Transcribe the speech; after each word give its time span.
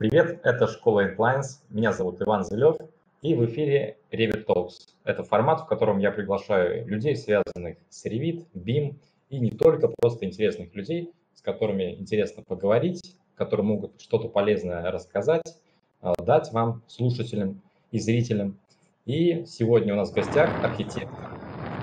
Привет, 0.00 0.40
это 0.44 0.66
школа 0.66 1.12
Inlines. 1.12 1.60
Меня 1.68 1.92
зовут 1.92 2.22
Иван 2.22 2.42
Зелев, 2.42 2.76
и 3.20 3.34
в 3.34 3.44
эфире 3.44 3.98
Revit 4.10 4.46
Talks. 4.46 4.94
Это 5.04 5.24
формат, 5.24 5.60
в 5.60 5.66
котором 5.66 5.98
я 5.98 6.10
приглашаю 6.10 6.88
людей, 6.88 7.14
связанных 7.14 7.76
с 7.90 8.06
Revit, 8.06 8.46
BIM, 8.54 8.94
и 9.28 9.38
не 9.38 9.50
только 9.50 9.88
просто 9.88 10.24
интересных 10.24 10.74
людей, 10.74 11.12
с 11.34 11.42
которыми 11.42 11.96
интересно 11.96 12.42
поговорить, 12.42 13.14
которые 13.34 13.66
могут 13.66 14.00
что-то 14.00 14.30
полезное 14.30 14.90
рассказать, 14.90 15.60
а, 16.00 16.14
дать 16.14 16.50
вам, 16.50 16.82
слушателям 16.86 17.60
и 17.90 17.98
зрителям. 17.98 18.58
И 19.04 19.44
сегодня 19.44 19.92
у 19.92 19.98
нас 19.98 20.12
в 20.12 20.14
гостях 20.14 20.64
архитектор 20.64 21.38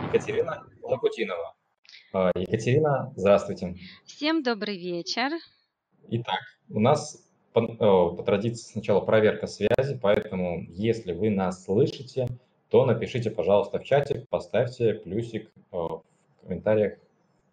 Екатерина 0.08 0.64
Лакутинова. 0.82 1.54
А, 2.14 2.32
Екатерина, 2.34 3.14
здравствуйте. 3.16 3.76
Всем 4.06 4.42
добрый 4.42 4.76
вечер. 4.76 5.30
Итак, 6.10 6.40
у 6.72 6.80
нас 6.80 7.27
по, 7.58 8.14
э, 8.14 8.16
по 8.16 8.24
традиции 8.24 8.72
сначала 8.72 9.02
проверка 9.02 9.48
связи, 9.48 9.98
поэтому 10.00 10.64
если 10.70 11.14
вы 11.14 11.32
нас 11.32 11.64
слышите, 11.64 12.28
то 12.70 12.86
напишите, 12.86 13.32
пожалуйста, 13.32 13.80
в 13.80 13.84
чате, 13.84 14.28
поставьте 14.30 14.94
плюсик 14.94 15.52
э, 15.72 15.76
в 15.76 16.04
комментариях 16.42 17.00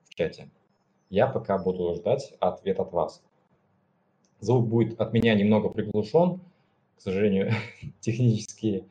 в 0.04 0.14
чате. 0.14 0.50
Я 1.08 1.26
пока 1.26 1.56
буду 1.56 1.94
ждать 1.94 2.34
ответ 2.38 2.80
от 2.80 2.92
вас. 2.92 3.22
Звук 4.40 4.68
будет 4.68 5.00
от 5.00 5.14
меня 5.14 5.34
немного 5.34 5.70
приглушен. 5.70 6.40
К 6.96 7.00
сожалению, 7.00 7.52
технические 8.00 8.84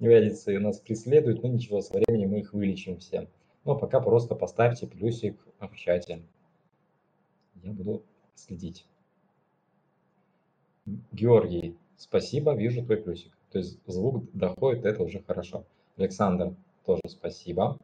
неурядицы 0.00 0.58
нас 0.58 0.80
преследуют, 0.80 1.42
но 1.42 1.48
ничего, 1.48 1.80
со 1.80 1.94
временем 1.94 2.30
мы 2.30 2.40
их 2.40 2.52
вылечим 2.52 2.98
все. 2.98 3.26
Но 3.64 3.74
пока 3.74 4.00
просто 4.00 4.34
поставьте 4.34 4.86
плюсик 4.86 5.38
в 5.60 5.74
чате. 5.76 6.20
Я 7.62 7.72
буду 7.72 8.02
следить. 8.34 8.84
Георгий, 11.12 11.76
спасибо, 11.96 12.54
вижу 12.54 12.84
твой 12.84 12.98
плюсик. 12.98 13.32
То 13.50 13.58
есть 13.58 13.78
звук 13.86 14.24
доходит, 14.32 14.84
это 14.84 15.02
уже 15.02 15.22
хорошо. 15.22 15.64
Александр, 15.96 16.54
тоже 16.84 17.02
спасибо. 17.08 17.78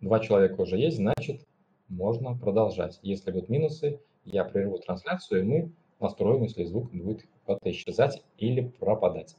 Два 0.00 0.20
человека 0.20 0.60
уже 0.60 0.76
есть, 0.76 0.96
значит, 0.96 1.46
можно 1.88 2.36
продолжать. 2.36 2.98
Если 3.02 3.30
будут 3.30 3.48
минусы, 3.48 4.00
я 4.24 4.44
прерву 4.44 4.78
трансляцию, 4.78 5.40
и 5.40 5.44
мы 5.44 5.72
настроим, 6.00 6.42
если 6.42 6.64
звук 6.64 6.90
будет 6.92 7.26
куда-то 7.44 7.70
исчезать 7.70 8.22
или 8.38 8.68
пропадать. 8.78 9.36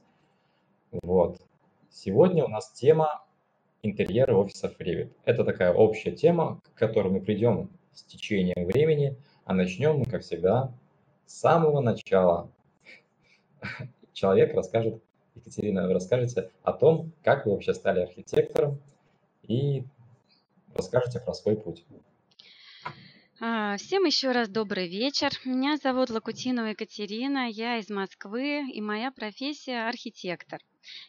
Вот. 1.02 1.40
Сегодня 1.90 2.44
у 2.44 2.48
нас 2.48 2.72
тема 2.72 3.24
интерьеры 3.82 4.34
офисов 4.34 4.78
Revit. 4.80 5.10
Это 5.24 5.44
такая 5.44 5.72
общая 5.72 6.12
тема, 6.12 6.60
к 6.64 6.78
которой 6.78 7.12
мы 7.12 7.20
придем 7.20 7.70
с 7.92 8.02
течением 8.02 8.66
времени, 8.66 9.16
а 9.44 9.54
начнем 9.54 9.98
мы, 9.98 10.04
как 10.04 10.22
всегда, 10.22 10.72
с 11.28 11.40
самого 11.40 11.80
начала. 11.80 12.50
Человек 14.12 14.54
расскажет, 14.54 15.00
Екатерина, 15.34 15.86
вы 15.86 15.92
расскажете 15.92 16.50
о 16.62 16.72
том, 16.72 17.12
как 17.22 17.44
вы 17.46 17.52
вообще 17.52 17.74
стали 17.74 18.00
архитектором 18.00 18.80
и 19.42 19.84
расскажете 20.74 21.20
про 21.20 21.34
свой 21.34 21.56
путь. 21.56 21.84
А, 23.40 23.76
всем 23.76 24.04
еще 24.04 24.32
раз 24.32 24.48
добрый 24.48 24.88
вечер. 24.88 25.30
Меня 25.44 25.76
зовут 25.76 26.10
Лакутинова 26.10 26.68
Екатерина, 26.68 27.48
я 27.48 27.76
из 27.76 27.88
Москвы, 27.88 28.68
и 28.72 28.80
моя 28.80 29.12
профессия– 29.12 29.86
архитектор. 29.88 30.58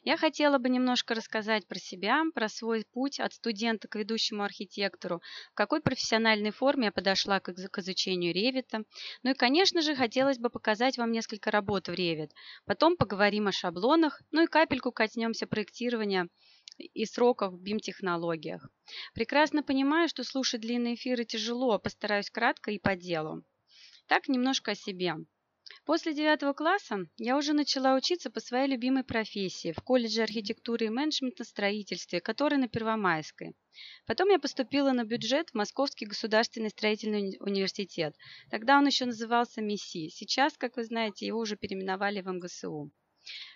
Я 0.04 0.18
хотела 0.18 0.58
бы 0.58 0.70
немножко 0.70 1.14
рассказать 1.14 1.68
про 1.68 1.80
себя, 1.80 2.24
про 2.34 2.50
свой 2.50 2.86
путь 2.92 3.20
от 3.20 3.34
студента 3.34 3.88
к 3.88 3.96
ведущему 3.96 4.44
архитектору, 4.44 5.22
в 5.52 5.56
какой 5.56 5.82
профессиональной 5.82 6.52
форме 6.52 6.86
я 6.86 6.92
подошла 6.92 7.40
к, 7.40 7.50
изучению 7.50 8.34
ревита. 8.34 8.84
Ну 9.24 9.32
и, 9.32 9.34
конечно 9.34 9.82
же, 9.82 9.96
хотелось 9.96 10.38
бы 10.38 10.50
показать 10.50 10.98
вам 10.98 11.12
несколько 11.12 11.52
работ 11.52 11.88
в 11.88 11.94
ревит. 11.94 12.32
Потом 12.66 12.98
поговорим 12.98 13.48
о 13.48 13.52
шаблонах, 13.52 14.22
ну 14.32 14.44
и 14.44 14.48
капельку 14.48 14.92
коснемся 14.92 15.48
проектирования 15.48 16.28
и 16.78 17.06
сроков 17.06 17.54
в 17.54 17.64
BIM-технологиях. 17.64 18.68
Прекрасно 19.14 19.64
понимаю, 19.64 20.08
что 20.08 20.24
слушать 20.24 20.62
длинные 20.62 20.96
эфиры 20.96 21.26
тяжело, 21.26 21.78
постараюсь 21.80 22.30
кратко 22.30 22.72
и 22.72 22.80
по 22.80 22.96
делу. 22.96 23.44
Так, 24.08 24.28
немножко 24.28 24.72
о 24.72 24.76
себе. 24.76 25.16
После 25.90 26.14
девятого 26.14 26.54
класса 26.54 27.08
я 27.18 27.36
уже 27.36 27.54
начала 27.54 27.96
учиться 27.96 28.30
по 28.30 28.40
своей 28.40 28.68
любимой 28.68 29.04
профессии 29.04 29.72
в 29.72 29.82
колледже 29.82 30.22
архитектуры 30.22 30.86
и 30.86 30.90
менеджмента 30.90 31.44
строительстве, 31.44 32.22
который 32.22 32.60
на 32.60 32.68
Первомайской. 32.68 33.56
Потом 34.06 34.30
я 34.30 34.38
поступила 34.38 34.92
на 34.92 35.04
бюджет 35.04 35.50
в 35.50 35.56
Московский 35.56 36.06
государственный 36.06 36.70
строительный 36.70 37.38
университет. 37.40 38.16
Тогда 38.52 38.78
он 38.78 38.86
еще 38.86 39.06
назывался 39.06 39.64
МИСИ. 39.64 40.10
Сейчас, 40.10 40.60
как 40.60 40.78
вы 40.78 40.84
знаете, 40.84 41.26
его 41.26 41.40
уже 41.40 41.58
переименовали 41.58 42.22
в 42.22 42.28
МГСУ. 42.28 42.92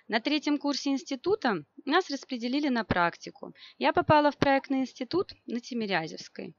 На 0.07 0.19
третьем 0.19 0.57
курсе 0.57 0.89
института 0.89 1.63
нас 1.85 2.09
распределили 2.09 2.69
на 2.69 2.83
практику. 2.83 3.53
Я 3.77 3.93
попала 3.93 4.31
в 4.31 4.39
проектный 4.39 4.79
институт 4.79 5.33
на 5.45 5.59
Тимирязевской. 5.59 6.55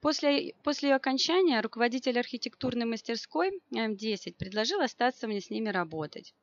После, 0.00 0.54
после 0.62 0.90
ее 0.90 0.94
окончания 0.96 1.60
руководитель 1.60 2.18
архитектурной 2.18 2.86
мастерской 2.86 3.60
М10 3.74 4.34
предложил 4.38 4.80
остаться 4.80 5.26
мне 5.26 5.40
с 5.40 5.50
ними 5.50 5.68
работать. 5.68 6.34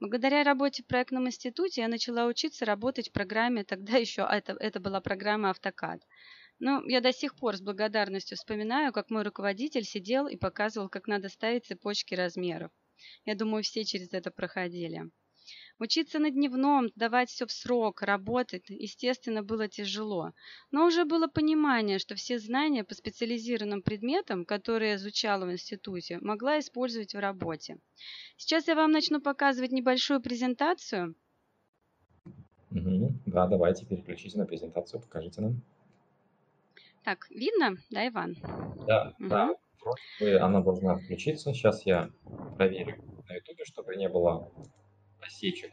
Благодаря 0.00 0.42
работе 0.42 0.82
в 0.82 0.86
проектном 0.86 1.26
институте 1.28 1.82
я 1.82 1.88
начала 1.88 2.26
учиться 2.26 2.64
работать 2.64 3.10
в 3.10 3.12
программе, 3.12 3.64
тогда 3.64 3.96
еще 3.98 4.26
это, 4.30 4.54
это 4.58 4.80
была 4.80 5.00
программа 5.00 5.50
«Автокад». 5.50 6.02
Но 6.58 6.82
я 6.86 7.00
до 7.00 7.12
сих 7.12 7.34
пор 7.34 7.56
с 7.56 7.60
благодарностью 7.60 8.36
вспоминаю, 8.36 8.92
как 8.92 9.10
мой 9.10 9.22
руководитель 9.22 9.84
сидел 9.84 10.26
и 10.28 10.36
показывал, 10.36 10.88
как 10.88 11.06
надо 11.08 11.28
ставить 11.28 11.66
цепочки 11.66 12.14
размеров. 12.14 12.70
Я 13.24 13.34
думаю, 13.34 13.62
все 13.62 13.84
через 13.84 14.12
это 14.12 14.30
проходили. 14.30 15.10
Учиться 15.82 16.20
на 16.20 16.30
дневном, 16.30 16.90
давать 16.94 17.28
все 17.28 17.44
в 17.44 17.50
срок, 17.50 18.02
работать, 18.02 18.66
естественно, 18.68 19.42
было 19.42 19.66
тяжело. 19.66 20.30
Но 20.70 20.86
уже 20.86 21.04
было 21.04 21.26
понимание, 21.26 21.98
что 21.98 22.14
все 22.14 22.38
знания 22.38 22.84
по 22.84 22.94
специализированным 22.94 23.82
предметам, 23.82 24.44
которые 24.44 24.90
я 24.90 24.94
изучала 24.94 25.44
в 25.44 25.50
институте, 25.50 26.20
могла 26.20 26.60
использовать 26.60 27.14
в 27.14 27.18
работе. 27.18 27.78
Сейчас 28.36 28.68
я 28.68 28.76
вам 28.76 28.92
начну 28.92 29.20
показывать 29.20 29.72
небольшую 29.72 30.22
презентацию. 30.22 31.16
Угу. 32.70 33.14
Да, 33.26 33.48
давайте 33.48 33.84
переключите 33.84 34.38
на 34.38 34.46
презентацию, 34.46 35.00
покажите 35.00 35.40
нам. 35.40 35.62
Так, 37.02 37.28
видно, 37.28 37.76
да, 37.90 38.06
Иван? 38.06 38.36
Да, 38.86 39.16
угу. 39.18 39.28
да. 39.28 39.56
Она 40.46 40.60
должна 40.60 40.94
включиться. 40.94 41.52
Сейчас 41.52 41.84
я 41.84 42.08
проверю 42.56 43.02
на 43.28 43.34
ютубе, 43.34 43.64
чтобы 43.64 43.96
не 43.96 44.08
было 44.08 44.48
осечек. 45.22 45.72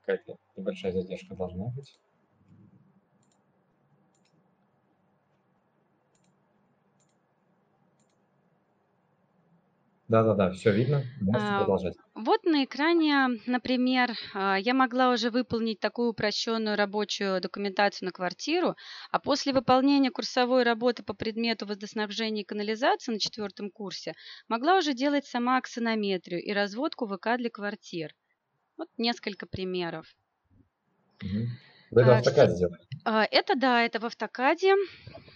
Какая-то 0.00 0.36
небольшая 0.56 0.92
задержка 0.92 1.34
должна 1.34 1.66
быть. 1.68 1.98
Да-да-да, 10.08 10.50
все 10.52 10.72
видно, 10.72 11.02
можете 11.20 11.46
а, 11.52 11.58
продолжать. 11.58 11.96
Вот 12.18 12.44
на 12.44 12.64
экране, 12.64 13.28
например, 13.46 14.10
а, 14.34 14.56
я 14.58 14.74
могла 14.74 15.12
уже 15.12 15.30
выполнить 15.30 15.78
такую 15.78 16.10
упрощенную 16.10 16.76
рабочую 16.76 17.40
документацию 17.40 18.06
на 18.06 18.12
квартиру, 18.12 18.74
а 19.12 19.20
после 19.20 19.52
выполнения 19.52 20.10
курсовой 20.10 20.64
работы 20.64 21.04
по 21.04 21.14
предмету 21.14 21.64
водоснабжения 21.64 22.42
и 22.42 22.44
канализации 22.44 23.12
на 23.12 23.20
четвертом 23.20 23.70
курсе 23.70 24.14
могла 24.48 24.78
уже 24.78 24.94
делать 24.94 25.26
сама 25.26 25.58
аксонометрию 25.58 26.42
и 26.42 26.52
разводку 26.52 27.06
ВК 27.06 27.36
для 27.36 27.50
квартир. 27.50 28.16
Вот 28.76 28.88
несколько 28.96 29.46
примеров. 29.46 30.12
Угу. 31.22 31.46
Вы 31.92 32.02
это 32.02 32.10
в 32.10 32.14
автокаде 32.14 32.58
делали? 32.58 33.28
Это 33.30 33.54
да, 33.54 33.84
это 33.84 34.00
в 34.00 34.04
автокаде. 34.06 34.74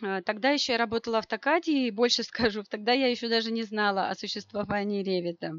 А, 0.03 0.21
тогда 0.23 0.51
еще 0.51 0.73
я 0.73 0.79
работала 0.79 1.15
в 1.15 1.19
автокаде, 1.19 1.87
и 1.87 1.93
больше 1.93 2.25
скажу, 2.25 2.65
тогда 2.69 2.91
я 2.93 3.07
еще 3.07 3.29
даже 3.29 3.53
не 3.53 3.63
знала 3.63 4.09
о 4.09 4.17
существовании 4.17 5.05
ревита. 5.05 5.53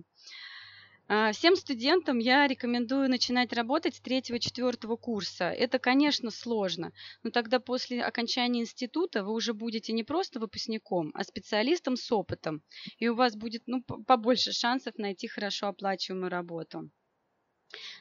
А, 1.10 1.34
всем 1.34 1.58
студентам 1.58 2.18
я 2.18 2.48
рекомендую 2.48 3.10
начинать 3.10 3.52
работать 3.52 3.96
с 3.96 4.00
третьего-четвертого 4.00 4.96
курса. 4.96 5.46
Это, 5.52 5.78
конечно, 5.78 6.32
сложно, 6.32 6.94
но 7.24 7.30
тогда 7.30 7.60
после 7.60 8.02
окончания 8.02 8.62
института 8.62 9.24
вы 9.24 9.34
уже 9.34 9.54
будете 9.54 9.92
не 9.92 10.04
просто 10.04 10.40
выпускником, 10.40 11.12
а 11.14 11.26
специалистом 11.26 11.98
с 11.98 12.10
опытом, 12.12 12.64
и 13.00 13.10
у 13.10 13.16
вас 13.16 13.36
будет 13.36 13.64
ну, 13.66 13.84
побольше 13.84 14.54
шансов 14.54 14.98
найти 14.98 15.28
хорошо 15.28 15.68
оплачиваемую 15.68 16.30
работу. 16.30 16.90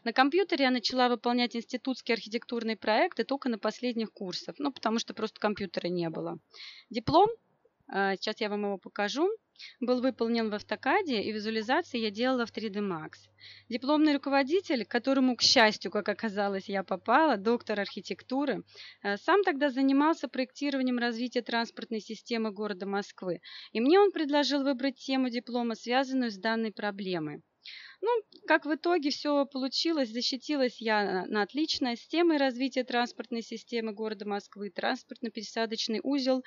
На 0.05 0.13
компьютере 0.13 0.67
я 0.67 0.71
начала 0.71 1.09
выполнять 1.09 1.57
институтские 1.57 2.15
архитектурные 2.15 2.77
проекты 2.77 3.25
только 3.25 3.49
на 3.49 3.59
последних 3.59 4.13
курсах, 4.13 4.57
ну, 4.59 4.71
потому 4.71 5.01
что 5.01 5.13
просто 5.13 5.41
компьютера 5.41 5.89
не 5.89 6.09
было. 6.09 6.39
Диплом 6.91 7.31
Сейчас 7.93 8.41
я 8.41 8.49
вам 8.49 8.65
его 8.65 8.79
покажу 8.79 9.29
был 9.81 10.01
выполнен 10.01 10.51
в 10.51 10.55
автокаде, 10.55 11.21
и 11.23 11.33
визуализации 11.33 11.99
я 11.99 12.11
делала 12.11 12.47
в 12.47 12.53
3D 12.53 12.81
Max. 12.81 13.13
Дипломный 13.69 14.15
руководитель, 14.15 14.85
к 14.85 14.91
которому, 14.91 15.37
к 15.37 15.43
счастью, 15.43 15.91
как 15.91 16.09
оказалось, 16.09 16.69
я 16.69 16.83
попала, 16.83 17.37
доктор 17.37 17.81
архитектуры, 17.81 18.65
э, 19.03 19.17
сам 19.19 19.43
тогда 19.45 19.71
занимался 19.71 20.29
проектированием 20.29 20.99
развития 20.99 21.43
транспортной 21.43 22.01
системы 22.01 22.51
города 22.51 22.87
Москвы, 22.87 23.41
и 23.73 23.81
мне 23.81 24.01
он 24.01 24.11
предложил 24.11 24.63
выбрать 24.63 24.97
тему 24.97 25.29
диплома, 25.29 25.75
связанную 25.75 26.31
с 26.31 26.39
данной 26.39 26.73
проблемой. 26.73 27.43
Ну, 28.01 28.09
как 28.49 28.67
в 28.67 28.75
итоге 28.75 29.11
все 29.11 29.47
получилось, 29.47 30.11
защитилась 30.11 30.81
я 30.81 31.25
на 31.27 31.43
отлично 31.43 31.95
с 31.95 32.05
темой 32.09 32.37
развития 32.37 32.83
транспортной 32.83 33.43
системы 33.43 33.93
города 33.93 34.27
Москвы, 34.27 34.71
транспортно-пересадочный 34.71 36.01
узел 36.03 36.43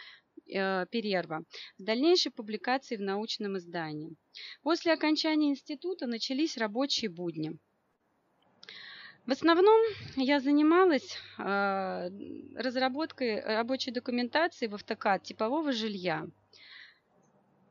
Перерва 0.46 1.44
с 1.78 1.84
дальнейшей 1.84 2.32
публикацией 2.32 3.00
в 3.00 3.04
научном 3.04 3.58
издании. 3.58 4.16
После 4.62 4.94
окончания 4.94 5.50
института 5.50 6.08
начались 6.08 6.58
рабочие 6.58 7.10
будни. 7.10 7.58
В 9.26 9.32
основном 9.32 9.82
я 10.18 10.40
занималась 10.40 11.18
э, 11.40 12.10
разработкой 12.56 13.42
рабочей 13.42 13.90
документации 13.90 14.68
в 14.68 14.76
автокад 14.76 15.24
типового 15.24 15.72
жилья. 15.72 16.28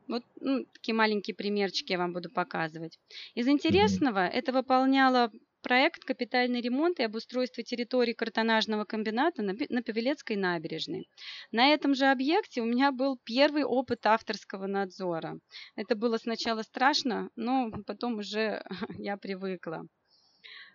Вот 0.08 0.24
ну, 0.40 0.64
такие 0.72 0.94
маленькие 0.94 1.36
примерчики 1.36 1.92
я 1.92 1.98
вам 1.98 2.12
буду 2.12 2.28
показывать. 2.28 2.98
Из 3.34 3.46
интересного 3.46 4.26
это 4.26 4.52
выполняла 4.52 5.30
проект 5.64 6.05
«Капитальный 6.05 6.61
ремонт 6.61 7.00
и 7.00 7.05
обустройство 7.05 7.64
территории 7.64 8.12
картонажного 8.12 8.84
комбината 8.84 9.43
на, 9.43 9.55
Павелецкой 9.82 10.37
набережной». 10.37 11.08
На 11.52 11.72
этом 11.72 11.94
же 11.94 12.05
объекте 12.05 12.61
у 12.61 12.66
меня 12.66 12.93
был 12.93 13.19
первый 13.25 13.64
опыт 13.64 14.05
авторского 14.06 14.66
надзора. 14.66 15.38
Это 15.75 15.96
было 15.96 16.19
сначала 16.19 16.62
страшно, 16.62 17.31
но 17.34 17.70
потом 17.87 18.19
уже 18.19 18.62
я 18.99 19.16
привыкла. 19.16 19.87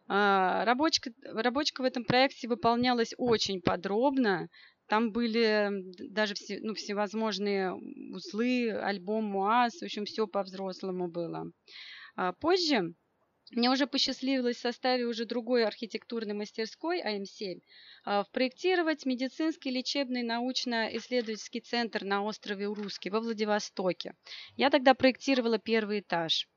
А, 0.07 0.65
рабочка, 0.65 1.12
рабочка 1.24 1.81
в 1.81 1.85
этом 1.85 2.03
проекте 2.03 2.47
выполнялась 2.47 3.13
очень 3.18 3.62
подробно. 3.62 4.50
Там 4.88 5.12
были 5.12 5.69
даже 6.09 6.33
все, 6.33 6.59
ну, 6.63 6.74
всевозможные 6.74 7.75
узлы, 8.12 8.71
альбом 8.71 9.25
МУАЗ, 9.25 9.81
в 9.81 9.83
общем, 9.83 10.06
все 10.06 10.25
по-взрослому 10.25 11.07
было. 11.07 11.45
А 12.15 12.33
позже 12.33 12.95
мне 13.51 13.69
уже 13.69 13.87
посчастливилось 13.87 14.57
в 14.57 14.61
составе 14.61 15.05
уже 15.05 15.25
другой 15.25 15.65
архитектурной 15.65 16.33
мастерской 16.33 17.01
АМ7 17.01 17.61
а, 18.05 18.23
проектировать 18.31 19.05
медицинский 19.05 19.71
лечебный 19.71 20.23
научно-исследовательский 20.23 21.61
центр 21.61 22.03
на 22.03 22.23
острове 22.23 22.67
Урусский 22.67 23.11
во 23.11 23.19
Владивостоке. 23.19 24.13
Я 24.55 24.69
тогда 24.69 24.93
проектировала 24.93 25.57
первый 25.57 26.01
этаж. 26.01 26.47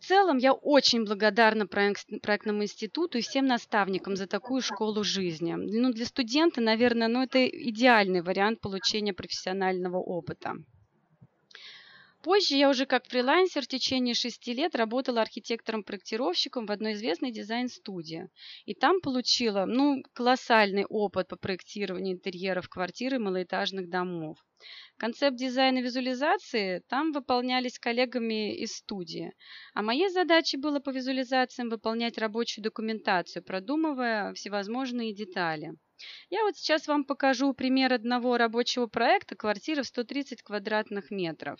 В 0.00 0.06
целом 0.06 0.38
я 0.38 0.54
очень 0.54 1.04
благодарна 1.04 1.66
проектному 1.66 2.62
институту 2.62 3.18
и 3.18 3.22
всем 3.22 3.46
наставникам 3.46 4.16
за 4.16 4.26
такую 4.26 4.62
школу 4.62 5.04
жизни. 5.04 5.52
Ну, 5.52 5.92
для 5.92 6.06
студента, 6.06 6.62
наверное, 6.62 7.08
ну, 7.08 7.22
это 7.22 7.46
идеальный 7.46 8.22
вариант 8.22 8.60
получения 8.60 9.12
профессионального 9.12 9.98
опыта. 9.98 10.54
Позже 12.22 12.56
я 12.56 12.68
уже 12.68 12.84
как 12.84 13.06
фрилансер 13.06 13.62
в 13.64 13.66
течение 13.66 14.14
шести 14.14 14.52
лет 14.52 14.74
работала 14.74 15.22
архитектором-проектировщиком 15.22 16.66
в 16.66 16.70
одной 16.70 16.92
известной 16.92 17.32
дизайн-студии. 17.32 18.28
И 18.66 18.74
там 18.74 19.00
получила 19.00 19.64
ну, 19.64 20.02
колоссальный 20.12 20.84
опыт 20.84 21.28
по 21.28 21.36
проектированию 21.36 22.16
интерьеров 22.16 22.68
квартир 22.68 23.14
и 23.14 23.18
малоэтажных 23.18 23.88
домов. 23.88 24.36
Концепт 24.98 25.38
дизайна 25.38 25.78
и 25.78 25.82
визуализации 25.82 26.82
там 26.88 27.12
выполнялись 27.12 27.78
коллегами 27.78 28.54
из 28.54 28.76
студии. 28.76 29.32
А 29.72 29.80
моей 29.80 30.10
задачей 30.10 30.58
было 30.58 30.78
по 30.78 30.90
визуализациям 30.90 31.70
выполнять 31.70 32.18
рабочую 32.18 32.62
документацию, 32.62 33.42
продумывая 33.42 34.34
всевозможные 34.34 35.14
детали. 35.14 35.72
Я 36.28 36.42
вот 36.42 36.54
сейчас 36.56 36.86
вам 36.86 37.04
покажу 37.04 37.54
пример 37.54 37.94
одного 37.94 38.36
рабочего 38.36 38.88
проекта 38.88 39.36
квартиры 39.36 39.84
в 39.84 39.86
130 39.86 40.42
квадратных 40.42 41.10
метров. 41.10 41.58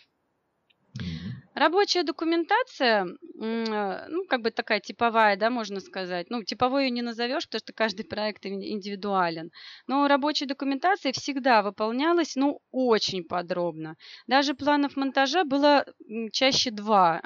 Рабочая 1.54 2.04
документация, 2.04 3.06
э, 3.06 4.06
ну, 4.08 4.24
как 4.26 4.42
бы 4.42 4.52
такая 4.52 4.78
типовая, 4.78 5.36
да, 5.36 5.50
можно 5.50 5.80
сказать. 5.80 6.30
Ну, 6.30 6.44
типовой 6.44 6.84
ее 6.84 6.90
не 6.90 7.02
назовешь, 7.02 7.46
потому 7.46 7.60
что 7.60 7.72
каждый 7.72 8.04
проект 8.04 8.46
индивидуален. 8.46 9.50
Но 9.88 10.06
рабочая 10.06 10.46
документация 10.46 11.12
всегда 11.12 11.62
выполнялась, 11.62 12.36
ну, 12.36 12.60
очень 12.70 13.24
подробно. 13.24 13.96
Даже 14.28 14.54
планов 14.54 14.96
монтажа 14.96 15.44
было 15.44 15.84
чаще 16.32 16.70
два 16.70 17.20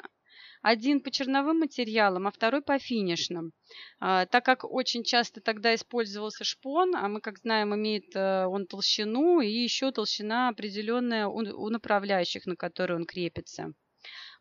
один 0.63 1.01
по 1.01 1.11
черновым 1.11 1.59
материалам, 1.59 2.25
а 2.25 2.31
второй 2.31 2.63
по 2.63 2.79
финишным. 2.79 3.51
А, 3.99 4.25
так 4.25 4.43
как 4.43 4.63
очень 4.63 5.03
часто 5.03 5.39
тогда 5.39 5.75
использовался 5.75 6.43
шпон, 6.43 6.95
а 6.95 7.07
мы, 7.07 7.21
как 7.21 7.37
знаем, 7.37 7.75
имеет 7.75 8.15
э, 8.15 8.47
он 8.47 8.65
толщину 8.65 9.41
и 9.41 9.47
еще 9.47 9.91
толщина 9.91 10.49
определенная 10.49 11.27
у, 11.27 11.37
у 11.37 11.69
направляющих, 11.69 12.47
на 12.47 12.55
которые 12.55 12.97
он 12.97 13.05
крепится. 13.05 13.73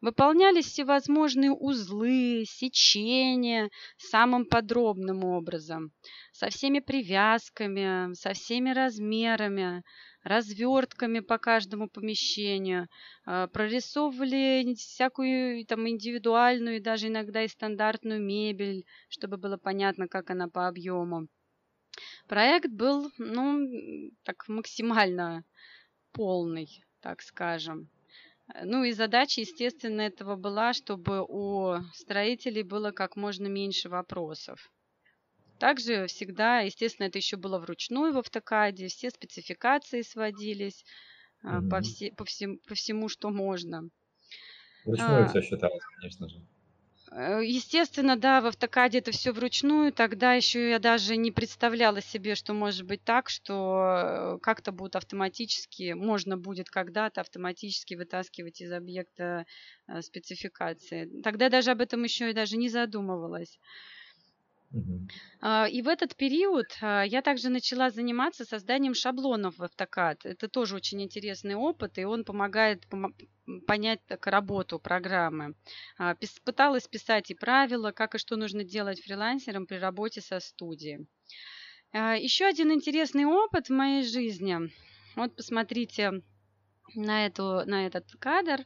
Выполнялись 0.04 0.66
всевозможные 0.66 1.50
узлы, 1.50 2.44
сечения 2.46 3.70
самым 3.96 4.44
подробным 4.44 5.24
образом, 5.24 5.92
со 6.30 6.50
всеми 6.50 6.80
привязками, 6.80 8.12
со 8.12 8.34
всеми 8.34 8.68
размерами, 8.68 9.82
развертками 10.22 11.20
по 11.20 11.38
каждому 11.38 11.88
помещению, 11.88 12.88
а, 13.24 13.46
прорисовывали 13.46 14.74
всякую 14.74 15.64
там 15.64 15.88
индивидуальную 15.88 16.76
и 16.76 16.80
даже 16.80 17.08
иногда 17.08 17.42
и 17.42 17.48
стандартную 17.48 18.20
мебель, 18.20 18.84
чтобы 19.08 19.38
было 19.38 19.56
понятно, 19.56 20.06
как 20.06 20.28
она 20.28 20.48
по 20.48 20.68
объему. 20.68 21.28
Проект 22.28 22.68
был, 22.68 23.10
ну, 23.16 24.10
так 24.22 24.48
максимально 24.48 25.44
полный, 26.12 26.84
так 27.00 27.22
скажем. 27.22 27.88
Ну 28.62 28.85
и 28.85 28.93
задача, 28.93 29.41
естественно, 29.41 30.02
этого 30.02 30.37
была, 30.37 30.73
чтобы 30.73 31.25
у 31.26 31.76
строителей 31.94 32.62
было 32.62 32.91
как 32.91 33.17
можно 33.17 33.46
меньше 33.46 33.88
вопросов. 33.88 34.70
Также 35.58 36.06
всегда, 36.08 36.61
естественно, 36.61 37.06
это 37.06 37.19
еще 37.19 37.37
было 37.37 37.58
вручную 37.58 38.12
в 38.12 38.19
автокаде, 38.19 38.88
все 38.88 39.11
спецификации 39.11 40.02
сводились 40.02 40.85
mm-hmm. 41.44 41.69
по, 41.70 41.81
все, 41.81 42.12
по, 42.12 42.25
всем, 42.25 42.58
по 42.69 42.75
всему, 42.75 43.08
что 43.08 43.31
можно. 43.31 43.88
Вручную 44.85 45.25
а, 45.25 45.29
все 45.29 45.40
считалось, 45.40 45.82
конечно 46.00 46.29
же. 46.29 46.44
Э, 47.16 47.40
естественно, 47.44 48.16
да, 48.16 48.40
в 48.40 48.46
автокаде 48.46 48.99
это 48.99 49.12
все 49.12 49.32
вручную. 49.32 49.93
Тогда 49.93 50.34
еще 50.34 50.70
я 50.70 50.78
даже 50.81 51.16
не 51.16 51.31
представляла 51.31 52.00
себе, 52.00 52.34
что 52.34 52.55
может 52.55 52.87
быть 52.87 53.05
так, 53.05 53.28
что 53.28 54.37
э, 54.37 54.38
как-то 54.43 54.72
будет 54.72 54.96
автоматически, 54.96 55.93
можно 55.93 56.37
будет 56.37 56.70
когда-то 56.70 57.20
автоматически 57.20 57.94
вытаскивать 57.94 58.61
из 58.61 58.72
объекта 58.72 59.46
э, 59.87 60.02
спецификации. 60.02 61.09
Тогда 61.23 61.49
даже 61.49 61.71
об 61.71 61.80
этом 61.80 62.02
еще 62.02 62.30
и 62.30 62.35
даже 62.35 62.56
не 62.56 62.68
задумывалась. 62.68 63.61
А, 65.40 65.68
и 65.68 65.83
в 65.83 65.88
этот 65.88 66.16
период 66.16 66.66
а, 66.80 67.04
я 67.04 67.23
также 67.23 67.49
начала 67.49 67.90
заниматься 67.90 68.44
созданием 68.44 68.94
шаблонов 68.94 69.59
в 69.59 69.62
AutoCAD. 69.62 70.18
Это 70.25 70.49
тоже 70.49 70.75
очень 70.75 71.00
интересный 71.00 71.54
опыт, 71.54 71.97
и 71.99 72.04
он 72.04 72.25
помогает 72.25 72.83
понять 73.66 74.00
так, 74.06 74.26
работу 74.26 74.78
программы. 74.78 75.54
А, 75.98 76.16
пыталась 76.44 76.88
писать 76.88 77.30
и 77.30 77.34
правила, 77.34 77.92
как 77.92 78.14
и 78.14 78.18
что 78.18 78.36
нужно 78.36 78.64
делать 78.64 79.02
фрилансерам 79.02 79.66
при 79.66 79.76
работе 79.76 80.20
со 80.20 80.40
студией. 80.40 81.06
Еще 81.92 82.46
один 82.46 82.72
интересный 82.72 83.24
опыт 83.24 83.68
в 83.68 83.72
моей 83.72 84.02
жизни. 84.02 84.72
Вот 85.14 85.36
посмотрите 85.36 86.22
на, 86.94 87.26
эту, 87.26 87.62
на 87.66 87.86
этот 87.86 88.10
кадр. 88.18 88.64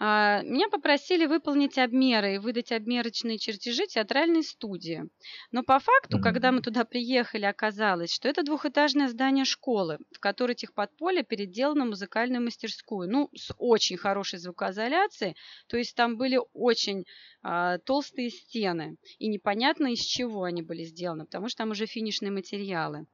А, 0.00 0.42
меня 0.42 0.68
попросили 0.68 1.26
выполнить 1.26 1.76
обмеры 1.76 2.36
и 2.36 2.38
выдать 2.38 2.70
обмерочные 2.70 3.38
чертежи 3.38 3.86
театральной 3.86 4.44
студии. 4.44 5.04
Но 5.50 5.62
по 5.62 5.78
факту, 5.80 6.20
когда 6.20 6.52
мы 6.52 6.60
туда 6.60 6.84
приехали, 6.84 7.44
оказалось, 7.44 8.12
что 8.12 8.28
это 8.28 8.44
двухэтажное 8.44 9.08
здание 9.08 9.44
школы, 9.44 9.98
в 10.12 10.20
которой 10.20 10.54
техподполье 10.54 11.24
переделано 11.24 11.84
музыкальную 11.84 12.42
мастерскую. 12.42 13.10
Ну, 13.10 13.28
с 13.34 13.52
очень 13.58 13.96
хорошей 13.96 14.38
звукоизоляцией. 14.38 15.36
То 15.66 15.76
есть 15.76 15.96
там 15.96 16.16
были 16.16 16.38
очень 16.52 17.04
а, 17.42 17.78
толстые 17.78 18.30
стены. 18.30 18.96
И 19.18 19.26
непонятно, 19.26 19.92
из 19.92 20.00
чего 20.00 20.44
они 20.44 20.62
были 20.62 20.84
сделаны, 20.84 21.24
потому 21.24 21.48
что 21.48 21.58
там 21.58 21.70
уже 21.70 21.86
финишные 21.86 22.30
материалы. 22.30 23.06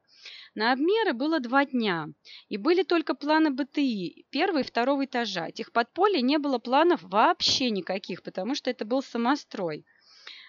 На 0.54 0.72
обмеры 0.72 1.12
было 1.12 1.40
два 1.40 1.64
дня, 1.64 2.08
и 2.48 2.56
были 2.56 2.82
только 2.82 3.14
планы 3.14 3.50
БТИ, 3.50 4.26
первого 4.30 4.60
и 4.60 4.64
второго 4.64 5.04
этажа. 5.04 5.48
Этих 5.48 5.72
подполья 5.72 6.20
не 6.20 6.38
было 6.38 6.58
планов 6.58 7.02
вообще 7.02 7.70
никаких, 7.70 8.22
потому 8.22 8.54
что 8.54 8.70
это 8.70 8.84
был 8.84 9.02
самострой. 9.02 9.84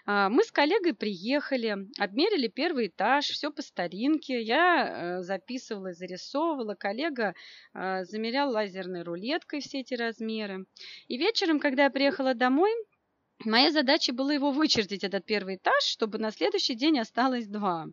А, 0.08 0.29
мы 0.29 0.44
с 0.44 0.51
коллегой 0.51 0.94
приехали, 0.94 1.77
обмерили 1.98 2.48
первый 2.48 2.88
этаж, 2.88 3.25
все 3.25 3.51
по 3.51 3.63
старинке. 3.63 4.41
Я 4.41 5.17
э, 5.17 5.22
записывала 5.24 5.88
и 5.88 5.94
зарисовывала, 5.94 6.75
коллега 6.75 7.34
э, 7.74 8.03
замерял 8.05 8.51
лазерной 8.51 9.01
рулеткой 9.01 9.62
все 9.62 9.79
эти 9.79 9.96
размеры. 9.96 10.65
И 11.08 11.17
вечером, 11.17 11.60
когда 11.60 11.86
я 11.86 11.89
приехала 11.89 12.36
домой, 12.36 12.72
Моя 13.44 13.72
задача 13.72 14.13
была 14.13 14.34
его 14.34 14.51
вычертить, 14.51 15.04
этот 15.04 15.25
первый 15.25 15.58
этаж, 15.58 15.84
чтобы 15.84 16.18
на 16.18 16.32
следующий 16.32 16.74
день 16.74 17.00
осталось 17.00 17.48
два. 17.48 17.88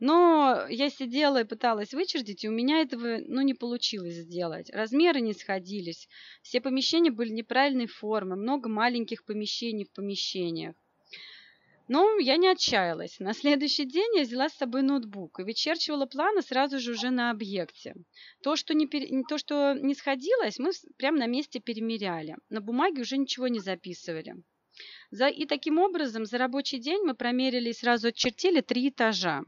Но 0.00 0.66
я 0.68 0.90
сидела 0.90 1.40
и 1.40 1.44
пыталась 1.44 1.94
вычертить, 1.94 2.44
и 2.44 2.48
у 2.48 2.52
меня 2.52 2.80
этого 2.80 3.18
ну, 3.26 3.40
не 3.42 3.54
получилось 3.54 4.16
сделать. 4.16 4.68
Размеры 4.70 5.20
не 5.20 5.32
сходились, 5.32 6.08
все 6.42 6.60
помещения 6.60 7.12
были 7.12 7.30
неправильной 7.30 7.86
формы, 7.86 8.34
много 8.34 8.68
маленьких 8.68 9.24
помещений 9.24 9.84
в 9.84 9.92
помещениях. 9.92 10.74
Но 11.86 12.18
я 12.18 12.36
не 12.36 12.48
отчаялась. 12.48 13.18
На 13.20 13.32
следующий 13.32 13.84
день 13.84 14.16
я 14.16 14.22
взяла 14.22 14.48
с 14.48 14.54
собой 14.54 14.82
ноутбук 14.82 15.40
и 15.40 15.44
вычерчивала 15.44 16.06
планы 16.06 16.42
сразу 16.42 16.78
же 16.78 16.92
уже 16.92 17.10
на 17.10 17.30
объекте. 17.30 17.94
То, 18.42 18.54
что 18.54 18.74
не, 18.74 18.86
пер... 18.86 19.08
то, 19.28 19.38
что 19.38 19.74
не 19.74 19.94
сходилось, 19.94 20.58
мы 20.58 20.70
прямо 20.98 21.18
на 21.18 21.26
месте 21.26 21.58
перемеряли. 21.58 22.36
На 22.48 22.60
бумаге 22.60 23.02
уже 23.02 23.16
ничего 23.16 23.48
не 23.48 23.60
записывали. 23.60 24.34
За... 25.10 25.28
И 25.28 25.46
таким 25.46 25.78
образом 25.78 26.24
за 26.24 26.38
рабочий 26.38 26.78
день 26.78 27.02
мы 27.04 27.14
промерили 27.14 27.70
и 27.70 27.74
сразу 27.74 28.08
отчертили 28.08 28.60
три 28.60 28.88
этажа. 28.88 29.42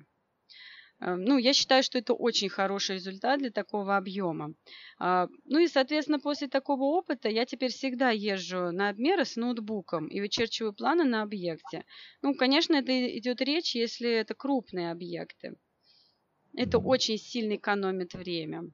Э, 1.01 1.17
ну, 1.17 1.39
я 1.39 1.53
считаю, 1.53 1.83
что 1.83 1.99
это 1.99 2.15
очень 2.15 2.49
хороший 2.49 2.97
результат 2.97 3.41
для 3.41 3.51
такого 3.51 3.97
объема. 3.97 4.55
А, 4.99 5.29
ну 5.45 5.59
и, 5.59 5.69
соответственно, 5.69 6.21
после 6.21 6.49
такого 6.49 6.85
опыта 6.85 7.29
я 7.29 7.45
теперь 7.45 7.71
всегда 7.71 8.11
езжу 8.11 8.71
на 8.73 8.89
обмеры 8.89 9.25
с 9.25 9.37
ноутбуком 9.37 10.07
и 10.09 10.21
вычерчиваю 10.21 10.73
планы 10.73 11.05
на 11.05 11.23
объекте. 11.23 11.85
Ну, 12.23 12.35
конечно, 12.35 12.75
это 12.77 13.19
идет 13.19 13.41
речь, 13.41 13.75
если 13.75 14.11
это 14.11 14.35
крупные 14.35 14.91
объекты. 14.91 15.57
Это 16.55 16.79
очень 16.79 17.19
сильно 17.19 17.57
экономит 17.57 18.15
время. 18.15 18.71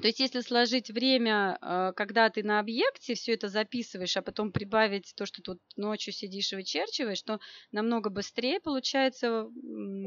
То 0.00 0.08
есть 0.08 0.18
если 0.20 0.40
сложить 0.40 0.90
время, 0.90 1.56
э, 1.60 1.92
когда 1.94 2.28
ты 2.28 2.42
на 2.42 2.58
объекте 2.58 3.14
все 3.14 3.34
это 3.34 3.48
записываешь, 3.48 4.16
а 4.16 4.22
потом 4.22 4.50
прибавить 4.50 5.12
то, 5.16 5.24
что 5.24 5.40
тут 5.42 5.60
ночью 5.76 6.12
сидишь 6.12 6.52
и 6.52 6.56
вычерчиваешь, 6.56 7.22
то 7.22 7.38
намного 7.70 8.10
быстрее 8.10 8.60
получается, 8.60 9.48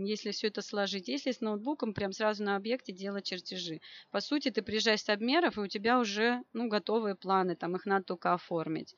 если 0.03 0.31
все 0.31 0.47
это 0.47 0.61
сложить. 0.61 1.07
Если 1.07 1.31
с 1.31 1.41
ноутбуком 1.41 1.93
прям 1.93 2.11
сразу 2.11 2.43
на 2.43 2.55
объекте 2.55 2.91
делать 2.91 3.25
чертежи. 3.25 3.79
По 4.11 4.19
сути, 4.19 4.49
ты 4.51 4.61
приезжаешь 4.61 5.01
с 5.01 5.09
обмеров, 5.09 5.57
и 5.57 5.61
у 5.61 5.67
тебя 5.67 5.99
уже 5.99 6.41
ну, 6.53 6.67
готовые 6.67 7.15
планы, 7.15 7.55
там 7.55 7.75
их 7.75 7.85
надо 7.85 8.05
только 8.05 8.33
оформить. 8.33 8.93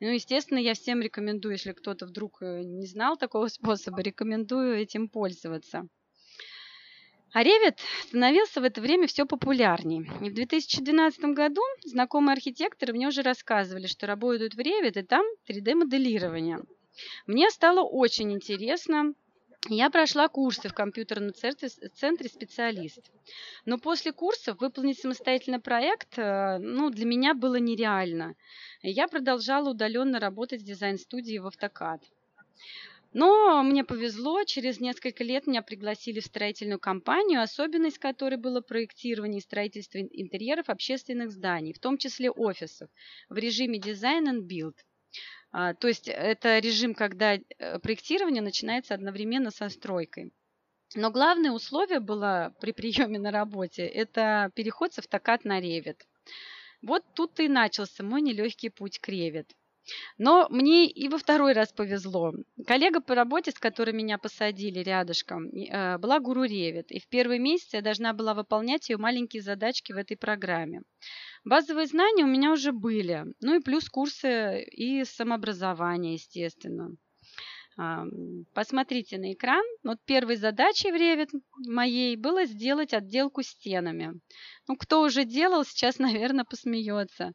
Ну, 0.00 0.08
естественно, 0.08 0.58
я 0.58 0.74
всем 0.74 1.02
рекомендую, 1.02 1.52
если 1.52 1.72
кто-то 1.72 2.06
вдруг 2.06 2.40
э, 2.42 2.62
не 2.62 2.86
знал 2.86 3.16
такого 3.16 3.48
способа, 3.48 4.00
рекомендую 4.00 4.76
этим 4.76 5.08
пользоваться. 5.08 5.88
А 7.32 7.44
Revit 7.44 7.78
становился 8.08 8.60
в 8.60 8.64
это 8.64 8.80
время 8.80 9.06
все 9.06 9.24
популярнее. 9.24 10.02
И 10.20 10.30
в 10.30 10.34
2012 10.34 11.20
году 11.26 11.62
знакомые 11.84 12.34
архитекторы 12.34 12.92
мне 12.92 13.08
уже 13.08 13.22
рассказывали, 13.22 13.86
что 13.86 14.06
работают 14.06 14.54
в 14.54 14.58
Revit, 14.58 14.98
и 14.98 15.02
там 15.02 15.24
3D-моделирование. 15.48 16.60
Мне 17.26 17.50
стало 17.50 17.82
очень 17.82 18.32
интересно. 18.32 19.14
Я 19.68 19.90
прошла 19.90 20.28
курсы 20.28 20.68
в 20.68 20.74
компьютерном 20.74 21.34
центре 21.34 22.28
специалист. 22.28 23.10
Но 23.66 23.78
после 23.78 24.12
курсов 24.12 24.58
выполнить 24.60 24.98
самостоятельно 24.98 25.60
проект 25.60 26.18
э, 26.18 26.58
ну, 26.58 26.90
для 26.90 27.04
меня 27.04 27.34
было 27.34 27.56
нереально. 27.56 28.34
Я 28.82 29.06
продолжала 29.06 29.70
удаленно 29.70 30.18
работать 30.18 30.62
в 30.62 30.64
дизайн-студии 30.64 31.38
в 31.38 31.46
Автокад. 31.46 32.02
Но 33.12 33.62
мне 33.64 33.82
повезло, 33.82 34.44
через 34.44 34.78
несколько 34.78 35.24
лет 35.24 35.48
меня 35.48 35.62
пригласили 35.62 36.20
в 36.20 36.26
строительную 36.26 36.78
компанию, 36.78 37.42
особенность 37.42 37.98
которой 37.98 38.36
было 38.36 38.60
проектирование 38.60 39.40
и 39.40 39.42
строительство 39.42 39.98
интерьеров 39.98 40.68
общественных 40.68 41.32
зданий, 41.32 41.72
в 41.72 41.80
том 41.80 41.98
числе 41.98 42.30
офисов, 42.30 42.88
в 43.28 43.36
режиме 43.36 43.80
Design 43.80 44.26
and 44.26 44.46
Build. 44.46 44.76
То 45.52 45.88
есть 45.88 46.06
это 46.06 46.60
режим, 46.60 46.94
когда 46.94 47.34
э, 47.34 47.78
проектирование 47.80 48.40
начинается 48.40 48.94
одновременно 48.94 49.50
со 49.50 49.68
стройкой. 49.68 50.32
Но 50.94 51.10
главное 51.10 51.50
условие 51.50 51.98
было 51.98 52.54
при 52.60 52.70
приеме 52.72 53.18
на 53.18 53.32
работе– 53.32 53.82
это 53.86 54.52
переход 54.54 54.94
с 54.94 55.00
автокад 55.00 55.44
на 55.44 55.60
Revit. 55.60 55.98
Вот 56.82 57.04
тут 57.14 57.40
и 57.40 57.48
начался 57.48 58.04
мой 58.04 58.22
нелегкий 58.22 58.68
путь 58.68 59.00
к 59.00 59.08
Revit. 59.08 59.50
Но 60.18 60.46
мне 60.50 60.86
и 60.86 61.08
во 61.08 61.18
второй 61.18 61.52
раз 61.52 61.72
повезло. 61.72 62.32
Коллега 62.66 63.00
по 63.00 63.14
работе, 63.14 63.50
с 63.50 63.58
которой 63.58 63.92
меня 63.92 64.18
посадили 64.18 64.80
рядышком, 64.80 65.48
э, 65.48 65.98
была 65.98 66.20
гуру 66.20 66.44
Ревит. 66.44 66.90
И 66.90 67.00
в 67.00 67.08
первые 67.08 67.38
месяцы 67.38 67.76
я 67.76 67.82
должна 67.82 68.12
была 68.12 68.34
выполнять 68.34 68.88
ее 68.88 68.96
маленькие 68.96 69.42
задачки 69.42 69.92
в 69.92 69.96
этой 69.96 70.16
программе. 70.16 70.82
Базовые 71.44 71.86
знания 71.86 72.24
у 72.24 72.28
меня 72.28 72.52
уже 72.52 72.72
были. 72.72 73.24
Ну 73.40 73.56
и 73.56 73.62
плюс 73.62 73.88
курсы 73.88 74.62
и 74.64 75.04
самообразование, 75.04 76.14
естественно. 76.14 76.96
Посмотрите 78.52 79.16
на 79.16 79.32
экран. 79.32 79.64
Вот 79.84 79.98
первой 80.04 80.36
задачей 80.36 80.90
в 80.90 80.94
Revit 80.96 81.30
моей 81.66 82.16
было 82.16 82.44
сделать 82.44 82.92
отделку 82.92 83.42
стенами. 83.42 84.20
Ну, 84.68 84.76
кто 84.76 85.00
уже 85.02 85.24
делал, 85.24 85.64
сейчас, 85.64 85.98
наверное, 85.98 86.44
посмеется. 86.44 87.32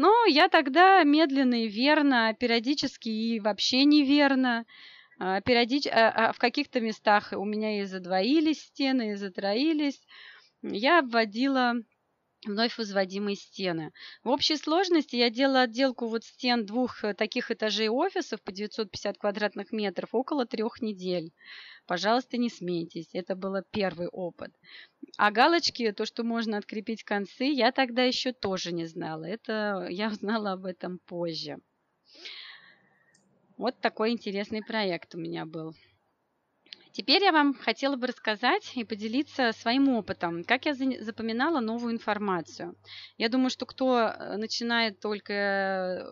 Но 0.00 0.24
я 0.24 0.48
тогда 0.48 1.04
медленно 1.04 1.66
и 1.66 1.68
верно, 1.68 2.32
периодически 2.32 3.10
и 3.10 3.38
вообще 3.38 3.84
неверно, 3.84 4.64
а, 5.18 5.42
периодич... 5.42 5.86
а, 5.88 6.08
а 6.08 6.32
в 6.32 6.38
каких-то 6.38 6.80
местах 6.80 7.34
у 7.36 7.44
меня 7.44 7.82
и 7.82 7.84
задвоились 7.84 8.62
стены, 8.62 9.10
и 9.10 9.14
затроились. 9.16 10.00
Я 10.62 11.00
обводила 11.00 11.74
вновь 12.46 12.78
возводимые 12.78 13.36
стены. 13.36 13.92
В 14.24 14.30
общей 14.30 14.56
сложности 14.56 15.16
я 15.16 15.30
делала 15.30 15.62
отделку 15.62 16.08
вот 16.08 16.24
стен 16.24 16.64
двух 16.64 17.04
э, 17.04 17.14
таких 17.14 17.50
этажей 17.50 17.88
офисов 17.88 18.42
по 18.42 18.52
950 18.52 19.18
квадратных 19.18 19.72
метров 19.72 20.14
около 20.14 20.46
трех 20.46 20.80
недель. 20.80 21.32
Пожалуйста, 21.86 22.36
не 22.36 22.48
смейтесь, 22.48 23.10
это 23.12 23.34
был 23.36 23.56
первый 23.70 24.08
опыт. 24.08 24.52
А 25.16 25.30
галочки, 25.30 25.92
то, 25.92 26.06
что 26.06 26.22
можно 26.22 26.56
открепить 26.56 27.04
концы, 27.04 27.44
я 27.44 27.72
тогда 27.72 28.04
еще 28.04 28.32
тоже 28.32 28.72
не 28.72 28.86
знала. 28.86 29.24
Это 29.24 29.86
я 29.90 30.08
узнала 30.08 30.52
об 30.52 30.66
этом 30.66 30.98
позже. 30.98 31.58
Вот 33.56 33.78
такой 33.80 34.12
интересный 34.12 34.62
проект 34.62 35.14
у 35.14 35.18
меня 35.18 35.44
был. 35.44 35.74
Теперь 36.92 37.22
я 37.22 37.30
вам 37.30 37.54
хотела 37.54 37.96
бы 37.96 38.08
рассказать 38.08 38.72
и 38.74 38.84
поделиться 38.84 39.52
своим 39.52 39.88
опытом, 39.90 40.42
как 40.44 40.66
я 40.66 40.74
запоминала 40.74 41.60
новую 41.60 41.92
информацию. 41.92 42.74
Я 43.16 43.28
думаю, 43.28 43.50
что 43.50 43.64
кто 43.64 43.98
э, 43.98 44.36
начинает 44.36 44.98
только 44.98 45.32
э, 45.32 46.04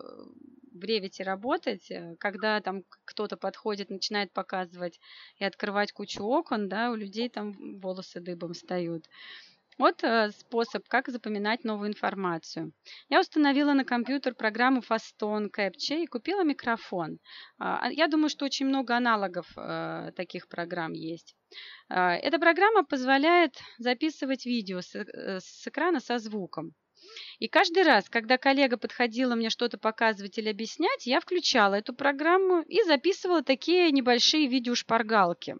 в 0.71 0.83
Ревите 0.83 1.23
работать, 1.23 1.91
э, 1.91 2.15
когда 2.17 2.61
там 2.61 2.83
кто-то 3.03 3.35
подходит, 3.35 3.89
начинает 3.89 4.31
показывать 4.31 4.99
и 5.37 5.43
открывать 5.43 5.91
кучу 5.91 6.23
окон, 6.23 6.69
да, 6.69 6.91
у 6.91 6.95
людей 6.95 7.27
там 7.27 7.79
волосы 7.79 8.21
дыбом 8.21 8.53
встают. 8.53 9.05
Вот 9.79 10.03
э, 10.03 10.31
способ, 10.31 10.85
как 10.89 11.07
запоминать 11.07 11.63
новую 11.63 11.87
информацию. 11.89 12.73
Я 13.07 13.21
установила 13.21 13.71
на 13.71 13.85
компьютер 13.85 14.35
программу 14.35 14.81
Fastone 14.81 15.47
Capture 15.57 16.03
и 16.03 16.05
купила 16.05 16.43
микрофон. 16.43 17.19
А, 17.59 17.89
я 17.89 18.09
думаю, 18.09 18.27
что 18.27 18.43
очень 18.43 18.65
много 18.65 18.97
аналогов 18.97 19.47
э, 19.55 20.11
таких 20.17 20.49
программ 20.49 20.91
есть. 20.91 21.33
А, 21.87 22.13
эта 22.15 22.39
программа 22.39 22.83
позволяет 22.83 23.57
записывать 23.77 24.45
видео 24.45 24.81
с, 24.81 24.93
э, 24.95 25.39
с 25.39 25.65
экрана 25.65 26.01
со 26.01 26.19
звуком. 26.19 26.73
И 27.39 27.47
каждый 27.47 27.83
раз, 27.83 28.09
когда 28.09 28.37
коллега 28.37 28.75
подходила 28.75 29.35
мне 29.35 29.49
что-то 29.49 29.77
показывать 29.77 30.37
или 30.37 30.49
объяснять, 30.49 31.05
я 31.05 31.21
включала 31.21 31.75
эту 31.75 31.93
программу 31.93 32.63
и 32.63 32.83
записывала 32.83 33.43
такие 33.43 33.91
небольшие 33.91 34.47
видеошпаргалки. 34.47 35.55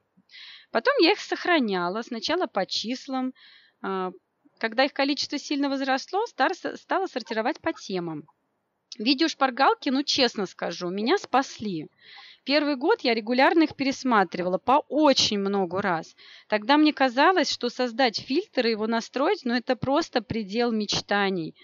Потом 0.72 0.94
я 1.00 1.14
их 1.14 1.20
сохраняла 1.20 2.02
сначала 2.02 2.48
по 2.48 2.66
числам, 2.66 3.34
когда 3.82 4.84
их 4.84 4.94
количество 4.94 5.38
сильно 5.38 5.70
возросло, 5.70 6.26
стала 6.26 7.08
сортировать 7.08 7.60
по 7.62 7.74
темам. 7.74 8.24
Видеошпаргалки, 8.98 9.90
ну 9.90 10.04
честно 10.04 10.46
скажу, 10.46 10.90
меня 10.90 11.18
спасли. 11.18 11.88
Первый 12.44 12.76
год 12.76 13.02
я 13.02 13.14
регулярно 13.14 13.64
их 13.64 13.76
пересматривала 13.76 14.58
по 14.58 14.84
очень 14.90 15.40
много 15.40 15.82
раз. 15.82 16.16
Тогда 16.48 16.78
мне 16.78 16.92
казалось, 16.94 17.52
что 17.52 17.70
создать 17.70 18.20
фильтр 18.20 18.68
и 18.68 18.72
его 18.72 18.88
настроить, 18.88 19.46
ну 19.46 19.54
это 19.54 19.76
просто 19.76 20.22
предел 20.22 20.72
мечтаний. 20.72 21.56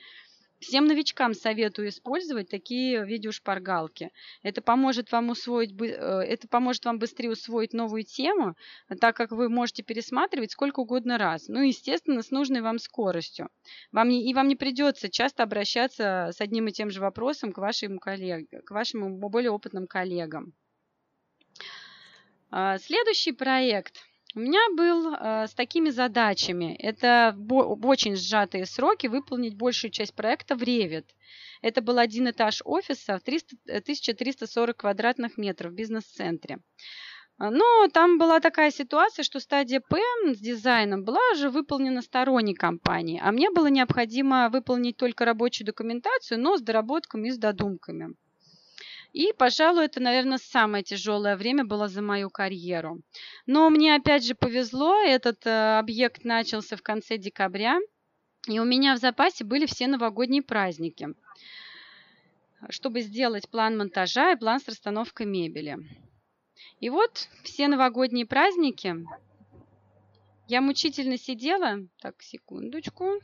Всем 0.65 0.85
новичкам 0.85 1.35
советую 1.35 1.89
использовать 1.89 2.49
такие 2.49 3.05
видеошпаргалки. 3.05 4.11
Это 4.41 4.63
поможет 4.63 5.11
вам 5.11 5.29
усвоить, 5.29 5.79
э, 5.79 5.85
это 5.85 6.47
поможет 6.47 6.85
вам 6.85 6.97
быстрее 6.97 7.29
усвоить 7.29 7.73
новую 7.73 8.03
тему, 8.03 8.55
так 8.99 9.15
как 9.15 9.31
вы 9.31 9.47
можете 9.47 9.83
пересматривать 9.83 10.51
сколько 10.51 10.79
угодно 10.79 11.19
раз. 11.19 11.49
Ну, 11.49 11.61
естественно, 11.61 12.23
с 12.23 12.31
нужной 12.31 12.61
вам 12.61 12.79
скоростью. 12.79 13.49
Вам 13.91 14.09
не, 14.09 14.27
и 14.27 14.33
вам 14.33 14.47
не 14.47 14.55
придется 14.55 15.07
часто 15.07 15.43
обращаться 15.43 16.31
с 16.33 16.41
одним 16.41 16.67
и 16.67 16.71
тем 16.71 16.89
же 16.89 16.99
вопросом 16.99 17.51
к 17.51 17.59
вашим, 17.59 17.99
коллег, 17.99 18.49
к 18.65 18.71
вашим 18.71 19.19
более 19.19 19.51
опытным 19.51 19.85
коллегам. 19.85 20.53
А, 22.49 22.79
следующий 22.79 23.33
проект 23.33 24.01
у 24.35 24.39
меня 24.39 24.59
был 24.75 25.13
э, 25.13 25.47
с 25.47 25.53
такими 25.53 25.89
задачами. 25.89 26.75
Это 26.75 27.33
в 27.37 27.87
очень 27.87 28.17
сжатые 28.17 28.65
сроки 28.65 29.07
выполнить 29.07 29.55
большую 29.55 29.91
часть 29.91 30.13
проекта 30.13 30.55
в 30.55 30.61
Revit. 30.61 31.05
Это 31.61 31.81
был 31.81 31.97
один 31.97 32.29
этаж 32.29 32.61
офиса 32.65 33.17
в 33.17 33.21
300, 33.21 33.55
1340 33.65 34.75
квадратных 34.75 35.37
метров 35.37 35.71
в 35.71 35.75
бизнес-центре. 35.75 36.59
Но 37.37 37.87
там 37.93 38.17
была 38.17 38.39
такая 38.41 38.71
ситуация, 38.71 39.23
что 39.23 39.39
стадия 39.39 39.81
П 39.81 39.99
с 40.25 40.37
дизайном 40.37 41.03
была 41.03 41.19
уже 41.33 41.49
выполнена 41.49 42.01
сторонней 42.01 42.55
компанией, 42.55 43.21
а 43.21 43.31
мне 43.31 43.49
было 43.51 43.67
необходимо 43.67 44.49
выполнить 44.49 44.97
только 44.97 45.25
рабочую 45.25 45.65
документацию, 45.65 46.39
но 46.39 46.57
с 46.57 46.61
доработками 46.61 47.29
и 47.29 47.31
с 47.31 47.37
додумками. 47.37 48.15
И, 49.15 49.31
пожалуй, 49.31 49.85
это, 49.85 50.01
наверное, 50.01 50.37
самое 50.37 50.83
тяжелое 50.83 51.37
время 51.37 51.63
было 51.63 51.87
за 51.87 52.01
мою 52.01 52.29
карьеру. 52.29 52.99
Но 53.45 53.69
мне 53.69 53.95
опять 53.95 54.25
же 54.25 54.35
повезло, 54.35 54.93
этот 54.99 55.45
э, 55.45 55.79
объект 55.79 56.25
начался 56.25 56.75
в 56.75 56.81
конце 56.81 57.17
декабря, 57.17 57.79
и 58.45 58.59
у 58.59 58.65
меня 58.65 58.93
в 58.93 58.99
запасе 58.99 59.45
были 59.45 59.67
все 59.67 59.87
новогодние 59.87 60.41
праздники, 60.41 61.07
чтобы 62.67 62.99
сделать 62.99 63.47
план 63.47 63.77
монтажа 63.77 64.33
и 64.33 64.35
план 64.35 64.59
с 64.59 64.67
расстановкой 64.67 65.27
мебели. 65.27 65.77
И 66.81 66.89
вот 66.89 67.29
все 67.43 67.69
новогодние 67.69 68.25
праздники 68.25 68.97
я 70.49 70.59
мучительно 70.59 71.17
сидела. 71.17 71.87
Так, 72.01 72.21
секундочку. 72.21 73.21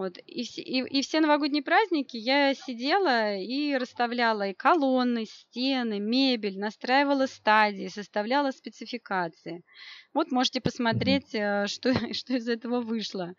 Вот, 0.00 0.16
и, 0.24 0.44
все, 0.44 0.62
и, 0.62 0.80
и 0.80 1.02
все 1.02 1.20
новогодние 1.20 1.62
праздники 1.62 2.16
я 2.16 2.54
сидела 2.54 3.36
и 3.36 3.74
расставляла 3.74 4.48
и 4.48 4.54
колонны, 4.54 5.26
стены, 5.26 6.00
мебель, 6.00 6.58
настраивала 6.58 7.26
стадии, 7.26 7.86
составляла 7.88 8.50
спецификации. 8.50 9.62
Вот 10.14 10.32
можете 10.32 10.62
посмотреть, 10.62 11.34
mm-hmm. 11.34 11.66
что, 11.66 11.92
что 12.14 12.32
из 12.32 12.48
этого 12.48 12.80
вышло. 12.80 13.34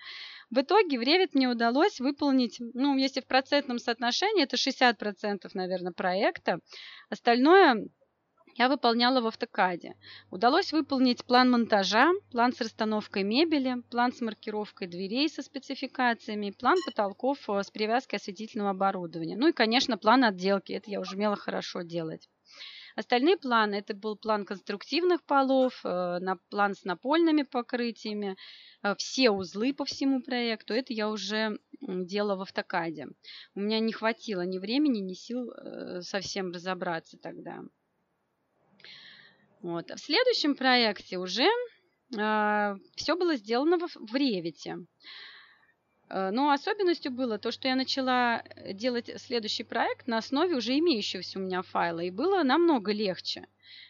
В 0.52 0.60
итоге 0.60 1.00
в 1.00 1.02
Revit 1.02 1.30
мне 1.34 1.50
удалось 1.50 2.00
выполнить, 2.00 2.58
ну, 2.60 2.96
если 2.96 3.22
в 3.22 3.26
процентном 3.26 3.80
соотношении, 3.80 4.44
это 4.44 4.56
60%, 4.56 5.50
наверное, 5.56 5.94
проекта. 5.94 6.60
Остальное 7.10 7.88
я 8.56 8.70
выполняла 8.70 9.22
в 9.22 9.28
автокаде. 9.28 9.96
Удалось 10.30 10.72
выполнить 10.72 11.24
план 11.26 11.50
монтажа, 11.52 12.12
план 12.32 12.54
с 12.54 12.62
расстановкой 12.62 13.24
мебели, 13.24 13.82
план 13.90 14.12
с 14.14 14.22
маркировкой 14.22 14.88
дверей 14.88 15.30
со 15.30 15.42
спецификациями, 15.42 16.52
план 16.52 16.78
потолков 16.86 17.50
э, 17.50 17.64
с 17.64 17.72
привязкой 17.72 18.18
осветительного 18.18 18.72
оборудования. 18.72 19.38
Ну 19.38 19.48
и, 19.48 19.54
конечно, 19.54 19.98
план 19.98 20.24
отделки. 20.24 20.74
Это 20.74 20.92
я 20.92 21.00
уже 21.00 21.16
умела 21.16 21.36
хорошо 21.36 21.82
делать. 21.82 22.30
Остальные 22.96 23.38
планы, 23.38 23.76
это 23.76 23.96
был 23.96 24.18
план 24.18 24.46
конструктивных 24.46 25.24
полов, 25.24 25.80
э, 25.86 26.20
план 26.50 26.76
с 26.76 26.84
напольными 26.84 27.44
покрытиями, 27.44 28.36
э, 28.84 28.96
все 28.98 29.32
узлы 29.32 29.74
по 29.74 29.86
всему 29.86 30.22
проекту. 30.22 30.74
Это 30.74 30.94
я 30.94 31.10
уже 31.10 31.58
делала 31.80 32.36
в 32.36 32.42
автокаде. 32.42 33.08
У 33.56 33.62
меня 33.62 33.80
не 33.80 33.94
хватило 33.94 34.42
ни 34.42 34.60
времени, 34.60 35.00
ни 35.00 35.14
сил 35.14 35.52
совсем 36.02 36.52
разобраться 36.52 37.18
тогда. 37.18 37.62
Вот. 39.62 39.92
А 39.92 39.96
в 39.96 40.00
следующем 40.00 40.56
проекте 40.56 41.18
уже 41.18 41.48
э, 42.18 42.76
все 42.96 43.16
было 43.16 43.36
сделано 43.36 43.78
в, 43.78 43.96
в 43.96 44.16
Ревите. 44.16 44.78
Э, 46.12 46.30
но 46.32 46.52
особенностью 46.52 47.12
было 47.12 47.38
то, 47.38 47.52
что 47.52 47.70
я 47.70 47.76
начала 47.76 48.44
э, 48.44 48.74
делать 48.74 49.10
следующий 49.16 49.64
проект 49.64 50.08
на 50.08 50.18
основе 50.18 50.56
уже 50.56 50.78
имеющегося 50.78 51.40
у 51.40 51.42
меня 51.42 51.62
файла, 51.62 52.02
и 52.02 52.12
было 52.12 52.44
намного 52.44 52.92
легче. 52.92 53.48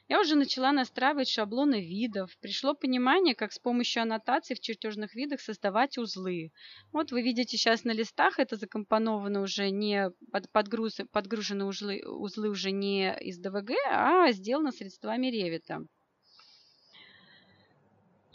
Я 0.08 0.20
уже 0.20 0.36
начала 0.36 0.72
настраивать 0.72 1.30
шаблоны 1.30 1.82
видов. 1.82 2.38
Пришло 2.40 2.76
понимание, 2.76 3.34
как 3.34 3.52
с 3.52 3.58
помощью 3.58 4.04
аннотаций 4.04 4.56
в 4.56 4.60
чертежных 4.60 5.16
видах 5.16 5.42
создавать 5.42 5.98
узлы. 5.98 6.52
Вот 6.92 7.12
вы 7.12 7.24
видите 7.24 7.58
сейчас 7.58 7.86
на 7.86 7.92
листах, 7.92 8.38
это 8.38 8.56
закомпоновано 8.56 9.42
уже 9.42 9.72
не 9.72 10.12
под, 10.32 10.52
подгруз, 10.52 11.00
подгружены 11.12 11.66
узлы, 11.66 12.04
узлы 12.06 12.50
уже 12.50 12.70
не 12.70 13.18
из 13.20 13.40
ДВГ, 13.40 13.72
а 13.90 14.32
сделано 14.32 14.72
средствами 14.72 15.28
Ревита. 15.28 15.88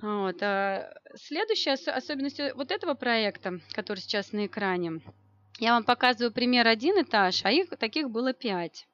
Вот. 0.00 0.42
А 0.42 0.92
следующая 1.14 1.72
особенность 1.72 2.40
вот 2.54 2.70
этого 2.70 2.94
проекта, 2.94 3.60
который 3.72 4.00
сейчас 4.00 4.32
на 4.32 4.46
экране, 4.46 5.00
я 5.58 5.72
вам 5.72 5.84
показываю 5.84 6.32
пример 6.32 6.66
один 6.66 7.00
этаж, 7.02 7.40
а 7.44 7.50
их 7.50 7.70
таких 7.78 8.10
было 8.10 8.34
пять. 8.34 8.86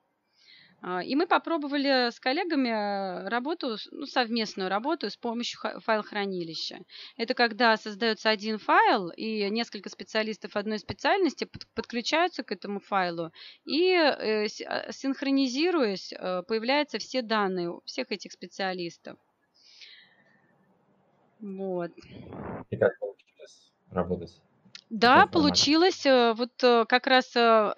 А, 0.85 1.03
и 1.03 1.14
мы 1.14 1.26
попробовали 1.26 2.11
с 2.11 2.18
коллегами 2.18 3.29
работу, 3.29 3.76
ну, 3.92 4.07
совместную 4.07 4.68
работу 4.68 5.11
с 5.11 5.16
помощью 5.16 5.61
файл-хранилища. 5.81 6.81
Это 7.16 7.35
когда 7.35 7.76
создается 7.76 8.31
один 8.31 8.59
файл, 8.59 9.11
и 9.11 9.48
несколько 9.50 9.88
специалистов 9.90 10.57
одной 10.57 10.81
специальности 10.81 11.48
подключаются 11.74 12.42
к 12.42 12.50
этому 12.50 12.81
файлу, 12.81 13.33
и 13.64 13.92
э, 13.92 14.46
а, 14.66 14.92
синхронизируясь, 14.92 16.12
э, 16.12 16.42
появляются 16.48 16.98
все 16.98 17.22
данные 17.22 17.72
всех 17.85 18.11
этих 18.11 18.33
специалистов. 18.33 19.18
Вот. 21.42 21.90
И 22.70 22.76
как 22.76 22.98
получилось 23.00 23.72
работать? 23.90 24.40
Да, 24.90 25.26
получилось. 25.26 26.07
Э, 26.07 26.35
вот 26.35 26.52
э, 26.62 26.85
как 26.87 27.07
раз 27.07 27.35
э, 27.35 27.74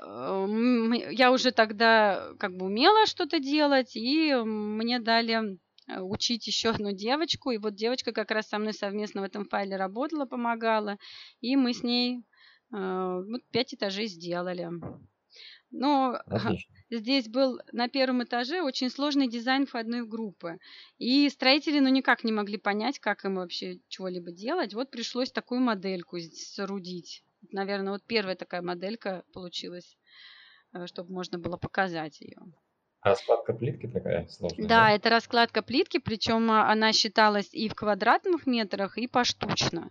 я 1.12 1.32
уже 1.32 1.50
тогда 1.52 2.32
как 2.38 2.56
бы 2.56 2.66
умела 2.66 3.06
что-то 3.06 3.38
делать, 3.38 3.96
и 3.96 4.34
мне 4.34 4.98
дали 4.98 5.58
учить 6.00 6.46
еще 6.46 6.70
одну 6.70 6.92
девочку. 6.92 7.52
И 7.52 7.58
вот 7.58 7.74
девочка 7.74 8.12
как 8.12 8.32
раз 8.32 8.48
со 8.48 8.58
мной 8.58 8.74
совместно 8.74 9.20
в 9.20 9.24
этом 9.24 9.46
файле 9.46 9.76
работала, 9.76 10.26
помогала. 10.26 10.98
И 11.40 11.56
мы 11.56 11.72
с 11.72 11.82
ней 11.82 12.24
вот 12.70 13.42
пять 13.52 13.74
этажей 13.74 14.08
сделали. 14.08 14.70
Но 15.76 16.20
Отлично. 16.26 16.72
здесь 16.88 17.28
был 17.28 17.58
на 17.72 17.88
первом 17.88 18.22
этаже 18.22 18.62
очень 18.62 18.90
сложный 18.90 19.28
дизайн 19.28 19.66
входной 19.66 20.06
группы. 20.06 20.58
И 20.98 21.28
строители 21.28 21.80
ну 21.80 21.88
никак 21.88 22.22
не 22.22 22.30
могли 22.30 22.58
понять, 22.58 23.00
как 23.00 23.24
им 23.24 23.36
вообще 23.36 23.80
чего-либо 23.88 24.30
делать. 24.30 24.72
Вот 24.72 24.90
пришлось 24.90 25.32
такую 25.32 25.60
модельку 25.60 26.18
соорудить. 26.20 27.24
Наверное, 27.50 27.92
вот 27.92 28.04
первая 28.06 28.36
такая 28.36 28.62
моделька 28.62 29.24
получилась, 29.32 29.96
э, 30.72 30.86
чтобы 30.86 31.12
можно 31.12 31.38
было 31.38 31.56
показать 31.56 32.20
ее. 32.20 32.38
Раскладка 33.04 33.52
плитки 33.52 33.86
такая 33.86 34.26
сложная? 34.28 34.66
Да, 34.66 34.86
да, 34.86 34.90
это 34.92 35.10
раскладка 35.10 35.60
плитки, 35.60 35.98
причем 35.98 36.50
а, 36.50 36.72
она 36.72 36.94
считалась 36.94 37.52
и 37.52 37.68
в 37.68 37.74
квадратных 37.74 38.46
метрах, 38.46 38.96
и 38.96 39.06
поштучно. 39.06 39.90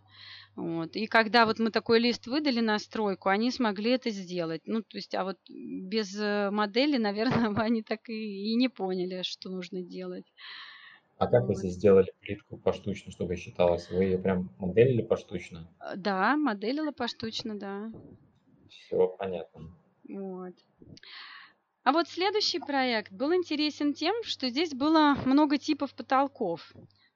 Вот. 0.56 0.96
И 0.96 1.06
когда 1.06 1.46
вот 1.46 1.60
мы 1.60 1.70
такой 1.70 2.00
лист 2.00 2.26
выдали 2.26 2.60
на 2.60 2.80
стройку, 2.80 3.30
они 3.30 3.52
смогли 3.52 3.92
это 3.92 4.10
сделать. 4.10 4.64
Ну, 4.66 4.82
то 4.82 4.98
есть, 4.98 5.14
а 5.14 5.26
вот 5.26 5.38
без 5.48 6.20
э, 6.20 6.50
модели, 6.50 6.98
наверное, 6.98 7.54
они 7.64 7.84
так 7.84 8.10
и, 8.10 8.52
и 8.52 8.56
не 8.56 8.68
поняли, 8.68 9.22
что 9.22 9.52
нужно 9.52 9.84
делать. 9.84 10.26
А 11.20 11.28
как 11.28 11.46
вы 11.46 11.54
здесь 11.54 11.74
сделали 11.74 12.12
плитку 12.20 12.58
поштучно, 12.58 13.12
чтобы 13.12 13.36
считалось? 13.36 13.92
Вы 13.92 14.06
ее 14.06 14.18
прям 14.18 14.50
моделили 14.58 15.04
поштучно? 15.04 15.70
Э, 15.80 15.96
да, 15.96 16.36
моделила 16.36 16.92
поштучно, 16.92 17.60
да. 17.60 17.92
Все 18.70 19.08
понятно. 19.08 19.70
Вот. 20.10 20.54
А 21.84 21.92
вот 21.92 22.08
следующий 22.08 22.60
проект 22.60 23.12
был 23.12 23.34
интересен 23.34 23.94
тем, 23.94 24.16
что 24.24 24.50
здесь 24.50 24.74
было 24.74 25.16
много 25.26 25.58
типов 25.58 25.94
потолков 25.94 26.74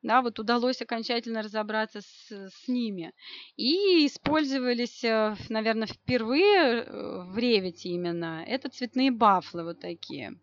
да, 0.08 0.21
вот 0.21 0.39
удалось 0.39 0.82
окончательно 0.82 1.41
разобраться 1.41 2.01
с, 2.01 2.32
с 2.32 2.67
ними. 2.67 3.13
И 3.56 4.06
использовались, 4.06 5.03
э, 5.03 5.36
наверное, 5.49 5.88
впервые 5.88 6.84
э, 6.84 7.23
в 7.23 7.38
Ревите 7.38 7.89
именно, 7.89 8.43
это 8.47 8.69
цветные 8.69 9.12
бафлы 9.12 9.63
вот 9.63 9.80
такие. 9.80 10.39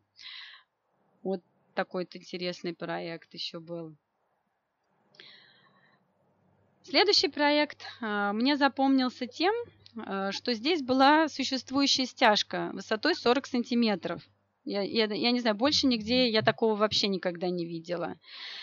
Вот 1.23 1.43
такой-то 1.75 2.19
интересный 2.19 2.75
проект 2.75 3.33
еще 3.33 3.59
был. 3.61 3.97
Следующий 6.83 7.29
проект 7.29 7.83
э, 8.01 8.33
мне 8.33 8.57
запомнился 8.57 9.27
тем, 9.27 9.55
что 10.33 10.53
здесь 10.55 10.83
была 10.83 11.29
существующая 11.29 12.07
стяжка 12.07 12.71
высотой 12.73 13.15
40 13.15 13.47
сантиметров. 13.47 14.23
Я, 14.65 14.81
я, 14.81 15.05
я 15.05 15.31
не 15.31 15.41
знаю, 15.41 15.57
больше 15.57 15.87
нигде 15.87 16.31
я 16.31 16.41
такого 16.41 16.75
вообще 16.75 17.09
никогда 17.09 17.51
не 17.51 17.67
видела. 17.67 18.17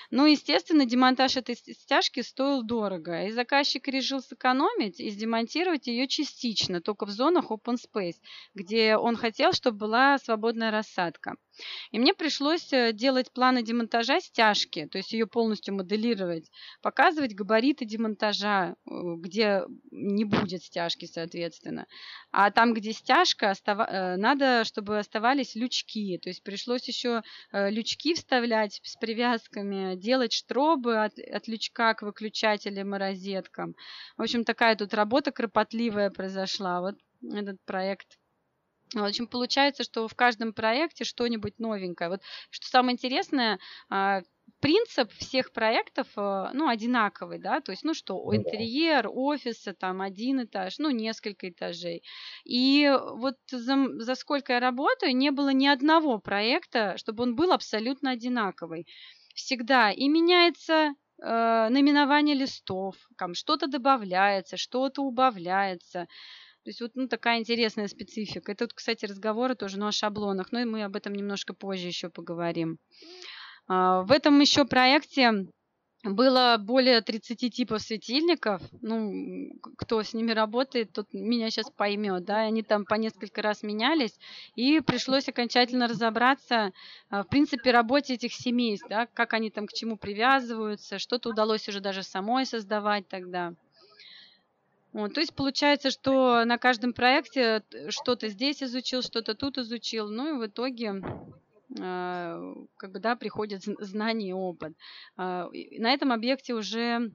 Ну, 0.09 0.25
естественно, 0.25 0.85
демонтаж 0.85 1.37
этой 1.37 1.55
стяжки 1.55 2.21
стоил 2.21 2.63
дорого, 2.63 3.27
и 3.27 3.31
заказчик 3.31 3.87
решил 3.87 4.19
сэкономить 4.19 4.99
и 4.99 5.11
демонтировать 5.11 5.85
ее 5.85 6.07
частично, 6.07 6.81
только 6.81 7.05
в 7.05 7.11
зонах 7.11 7.51
open 7.51 7.77
space, 7.77 8.15
где 8.55 8.97
он 8.97 9.15
хотел, 9.15 9.53
чтобы 9.53 9.77
была 9.77 10.17
свободная 10.17 10.71
рассадка. 10.71 11.35
И 11.91 11.99
мне 11.99 12.13
пришлось 12.13 12.71
э, 12.73 12.93
делать 12.93 13.31
планы 13.31 13.61
демонтажа 13.61 14.19
стяжки, 14.21 14.87
то 14.87 14.97
есть 14.97 15.13
ее 15.13 15.27
полностью 15.27 15.75
моделировать, 15.75 16.49
показывать 16.81 17.35
габариты 17.35 17.85
демонтажа, 17.85 18.75
э, 18.85 18.91
где 19.17 19.63
не 19.91 20.25
будет 20.25 20.63
стяжки, 20.63 21.05
соответственно. 21.05 21.85
А 22.31 22.49
там, 22.49 22.73
где 22.73 22.93
стяжка, 22.93 23.51
остав... 23.51 23.79
Э, 23.79 24.15
надо, 24.15 24.63
чтобы 24.65 24.97
оставались 24.97 25.55
лючки 25.55 25.90
лючки. 25.91 26.17
То 26.17 26.29
есть 26.29 26.43
пришлось 26.43 26.87
еще 26.87 27.21
э, 27.51 27.69
лючки 27.69 28.13
вставлять 28.13 28.79
с 28.83 28.95
привязками, 28.95 29.95
делать 29.95 30.33
штробы 30.33 31.03
от, 31.03 31.17
от 31.19 31.47
лючка 31.47 31.93
к 31.93 32.01
выключателям 32.01 32.95
и 32.95 32.97
розеткам. 32.97 33.75
В 34.17 34.21
общем, 34.21 34.43
такая 34.43 34.75
тут 34.75 34.93
работа 34.93 35.31
кропотливая 35.31 36.09
произошла. 36.09 36.81
Вот 36.81 36.95
этот 37.21 37.57
проект 37.65 38.17
в 38.93 39.05
общем, 39.05 39.27
получается, 39.27 39.83
что 39.83 40.05
в 40.09 40.15
каждом 40.15 40.51
проекте 40.51 41.05
что-нибудь 41.05 41.59
новенькое. 41.59 42.09
Вот 42.09 42.21
что 42.49 42.67
самое 42.67 42.95
интересное, 42.95 43.57
а, 43.89 44.21
принцип 44.59 45.11
всех 45.13 45.51
проектов, 45.51 46.07
э, 46.17 46.49
ну, 46.53 46.67
одинаковый, 46.67 47.39
да, 47.39 47.61
то 47.61 47.71
есть, 47.71 47.83
ну, 47.83 47.93
что, 47.93 48.15
Ну 48.15 48.35
интерьер 48.35 49.07
офиса, 49.09 49.73
там, 49.73 50.01
один 50.01 50.43
этаж, 50.43 50.79
ну, 50.79 50.89
несколько 50.89 51.49
этажей. 51.49 52.03
И 52.43 52.91
вот 53.15 53.35
за, 53.51 53.87
за 53.99 54.15
сколько 54.15 54.53
я 54.53 54.59
работаю, 54.59 55.15
не 55.15 55.31
было 55.31 55.49
ни 55.49 55.67
одного 55.67 56.19
проекта, 56.19 56.97
чтобы 56.97 57.23
он 57.23 57.35
был 57.35 57.51
абсолютно 57.51 58.11
одинаковый. 58.11 58.87
Всегда 59.33 59.91
и 59.91 60.07
меняется 60.07 60.93
э, 61.21 61.69
наименование 61.69 62.35
листов, 62.35 62.95
там 63.17 63.33
что-то 63.33 63.67
добавляется, 63.67 64.57
что-то 64.57 65.01
убавляется. 65.03 66.07
То 66.63 66.69
есть 66.69 66.81
вот 66.81 66.91
ну, 66.93 67.07
такая 67.07 67.39
интересная 67.39 67.87
специфика. 67.87 68.51
Это, 68.51 68.67
тут, 68.67 68.73
кстати, 68.73 69.05
разговоры 69.05 69.55
тоже 69.55 69.79
ну, 69.79 69.87
о 69.87 69.91
шаблонах, 69.91 70.51
но 70.51 70.63
мы 70.65 70.83
об 70.83 70.95
этом 70.95 71.13
немножко 71.13 71.53
позже 71.55 71.87
еще 71.87 72.09
поговорим. 72.09 72.77
А, 73.67 74.03
в 74.03 74.11
этом 74.11 74.39
еще 74.39 74.65
проекте 74.65 75.47
было 76.03 76.57
более 76.59 77.01
30 77.01 77.53
типов 77.53 77.81
светильников. 77.81 78.61
Ну, 78.81 79.51
кто 79.77 80.01
с 80.01 80.13
ними 80.13 80.31
работает, 80.31 80.91
тот 80.93 81.07
меня 81.13 81.49
сейчас 81.49 81.69
поймет, 81.69 82.25
да, 82.25 82.39
они 82.39 82.63
там 82.63 82.85
по 82.85 82.95
несколько 82.95 83.41
раз 83.41 83.61
менялись, 83.61 84.17
и 84.55 84.79
пришлось 84.79 85.29
окончательно 85.29 85.87
разобраться 85.87 86.73
а, 87.09 87.23
в 87.23 87.27
принципе 87.27 87.71
работе 87.71 88.15
этих 88.15 88.33
семейств, 88.33 88.87
да, 88.89 89.05
как 89.05 89.33
они 89.33 89.51
там 89.51 89.67
к 89.67 89.73
чему 89.73 89.95
привязываются, 89.95 90.97
что-то 90.97 91.29
удалось 91.29 91.69
уже 91.69 91.81
даже 91.81 92.03
самой 92.03 92.45
создавать 92.45 93.07
тогда. 93.07 93.53
Вот, 94.93 95.13
то 95.13 95.21
есть 95.21 95.33
получается, 95.33 95.89
что 95.89 96.43
на 96.43 96.57
каждом 96.57 96.93
проекте 96.93 97.63
что-то 97.89 98.27
здесь 98.27 98.61
изучил, 98.61 99.01
что-то 99.01 99.35
тут 99.35 99.57
изучил, 99.57 100.09
ну 100.09 100.35
и 100.35 100.39
в 100.39 100.47
итоге 100.47 101.01
как 101.75 102.91
бы, 102.91 102.99
да, 102.99 103.15
приходят 103.15 103.63
знания 103.63 104.29
и 104.29 104.33
опыт. 104.33 104.73
Э, 105.17 105.45
на 105.77 105.93
этом 105.93 106.11
объекте 106.11 106.53
уже 106.53 107.11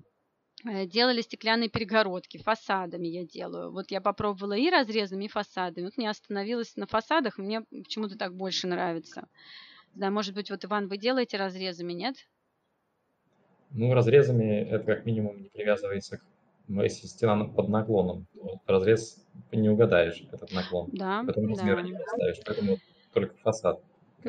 э, 0.64 0.86
делали 0.86 1.20
стеклянные 1.20 1.68
перегородки, 1.68 2.38
фасадами 2.38 3.08
я 3.08 3.24
делаю. 3.24 3.72
Вот 3.72 3.90
я 3.90 4.00
попробовала 4.00 4.54
и 4.54 4.70
разрезами, 4.70 5.26
и 5.26 5.28
фасадами. 5.28 5.84
Вот 5.84 5.98
не 5.98 6.06
остановилась 6.06 6.76
на 6.76 6.86
фасадах, 6.86 7.38
мне 7.38 7.62
почему-то 7.70 8.16
так 8.16 8.34
больше 8.34 8.66
нравится. 8.66 9.28
Да, 9.94 10.10
может 10.10 10.34
быть, 10.34 10.50
вот, 10.50 10.64
Иван, 10.64 10.88
вы 10.88 10.98
делаете 10.98 11.36
разрезами, 11.36 11.92
нет? 11.92 12.16
Ну, 13.70 13.92
разрезами 13.94 14.62
это 14.70 14.84
как 14.84 15.06
минимум 15.06 15.42
не 15.42 15.48
привязывается 15.48 16.18
к 16.18 16.22
но 16.68 16.82
если 16.82 17.06
стена 17.06 17.44
под 17.44 17.68
наклоном, 17.68 18.26
то 18.34 18.60
разрез 18.66 19.24
не 19.52 19.68
угадаешь 19.68 20.26
этот 20.32 20.52
наклон. 20.52 20.88
Да, 20.92 21.22
Поэтому 21.24 21.54
да. 21.54 21.80
не 21.80 21.92
поставишь, 21.92 22.40
поэтому 22.44 22.78
только 23.12 23.36
фасад. 23.38 23.80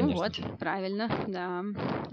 Ну 0.04 0.14
вот, 0.14 0.36
же. 0.36 0.44
правильно, 0.60 1.10
да. 1.28 1.64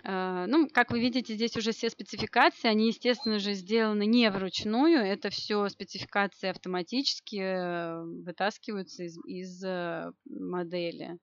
А, 0.05 0.47
ну, 0.47 0.68
как 0.73 0.90
вы 0.90 1.01
видите, 1.01 1.35
здесь 1.35 1.57
уже 1.57 1.73
все 1.73 1.90
спецификации, 1.90 2.68
они, 2.68 2.88
естественно 2.88 3.38
же, 3.38 3.53
сделаны 3.53 4.07
не 4.07 4.31
вручную, 4.31 4.99
это 4.99 5.31
все 5.31 5.68
спецификации 5.68 6.51
автоматически 6.51 7.37
э, 7.37 8.03
вытаскиваются 8.25 9.05
из, 9.05 9.18
из 9.27 9.64
э, 9.64 10.12
модели. 10.27 11.18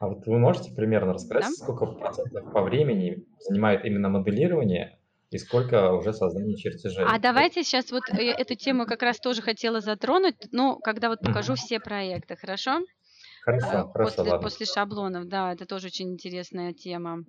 А 0.00 0.08
вот 0.08 0.26
вы 0.26 0.38
можете 0.38 0.72
примерно 0.72 1.14
рассказать, 1.14 1.44
да? 1.44 1.64
сколько 1.64 1.86
процентов 1.86 2.52
по 2.52 2.62
времени 2.62 3.24
занимает 3.38 3.84
именно 3.84 4.08
моделирование 4.08 4.98
и 5.30 5.38
сколько 5.38 5.92
уже 5.92 6.12
создание 6.12 6.56
чертежей. 6.56 7.04
А 7.06 7.18
давайте 7.18 7.62
сейчас 7.62 7.90
вот 7.90 8.04
э, 8.10 8.30
эту 8.30 8.54
тему 8.54 8.86
как 8.86 9.02
раз 9.02 9.18
тоже 9.18 9.42
хотела 9.42 9.80
затронуть, 9.80 10.36
но 10.52 10.76
когда 10.76 11.08
вот 11.08 11.20
покажу 11.20 11.54
все 11.54 11.80
проекты, 11.80 12.36
хорошо? 12.36 12.80
Хорошо, 13.44 13.90
хорошо, 13.92 14.16
после, 14.16 14.22
ладно. 14.22 14.38
после 14.38 14.66
шаблонов, 14.66 15.28
да, 15.28 15.52
это 15.52 15.66
тоже 15.66 15.88
очень 15.88 16.12
интересная 16.12 16.72
тема. 16.72 17.24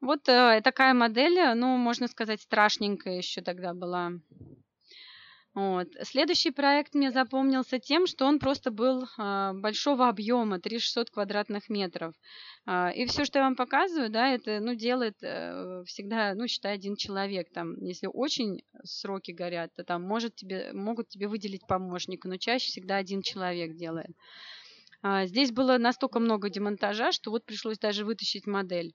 Вот 0.00 0.28
э, 0.28 0.60
такая 0.62 0.94
модель, 0.94 1.54
ну, 1.56 1.76
можно 1.76 2.06
сказать, 2.06 2.40
страшненькая 2.40 3.16
еще 3.16 3.42
тогда 3.42 3.74
была. 3.74 4.12
Вот. 5.52 5.88
Следующий 6.02 6.52
проект 6.52 6.94
мне 6.94 7.10
запомнился 7.10 7.80
тем, 7.80 8.06
что 8.06 8.26
он 8.26 8.38
просто 8.38 8.70
был 8.70 9.02
э, 9.18 9.52
большого 9.54 10.08
объема, 10.08 10.60
3600 10.60 11.10
квадратных 11.10 11.68
метров. 11.68 12.14
Э, 12.68 12.92
и 12.94 13.04
все, 13.06 13.24
что 13.24 13.40
я 13.40 13.46
вам 13.46 13.56
показываю, 13.56 14.10
да, 14.10 14.28
это 14.32 14.60
ну, 14.60 14.74
делает 14.74 15.16
э, 15.22 15.82
всегда, 15.86 16.34
ну, 16.34 16.46
считай, 16.46 16.74
один 16.74 16.94
человек. 16.94 17.52
Там, 17.52 17.74
если 17.82 18.06
очень 18.06 18.62
сроки 18.84 19.32
горят, 19.32 19.74
то 19.74 19.82
там 19.82 20.02
может 20.02 20.36
тебе, 20.36 20.70
могут 20.72 21.08
тебе 21.08 21.26
выделить 21.26 21.66
помощника, 21.66 22.28
но 22.28 22.36
чаще 22.36 22.68
всегда 22.68 22.96
один 22.98 23.20
человек 23.22 23.74
делает. 23.74 24.10
Э, 25.02 25.26
здесь 25.26 25.52
было 25.52 25.78
настолько 25.78 26.18
много 26.20 26.50
демонтажа, 26.50 27.12
что 27.12 27.30
вот 27.30 27.44
пришлось 27.44 27.78
даже 27.78 28.04
вытащить 28.04 28.46
модель. 28.46 28.94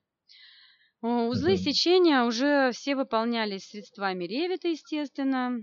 Узлы 1.01 1.57
сечения 1.57 2.23
уже 2.23 2.71
все 2.71 2.95
выполнялись 2.95 3.67
средствами 3.67 4.23
ревита, 4.23 4.69
естественно. 4.69 5.59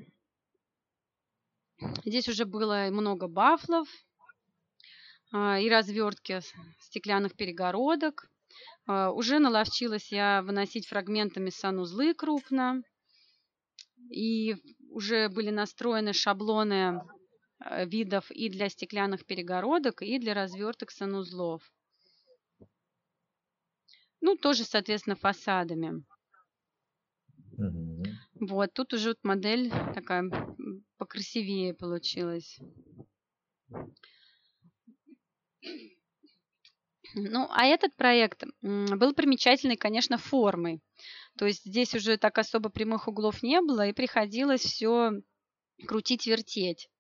Здесь 2.05 2.29
уже 2.29 2.45
было 2.45 2.89
много 2.93 3.27
бафлов 3.27 3.89
а, 5.33 5.59
и 5.59 5.69
развертки 5.69 6.41
стеклянных 6.79 7.35
перегородок. 7.35 8.31
А, 8.87 9.11
уже 9.11 9.41
наловчилась 9.41 10.13
я 10.13 10.43
выносить 10.43 10.87
фрагментами 10.87 11.51
санузлы 11.51 12.15
крупно. 12.15 12.83
И 14.11 14.55
уже 14.91 15.29
были 15.29 15.51
настроены 15.51 16.13
шаблоны 16.13 16.89
а, 16.89 17.07
видов 17.87 18.31
и 18.31 18.49
для 18.49 18.69
стеклянных 18.69 19.25
перегородок, 19.27 20.03
и 20.03 20.19
для 20.19 20.35
разверток 20.35 20.91
санузлов. 20.91 21.63
Ну, 24.21 24.37
тоже, 24.37 24.65
соответственно, 24.65 25.17
фасадами. 25.17 26.05
Мгм. 27.59 28.03
Вот, 28.41 28.73
тут 28.73 28.93
уже 28.93 29.11
вот 29.11 29.19
модель 29.23 29.71
такая 29.95 30.31
покрасивее 30.97 31.75
получилась. 31.75 32.59
Ну, 37.15 37.47
а 37.51 37.67
этот 37.67 37.95
проект 37.97 38.45
был 38.63 39.13
примечательный, 39.13 39.77
конечно, 39.77 40.17
формой. 40.19 40.81
То 41.37 41.47
есть 41.47 41.65
здесь 41.65 41.95
уже 41.95 42.17
так 42.17 42.39
особо 42.39 42.69
прямых 42.71 43.09
углов 43.09 43.43
не 43.43 43.61
было, 43.61 43.87
и 43.89 43.93
приходилось 43.93 44.63
все 44.63 45.13
крутить, 45.87 46.27
вертеть. 46.27 46.89
А, 46.89 46.92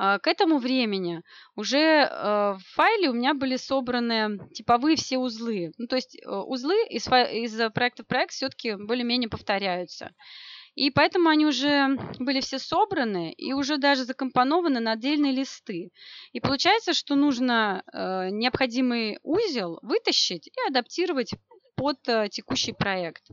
к 0.00 0.26
этому 0.26 0.58
времени 0.58 1.22
уже 1.56 1.78
э, 1.78 2.08
в 2.54 2.62
файле 2.74 3.10
у 3.10 3.12
меня 3.12 3.34
были 3.34 3.56
собраны 3.56 4.38
типовые 4.54 4.96
все 4.96 5.18
узлы. 5.18 5.72
Ну, 5.76 5.86
то 5.86 5.96
есть 5.96 6.16
э, 6.16 6.28
узлы 6.28 6.86
из, 6.88 7.06
из 7.06 7.72
проекта 7.72 8.02
в 8.02 8.06
проект 8.06 8.32
все-таки 8.32 8.76
более-менее 8.76 9.28
повторяются. 9.28 10.12
И 10.74 10.90
поэтому 10.90 11.28
они 11.28 11.44
уже 11.44 11.98
были 12.18 12.40
все 12.40 12.58
собраны 12.58 13.32
и 13.32 13.52
уже 13.52 13.76
даже 13.76 14.04
закомпонованы 14.04 14.80
на 14.80 14.92
отдельные 14.92 15.32
листы. 15.32 15.90
И 16.32 16.40
получается, 16.40 16.94
что 16.94 17.14
нужно 17.14 17.82
э, 17.92 18.30
необходимый 18.30 19.18
узел 19.22 19.78
вытащить 19.82 20.46
и 20.46 20.68
адаптировать 20.68 21.32
под 21.76 21.98
э, 22.08 22.28
текущий 22.30 22.72
проект. 22.72 23.28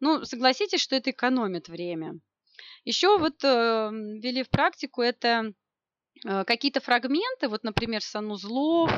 Ну, 0.00 0.24
согласитесь, 0.24 0.80
что 0.80 0.96
это 0.96 1.10
экономит 1.10 1.68
время. 1.68 2.18
Еще 2.84 3.18
вот 3.18 3.44
э, 3.44 3.90
ввели 3.92 4.42
в 4.42 4.50
практику 4.50 5.02
это 5.02 5.52
какие-то 6.22 6.80
фрагменты, 6.80 7.48
вот, 7.48 7.64
например, 7.64 8.02
санузлов 8.02 8.90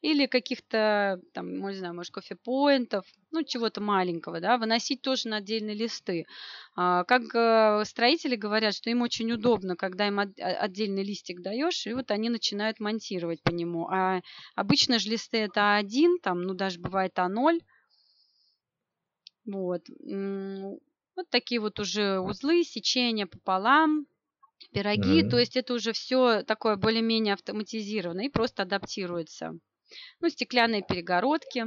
или 0.00 0.26
каких-то, 0.26 1.20
там, 1.32 1.60
не 1.68 1.74
знаю, 1.74 1.94
может, 1.94 2.12
кофепоинтов, 2.12 3.04
ну, 3.30 3.42
чего-то 3.42 3.80
маленького, 3.80 4.40
да, 4.40 4.58
выносить 4.58 5.02
тоже 5.02 5.28
на 5.28 5.36
отдельные 5.36 5.74
листы. 5.74 6.26
А, 6.76 7.04
как 7.04 7.22
э, 7.34 7.84
строители 7.84 8.36
говорят, 8.36 8.74
что 8.74 8.90
им 8.90 9.02
очень 9.02 9.30
удобно, 9.32 9.76
когда 9.76 10.06
им 10.06 10.18
отдельный 10.18 11.02
листик 11.02 11.40
даешь, 11.42 11.86
и 11.86 11.92
вот 11.92 12.10
они 12.10 12.30
начинают 12.30 12.80
монтировать 12.80 13.42
по 13.42 13.50
нему. 13.50 13.88
А 13.88 14.20
обычно 14.54 14.98
же 14.98 15.10
листы 15.10 15.38
это 15.38 15.80
А1, 15.80 16.18
там, 16.22 16.42
ну, 16.42 16.54
даже 16.54 16.78
бывает 16.78 17.18
А0. 17.18 17.60
Вот. 19.46 19.82
Вот 21.16 21.30
такие 21.30 21.60
вот 21.60 21.80
уже 21.80 22.20
узлы, 22.20 22.62
сечения 22.62 23.26
пополам, 23.26 24.06
пироги, 24.72 25.22
mm-hmm. 25.22 25.30
то 25.30 25.38
есть 25.38 25.56
это 25.56 25.74
уже 25.74 25.92
все 25.92 26.42
такое 26.42 26.76
более-менее 26.76 27.34
автоматизировано 27.34 28.22
и 28.22 28.28
просто 28.28 28.62
адаптируется. 28.62 29.52
Ну, 30.20 30.28
стеклянные 30.28 30.82
перегородки. 30.82 31.66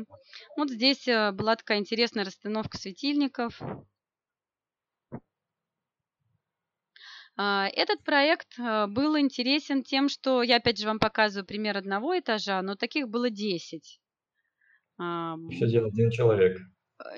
Вот 0.56 0.69
здесь 0.69 1.08
э, 1.08 1.32
была 1.32 1.56
такая 1.56 1.80
интересная 1.80 2.23
расстановка 2.23 2.77
светильников. 2.77 3.60
А, 7.38 7.67
этот 7.73 8.04
проект 8.04 8.60
э, 8.60 8.88
был 8.88 9.17
интересен 9.17 9.84
тем, 9.84 10.10
что 10.10 10.43
я 10.43 10.58
опять 10.58 10.77
же 10.77 10.86
вам 10.86 10.99
показываю 10.99 11.47
пример 11.47 11.77
одного 11.77 12.17
этажа, 12.19 12.62
но 12.62 12.75
таких 12.75 13.10
было 13.10 13.30
10. 13.30 13.99
Еще 14.99 15.67
делал 15.67 15.88
один 15.88 16.12
человек. 16.12 16.60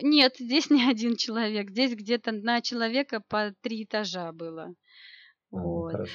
Нет, 0.01 0.35
здесь 0.39 0.69
не 0.69 0.89
один 0.89 1.17
человек. 1.17 1.71
Здесь 1.71 1.95
где-то 1.95 2.31
на 2.31 2.61
человека 2.61 3.21
по 3.27 3.53
три 3.61 3.83
этажа 3.83 4.31
было. 4.31 4.73
А, 5.53 5.57
вот. 5.57 5.91
Хорошо. 5.91 6.13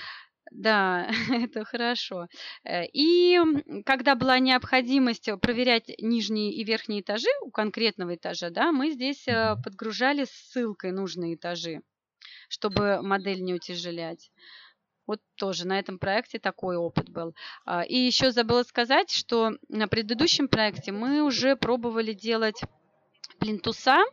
Да, 0.51 1.09
это 1.33 1.65
хорошо. 1.65 2.27
Э, 2.65 2.85
и 2.87 3.39
когда 3.85 4.15
была 4.15 4.39
необходимость 4.39 5.29
проверять 5.41 5.91
нижние 5.99 6.53
и 6.53 6.65
верхние 6.65 7.01
этажи 7.01 7.29
у 7.43 7.51
конкретного 7.51 8.15
этажа, 8.15 8.51
да, 8.51 8.73
мы 8.73 8.91
здесь 8.91 9.27
э, 9.29 9.57
подгружали 9.63 10.25
ссылкой 10.25 10.93
нужные 10.93 11.35
этажи, 11.35 11.83
чтобы 12.49 13.03
модель 13.03 13.43
не 13.43 13.55
утяжелять. 13.55 14.31
Вот 15.07 15.21
тоже 15.37 15.67
на 15.67 15.79
этом 15.79 15.99
проекте 15.99 16.39
такой 16.39 16.77
опыт 16.77 17.09
был. 17.09 17.35
А, 17.65 17.83
и 17.83 17.97
еще 17.97 18.31
забыла 18.31 18.63
сказать, 18.63 19.11
что 19.11 19.53
на 19.69 19.89
предыдущем 19.89 20.49
проекте 20.49 20.93
мы 20.93 21.23
уже 21.23 21.57
пробовали 21.57 22.13
делать 22.13 22.61
плинтуса, 23.39 24.05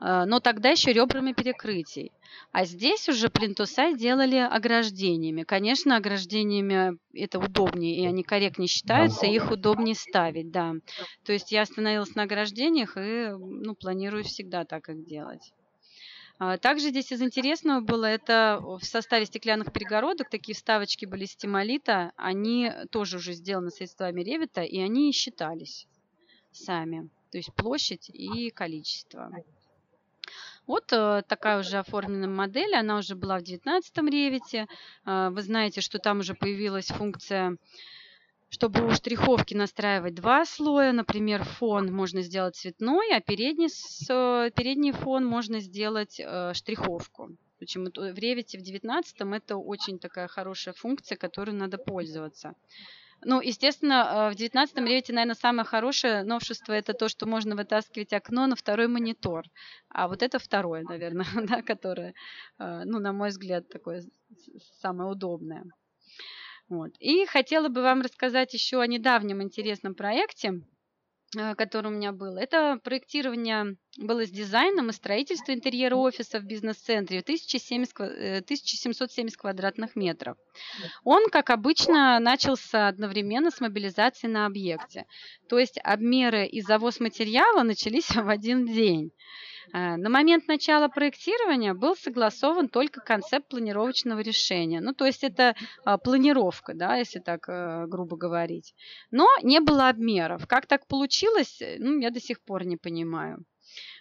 а, 0.00 0.26
но 0.26 0.40
тогда 0.40 0.70
еще 0.70 0.92
ребрами 0.92 1.32
перекрытий. 1.32 2.12
А 2.50 2.64
здесь 2.64 3.08
уже 3.08 3.28
плинтуса 3.28 3.92
делали 3.92 4.36
ограждениями. 4.36 5.42
Конечно, 5.42 5.96
ограждениями 5.96 6.98
это 7.14 7.38
удобнее, 7.38 7.96
и 7.96 8.06
они 8.06 8.22
корректнее 8.22 8.68
считаются, 8.68 9.26
и 9.26 9.34
их 9.34 9.50
удобнее 9.50 9.94
ставить, 9.94 10.50
да. 10.50 10.74
То 11.24 11.32
есть 11.32 11.52
я 11.52 11.62
остановилась 11.62 12.14
на 12.14 12.22
ограждениях 12.22 12.96
и 12.96 13.30
ну, 13.30 13.74
планирую 13.74 14.24
всегда 14.24 14.64
так 14.64 14.88
их 14.88 15.04
делать. 15.04 15.52
А, 16.38 16.58
также 16.58 16.88
здесь 16.88 17.12
из 17.12 17.22
интересного 17.22 17.80
было, 17.80 18.06
это 18.06 18.58
в 18.60 18.84
составе 18.84 19.26
стеклянных 19.26 19.72
перегородок, 19.72 20.28
такие 20.28 20.54
вставочки 20.54 21.06
были 21.06 21.24
стимолита, 21.24 22.12
они 22.16 22.72
тоже 22.90 23.18
уже 23.18 23.32
сделаны 23.34 23.70
средствами 23.70 24.22
ревита, 24.22 24.62
и 24.62 24.80
они 24.80 25.12
считались 25.12 25.86
сами, 26.50 27.08
то 27.32 27.38
есть 27.38 27.52
площадь 27.54 28.10
и 28.10 28.50
количество. 28.50 29.32
Вот 30.66 30.92
э, 30.92 31.22
такая 31.26 31.58
уже 31.58 31.78
оформленная 31.78 32.28
модель, 32.28 32.76
она 32.76 32.98
уже 32.98 33.16
была 33.16 33.38
в 33.38 33.42
19 33.42 33.96
ревите. 34.10 34.68
Э, 35.04 35.30
вы 35.30 35.42
знаете, 35.42 35.80
что 35.80 35.98
там 35.98 36.20
уже 36.20 36.34
появилась 36.34 36.86
функция 36.88 37.56
чтобы 38.52 38.86
у 38.86 38.90
штриховки 38.90 39.54
настраивать 39.54 40.14
два 40.14 40.44
слоя, 40.44 40.92
например, 40.92 41.42
фон 41.42 41.90
можно 41.90 42.20
сделать 42.20 42.54
цветной, 42.54 43.16
а 43.16 43.22
передний, 43.22 43.70
передний 44.50 44.92
фон 44.92 45.24
можно 45.24 45.58
сделать 45.60 46.20
э, 46.20 46.52
штриховку. 46.52 47.30
Почему 47.58 47.86
в 47.86 48.18
Revit 48.18 48.58
в 48.58 48.60
19 48.60 49.16
это 49.20 49.56
очень 49.56 49.98
такая 49.98 50.28
хорошая 50.28 50.74
функция, 50.74 51.16
которой 51.16 51.52
надо 51.52 51.78
пользоваться. 51.78 52.54
Ну, 53.24 53.40
естественно, 53.40 54.28
э, 54.30 54.32
в 54.32 54.34
19 54.34 54.76
Revit, 54.78 55.12
наверное, 55.12 55.34
самое 55.34 55.64
хорошее 55.64 56.24
новшество 56.24 56.72
это 56.72 56.92
то, 56.92 57.08
что 57.08 57.26
можно 57.26 57.54
вытаскивать 57.54 58.12
окно 58.12 58.46
на 58.46 58.56
второй 58.56 58.88
монитор. 58.88 59.44
А 59.88 60.08
вот 60.08 60.22
это 60.22 60.38
второе, 60.38 60.82
наверное, 60.82 61.24
да, 61.58 61.62
которое, 61.62 62.14
э, 62.58 62.82
ну, 62.84 62.98
на 62.98 63.12
мой 63.12 63.28
взгляд, 63.28 63.68
такое 63.68 64.02
самое 64.80 65.10
удобное. 65.10 65.64
Вот. 66.68 66.92
И 66.98 67.26
хотела 67.26 67.68
бы 67.68 67.82
вам 67.82 68.02
рассказать 68.02 68.54
еще 68.54 68.80
о 68.80 68.86
недавнем 68.86 69.42
интересном 69.42 69.94
проекте, 69.94 70.62
который 71.56 71.88
у 71.88 71.94
меня 71.94 72.12
был. 72.12 72.36
Это 72.36 72.78
проектирование 72.82 73.76
было 73.96 74.26
с 74.26 74.30
дизайном 74.30 74.90
и 74.90 74.92
строительством 74.92 75.54
интерьера 75.56 75.96
офиса 75.96 76.38
в 76.40 76.44
бизнес-центре 76.44 77.20
1770 77.20 79.36
квадратных 79.36 79.96
метров. 79.96 80.36
Он, 81.04 81.30
как 81.30 81.50
обычно, 81.50 82.18
начался 82.20 82.88
одновременно 82.88 83.50
с 83.50 83.60
мобилизацией 83.60 84.32
на 84.32 84.46
объекте. 84.46 85.06
То 85.48 85.58
есть 85.58 85.78
обмеры 85.82 86.46
и 86.46 86.60
завоз 86.60 87.00
материала 87.00 87.62
начались 87.62 88.10
в 88.10 88.28
один 88.28 88.66
день. 88.66 89.12
Э, 89.72 89.96
на 89.96 90.08
момент 90.08 90.48
начала 90.48 90.88
проектирования 90.88 91.74
был 91.74 91.96
согласован 91.96 92.68
только 92.68 93.00
концепт 93.00 93.48
планировочного 93.48 94.20
решения. 94.20 94.80
Ну, 94.80 94.92
то 94.92 95.06
есть 95.06 95.24
это 95.24 95.54
а, 95.84 95.98
планировка, 95.98 96.74
да, 96.74 96.96
если 96.96 97.18
так 97.20 97.48
э, 97.48 97.86
грубо 97.86 98.16
говорить. 98.16 98.74
Но 99.10 99.26
не 99.42 99.60
было 99.60 99.88
обмеров. 99.88 100.46
Как 100.46 100.66
так 100.66 100.86
получилось, 100.86 101.60
э, 101.60 101.76
ну, 101.78 101.98
я 101.98 102.10
до 102.10 102.20
сих 102.20 102.40
пор 102.42 102.64
не 102.64 102.76
понимаю. 102.76 103.44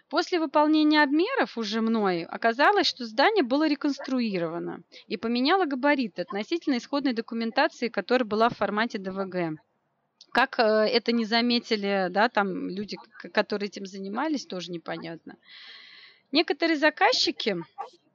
После 0.10 0.40
выполнения 0.40 1.02
обмеров 1.02 1.58
уже 1.58 1.80
мной 1.80 2.24
оказалось, 2.24 2.86
что 2.86 3.06
здание 3.06 3.44
было 3.44 3.66
реконструировано 3.66 4.84
и 5.08 5.16
поменяло 5.16 5.66
габариты 5.66 6.24
относительно 6.24 6.78
исходной 6.78 7.14
документации, 7.14 7.88
которая 7.88 8.28
была 8.28 8.50
в 8.50 8.58
формате 8.58 8.98
ДВГ. 8.98 9.62
Как 10.32 10.60
э, 10.60 10.64
это 10.64 11.12
не 11.12 11.26
заметили, 11.26 12.08
да, 12.10 12.30
там 12.30 12.70
люди, 12.70 12.98
которые 13.34 13.68
этим 13.68 13.86
занимались, 13.86 14.46
тоже 14.46 14.72
непонятно. 14.72 15.36
Некоторые 16.32 16.78
заказчики 16.78 17.58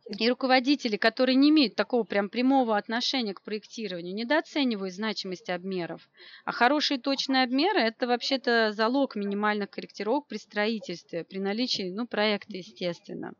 и 0.09 0.29
руководители, 0.31 0.97
которые 0.97 1.37
не 1.37 1.51
имеют 1.51 1.75
такого 1.75 2.05
прям 2.05 2.31
прямого 2.31 2.77
отношения 2.77 3.35
к 3.35 3.43
проектированию, 3.43 4.15
недооценивают 4.15 4.95
значимость 4.95 5.51
обмеров. 5.51 6.09
А 6.45 6.53
хорошие 6.53 6.99
точные 6.99 7.43
обмеры– 7.43 7.81
это 7.81 8.07
вообще-то 8.07 8.73
залог 8.73 9.17
минимальных 9.17 9.71
корректировок 9.71 10.27
при 10.27 10.39
строительстве, 10.39 11.25
при 11.25 11.39
наличии 11.39 11.91
ну, 11.91 12.07
проекта, 12.07 12.57
естественно. 12.57 13.33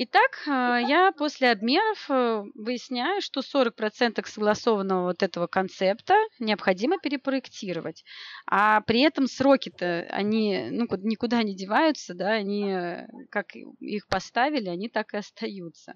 Итак, 0.00 0.30
а, 0.46 0.78
я 0.78 1.10
после 1.10 1.50
обмеров 1.50 2.08
э, 2.08 2.44
выясняю, 2.54 3.20
что 3.20 3.40
40% 3.40 4.24
согласованного 4.28 5.06
вот 5.06 5.24
этого 5.24 5.48
концепта 5.48 6.14
необходимо 6.38 6.98
перепроектировать. 6.98 8.04
А 8.46 8.80
при 8.82 9.00
этом 9.00 9.26
сроки-то, 9.26 10.06
они 10.10 10.68
ну, 10.70 10.86
никуда 10.98 11.42
не 11.42 11.56
деваются, 11.56 12.14
да, 12.14 12.28
они 12.28 12.70
э, 12.70 13.08
как 13.28 13.56
их 13.56 14.06
поставили, 14.06 14.68
они 14.68 14.88
так 14.88 15.14
и 15.14 15.16
остаются. 15.16 15.94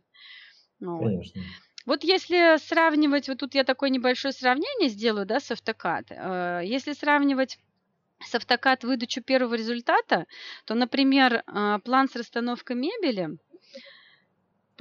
Конечно. 0.81 1.41
Вот 1.87 2.03
если 2.03 2.59
сравнивать, 2.59 3.29
вот 3.29 3.39
тут 3.39 3.55
я 3.55 3.63
такое 3.63 3.91
небольшое 3.91 4.35
сравнение 4.35 4.89
сделаю, 4.89 5.27
да, 5.27 5.39
с 5.39 5.53
автокад. 5.53 6.07
Э, 6.11 6.63
если 6.65 6.93
сравнивать 6.95 7.57
с 8.19 8.35
автокад 8.35 8.83
выдачу 8.83 9.23
первого 9.23 9.55
результата, 9.55 10.27
то, 10.65 10.75
например, 10.75 11.45
план 11.85 12.09
с 12.09 12.17
расстановкой 12.17 12.75
мебели– 12.75 13.39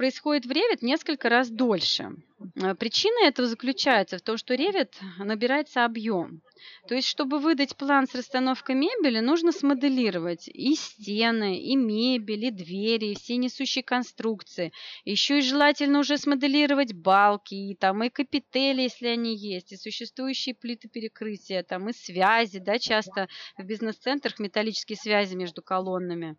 происходит 0.02 0.46
в 0.46 0.50
Revit 0.50 0.78
несколько 0.80 1.28
раз 1.28 1.48
дольше. 1.48 2.10
Э, 2.56 2.74
причина 2.74 3.26
этого 3.26 3.48
заключается 3.48 4.18
в 4.18 4.22
том, 4.22 4.36
что 4.36 4.54
Revit 4.54 4.92
набирается 5.18 5.84
объем. 5.84 6.42
То 6.88 6.94
есть, 6.94 7.08
чтобы 7.08 7.38
выдать 7.38 7.76
план 7.76 8.06
с 8.06 8.14
расстановкой 8.14 8.74
мебели, 8.74 9.20
нужно 9.20 9.52
смоделировать 9.52 10.48
и 10.48 10.74
стены, 10.74 11.58
и 11.58 11.76
мебель, 11.76 12.46
и 12.46 12.50
двери, 12.50 13.06
и 13.06 13.14
все 13.14 13.36
несущие 13.36 13.82
конструкции. 13.82 14.72
Еще 15.04 15.38
и 15.38 15.42
желательно 15.42 16.00
уже 16.00 16.18
смоделировать 16.18 16.92
балки, 16.92 17.54
и, 17.54 17.74
там, 17.74 18.02
и 18.02 18.10
капители, 18.10 18.82
если 18.82 19.08
они 19.08 19.36
есть, 19.36 19.72
и 19.72 19.76
существующие 19.76 20.54
плиты 20.54 20.88
перекрытия, 20.88 21.62
там, 21.62 21.88
и 21.88 21.92
связи, 21.92 22.58
да, 22.58 22.78
часто 22.78 23.28
в 23.56 23.64
бизнес-центрах 23.64 24.38
металлические 24.38 24.96
связи 24.96 25.34
между 25.34 25.62
колоннами. 25.62 26.36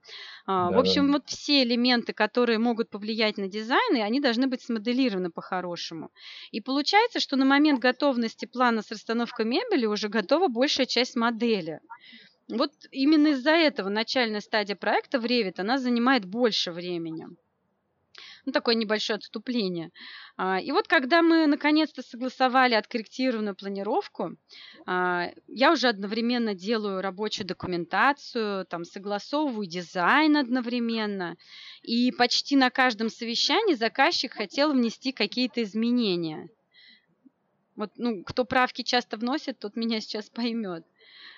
Да, 0.48 0.72
в 0.72 0.80
общем, 0.80 1.08
да. 1.08 1.14
вот 1.14 1.30
все 1.30 1.64
элементы, 1.64 2.14
которые 2.14 2.60
могут 2.60 2.90
повлиять 2.90 3.38
на 3.38 3.48
дизайн, 3.48 3.96
и 3.96 4.02
они 4.02 4.20
должны 4.20 4.48
быть 4.48 4.62
смоделированы 4.62 5.30
по-хорошему. 5.30 5.93
И 6.52 6.62
получается, 6.62 7.20
что 7.20 7.36
на 7.36 7.46
момент 7.46 7.80
готовности 7.80 8.46
плана 8.46 8.82
с 8.82 8.92
расстановкой 8.92 9.46
мебели 9.46 9.86
уже 9.86 10.10
готова 10.10 10.48
большая 10.48 10.86
часть 10.86 11.16
модели. 11.16 11.80
Вот 12.50 12.72
именно 12.92 13.30
из-за 13.30 13.52
этого 13.52 13.90
начальная 13.90 14.42
стадия 14.42 14.76
проекта 14.76 15.20
в 15.20 15.26
Revit, 15.26 15.56
она 15.60 15.78
занимает 15.78 16.26
больше 16.26 16.72
времени. 16.72 17.28
Ну, 18.46 18.52
такое 18.52 18.76
небольшое 18.76 19.18
отступление. 19.18 19.92
А, 20.36 20.60
и 20.60 20.72
вот 20.74 20.88
когда 20.88 21.22
мы 21.22 21.48
наконец-то 21.48 22.02
согласовали 22.02 22.74
откорректированную 22.74 23.56
планировку, 23.56 24.36
а, 24.86 25.30
я 25.48 25.72
уже 25.72 25.88
одновременно 25.88 26.54
делаю 26.54 27.02
рабочую 27.02 27.48
документацию, 27.48 28.66
там, 28.66 28.84
согласовываю 28.84 29.66
дизайн 29.66 30.36
одновременно. 30.36 31.38
И 31.84 32.12
почти 32.12 32.58
на 32.58 32.70
каждом 32.70 33.10
совещании 33.10 33.76
заказчик 33.76 34.34
хотел 34.34 34.74
внести 34.74 35.14
какие-то 35.14 35.64
изменения. 35.64 36.50
Вот, 37.78 37.92
ну, 37.96 38.24
кто 38.24 38.44
правки 38.44 38.82
часто 38.82 39.18
вносит, 39.18 39.60
тот 39.60 39.78
меня 39.78 40.02
сейчас 40.02 40.30
поймет. 40.30 40.86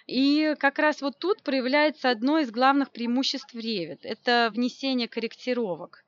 И 0.07 0.55
как 0.59 0.79
раз 0.79 1.01
вот 1.01 1.19
тут 1.19 1.43
проявляется 1.43 2.09
одно 2.09 2.39
из 2.39 2.51
главных 2.51 2.91
преимуществ 2.91 3.53
Revit. 3.55 3.99
Это 4.01 4.51
внесение 4.53 5.07
корректировок. 5.07 6.03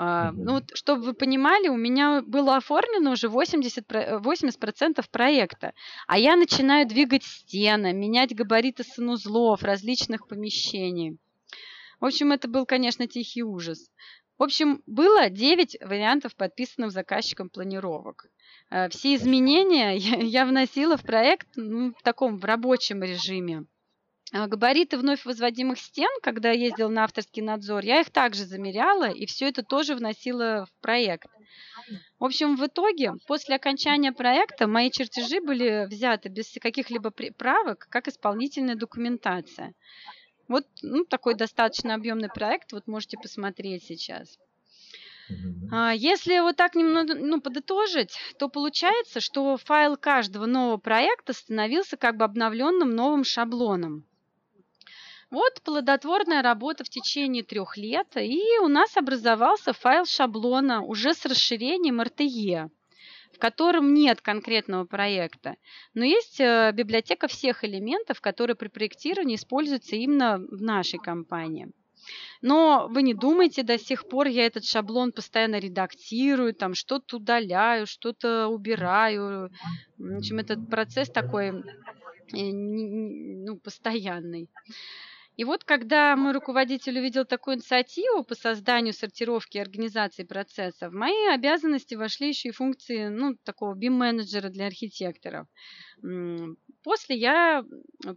Uh, 0.00 0.32
ну 0.32 0.54
вот, 0.54 0.70
чтобы 0.72 1.02
вы 1.02 1.12
понимали, 1.12 1.68
у 1.68 1.76
меня 1.76 2.22
было 2.22 2.56
оформлено 2.56 3.10
уже 3.10 3.26
80%, 3.26 4.22
80% 4.22 5.04
проекта, 5.10 5.74
а 6.06 6.18
я 6.18 6.36
начинаю 6.36 6.88
двигать 6.88 7.22
стены, 7.22 7.92
менять 7.92 8.34
габариты 8.34 8.82
санузлов, 8.82 9.62
различных 9.62 10.26
помещений. 10.26 11.18
В 12.00 12.06
общем, 12.06 12.32
это 12.32 12.48
был, 12.48 12.64
конечно, 12.64 13.06
тихий 13.06 13.42
ужас. 13.42 13.90
В 14.38 14.42
общем, 14.42 14.82
было 14.86 15.28
9 15.28 15.76
вариантов 15.82 16.34
подписанных 16.34 16.92
заказчиком 16.92 17.50
планировок. 17.50 18.24
Э, 18.70 18.88
все 18.88 19.14
изменения 19.16 19.96
я 19.98 20.46
вносила 20.46 20.96
в 20.96 21.02
проект 21.02 21.48
ну, 21.56 21.92
в 21.92 22.02
таком 22.02 22.38
в 22.38 22.44
рабочем 22.46 23.02
режиме. 23.02 23.66
А, 24.32 24.46
габариты 24.46 24.96
вновь 24.96 25.24
возводимых 25.24 25.78
стен, 25.78 26.10
когда 26.22 26.50
я 26.50 26.66
ездила 26.66 26.88
на 26.88 27.04
авторский 27.04 27.42
надзор, 27.42 27.84
я 27.84 28.00
их 28.00 28.10
также 28.10 28.44
замеряла 28.44 29.10
и 29.10 29.26
все 29.26 29.48
это 29.48 29.62
тоже 29.62 29.94
вносила 29.94 30.66
в 30.66 30.80
проект. 30.80 31.28
В 32.18 32.24
общем, 32.24 32.56
в 32.56 32.64
итоге, 32.66 33.14
после 33.26 33.56
окончания 33.56 34.12
проекта, 34.12 34.68
мои 34.68 34.90
чертежи 34.90 35.40
были 35.40 35.86
взяты 35.86 36.28
без 36.28 36.52
каких-либо 36.60 37.10
правок, 37.10 37.88
как 37.90 38.06
исполнительная 38.06 38.76
документация. 38.76 39.74
Вот 40.46 40.66
ну, 40.82 41.04
такой 41.04 41.34
достаточно 41.34 41.94
объемный 41.94 42.28
проект, 42.28 42.72
вот 42.72 42.86
можете 42.86 43.16
посмотреть 43.16 43.84
сейчас. 43.84 44.38
А, 45.72 45.92
если 45.94 46.40
вот 46.40 46.56
так 46.56 46.74
немного 46.74 47.14
ну, 47.14 47.40
подытожить, 47.40 48.16
то 48.38 48.48
получается, 48.48 49.20
что 49.20 49.56
файл 49.56 49.96
каждого 49.96 50.46
нового 50.46 50.76
проекта 50.76 51.32
становился 51.32 51.96
как 51.96 52.16
бы 52.16 52.24
обновленным 52.24 52.90
новым 52.90 53.24
шаблоном. 53.24 54.04
Вот 55.30 55.62
плодотворная 55.62 56.42
работа 56.42 56.82
в 56.82 56.88
течение 56.88 57.44
трех 57.44 57.76
лет, 57.76 58.08
и 58.16 58.42
у 58.62 58.66
нас 58.66 58.96
образовался 58.96 59.72
файл 59.72 60.04
шаблона 60.04 60.82
уже 60.82 61.14
с 61.14 61.24
расширением 61.24 62.00
RTE, 62.00 62.68
в 63.32 63.38
котором 63.38 63.94
нет 63.94 64.20
конкретного 64.20 64.86
проекта, 64.86 65.54
но 65.94 66.04
есть 66.04 66.40
э, 66.40 66.72
библиотека 66.74 67.28
всех 67.28 67.62
элементов, 67.62 68.20
которые 68.20 68.56
при 68.56 68.66
проектировании 68.66 69.36
используются 69.36 69.94
именно 69.94 70.38
в 70.38 70.60
нашей 70.62 70.98
компании. 70.98 71.70
Но 72.42 72.88
вы 72.90 73.02
не 73.02 73.14
думайте, 73.14 73.62
до 73.62 73.78
сих 73.78 74.08
пор 74.08 74.26
я 74.26 74.46
этот 74.46 74.64
шаблон 74.64 75.12
постоянно 75.12 75.60
редактирую, 75.60 76.54
там 76.54 76.74
что-то 76.74 77.18
удаляю, 77.18 77.86
что-то 77.86 78.48
убираю. 78.48 79.50
В 79.96 80.16
общем, 80.16 80.38
этот 80.38 80.68
процесс 80.68 81.08
такой 81.08 81.50
э, 81.50 81.52
ну, 82.32 83.58
постоянный. 83.58 84.48
И 85.36 85.44
вот 85.44 85.64
когда 85.64 86.16
мой 86.16 86.32
руководитель 86.32 86.98
увидел 86.98 87.24
такую 87.24 87.56
инициативу 87.56 88.24
по 88.24 88.34
созданию 88.34 88.92
сортировки 88.92 89.56
и 89.56 89.60
организации 89.60 90.24
процесса, 90.24 90.90
в 90.90 90.92
мои 90.92 91.28
обязанности 91.32 91.94
вошли 91.94 92.28
еще 92.28 92.48
и 92.50 92.52
функции 92.52 93.08
ну, 93.08 93.34
такого 93.44 93.74
BIM-менеджера 93.74 94.50
для 94.50 94.66
архитекторов. 94.66 95.46
После 96.82 97.16
я 97.16 97.64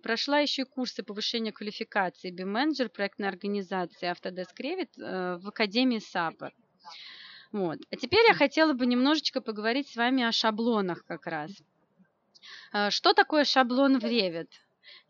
прошла 0.02 0.40
еще 0.40 0.64
и 0.64 0.66
курсы 0.66 1.04
повышения 1.04 1.52
квалификации 1.52 2.32
BIM-менеджер 2.32 2.90
проектной 2.90 3.30
организации 3.30 4.12
Autodesk 4.12 4.58
Revit 4.60 4.90
э, 4.98 5.38
в 5.38 5.48
Академии 5.48 6.00
САПР. 6.00 6.54
Вот. 7.52 7.80
А 7.92 7.96
теперь 7.96 8.26
я 8.28 8.34
хотела 8.34 8.74
бы 8.74 8.86
немножечко 8.86 9.40
поговорить 9.40 9.88
с 9.88 9.96
вами 9.96 10.24
о 10.24 10.32
шаблонах 10.32 11.06
как 11.06 11.28
раз. 11.28 11.52
Э, 12.74 12.90
что 12.90 13.14
такое 13.14 13.46
шаблон 13.46 14.00
в 14.00 14.04
Revit? 14.04 14.50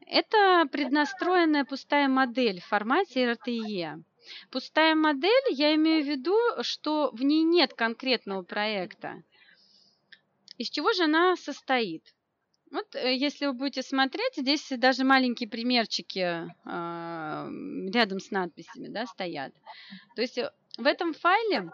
Это 0.07 0.67
преднастроенная 0.71 1.65
пустая 1.65 2.07
модель 2.07 2.61
в 2.61 2.65
формате 2.65 3.31
RTE. 3.33 4.03
Пустая 4.51 4.95
модель, 4.95 5.51
я 5.51 5.75
имею 5.75 6.03
в 6.03 6.07
виду, 6.07 6.37
что 6.61 7.11
в 7.11 7.23
ней 7.23 7.43
нет 7.43 7.73
конкретного 7.73 8.43
проекта. 8.43 9.23
Из 10.57 10.69
чего 10.69 10.93
же 10.93 11.03
она 11.03 11.35
состоит? 11.35 12.03
Вот 12.71 12.95
э, 12.95 13.15
если 13.15 13.45
вы 13.45 13.53
будете 13.53 13.83
смотреть, 13.83 14.35
здесь 14.35 14.67
даже 14.77 15.03
маленькие 15.03 15.47
примерчики 15.49 16.19
э, 16.19 16.49
рядом 17.93 18.19
с 18.19 18.31
надписями 18.31 18.87
да, 18.87 19.05
стоят. 19.05 19.53
То 20.15 20.21
есть 20.21 20.37
э, 20.37 20.51
в 20.77 20.87
этом 20.87 21.13
файле 21.13 21.71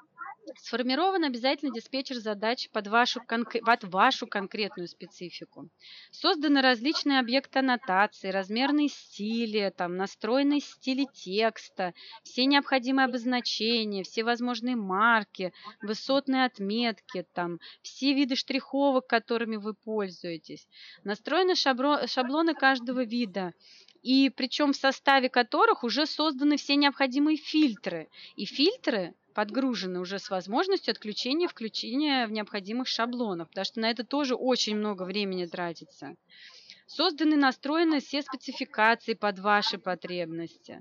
Сформирован 0.58 1.24
обязательно 1.24 1.74
диспетчер 1.74 2.18
задач 2.18 2.70
под 2.72 2.88
вашу, 2.88 3.22
под 3.22 3.84
вашу 3.84 4.28
конкретную 4.28 4.88
специфику. 4.88 5.70
Созданы 6.12 6.62
различные 6.62 7.20
объекты 7.20 7.60
аннотации, 7.60 8.30
размерные 8.30 8.90
стили, 8.90 9.74
там, 9.76 9.98
настроенные 9.98 10.60
стили 10.60 11.08
текста, 11.14 11.94
все 12.24 12.46
необходимые 12.46 13.06
обозначения, 13.06 14.04
все 14.04 14.24
возможные 14.24 14.76
марки, 14.76 15.54
высотные 15.82 16.46
отметки, 16.46 17.26
там, 17.34 17.60
все 17.82 18.14
виды 18.14 18.36
штриховок, 18.36 19.08
которыми 19.08 19.58
вы 19.58 19.74
пользуетесь. 19.74 20.68
Настроены 21.04 21.56
шаблоны 21.56 22.54
каждого 22.54 23.04
вида, 23.04 23.54
и 24.02 24.30
причем 24.30 24.74
в 24.74 24.78
составе 24.78 25.30
которых 25.30 25.84
уже 25.84 26.06
созданы 26.06 26.58
все 26.58 26.76
необходимые 26.76 27.38
фильтры. 27.38 28.10
И 28.36 28.46
фильтры 28.46 29.14
подгружены 29.40 30.02
уже 30.02 30.20
с 30.20 30.30
возможностью 30.30 30.92
отключения 30.92 31.48
включения 31.48 32.28
в 32.28 32.32
необходимых 32.34 32.90
шаблонов, 32.90 33.48
потому 33.48 33.64
что 33.64 33.80
на 33.80 33.90
это 33.90 34.04
тоже 34.04 34.36
очень 34.36 34.76
много 34.76 35.04
времени 35.04 35.46
тратится. 35.46 36.18
Созданы 36.92 37.36
настроены 37.36 38.00
все 38.00 38.24
спецификации 38.24 39.14
под 39.14 39.38
ваши 39.38 39.78
потребности. 39.78 40.80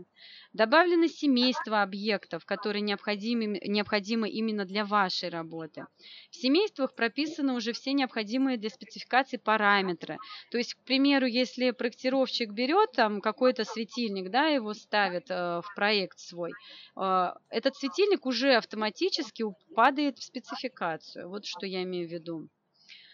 Добавлено 0.55 1.07
семейство 1.07 1.83
объектов, 1.83 2.47
которые 2.47 2.81
необходимы, 2.81 3.61
необходимы 3.63 4.31
именно 4.31 4.65
для 4.65 4.87
вашей 4.87 5.29
работы. 5.29 5.85
В 6.31 6.37
семействах 6.37 6.95
прописаны 6.95 7.53
уже 7.53 7.75
все 7.75 7.93
необходимые 7.93 8.57
для 8.57 8.71
спецификации 8.71 9.37
параметры. 9.37 10.17
То 10.51 10.57
есть, 10.57 10.73
к 10.77 10.83
примеру, 10.85 11.27
если 11.27 11.73
проектировщик 11.73 12.53
берет 12.53 12.93
там 12.93 13.21
какой-то 13.21 13.65
светильник, 13.65 14.31
да, 14.31 14.47
его 14.47 14.73
ставит 14.73 15.31
э, 15.31 15.61
в 15.61 15.75
проект 15.77 16.19
свой, 16.21 16.53
э, 16.97 17.33
этот 17.51 17.77
светильник 17.77 18.25
уже 18.25 18.55
автоматически 18.55 19.45
падает 19.75 20.17
в 20.17 20.25
спецификацию. 20.25 21.29
Вот 21.29 21.45
что 21.45 21.67
я 21.67 21.83
имею 21.83 22.09
в 22.09 22.11
виду. 22.11 22.49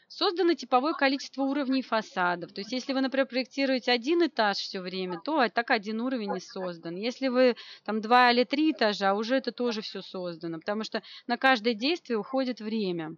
Создано 0.09 0.55
типовое 0.55 0.93
количество 0.93 1.43
уровней 1.43 1.83
фасадов. 1.83 2.53
То 2.53 2.61
есть, 2.61 2.73
если 2.73 2.93
вы, 2.93 3.01
например, 3.01 3.27
проектируете 3.27 3.93
один 3.93 4.27
этаж 4.27 4.59
все 4.59 4.81
время, 4.81 5.21
то 5.21 5.49
так 5.49 5.71
один 5.71 6.01
уровень 6.01 6.33
не 6.33 6.41
создан. 6.41 6.97
Если 6.97 7.29
вы 7.29 7.57
там 7.85 8.01
два 8.01 8.31
или 8.31 8.45
три 8.45 8.73
этажа, 8.73 9.15
уже 9.15 9.37
это 9.37 9.51
тоже 9.51 9.81
все 9.81 10.03
создано, 10.03 10.59
потому 10.59 10.85
что 10.85 11.03
на 11.27 11.37
каждое 11.37 11.75
действие 11.75 12.19
уходит 12.19 12.61
время. 12.61 13.17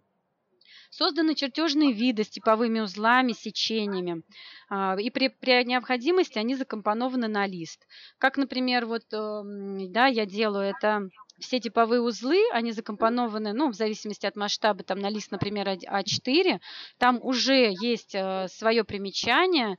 Созданы 0.89 1.35
чертежные 1.35 1.91
виды 1.91 2.23
с 2.23 2.29
типовыми 2.29 2.79
узлами, 2.79 3.33
сечениями. 3.33 4.23
А, 4.69 4.95
и 4.99 5.09
при, 5.09 5.27
при 5.27 5.63
необходимости 5.65 6.39
они 6.39 6.55
закомпонованы 6.55 7.27
на 7.27 7.45
лист. 7.45 7.85
Как, 8.17 8.37
например, 8.37 8.85
вот 8.85 9.03
эм, 9.11 9.91
да, 9.91 10.07
я 10.07 10.25
делаю 10.25 10.63
это 10.69 11.09
все 11.39 11.59
типовые 11.59 12.01
узлы, 12.01 12.41
они 12.51 12.71
закомпонованы, 12.71 13.53
ну, 13.53 13.69
в 13.69 13.75
зависимости 13.75 14.25
от 14.25 14.35
масштаба, 14.35 14.83
там 14.83 14.99
на 14.99 15.09
лист, 15.09 15.31
например, 15.31 15.67
А4, 15.67 16.59
там 16.97 17.19
уже 17.21 17.73
есть 17.79 18.15
э, 18.15 18.47
свое 18.49 18.83
примечание, 18.83 19.77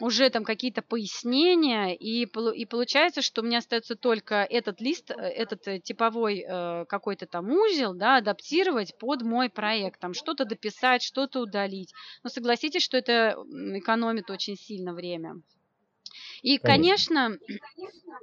уже 0.00 0.30
там 0.30 0.44
какие-то 0.44 0.82
пояснения, 0.82 1.94
и, 1.94 2.22
и 2.24 2.66
получается, 2.66 3.22
что 3.22 3.40
у 3.40 3.44
меня 3.44 3.58
остается 3.58 3.96
только 3.96 4.36
этот 4.44 4.80
лист, 4.80 5.10
э, 5.10 5.14
этот 5.14 5.66
э, 5.68 5.78
типовой 5.78 6.44
какой-то 6.88 7.26
там 7.26 7.50
узел, 7.50 7.94
да, 7.94 8.16
адаптировать 8.16 8.96
под 8.98 9.22
мой 9.22 9.48
проект, 9.48 10.00
там 10.00 10.14
что-то 10.14 10.44
дописать, 10.44 11.02
что-то 11.02 11.40
удалить. 11.40 11.92
Но 12.22 12.30
согласитесь, 12.30 12.82
что 12.82 12.96
это 12.96 13.36
экономит 13.74 14.30
очень 14.30 14.56
сильно 14.56 14.92
время. 14.92 15.36
И, 16.42 16.58
конечно, 16.58 17.36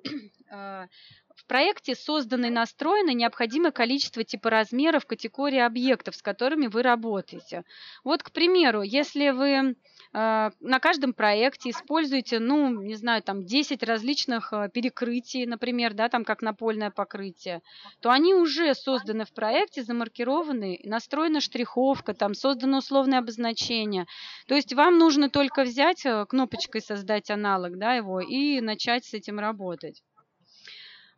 конечно 0.03 0.89
в 1.37 1.45
проекте 1.45 1.95
создано 1.95 2.47
и 2.47 2.49
настроено 2.49 3.11
необходимое 3.11 3.71
количество 3.71 4.23
типоразмеров 4.23 5.05
категории 5.05 5.59
объектов, 5.59 6.15
с 6.15 6.23
которыми 6.23 6.65
вы 6.65 6.81
работаете. 6.81 7.63
Вот, 8.03 8.23
к 8.23 8.31
примеру, 8.31 8.81
если 8.81 9.29
вы 9.29 9.47
э, 9.51 9.73
на 10.13 10.79
каждом 10.79 11.13
проекте 11.13 11.69
используете, 11.69 12.39
ну, 12.39 12.81
не 12.81 12.95
знаю, 12.95 13.21
там 13.21 13.45
10 13.45 13.83
различных 13.83 14.51
э, 14.51 14.69
перекрытий, 14.73 15.45
например, 15.45 15.93
да, 15.93 16.09
там 16.09 16.25
как 16.25 16.41
напольное 16.41 16.89
покрытие, 16.89 17.61
то 18.01 18.09
они 18.09 18.33
уже 18.33 18.73
созданы 18.73 19.23
в 19.23 19.31
проекте, 19.31 19.83
замаркированы, 19.83 20.79
настроена 20.85 21.39
штриховка, 21.39 22.15
там 22.15 22.33
создано 22.33 22.79
условное 22.79 23.19
обозначение. 23.19 24.07
То 24.47 24.55
есть 24.55 24.73
вам 24.73 24.97
нужно 24.97 25.29
только 25.29 25.61
взять 25.61 26.03
э, 26.03 26.25
кнопочкой 26.25 26.81
создать 26.81 27.29
аналог, 27.29 27.77
да, 27.77 27.93
его 27.93 28.21
и 28.21 28.59
начать 28.59 29.05
с 29.05 29.13
этим 29.13 29.39
работать. 29.39 30.01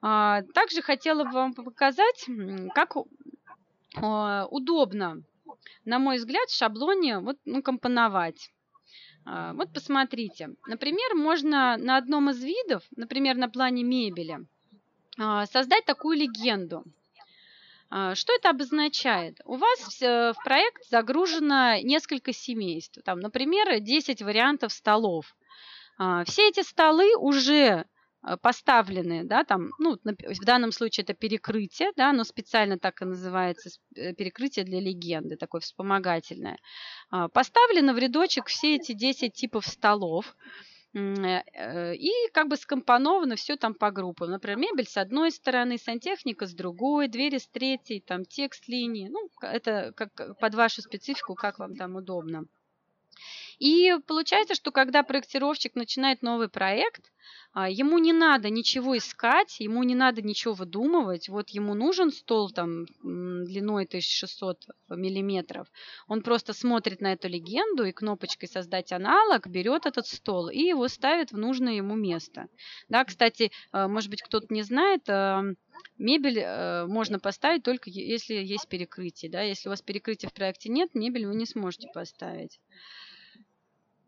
А, 0.02 0.44
также 0.54 0.82
хотела 0.82 1.24
вам 1.26 1.54
показать, 1.54 2.26
как 2.74 2.96
а, 3.96 4.46
удобно, 4.50 5.24
на 5.86 6.00
мой 6.00 6.18
взгляд, 6.18 6.50
в 6.50 6.56
шаблоне 6.56 7.20
вот, 7.20 7.38
ну, 7.46 7.62
компоновать. 7.62 8.52
А, 9.26 9.54
вот 9.54 9.74
посмотрите. 9.74 10.52
Например, 10.68 11.16
можно 11.16 11.76
на 11.78 11.98
одном 11.98 12.30
из 12.30 12.42
видов, 12.42 12.84
например, 12.96 13.36
на 13.36 13.50
плане 13.50 13.84
мебели, 13.84 14.40
создать 15.18 15.84
такую 15.86 16.18
легенду. 16.18 16.86
Что 17.90 18.34
это 18.34 18.52
обозначает? 18.52 19.41
У 19.43 19.56
вас 19.56 20.00
в 20.00 20.36
проект 20.45 20.88
загружено 20.88 21.82
несколько 21.82 22.32
семейств, 22.32 23.00
там, 23.04 23.20
например, 23.20 23.80
10 23.80 24.22
вариантов 24.22 24.72
столов. 24.72 25.36
Все 25.97 26.47
эти 26.47 26.62
столы 26.62 27.18
уже 27.18 27.84
Э, 27.84 27.86
поставлены, 28.41 29.24
да, 29.24 29.43
там, 29.43 29.72
ну, 29.80 29.97
в 30.03 30.45
данном 30.45 30.72
случае 30.72 31.03
это 31.03 31.13
перекрытие, 31.13 31.91
да, 31.95 32.11
но 32.13 32.24
специально 32.24 32.78
так 32.78 33.01
и 33.01 33.05
называется 33.05 33.70
э, 33.95 34.13
перекрытие 34.13 34.65
для 34.65 34.80
легенды, 34.80 35.38
такое 35.38 35.61
вспомогательное. 35.61 36.57
А, 37.09 37.30
поставлены 37.30 37.93
в 37.93 37.97
рядочек 37.97 38.47
все 38.47 38.76
эти 38.76 38.93
10 38.93 39.34
типов 39.34 39.65
столов, 39.65 40.36
Э, 40.93 41.95
и 41.95 42.11
как 42.34 42.47
бы 42.47 42.57
скомпоновано 42.57 43.36
все 43.36 43.55
там 43.55 43.74
по 43.74 43.91
группам. 43.91 44.32
Например, 44.32 44.57
мебель 44.57 44.88
с 44.88 44.97
одной 44.97 45.32
стороны, 45.32 45.78
сантехника 45.78 46.47
с 46.47 46.53
другой, 46.53 47.07
двери 47.07 47.38
с 47.38 47.47
третьей, 47.47 48.01
там 48.01 48.26
текст 48.26 48.67
линии. 48.67 49.07
Ну, 49.09 49.30
это 49.41 49.93
как 49.95 50.39
под 50.39 50.55
вашу 50.55 50.82
специфику, 50.82 51.36
как 51.36 51.59
вам 51.59 51.76
там 51.76 51.95
удобно. 51.95 52.45
И 53.60 53.93
получается, 54.07 54.55
что 54.55 54.72
когда 54.72 55.03
проектировщик 55.03 55.76
начинает 55.76 56.22
новый 56.22 56.47
проект, 56.47 57.12
а, 57.51 57.70
ему 57.70 57.97
не 57.97 58.14
надо 58.14 58.49
ничего 58.49 58.97
искать, 58.97 59.60
ему 59.60 59.84
не 59.84 59.95
надо 59.95 60.22
ничего 60.22 60.53
выдумывать. 60.53 61.28
Вот 61.28 61.49
ему 61.49 61.74
нужен 61.74 62.12
стол 62.12 62.51
там 62.51 62.86
длиной 63.03 63.84
1600 63.84 64.68
миллиметров. 64.89 65.68
Он 66.07 66.22
просто 66.22 66.53
смотрит 66.53 67.01
на 67.01 67.14
эту 67.14 67.28
легенду 67.28 67.84
и 67.84 67.91
кнопочкой 67.91 68.47
«Создать 68.47 68.93
аналог» 68.93 69.47
берет 69.47 69.86
этот 69.86 70.07
стол 70.07 70.49
и 70.49 70.62
его 70.62 70.88
ставит 70.88 71.32
в 71.32 71.38
нужное 71.38 71.74
ему 71.74 71.95
место. 71.95 72.47
Да, 72.88 73.03
кстати, 73.03 73.51
а, 73.72 73.89
может 73.89 74.10
быть, 74.10 74.22
кто-то 74.22 74.53
не 74.53 74.62
знает, 74.62 75.01
а, 75.10 75.43
мебель 75.97 76.45
можно 76.88 77.20
поставить 77.20 77.64
только 77.64 77.89
если 77.89 78.36
есть 78.36 78.70
перекрытие. 78.70 79.30
Да? 79.30 79.41
Если 79.41 79.68
у 79.68 79.72
вас 79.72 79.82
перекрытия 79.82 80.30
в 80.30 80.34
проекте 80.34 80.70
нет, 80.70 80.93
мебель 80.93 81.26
вы 81.26 81.36
не 81.36 81.45
сможете 81.45 81.89
поставить. 81.93 82.60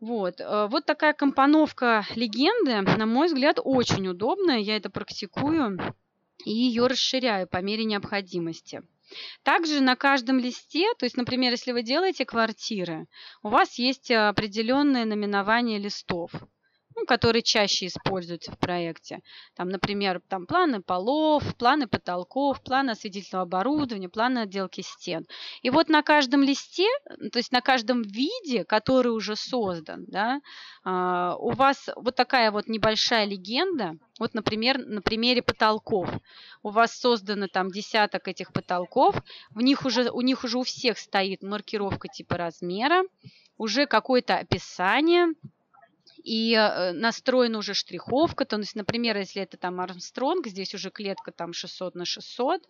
Вот. 0.02 0.40
Э, 0.40 0.66
вот 0.66 0.84
такая 0.84 1.12
компоновка 1.12 2.04
легенды, 2.16 2.80
на 2.80 3.06
мой 3.06 3.28
взгляд, 3.28 3.60
очень 3.62 4.08
удобная. 4.08 4.58
Я 4.58 4.76
это 4.76 4.90
практикую 4.90 5.78
и 6.44 6.50
ее 6.50 6.88
расширяю 6.88 7.46
по 7.46 7.58
мере 7.58 7.84
необходимости. 7.84 8.82
Также 9.44 9.80
на 9.80 9.94
каждом 9.94 10.40
листе, 10.40 10.92
то 10.98 11.06
есть, 11.06 11.16
например, 11.16 11.52
если 11.52 11.70
вы 11.70 11.84
делаете 11.84 12.24
квартиры, 12.24 13.06
у 13.44 13.50
вас 13.50 13.78
есть 13.78 14.10
определенное 14.10 15.04
наименование 15.04 15.78
листов 15.78 16.32
ну, 16.96 17.04
которые 17.06 17.42
чаще 17.42 17.86
используются 17.86 18.52
в 18.52 18.58
проекте. 18.58 19.20
Там, 19.54 19.68
например, 19.68 20.20
там 20.28 20.46
планы 20.46 20.82
полов, 20.82 21.42
планы 21.56 21.86
потолков, 21.86 22.62
планы 22.62 22.90
осветительного 22.90 23.44
оборудования, 23.44 24.08
планы 24.08 24.40
отделки 24.40 24.80
стен. 24.80 25.26
И 25.62 25.70
вот 25.70 25.88
на 25.88 26.02
каждом 26.02 26.42
листе, 26.42 26.88
то 27.32 27.38
есть 27.38 27.52
на 27.52 27.60
каждом 27.60 28.02
виде, 28.02 28.64
который 28.64 29.08
уже 29.08 29.36
создан, 29.36 30.04
да, 30.08 30.40
а, 30.84 31.36
у 31.36 31.50
вас 31.52 31.88
вот 31.96 32.16
такая 32.16 32.50
вот 32.50 32.68
небольшая 32.68 33.24
легенда, 33.24 33.96
вот, 34.18 34.34
например, 34.34 34.78
на 34.78 35.02
примере 35.02 35.42
потолков. 35.42 36.08
У 36.62 36.70
вас 36.70 36.96
создано 36.96 37.48
там 37.48 37.70
десяток 37.70 38.28
этих 38.28 38.52
потолков, 38.52 39.16
в 39.50 39.60
них 39.60 39.84
уже, 39.84 40.10
у 40.10 40.20
них 40.20 40.44
уже 40.44 40.58
у 40.58 40.62
всех 40.62 40.98
стоит 40.98 41.42
маркировка 41.42 42.08
типа 42.08 42.36
размера, 42.36 43.02
уже 43.58 43.86
какое-то 43.86 44.36
описание, 44.36 45.28
и 46.22 46.54
э, 46.54 46.92
настроена 46.92 47.58
уже 47.58 47.74
штриховка, 47.74 48.44
то 48.44 48.58
есть, 48.58 48.76
например, 48.76 49.16
если 49.16 49.42
это 49.42 49.56
там 49.56 49.80
Армстронг, 49.80 50.46
здесь 50.46 50.74
уже 50.74 50.90
клетка 50.90 51.32
там 51.32 51.52
600 51.52 51.94
на 51.94 52.04
600, 52.04 52.62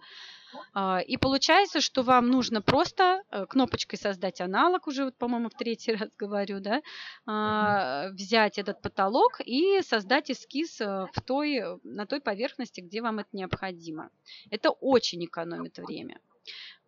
а, 0.75 1.01
и 1.01 1.17
получается, 1.17 1.81
что 1.81 2.03
вам 2.03 2.29
нужно 2.29 2.63
просто 2.63 3.23
э, 3.31 3.47
кнопочкой 3.47 3.99
создать 3.99 4.41
аналог, 4.41 4.87
уже, 4.87 5.05
вот, 5.07 5.17
по-моему, 5.17 5.49
в 5.49 5.55
третий 5.55 5.93
раз 5.97 6.11
говорю, 6.19 6.61
да, 6.61 6.83
а, 7.27 8.11
взять 8.11 8.59
этот 8.59 8.81
потолок 8.83 9.41
и 9.45 9.81
создать 9.83 10.31
эскиз 10.31 10.81
э, 10.81 11.07
в 11.13 11.21
той, 11.23 11.63
на 11.83 12.07
той 12.07 12.21
поверхности, 12.21 12.81
где 12.81 13.01
вам 13.01 13.21
это 13.21 13.31
необходимо. 13.33 14.11
Это 14.51 14.71
очень 14.71 15.25
экономит 15.25 15.79
время. 15.79 16.19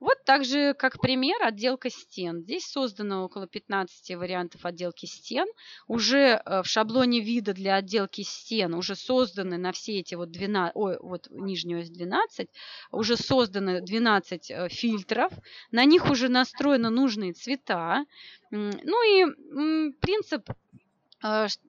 Вот 0.04 0.22
также, 0.26 0.74
как 0.74 1.00
пример, 1.00 1.42
отделка 1.42 1.88
стен. 1.88 2.42
Здесь 2.42 2.66
создано 2.66 3.24
около 3.24 3.46
15 3.46 4.14
вариантов 4.16 4.66
отделки 4.66 5.06
стен. 5.06 5.46
Уже 5.88 6.42
э, 6.44 6.62
в 6.62 6.66
шаблоне 6.66 7.20
вида 7.20 7.54
для 7.54 7.76
отделки 7.76 8.20
стен 8.20 8.74
уже 8.74 8.96
созданы 8.96 9.56
на 9.56 9.72
все 9.72 10.00
эти 10.00 10.14
вот 10.14 10.30
12, 10.30 10.72
ой, 10.76 10.98
вот 11.00 11.28
нижнюю 11.30 11.80
ось 11.80 11.88
12, 11.88 12.50
уже 12.92 13.16
созданы 13.16 13.80
12 13.80 14.50
э, 14.50 14.68
фильтров. 14.68 15.32
На 15.70 15.86
них 15.86 16.10
уже 16.10 16.28
настроены 16.28 16.90
нужные 16.90 17.32
цвета. 17.32 18.04
Ну 18.50 18.66
и 18.82 19.92
принцип 20.02 20.50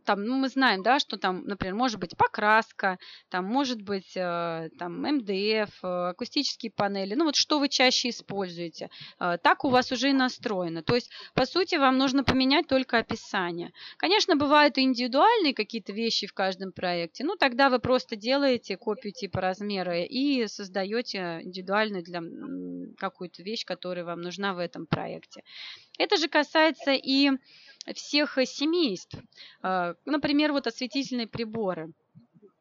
там, 0.03 0.25
ну, 0.25 0.35
мы 0.35 0.49
знаем, 0.49 0.83
да, 0.83 0.99
что 0.99 1.17
там, 1.17 1.43
например, 1.45 1.75
может 1.75 1.97
быть 1.97 2.17
покраска, 2.17 2.97
там 3.29 3.45
может 3.45 3.81
быть 3.81 4.11
э, 4.17 4.69
там 4.77 5.01
МДФ, 5.01 5.83
э, 5.83 6.09
акустические 6.09 6.71
панели, 6.71 7.15
ну 7.15 7.23
вот 7.23 7.35
что 7.37 7.59
вы 7.59 7.69
чаще 7.69 8.09
используете. 8.09 8.89
Так 9.17 9.63
у 9.63 9.69
вас 9.69 9.91
уже 9.91 10.09
и 10.09 10.13
настроено. 10.13 10.83
То 10.83 10.95
есть, 10.95 11.09
по 11.33 11.45
сути, 11.45 11.75
вам 11.75 11.97
нужно 11.97 12.23
поменять 12.23 12.67
только 12.67 12.97
описание. 12.97 13.71
Конечно, 13.97 14.35
бывают 14.35 14.77
индивидуальные 14.77 15.53
какие-то 15.53 15.93
вещи 15.93 16.27
в 16.27 16.33
каждом 16.33 16.73
проекте, 16.73 17.23
ну 17.23 17.35
тогда 17.37 17.69
вы 17.69 17.79
просто 17.79 18.15
делаете 18.15 18.75
копию 18.77 19.13
типа 19.13 19.39
размера 19.39 20.03
и 20.03 20.47
создаете 20.47 21.39
индивидуальную 21.43 22.03
для 22.03 22.21
какую-то 22.97 23.41
вещь, 23.43 23.65
которая 23.65 24.03
вам 24.03 24.21
нужна 24.21 24.53
в 24.53 24.59
этом 24.59 24.85
проекте. 24.85 25.43
Это 25.97 26.17
же 26.17 26.27
касается 26.27 26.93
и 26.93 27.31
всех 27.93 28.37
э, 28.37 28.45
семейств. 28.45 29.17
А, 29.61 29.95
например, 30.05 30.51
вот 30.51 30.67
осветительные 30.67 31.27
приборы. 31.27 31.91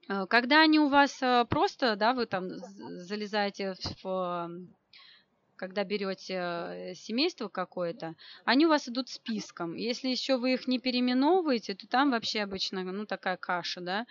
А, 0.08 0.26
когда 0.26 0.60
они 0.60 0.78
у 0.78 0.88
вас 0.88 1.22
э, 1.22 1.44
просто, 1.48 1.96
да, 1.96 2.12
вы 2.12 2.26
там 2.26 2.48
залезаете 2.48 3.74
в 4.02 4.48
когда 5.64 5.82
берете 5.82 6.34
э, 6.34 6.94
семейство 6.94 7.48
какое-то, 7.48 8.16
они 8.44 8.66
у 8.66 8.68
вас 8.68 8.86
идут 8.86 9.08
списком. 9.08 9.76
Если 9.76 10.08
еще 10.08 10.36
вы 10.36 10.52
их 10.52 10.68
не 10.68 10.78
переименовываете, 10.78 11.74
то 11.74 11.88
там 11.88 12.10
вообще 12.10 12.42
обычно 12.42 12.84
ну, 12.84 13.06
такая 13.06 13.38
каша, 13.38 13.80
да. 13.80 14.06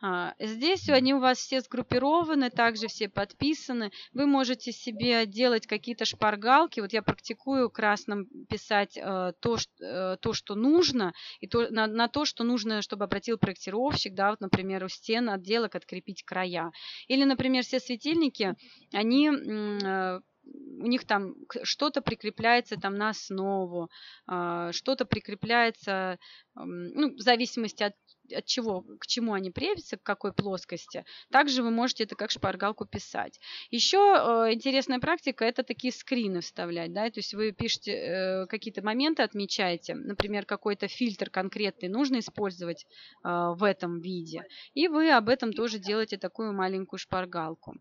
А, 0.00 0.34
здесь 0.40 0.88
они 0.88 1.14
у 1.14 1.20
вас 1.20 1.38
все 1.38 1.60
сгруппированы, 1.60 2.50
также 2.50 2.88
все 2.88 3.08
подписаны. 3.08 3.92
Вы 4.12 4.26
можете 4.26 4.72
себе 4.72 5.26
делать 5.26 5.68
какие-то 5.68 6.04
шпаргалки. 6.04 6.80
Вот 6.80 6.92
я 6.92 7.02
практикую 7.02 7.70
красным 7.70 8.26
писать 8.48 8.96
э, 8.96 9.32
то, 9.38 9.58
что, 9.58 9.84
э, 9.84 10.16
то, 10.20 10.32
что 10.32 10.56
нужно, 10.56 11.12
и 11.38 11.46
то, 11.46 11.68
на, 11.70 11.86
на 11.86 12.08
то, 12.08 12.24
что 12.24 12.42
нужно, 12.42 12.82
чтобы 12.82 13.04
обратил 13.04 13.38
проектировщик, 13.38 14.12
да, 14.14 14.30
вот, 14.30 14.40
например, 14.40 14.82
у 14.82 14.88
стен 14.88 15.30
отделок 15.30 15.76
открепить 15.76 16.24
края. 16.24 16.72
Или, 17.06 17.22
например, 17.22 17.62
все 17.62 17.78
светильники, 17.78 18.56
они 18.92 19.30
э, 19.30 20.20
у 20.46 20.86
них 20.86 21.06
там 21.06 21.34
что-то 21.62 22.00
прикрепляется 22.02 22.76
там 22.76 22.94
на 22.94 23.10
основу, 23.10 23.90
а, 24.26 24.72
что-то 24.72 25.04
прикрепляется, 25.04 26.18
ну, 26.54 27.14
в 27.14 27.20
зависимости 27.20 27.82
от 27.82 27.94
от 28.34 28.44
чего, 28.44 28.84
к 28.98 29.06
чему 29.06 29.34
они 29.34 29.50
препятся, 29.50 29.96
к 29.96 30.02
какой 30.02 30.32
плоскости. 30.32 31.04
Также 31.30 31.62
вы 31.62 31.70
можете 31.70 32.04
это 32.04 32.16
как 32.16 32.30
шпаргалку 32.30 32.86
писать. 32.86 33.38
Еще 33.70 33.98
э, 33.98 34.52
интересная 34.54 34.98
практика– 34.98 35.44
это 35.46 35.62
такие 35.62 35.92
скрины 35.92 36.40
вставлять. 36.40 36.92
Да? 36.92 37.08
То 37.10 37.20
есть 37.20 37.34
вы 37.34 37.52
пишете 37.52 37.92
э, 37.92 38.46
какие-то 38.46 38.82
моменты, 38.82 39.22
отмечаете, 39.22 39.94
например, 39.94 40.44
какой-то 40.44 40.88
фильтр 40.88 41.30
конкретный 41.30 41.88
нужно 41.88 42.18
использовать 42.18 42.84
э, 42.84 43.28
в 43.28 43.62
этом 43.62 44.00
виде. 44.00 44.42
И 44.74 44.88
вы 44.88 45.10
об 45.12 45.28
этом 45.28 45.52
тоже 45.52 45.78
делаете 45.78 46.16
такую 46.16 46.52
маленькую 46.52 46.98
шпаргалку. 46.98 47.76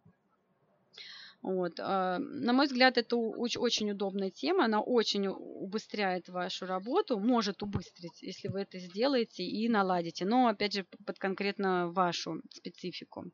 Вот. 1.46 1.80
А, 1.80 2.18
на 2.18 2.54
мой 2.54 2.66
взгляд, 2.66 2.98
это 2.98 3.16
очень 3.18 3.92
удобная 3.92 4.32
тема, 4.32 4.66
она 4.66 4.82
очень 4.82 5.28
убыстряет 5.28 6.28
вашу 6.28 6.66
работу, 6.66 7.20
может 7.20 7.62
убыстрить, 7.62 8.24
если 8.24 8.48
вы 8.48 8.62
это 8.62 8.80
сделаете 8.80 9.44
и 9.44 9.70
наладите, 9.70 10.26
но, 10.26 10.48
опять 10.48 10.74
же, 10.74 10.88
под 11.06 11.20
конкретно 11.20 11.92
вашу 11.92 12.42
специфику. 12.50 13.26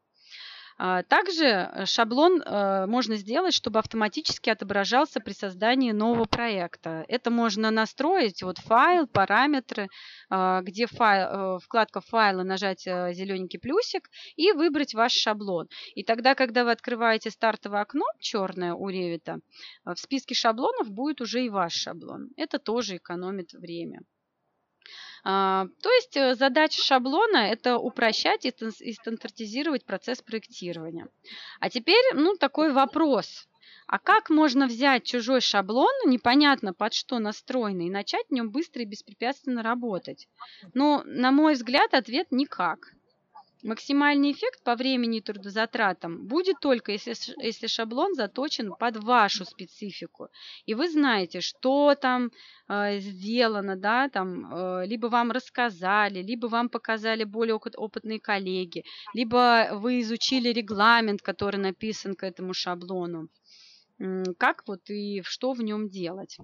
А, 0.77 1.03
также 1.03 1.45
э, 1.45 1.85
шаблон 1.85 2.41
э, 2.41 2.85
можно 2.87 3.15
сделать, 3.15 3.53
чтобы 3.53 3.79
автоматически 3.79 4.49
отображался 4.49 5.19
при 5.19 5.33
создании 5.33 5.91
нового 5.91 6.25
проекта. 6.25 7.05
Это 7.07 7.29
можно 7.29 7.71
настроить, 7.71 8.41
вот 8.43 8.57
файл, 8.57 9.07
параметры, 9.07 9.87
а, 10.29 10.61
где 10.61 10.87
файл, 10.87 11.57
э, 11.57 11.59
вкладка 11.59 12.01
файла, 12.01 12.43
нажать 12.43 12.81
зелененький 12.83 13.59
плюсик 13.59 14.09
и 14.35 14.51
выбрать 14.51 14.93
ваш 14.93 15.13
шаблон. 15.13 15.67
И 15.95 16.03
тогда, 16.03 16.35
когда 16.35 16.63
вы 16.63 16.71
открываете 16.71 17.29
стартовое 17.29 17.81
окно, 17.81 18.05
черное 18.19 18.73
у 18.73 18.89
Revit, 18.89 19.39
в 19.85 19.95
списке 19.97 20.35
шаблонов 20.35 20.89
будет 20.89 21.21
уже 21.21 21.45
и 21.45 21.49
ваш 21.49 21.73
шаблон. 21.73 22.29
Это 22.37 22.59
тоже 22.59 22.97
экономит 22.97 23.53
время. 23.53 24.01
А, 25.23 25.67
то 25.81 25.91
есть 25.91 26.17
э, 26.17 26.35
задача 26.35 26.81
шаблона– 26.81 27.37
это 27.51 27.77
упрощать 27.77 28.45
и 28.45 28.93
стандартизировать 28.93 29.85
процесс 29.85 30.21
проектирования. 30.21 31.07
А 31.59 31.69
теперь 31.69 32.03
ну, 32.13 32.35
такой 32.35 32.73
вопрос. 32.73 33.47
А 33.87 33.99
как 33.99 34.29
можно 34.29 34.67
взять 34.67 35.03
чужой 35.03 35.41
шаблон, 35.41 35.91
непонятно 36.05 36.73
под 36.73 36.93
что 36.93 37.19
настроенный, 37.19 37.87
и 37.87 37.91
начать 37.91 38.25
в 38.29 38.33
нем 38.33 38.49
быстро 38.49 38.81
и 38.81 38.85
беспрепятственно 38.85 39.63
работать? 39.63 40.27
Ну, 40.73 41.01
на 41.05 41.31
мой 41.31 41.53
взгляд, 41.53 41.93
ответ– 41.93 42.27
никак. 42.31 42.93
Максимальный 43.63 44.31
эффект 44.31 44.63
по 44.63 44.75
времени 44.75 45.19
и 45.19 45.21
трудозатратам 45.21 46.25
будет 46.27 46.59
только, 46.61 46.91
если, 46.93 47.13
если 47.43 47.67
шаблон 47.67 48.15
заточен 48.15 48.73
под 48.73 48.97
вашу 48.97 49.45
специфику. 49.45 50.29
И 50.65 50.73
вы 50.73 50.89
знаете, 50.89 51.41
что 51.41 51.93
там 51.95 52.31
э, 52.67 52.99
сделано, 52.99 53.75
да, 53.75 54.09
там, 54.09 54.51
э, 54.51 54.87
либо 54.87 55.07
вам 55.07 55.31
рассказали, 55.31 56.23
либо 56.23 56.47
вам 56.47 56.69
показали 56.69 57.23
более 57.23 57.55
опытные 57.55 58.19
коллеги, 58.19 58.83
либо 59.13 59.69
вы 59.73 60.01
изучили 60.01 60.49
регламент, 60.49 61.21
который 61.21 61.57
написан 61.57 62.15
к 62.15 62.23
этому 62.23 62.53
шаблону. 62.53 63.29
Как 64.39 64.63
вот 64.67 64.89
и 64.89 65.21
что 65.23 65.53
в 65.53 65.61
нем 65.61 65.87
делать. 65.87 66.37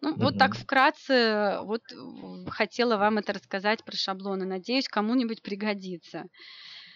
Ну, 0.00 0.12
угу. 0.12 0.24
вот 0.24 0.38
так 0.38 0.54
вкратце, 0.54 1.58
вот 1.62 1.82
хотела 2.48 2.96
вам 2.96 3.18
это 3.18 3.32
рассказать 3.32 3.84
про 3.84 3.96
шаблоны. 3.96 4.44
Надеюсь, 4.44 4.88
кому-нибудь 4.88 5.42
пригодится. 5.42 6.24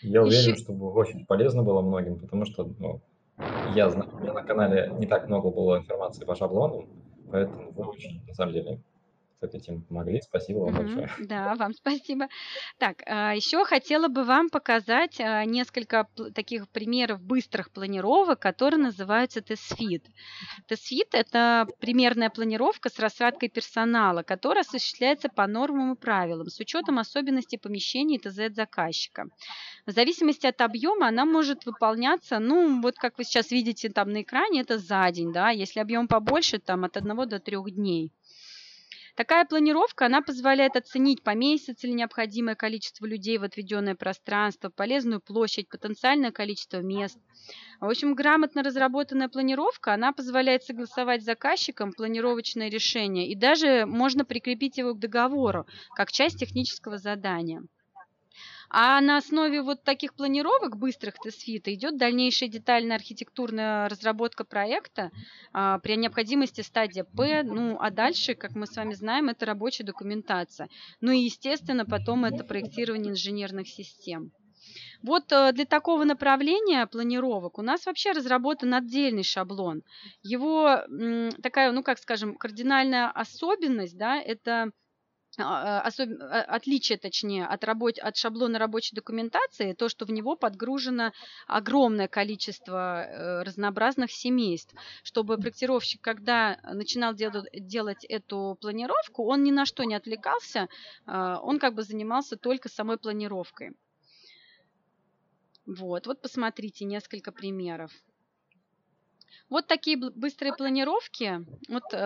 Я 0.02 0.22
уверен, 0.22 0.56
что 0.56 0.72
очень 0.72 1.26
полезно 1.26 1.62
было 1.62 1.80
многим, 1.80 2.18
потому 2.18 2.44
что 2.44 2.64
ну, 2.78 3.00
я 3.74 3.90
знаю, 3.90 4.10
у 4.12 4.18
меня 4.18 4.32
на 4.32 4.42
канале 4.42 4.92
не 4.98 5.06
так 5.06 5.28
много 5.28 5.50
было 5.50 5.78
информации 5.78 6.24
по 6.24 6.34
шаблонам, 6.34 6.88
поэтому 7.30 7.70
вы 7.72 7.84
очень, 7.84 8.24
на 8.26 8.34
самом 8.34 8.52
деле, 8.52 8.80
с 9.48 9.54
этим 9.54 9.82
помогли. 9.82 10.20
Спасибо 10.20 10.58
вам 10.58 10.74
Мгм. 10.74 10.84
большое. 10.96 11.08
Да, 11.28 11.54
вам 11.54 11.72
спасибо. 11.74 12.28
Так, 12.78 13.02
а, 13.06 13.34
еще 13.34 13.64
хотела 13.64 14.08
бы 14.08 14.24
вам 14.24 14.50
показать 14.50 15.20
а, 15.20 15.44
несколько 15.44 16.06
таких 16.34 16.68
примеров 16.68 17.20
быстрых 17.22 17.70
планировок, 17.70 18.38
которые 18.40 18.80
называются 18.80 19.40
TestFit. 19.40 20.04
TestFit– 20.68 21.12
это 21.12 21.66
примерная 21.80 22.30
планировка 22.30 22.88
с 22.88 22.98
рассадкой 22.98 23.48
персонала, 23.48 24.22
которая 24.22 24.62
осуществляется 24.62 25.28
по 25.28 25.46
нормам 25.46 25.92
и 25.92 25.96
правилам 25.96 26.48
с 26.48 26.58
учетом 26.60 26.98
особенностей 26.98 27.58
помещений 27.58 28.16
и 28.16 28.18
ТЗ 28.18 28.54
заказчика. 28.54 29.26
В 29.86 29.90
зависимости 29.90 30.46
от 30.46 30.60
объема 30.60 31.08
она 31.08 31.24
может 31.24 31.66
выполняться, 31.66 32.38
ну, 32.38 32.80
вот 32.80 32.96
как 32.96 33.18
вы 33.18 33.24
сейчас 33.24 33.50
видите 33.50 33.90
там 33.90 34.10
на 34.10 34.22
экране, 34.22 34.60
это 34.60 34.78
за 34.78 35.10
день, 35.10 35.32
да, 35.32 35.50
если 35.50 35.80
объем 35.80 36.08
побольше, 36.08 36.58
там 36.58 36.84
от 36.84 36.96
одного 36.96 37.26
до 37.26 37.40
трех 37.40 37.70
дней. 37.70 38.12
Такая 39.14 39.44
планировка, 39.46 40.06
она 40.06 40.20
позволяет 40.22 40.76
оценить, 40.76 41.22
поместится 41.22 41.86
ли 41.86 41.94
необходимое 41.94 42.54
количество 42.56 43.06
людей 43.06 43.38
в 43.38 43.42
отведенное 43.42 43.94
пространство, 43.94 44.68
полезную 44.70 45.20
площадь, 45.20 45.68
потенциальное 45.68 46.30
количество 46.30 46.78
мест. 46.82 47.18
В 47.80 47.86
общем, 47.88 48.14
грамотно 48.14 48.62
разработанная 48.62 49.28
планировка, 49.28 49.94
она 49.94 50.12
позволяет 50.12 50.64
согласовать 50.64 51.22
с 51.22 51.26
заказчиком 51.26 51.92
планировочное 51.92 52.70
решение 52.70 53.28
и 53.28 53.36
даже 53.36 53.86
можно 53.86 54.24
прикрепить 54.24 54.78
его 54.78 54.94
к 54.94 54.98
договору, 54.98 55.66
как 55.94 56.12
часть 56.12 56.38
технического 56.38 56.98
задания. 56.98 57.62
А 58.74 59.02
на 59.02 59.18
основе 59.18 59.60
вот 59.60 59.84
таких 59.84 60.14
планировок 60.14 60.78
быстрых 60.78 61.18
тестфита 61.18 61.74
идет 61.74 61.98
дальнейшая 61.98 62.48
детальная 62.48 62.96
архитектурная 62.96 63.86
разработка 63.86 64.44
проекта, 64.44 65.10
а, 65.52 65.78
при 65.78 65.96
необходимости 65.96 66.62
стадия 66.62 67.04
П, 67.04 67.42
ну 67.42 67.76
а 67.78 67.90
дальше, 67.90 68.34
как 68.34 68.54
мы 68.54 68.66
с 68.66 68.74
вами 68.74 68.94
знаем, 68.94 69.28
это 69.28 69.44
рабочая 69.44 69.84
документация. 69.84 70.70
Ну 71.02 71.12
и, 71.12 71.18
естественно, 71.18 71.84
потом 71.84 72.24
это 72.24 72.44
проектирование 72.44 73.12
инженерных 73.12 73.68
систем. 73.68 74.32
Вот 75.02 75.30
э, 75.32 75.52
для 75.52 75.66
такого 75.66 76.04
направления 76.04 76.86
планировок 76.86 77.58
у 77.58 77.62
нас 77.62 77.84
вообще 77.84 78.12
разработан 78.12 78.72
отдельный 78.72 79.24
шаблон. 79.24 79.82
Его 80.22 80.80
такая, 81.42 81.72
ну 81.72 81.82
как 81.82 81.98
скажем, 81.98 82.36
кардинальная 82.36 83.10
особенность, 83.10 83.98
да, 83.98 84.18
это 84.18 84.70
особ... 85.38 86.10
А, 86.20 86.42
отличие, 86.42 86.98
точнее, 86.98 87.46
от, 87.46 87.64
работ... 87.64 87.98
от 87.98 88.16
шаблона 88.16 88.58
рабочей 88.58 88.94
документации, 88.94 89.72
то, 89.72 89.88
что 89.88 90.04
в 90.04 90.10
него 90.10 90.36
подгружено 90.36 91.12
огромное 91.46 92.08
количество 92.08 93.04
э, 93.04 93.42
разнообразных 93.42 94.10
семейств, 94.10 94.74
чтобы 95.02 95.38
проектировщик, 95.38 96.00
когда 96.00 96.58
начинал 96.62 97.14
делать, 97.14 97.46
делать 97.52 98.04
эту 98.04 98.58
планировку, 98.60 99.24
он 99.24 99.42
ни 99.42 99.50
на 99.50 99.64
что 99.66 99.84
не 99.84 99.94
отвлекался, 99.94 100.68
он 101.06 101.58
как 101.58 101.74
бы 101.74 101.82
занимался 101.82 102.36
только 102.36 102.68
самой 102.68 102.98
планировкой. 102.98 103.72
Вот, 105.66 106.06
вот 106.06 106.20
посмотрите 106.20 106.84
несколько 106.84 107.32
примеров. 107.32 107.92
Вот 109.48 109.66
такие 109.66 109.96
быстрые 109.96 110.54
планировки. 110.54 111.44
Вот 111.68 111.84
э, 111.92 111.96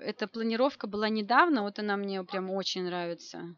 эта 0.00 0.26
планировка 0.26 0.86
была 0.86 1.08
недавно, 1.08 1.62
вот 1.62 1.78
она 1.78 1.96
мне 1.96 2.22
прям 2.24 2.50
очень 2.50 2.84
нравится. 2.84 3.56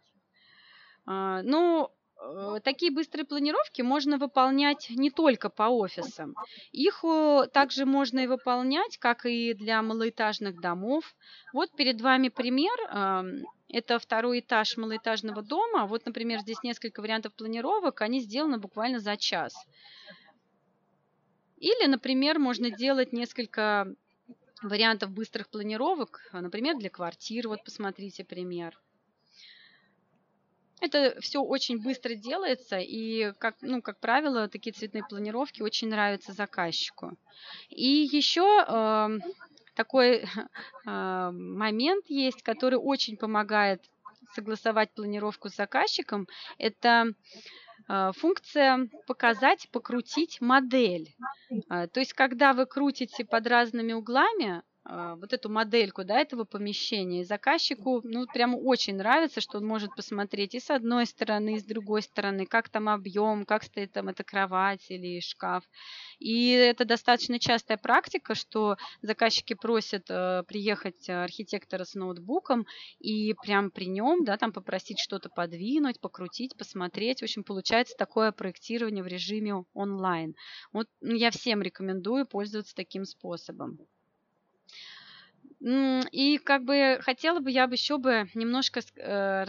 А, 1.07 1.43
ну, 1.43 1.91
э, 2.23 2.61
такие 2.62 2.93
быстрые 2.93 3.25
планировки 3.25 3.83
можно 3.83 4.18
выполнять 4.18 4.91
не 4.91 5.11
только 5.11 5.49
по 5.49 5.64
офисам. 5.64 6.35
Их 6.70 7.05
также 7.53 7.85
можно 7.85 8.20
и 8.20 8.27
выполнять, 8.27 8.99
как 8.99 9.27
и 9.27 9.55
для 9.55 9.83
малоэтажных 9.83 10.61
домов. 10.61 11.14
Вот 11.53 11.75
перед 11.77 12.01
вами 12.01 12.29
пример. 12.29 12.79
Это 13.68 13.99
второй 13.99 14.41
этаж 14.41 14.77
малоэтажного 14.77 15.43
дома. 15.43 15.87
Вот, 15.87 16.05
например, 16.05 16.41
здесь 16.41 16.62
несколько 16.62 17.01
вариантов 17.01 17.33
планировок. 17.33 18.03
Они 18.03 18.20
сделаны 18.20 18.59
буквально 18.59 19.01
за 19.01 19.16
час. 19.16 19.55
Или, 21.63 21.87
например, 21.87 22.41
можно 22.41 22.73
делать 22.73 23.13
несколько 23.13 23.87
вариантов 24.63 25.11
быстрых 25.11 25.49
планировок, 25.49 26.29
например, 26.33 26.77
для 26.77 26.91
квартир. 26.91 27.47
Вот 27.47 27.63
посмотрите 27.63 28.25
пример. 28.25 28.77
Это 30.81 31.21
все 31.21 31.41
очень 31.41 31.81
быстро 31.81 32.17
делается, 32.17 32.81
и, 32.81 33.33
как, 33.39 33.55
ну, 33.61 33.81
как 33.81 34.01
правило, 34.01 34.49
такие 34.49 34.73
цветные 34.73 35.05
планировки 35.09 35.63
очень 35.63 35.89
нравятся 35.89 36.33
заказчику. 36.33 37.17
И 37.71 38.09
еще 38.11 38.65
э, 38.67 39.19
такой 39.77 40.25
э, 40.85 41.31
момент 41.31 42.07
есть, 42.09 42.43
который 42.43 42.81
очень 42.83 43.17
помогает 43.17 43.81
согласовать 44.35 44.91
планировку 44.91 45.49
с 45.49 45.55
заказчиком. 45.55 46.27
Это 46.59 47.15
функция 48.14 48.89
показать, 49.07 49.68
покрутить 49.70 50.41
модель. 50.41 51.16
А, 51.68 51.87
то 51.89 52.01
есть, 52.01 52.12
когда 52.14 52.53
вы 52.53 52.66
крутите 52.66 53.24
под 53.24 53.47
разными 53.47 53.93
углами, 53.93 54.62
вот 54.85 55.33
эту 55.33 55.49
модельку 55.49 56.05
да, 56.05 56.18
этого 56.18 56.45
помещения. 56.45 57.20
И 57.20 57.24
заказчику 57.24 58.01
ну, 58.05 58.26
прямо 58.26 58.57
очень 58.57 58.97
нравится, 58.97 59.41
что 59.41 59.59
он 59.59 59.66
может 59.66 59.95
посмотреть 59.95 60.55
и 60.55 60.61
с 60.61 60.70
одной 60.70 61.07
стороны, 61.07 61.55
и 61.55 61.61
с 61.61 61.64
другой 61.64 62.03
стороны, 62.03 62.47
как 62.47 62.68
там 62.68 62.89
объем, 62.89 63.45
как 63.45 63.62
стоит 63.62 63.93
там 63.93 64.09
эта 64.09 64.24
кровать 64.24 64.85
или 64.91 65.20
шкаф. 65.20 65.62
И 66.18 66.51
это 66.51 66.85
достаточно 66.85 67.39
частая 67.39 67.78
практика, 67.78 68.35
что 68.35 68.76
заказчики 69.03 69.55
просят 69.55 70.11
э, 70.11 70.43
приехать 70.49 71.09
архитектора 71.09 71.85
с 71.85 71.95
ноутбуком 71.95 72.66
и 72.99 73.35
прям 73.35 73.70
при 73.70 73.87
нем 73.87 74.24
да, 74.24 74.37
там 74.37 74.53
попросить 74.53 74.99
что-то 74.99 75.28
подвинуть, 75.28 76.01
покрутить, 76.01 76.57
посмотреть. 76.57 77.20
В 77.20 77.24
общем, 77.24 77.45
получается 77.45 77.95
такое 77.97 78.33
проектирование 78.33 79.05
в 79.05 79.07
режиме 79.07 79.64
онлайн. 79.74 80.35
Вот 80.72 80.89
я 81.01 81.30
всем 81.30 81.62
рекомендую 81.62 82.26
пользоваться 82.26 82.74
таким 82.74 83.05
способом. 83.05 83.78
И 85.65 86.39
как 86.39 86.65
бы 86.65 86.99
хотела 87.03 87.39
бы 87.39 87.49
я 87.51 87.69
бы 87.69 87.75
еще 87.75 87.97
бы 87.99 88.29
немножко 88.35 88.81
э, 88.97 89.45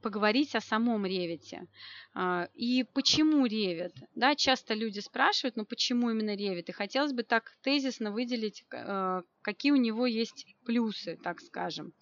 поговорить 0.00 0.54
о 0.54 0.62
самом 0.62 1.04
ревите. 1.04 1.66
А, 2.14 2.48
и 2.54 2.84
почему 2.94 3.44
ревит? 3.44 3.92
Да, 4.14 4.34
часто 4.34 4.72
люди 4.72 5.00
спрашивают, 5.00 5.56
ну 5.56 5.66
почему 5.66 6.10
именно 6.10 6.34
ревит? 6.34 6.70
И 6.70 6.72
хотелось 6.72 7.12
бы 7.12 7.22
так 7.22 7.52
тезисно 7.62 8.12
выделить, 8.12 8.64
э, 8.72 9.22
какие 9.42 9.72
у 9.72 9.76
него 9.76 10.06
есть 10.06 10.46
плюсы, 10.64 11.18
так 11.22 11.40
скажем. 11.40 11.92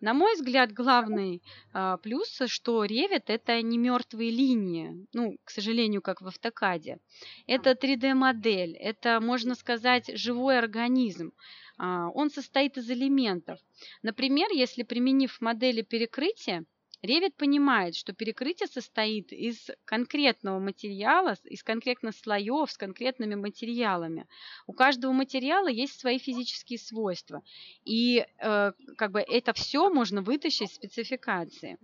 На 0.00 0.14
мой 0.14 0.34
взгляд, 0.34 0.72
главный 0.72 1.42
э, 1.74 1.98
плюс, 2.02 2.40
что 2.46 2.84
ревит 2.84 3.24
это 3.28 3.60
не 3.60 3.76
мертвые 3.76 4.30
линии, 4.30 5.06
ну, 5.12 5.36
к 5.44 5.50
сожалению, 5.50 6.00
как 6.00 6.22
в 6.22 6.26
автокаде. 6.26 6.98
Это 7.46 7.72
3D-модель, 7.72 8.76
это, 8.76 9.20
можно 9.20 9.54
сказать, 9.54 10.10
живой 10.14 10.58
организм. 10.58 11.32
А, 11.78 12.08
он 12.10 12.30
состоит 12.30 12.76
из 12.76 12.90
элементов. 12.90 13.58
Например, 14.02 14.48
если 14.52 14.82
применив 14.82 15.40
модели 15.40 15.82
перекрытия, 15.82 16.64
Revit 17.04 17.34
понимает, 17.36 17.96
что 17.96 18.14
перекрытие 18.14 18.66
состоит 18.66 19.30
из 19.30 19.70
конкретного 19.84 20.58
материала, 20.58 21.36
из 21.44 21.62
конкретных 21.62 22.16
слоев 22.16 22.70
с 22.70 22.78
конкретными 22.78 23.34
материалами. 23.34 24.26
У 24.66 24.72
каждого 24.72 25.12
материала 25.12 25.68
есть 25.68 26.00
свои 26.00 26.18
физические 26.18 26.78
свойства. 26.78 27.42
И 27.84 28.24
э, 28.38 28.72
как 28.96 29.10
бы 29.10 29.20
это 29.20 29.52
все 29.52 29.90
можно 29.90 30.22
вытащить 30.22 30.70
из 30.70 30.74
спецификации. 30.76 31.78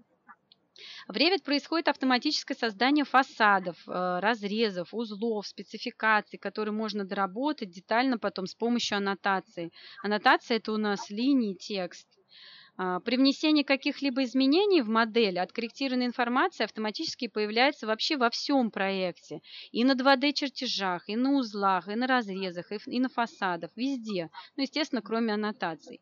В 1.09 1.16
Revit 1.16 1.43
происходит 1.43 1.89
автоматическое 1.89 2.57
создание 2.57 3.05
фасадов, 3.05 3.76
э, 3.87 4.18
разрезов, 4.20 4.95
узлов, 4.95 5.47
спецификаций, 5.47 6.39
которые 6.39 6.72
можно 6.72 7.05
доработать 7.05 7.70
детально 7.70 8.18
потом 8.18 8.47
с 8.47 8.55
помощью 8.55 8.99
аннотации. 8.99 9.72
Аннотация– 10.03 10.57
это 10.59 10.72
у 10.72 10.76
нас 10.76 11.11
линии, 11.11 11.55
текст. 11.55 12.07
А, 12.83 12.99
при 13.01 13.16
внесении 13.16 13.62
каких-либо 13.62 14.24
изменений 14.24 14.81
в 14.81 14.89
модель 14.89 15.39
откорректированная 15.39 16.07
информация 16.07 16.64
автоматически 16.64 17.28
появляется 17.28 17.87
вообще 17.87 18.16
во 18.16 18.31
всем 18.31 18.70
проекте. 18.70 19.41
И 19.70 19.85
на 19.85 19.93
2D-чертежах, 19.93 21.03
и 21.07 21.14
на 21.14 21.33
узлах, 21.33 21.89
и 21.89 21.95
на 21.95 22.07
разрезах, 22.07 22.72
и 22.87 23.01
на 23.01 23.11
фасадах, 23.11 23.70
везде. 23.76 24.31
Ну, 24.57 24.62
естественно, 24.62 25.03
кроме 25.03 25.35
аннотаций. 25.35 26.01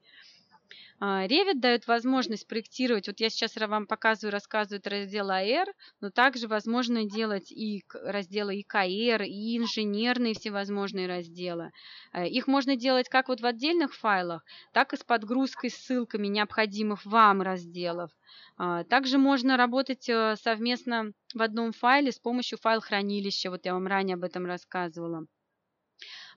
А, 1.01 1.27
Revit 1.27 1.61
дает 1.61 1.87
возможность 1.87 2.47
проектировать, 2.47 3.07
вот 3.07 3.21
я 3.21 3.31
сейчас 3.31 3.55
вам 3.57 3.87
показываю, 3.87 4.33
рассказываю 4.33 4.83
раздел 4.85 5.31
AR, 5.31 5.67
но 6.01 6.11
также 6.11 6.49
возможно 6.49 7.05
делать 7.05 7.53
и 7.53 7.85
разделы 7.93 8.61
ИКР, 8.61 9.23
и 9.23 9.59
инженерные 9.59 10.35
всевозможные 10.35 11.07
разделы. 11.07 11.71
Э, 12.13 12.27
их 12.27 12.47
можно 12.47 12.77
делать 12.77 13.09
как 13.09 13.29
вот 13.29 13.41
в 13.41 13.47
отдельных 13.47 13.95
файлах, 13.95 14.45
так 14.73 14.93
и 14.93 14.97
с 14.97 15.05
подгрузкой 15.05 15.71
ссылками 15.71 16.27
необходимых 16.27 17.05
вам 17.07 17.43
разделов. 17.43 18.11
А, 18.57 18.85
также 18.85 19.19
можно 19.19 19.57
работать 19.57 20.09
э, 20.09 20.37
совместно 20.37 21.13
в 21.35 21.43
одном 21.43 21.73
файле 21.73 22.13
с 22.13 22.19
помощью 22.19 22.59
файл-хранилища, 22.59 23.51
вот 23.51 23.65
я 23.65 23.75
вам 23.75 23.87
ранее 23.87 24.15
об 24.15 24.25
этом 24.25 24.47
рассказывала. 24.47 25.27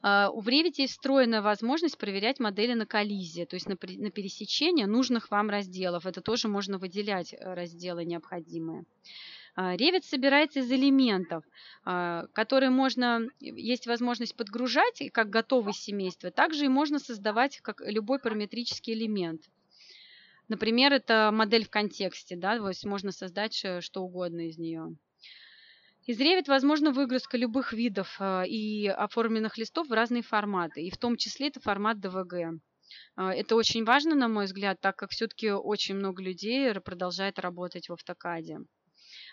А, 0.01 0.31
в 0.31 0.47
Revit 0.47 0.73
есть 0.77 0.93
встроенная 0.93 1.41
возможность 1.41 1.97
проверять 1.97 2.39
модели 2.39 2.73
на 2.73 2.85
коллизии, 2.85 3.45
то 3.45 3.55
есть 3.55 3.67
на, 3.67 3.75
на 3.75 4.11
пересечение 4.11 4.87
нужных 4.87 5.29
вам 5.29 5.49
разделов. 5.49 6.05
Это 6.05 6.21
тоже 6.21 6.47
можно 6.47 6.77
выделять 6.77 7.33
э, 7.33 7.53
разделы 7.53 8.03
необходимые. 8.05 8.85
А, 9.55 9.75
Revit 9.75 10.03
собирается 10.03 10.59
из 10.59 10.71
элементов, 10.71 11.43
а, 11.85 12.25
которые 12.33 12.71
можно, 12.71 13.27
есть 13.39 13.85
возможность 13.85 14.35
подгружать 14.35 15.03
как 15.13 15.29
готовые 15.29 15.73
семейства, 15.73 16.31
также 16.31 16.65
и 16.65 16.69
можно 16.69 16.97
создавать 16.97 17.59
как 17.61 17.81
любой 17.81 18.19
параметрический 18.19 18.93
элемент. 18.93 19.41
Например, 20.47 20.91
это 20.91 21.29
модель 21.31 21.65
в 21.65 21.69
контексте, 21.69 22.35
да, 22.35 22.57
то 22.57 22.67
есть 22.67 22.85
можно 22.85 23.11
создать 23.11 23.61
э, 23.63 23.81
что 23.81 24.01
угодно 24.01 24.47
из 24.47 24.57
нее. 24.57 24.95
Из 26.11 26.19
Revit 26.19 26.49
возможна 26.49 26.91
выгрузка 26.91 27.37
любых 27.37 27.71
видов 27.71 28.17
э, 28.19 28.45
и 28.45 28.85
оформленных 28.85 29.57
листов 29.57 29.87
в 29.87 29.93
разные 29.93 30.23
форматы, 30.23 30.81
и 30.81 30.91
в 30.91 30.97
том 30.97 31.15
числе 31.15 31.47
это 31.47 31.61
формат 31.61 31.99
DVG. 31.99 32.59
Э, 33.15 33.29
это 33.29 33.55
очень 33.55 33.85
важно, 33.85 34.13
на 34.13 34.27
мой 34.27 34.43
взгляд, 34.43 34.81
так 34.81 34.97
как 34.97 35.11
все-таки 35.11 35.51
очень 35.51 35.95
много 35.95 36.21
людей 36.21 36.73
продолжает 36.81 37.39
работать 37.39 37.87
в 37.87 37.93
автокаде. 37.93 38.57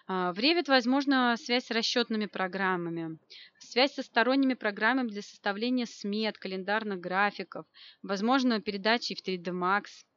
Э, 0.06 0.30
в 0.32 0.38
Revit 0.38 0.68
возможна 0.68 1.36
связь 1.36 1.66
с 1.66 1.72
расчетными 1.72 2.26
программами, 2.26 3.18
связь 3.58 3.94
со 3.94 4.04
сторонними 4.04 4.54
программами 4.54 5.08
для 5.08 5.22
составления 5.22 5.86
смет, 5.86 6.38
календарных 6.38 7.00
графиков, 7.00 7.66
возможно 8.02 8.60
передачи 8.60 9.16
в 9.16 9.28
3D 9.28 9.50
Max– 9.50 9.86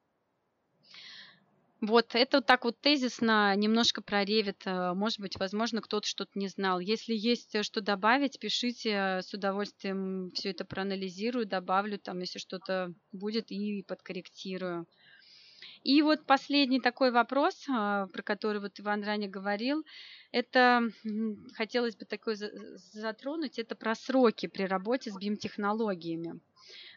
вот, 1.81 2.13
это 2.13 2.37
вот 2.37 2.45
так 2.45 2.63
вот 2.63 2.79
тезисно, 2.79 3.55
немножко 3.55 4.03
про 4.03 4.23
Revit. 4.23 4.61
Э, 4.65 4.93
может 4.93 5.19
быть, 5.19 5.39
возможно, 5.39 5.81
кто-то 5.81 6.07
что-то 6.07 6.31
не 6.35 6.47
знал. 6.47 6.79
Если 6.79 7.13
есть 7.15 7.55
э, 7.55 7.63
что 7.63 7.81
добавить, 7.81 8.39
пишите, 8.39 8.89
э, 8.91 9.21
с 9.23 9.33
удовольствием 9.33 10.29
все 10.35 10.51
это 10.51 10.63
проанализирую, 10.63 11.47
добавлю 11.47 11.97
там, 11.97 12.19
если 12.19 12.37
что-то 12.37 12.93
будет, 13.11 13.51
и 13.51 13.83
подкорректирую. 13.83 14.85
И 15.83 16.01
вот 16.01 16.25
последний 16.25 16.79
такой 16.79 17.11
вопрос, 17.11 17.65
про 17.65 18.23
который 18.23 18.61
вот 18.61 18.79
Иван 18.79 19.03
ранее 19.03 19.29
говорил, 19.29 19.83
это 20.31 20.83
хотелось 21.55 21.95
бы 21.95 22.05
такой 22.05 22.35
затронуть, 22.35 23.57
это 23.57 23.75
про 23.75 23.95
сроки 23.95 24.47
при 24.47 24.63
работе 24.63 25.11
с 25.11 25.17
BIM-технологиями. 25.17 26.39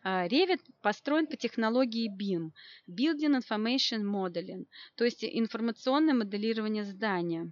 А, 0.03 0.26
Revit 0.28 0.61
построен 0.82 1.26
по 1.26 1.37
технологии 1.37 2.11
BIM– 2.11 2.51
Building 2.89 3.41
Information 3.41 4.03
Modeling, 4.03 4.66
то 4.97 5.05
есть 5.05 5.24
информационное 5.24 6.14
моделирование 6.14 6.85
здания. 6.85 7.51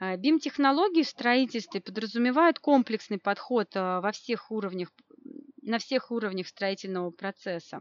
BIM-технологии 0.00 1.00
а, 1.00 1.04
в 1.04 1.08
строительстве 1.08 1.80
подразумевают 1.80 2.58
комплексный 2.58 3.18
подход 3.18 3.68
а, 3.74 4.00
во 4.00 4.12
всех 4.12 4.50
уровнях, 4.50 4.92
на 5.66 5.78
всех 5.78 6.10
уровнях 6.10 6.48
строительного 6.48 7.10
процесса. 7.10 7.80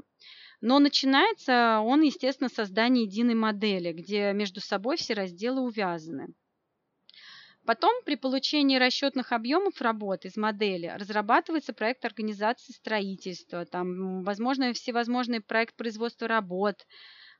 Но 0.61 0.79
начинается 0.79 1.79
он, 1.79 2.01
естественно, 2.01 2.49
с 2.49 2.53
создания 2.53 3.03
единой 3.03 3.35
модели, 3.35 3.93
где 3.93 4.33
между 4.33 4.59
собой 4.59 4.97
все 4.97 5.13
разделы 5.13 5.61
увязаны. 5.61 6.33
Потом 7.65 7.91
при 8.05 8.15
получении 8.15 8.77
расчетных 8.77 9.31
объемов 9.31 9.81
работ 9.81 10.25
из 10.25 10.37
модели 10.37 10.85
разрабатывается 10.87 11.73
проект 11.73 12.05
организации 12.05 12.73
строительства, 12.73 13.65
там, 13.65 14.23
возможно, 14.23 14.71
всевозможный 14.73 15.41
проект 15.41 15.75
производства 15.75 16.27
работ, 16.27 16.85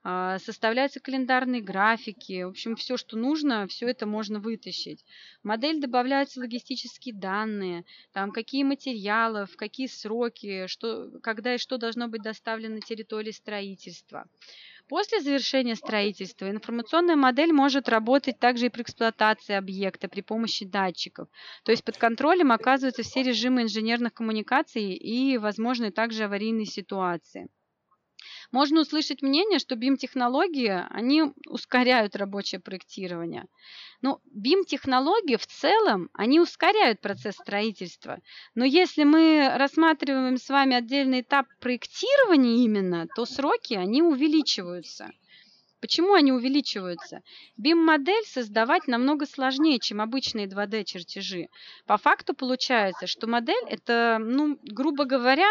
составляются 0.06 1.00
календарные 1.00 1.62
графики, 1.62 2.44
в 2.44 2.50
общем, 2.50 2.76
все, 2.76 2.96
что 2.96 3.18
нужно, 3.18 3.66
все 3.68 3.88
это 3.88 4.06
можно 4.06 4.40
вытащить. 4.40 5.04
В 5.42 5.48
модель 5.48 5.82
добавляются 5.82 6.40
логистические 6.40 7.16
данные, 7.16 7.86
там, 8.14 8.32
какие 8.32 8.64
материалы, 8.64 9.48
в 9.48 9.56
какие 9.56 9.88
сроки, 9.88 10.68
что, 10.68 11.10
когда 11.24 11.56
и 11.56 11.58
что 11.58 11.80
должно 11.80 12.08
быть 12.08 12.22
доставлено 12.22 12.76
на 12.76 12.82
территории 12.82 13.32
строительства. 13.32 14.28
После 14.88 15.22
завершения 15.22 15.76
строительства 15.76 16.48
информационная 16.52 17.16
модель 17.16 17.52
может 17.52 17.90
работать 17.90 18.38
также 18.38 18.68
и 18.68 18.70
при 18.70 18.84
эксплуатации 18.84 19.56
объекта 19.56 20.08
при 20.08 20.22
помощи 20.22 20.64
датчиков. 20.64 21.28
То 21.64 21.72
есть 21.72 21.84
под 21.84 21.98
контролем 21.98 22.52
оказываются 22.52 23.02
все 23.02 23.24
режимы 23.24 23.64
инженерных 23.64 24.14
коммуникаций 24.14 24.94
и 24.94 25.40
возможны 25.40 25.92
также 25.92 26.26
аварийные 26.26 26.68
ситуации. 26.68 27.50
Можно 28.52 28.82
услышать 28.82 29.22
мнение, 29.22 29.60
что 29.60 29.76
BIM-технологии, 29.76 30.86
они 30.90 31.34
ускоряют 31.48 32.16
рабочее 32.16 32.60
проектирование. 32.62 33.46
Но 34.02 34.22
BIM-технологии 34.34 35.36
в 35.36 35.48
целом, 35.48 36.10
они 36.14 36.40
ускоряют 36.40 37.02
процесс 37.02 37.36
строительства. 37.36 38.20
Но 38.54 38.66
если 38.66 39.04
мы 39.04 39.52
рассматриваем 39.56 40.38
с 40.38 40.50
вами 40.50 40.76
отдельный 40.76 41.22
этап 41.22 41.48
проектирования 41.60 42.64
именно, 42.64 43.08
то 43.16 43.26
сроки, 43.26 43.74
они 43.74 44.02
увеличиваются. 44.02 45.12
Почему 45.82 46.14
они 46.14 46.32
увеличиваются? 46.32 47.22
BIM-модель 47.62 48.26
создавать 48.26 48.88
намного 48.88 49.28
сложнее, 49.28 49.78
чем 49.80 50.02
обычные 50.02 50.48
2D-чертежи. 50.48 51.50
По 51.86 51.98
факту 51.98 52.34
получается, 52.34 53.06
что 53.06 53.28
модель– 53.28 53.64
это, 53.70 54.18
ну, 54.20 54.58
грубо 54.64 55.06
говоря, 55.06 55.48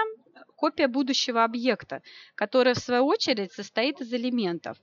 копия 0.65 0.89
будущего 0.89 1.45
объекта, 1.45 2.01
которая 2.35 2.73
в 2.73 2.79
свою 2.79 3.05
очередь 3.05 3.53
состоит 3.53 4.01
из 4.01 4.11
элементов. 4.15 4.79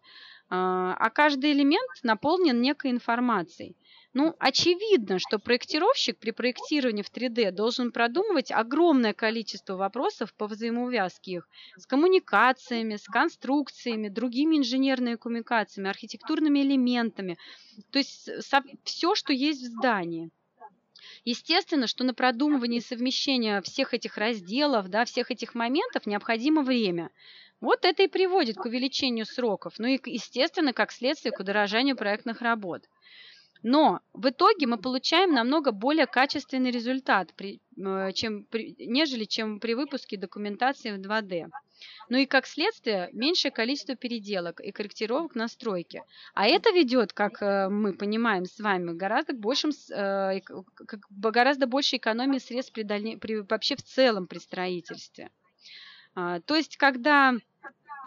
А, 0.47 0.93
а 0.99 1.09
каждый 1.09 1.53
элемент 1.53 1.89
наполнен 2.03 2.61
некой 2.61 2.91
информацией. 2.91 3.75
Ну, 4.13 4.35
очевидно, 4.37 5.17
что 5.17 5.39
проектировщик 5.39 6.19
при 6.19 6.29
проектировании 6.31 7.01
в 7.01 7.11
3D 7.11 7.49
должен 7.51 7.91
продумывать 7.91 8.51
огромное 8.51 9.13
количество 9.13 9.75
вопросов 9.75 10.35
по 10.35 10.45
взаимоувязке 10.45 11.31
их 11.31 11.49
с 11.77 11.87
коммуникациями, 11.87 12.97
с 12.97 13.05
конструкциями, 13.05 14.09
другими 14.09 14.57
инженерными 14.57 15.15
коммуникациями, 15.15 15.89
архитектурными 15.89 16.59
элементами, 16.59 17.39
то 17.91 17.97
есть 17.97 18.29
все, 18.83 19.15
что 19.15 19.33
есть 19.33 19.61
в 19.63 19.71
здании. 19.77 20.29
Естественно, 21.25 21.87
что 21.87 22.03
на 22.03 22.13
продумывание 22.13 22.79
и 22.79 22.83
совмещение 22.83 23.61
всех 23.61 23.93
этих 23.93 24.17
разделов, 24.17 24.87
да, 24.89 25.05
всех 25.05 25.31
этих 25.31 25.55
моментов 25.55 26.05
необходимо 26.05 26.61
время. 26.63 27.11
Вот 27.59 27.85
это 27.85 28.03
и 28.03 28.07
приводит 28.07 28.57
к 28.57 28.65
увеличению 28.65 29.25
сроков, 29.25 29.75
ну 29.77 29.87
и, 29.87 29.99
естественно, 30.05 30.73
как 30.73 30.91
следствие, 30.91 31.31
к 31.31 31.39
удорожанию 31.39 31.95
проектных 31.95 32.41
работ. 32.41 32.87
Но 33.63 33.99
в 34.13 34.29
итоге 34.29 34.65
мы 34.65 34.77
получаем 34.77 35.33
намного 35.33 35.71
более 35.71 36.07
качественный 36.07 36.71
результат, 36.71 37.33
при, 37.35 37.61
э, 37.77 38.11
чем, 38.13 38.43
при, 38.45 38.75
нежели 38.79 39.25
чем 39.25 39.59
при 39.59 39.75
выпуске 39.75 40.17
документации 40.17 40.91
в 40.91 40.99
2D. 40.99 41.47
Ну 42.09 42.17
и 42.17 42.25
как 42.25 42.47
следствие 42.47 43.09
меньшее 43.13 43.51
количество 43.51 43.95
переделок 43.95 44.59
и 44.61 44.71
корректировок 44.71 45.35
настройки. 45.35 46.03
А 46.33 46.47
это 46.47 46.71
ведет, 46.71 47.13
как 47.13 47.41
э, 47.41 47.69
мы 47.69 47.93
понимаем 47.93 48.45
с 48.45 48.59
вами, 48.59 48.93
гораздо 48.93 49.33
большим, 49.33 49.71
э, 49.91 50.39
гораздо 51.09 51.67
большей 51.67 51.97
экономии 51.97 52.39
средств 52.39 52.73
при 52.73 52.81
дальне, 52.83 53.17
при, 53.17 53.41
вообще 53.41 53.75
в 53.75 53.83
целом 53.83 54.25
при 54.25 54.39
строительстве. 54.39 55.29
А, 56.15 56.39
то 56.41 56.55
есть, 56.55 56.77
когда 56.77 57.35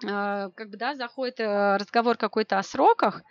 как 0.00 0.70
бы, 0.70 0.76
да, 0.76 0.96
заходит 0.96 1.38
разговор 1.38 2.16
какой-то 2.16 2.59
о 2.59 2.64
сроках, 2.64 3.22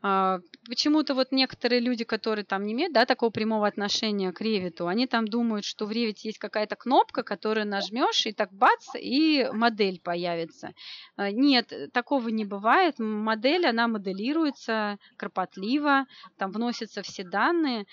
почему-то 0.00 1.14
вот 1.14 1.30
некоторые 1.30 1.80
люди, 1.80 2.04
которые 2.04 2.44
там 2.44 2.64
не 2.64 2.72
имеют 2.72 2.94
да, 2.94 3.04
такого 3.04 3.30
прямого 3.30 3.66
отношения 3.66 4.32
к 4.32 4.40
ревиту, 4.40 4.86
они 4.86 5.06
там 5.06 5.28
думают, 5.28 5.64
что 5.64 5.84
в 5.84 5.92
ревите 5.92 6.28
есть 6.28 6.38
какая-то 6.38 6.76
кнопка, 6.76 7.22
которую 7.22 7.66
нажмешь, 7.66 8.24
и 8.26 8.32
так 8.32 8.50
бац, 8.52 8.88
и 8.98 9.46
модель 9.52 10.00
появится. 10.00 10.72
А, 11.16 11.30
нет, 11.30 11.72
такого 11.92 12.28
не 12.28 12.46
бывает. 12.46 12.98
Модель, 12.98 13.66
она 13.66 13.88
моделируется 13.88 14.98
кропотливо, 15.16 16.06
там 16.38 16.50
вносятся 16.50 17.02
все 17.02 17.22
данные, 17.24 17.86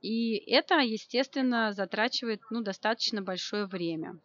и 0.00 0.36
это, 0.46 0.78
естественно, 0.80 1.72
затрачивает 1.72 2.42
ну, 2.50 2.60
достаточно 2.60 3.22
большое 3.22 3.66
время. 3.66 4.18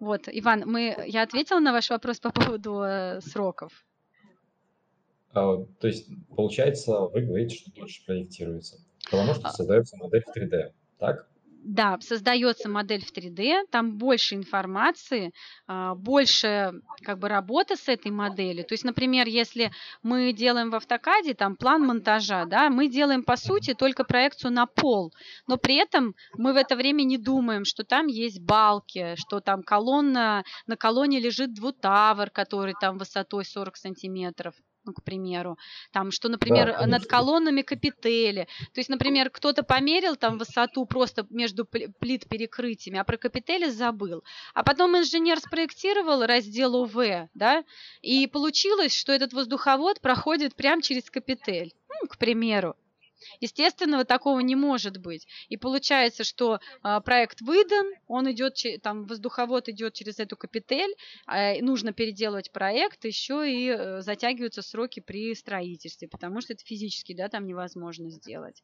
Вот, 0.00 0.28
Иван, 0.28 0.62
мы, 0.66 0.96
я 1.06 1.22
ответила 1.22 1.58
на 1.58 1.72
ваш 1.72 1.90
вопрос 1.90 2.20
по 2.20 2.30
поводу 2.30 2.80
э, 2.82 3.20
сроков. 3.20 3.84
А, 5.32 5.56
то 5.80 5.86
есть, 5.86 6.08
получается, 6.34 7.00
вы 7.00 7.22
говорите, 7.22 7.56
что 7.56 7.72
дольше 7.72 8.04
проектируется, 8.06 8.78
потому 9.10 9.34
что 9.34 9.48
А, 9.48 9.52
создается 9.52 9.96
модель 9.96 10.22
в 10.24 10.36
3D, 10.36 10.72
так? 10.98 11.28
Да, 11.60 11.98
создается 12.00 12.68
модель 12.68 13.04
в 13.04 13.12
3D, 13.12 13.66
там 13.70 13.98
больше 13.98 14.36
информации, 14.36 15.32
а, 15.66 15.94
больше 15.96 16.72
как 17.02 17.18
бы 17.18 17.28
работы 17.28 17.76
с 17.76 17.88
этой 17.88 18.10
моделью. 18.10 18.64
То 18.64 18.72
есть, 18.74 18.84
например, 18.84 19.26
если 19.26 19.72
мы 20.02 20.32
делаем 20.32 20.70
в 20.70 20.76
автокаде 20.76 21.34
там 21.34 21.56
план 21.56 21.84
монтажа, 21.84 22.46
да, 22.46 22.70
мы 22.70 22.88
делаем 22.88 23.22
по 23.24 23.36
сути 23.36 23.74
только 23.74 24.04
проекцию 24.04 24.52
на 24.52 24.66
пол, 24.66 25.12
но 25.46 25.58
при 25.58 25.76
этом 25.76 26.14
мы 26.36 26.52
в 26.52 26.56
это 26.56 26.76
время 26.76 27.02
не 27.02 27.18
думаем, 27.18 27.64
что 27.64 27.84
там 27.84 28.06
есть 28.06 28.40
балки, 28.40 29.14
что 29.16 29.40
там 29.40 29.62
колонна, 29.62 30.44
на 30.66 30.76
колонне 30.76 31.18
лежит 31.20 31.54
двутавр, 31.54 32.30
который 32.30 32.74
там 32.74 32.98
высотой 32.98 33.44
40 33.44 33.76
сантиметров 33.76 34.54
ну, 34.88 34.94
к 34.94 35.02
примеру, 35.02 35.58
там, 35.92 36.10
что, 36.10 36.28
например, 36.30 36.74
Да, 36.78 36.86
над 36.86 37.06
колоннами 37.06 37.60
капители, 37.60 38.48
то 38.72 38.80
есть, 38.80 38.88
например, 38.88 39.28
кто-то 39.28 39.62
померил 39.62 40.16
там 40.16 40.38
высоту 40.38 40.86
просто 40.86 41.26
между 41.28 41.64
пл- 41.64 41.92
плит 42.00 42.26
перекрытиями, 42.26 42.98
а 42.98 43.04
про 43.04 43.18
капители 43.18 43.68
забыл. 43.68 44.24
А 44.54 44.62
потом 44.62 44.96
инженер 44.96 45.40
спроектировал 45.40 46.24
раздел 46.24 46.74
УВ, 46.74 46.96
да, 47.34 47.64
и 48.00 48.26
получилось, 48.26 48.94
что 48.94 49.12
этот 49.12 49.34
воздуховод 49.34 50.00
проходит 50.00 50.54
прямо 50.54 50.80
через 50.80 51.10
капитель, 51.10 51.74
ну, 51.88 52.08
к 52.08 52.16
примеру. 52.16 52.74
Естественно, 53.40 54.04
такого 54.04 54.40
не 54.40 54.56
может 54.56 54.98
быть. 54.98 55.26
И 55.48 55.56
получается, 55.56 56.24
что 56.24 56.60
а, 56.82 57.00
проект 57.00 57.40
выдан, 57.40 57.86
он 58.06 58.30
идет, 58.30 58.56
там 58.82 59.06
воздуховод 59.06 59.68
идет 59.68 59.94
через 59.94 60.18
эту 60.18 60.36
капитель, 60.36 60.94
а, 61.26 61.54
нужно 61.60 61.92
переделывать 61.92 62.52
проект, 62.52 63.04
еще 63.04 63.50
и 63.50 63.68
э, 63.68 64.00
затягиваются 64.02 64.62
сроки 64.62 65.00
при 65.00 65.34
строительстве, 65.34 66.08
потому 66.08 66.40
что 66.40 66.52
это 66.52 66.64
физически, 66.64 67.14
да, 67.14 67.28
там 67.28 67.46
невозможно 67.46 68.10
сделать. 68.10 68.62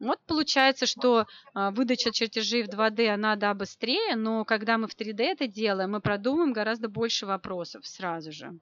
Вот 0.00 0.18
получается, 0.26 0.86
что 0.86 1.26
а, 1.54 1.70
выдача 1.70 2.10
чертежей 2.10 2.62
в 2.62 2.68
2D, 2.68 3.08
она, 3.08 3.36
да, 3.36 3.54
быстрее, 3.54 4.16
но 4.16 4.44
когда 4.44 4.76
мы 4.76 4.88
в 4.88 4.96
3D 4.96 5.22
это 5.22 5.46
делаем, 5.46 5.92
мы 5.92 6.00
продумываем 6.00 6.52
гораздо 6.52 6.88
больше 6.88 7.26
вопросов 7.26 7.86
сразу 7.86 8.32
же. 8.32 8.58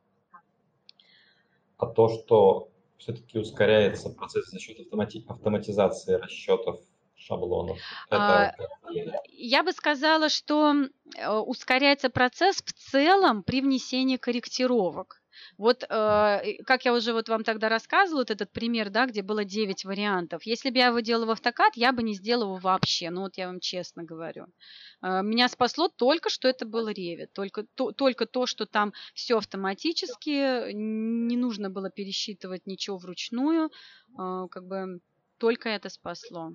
А 1.78 1.86
то, 1.86 2.08
что 2.08 2.68
все-таки 3.02 3.38
ускоряется 3.38 4.10
процесс 4.10 4.48
за 4.50 4.58
счет 4.58 4.78
автомати- 4.78 5.24
автоматизации 5.28 6.14
расчетов 6.14 6.80
шаблонов, 7.16 7.78
А, 8.10 8.46
это 8.46 8.56
как? 8.56 9.22
Я 9.28 9.62
бы 9.62 9.72
сказала, 9.72 10.28
что 10.28 10.74
э, 11.16 11.28
ускоряется 11.28 12.10
процесс 12.10 12.62
в 12.62 12.72
целом 12.72 13.42
при 13.42 13.60
внесении 13.60 14.16
корректировок. 14.16 15.21
Вот, 15.58 15.84
э, 15.84 16.62
как 16.64 16.84
я 16.84 16.92
уже 16.92 17.12
вот 17.12 17.28
вам 17.28 17.44
тогда 17.44 17.68
рассказывала, 17.68 18.20
вот 18.20 18.30
этот 18.30 18.52
пример, 18.52 18.90
да, 18.90 19.06
где 19.06 19.22
было 19.22 19.44
9 19.44 19.84
вариантов. 19.84 20.42
Если 20.44 20.70
бы 20.70 20.78
я 20.78 20.86
его 20.88 21.00
делала 21.00 21.26
в 21.26 21.30
автокад, 21.30 21.76
я 21.76 21.92
бы 21.92 22.02
не 22.02 22.14
сделала 22.14 22.44
его 22.44 22.56
вообще, 22.56 23.10
ну 23.10 23.22
вот 23.22 23.36
я 23.38 23.46
вам 23.46 23.60
честно 23.60 24.04
говорю. 24.04 24.46
Э, 25.02 25.22
Меня 25.22 25.48
спасло 25.48 25.88
только, 25.88 26.30
что 26.30 26.48
это 26.48 26.66
был 26.66 26.88
Revit, 26.88 27.28
только 27.32 27.64
то, 27.74 27.92
только 27.92 28.26
то, 28.26 28.46
что 28.46 28.66
там 28.66 28.92
все 29.14 29.38
автоматически, 29.38 30.72
не 30.72 31.36
нужно 31.36 31.70
было 31.70 31.90
пересчитывать 31.90 32.66
ничего 32.66 32.98
вручную, 32.98 33.70
э, 34.18 34.46
как 34.50 34.66
бы 34.66 35.00
только 35.38 35.68
это 35.68 35.88
спасло. 35.88 36.52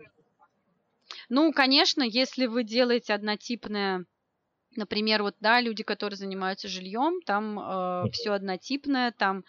Ну, 1.30 1.52
конечно, 1.54 2.04
если 2.04 2.46
вы 2.46 2.64
делаете 2.64 3.14
однотипное, 3.14 4.06
например, 4.78 5.24
вот, 5.24 5.36
да, 5.40 5.60
люди, 5.62 5.84
которые 5.84 6.18
занимаются 6.18 6.68
жильем, 6.68 7.22
там 7.26 7.60
э, 7.60 8.12
все 8.12 8.32
однотипное, 8.32 9.12
там, 9.12 9.44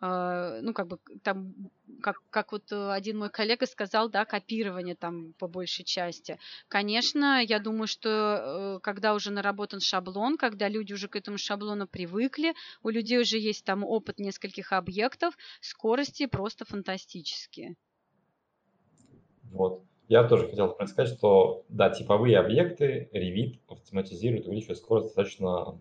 э, 0.00 0.60
ну, 0.62 0.74
как 0.74 0.88
бы, 0.88 0.98
там, 1.22 1.54
как, 2.02 2.16
как 2.30 2.52
вот 2.52 2.70
э, 2.72 2.92
один 2.92 3.18
мой 3.18 3.30
коллега 3.30 3.66
сказал, 3.66 4.10
да, 4.10 4.24
копирование 4.24 4.94
там 4.94 5.32
по 5.38 5.48
большей 5.48 5.84
части. 5.84 6.38
Конечно, 6.68 7.42
я 7.42 7.58
думаю, 7.58 7.86
что 7.86 8.08
э, 8.76 8.80
когда 8.82 9.14
уже 9.14 9.30
наработан 9.30 9.80
шаблон, 9.80 10.36
когда 10.36 10.68
люди 10.68 10.92
уже 10.92 11.08
к 11.08 11.16
этому 11.16 11.38
шаблону 11.38 11.86
привыкли, 11.86 12.54
у 12.82 12.90
людей 12.90 13.18
уже 13.20 13.38
есть 13.38 13.64
там 13.64 13.84
опыт 13.84 14.18
нескольких 14.18 14.72
объектов, 14.72 15.34
скорости 15.60 16.26
просто 16.26 16.64
фантастические. 16.64 17.76
Вот. 19.52 19.84
Я 20.12 20.24
тоже 20.24 20.46
хотел 20.46 20.68
сказать, 20.68 21.08
что 21.08 21.64
да, 21.70 21.88
типовые 21.88 22.38
объекты 22.38 23.08
Revit 23.14 23.60
автоматизирует, 23.66 24.46
увеличивает 24.46 24.76
скорость 24.76 25.06
достаточно 25.06 25.80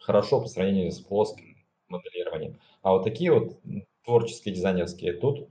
хорошо 0.00 0.40
по 0.40 0.48
сравнению 0.48 0.90
с 0.90 0.98
плоским 0.98 1.56
моделированием. 1.86 2.58
А 2.82 2.90
вот 2.90 3.04
такие 3.04 3.32
вот 3.32 3.56
творческие, 4.04 4.52
дизайнерские, 4.52 5.12
тут 5.12 5.48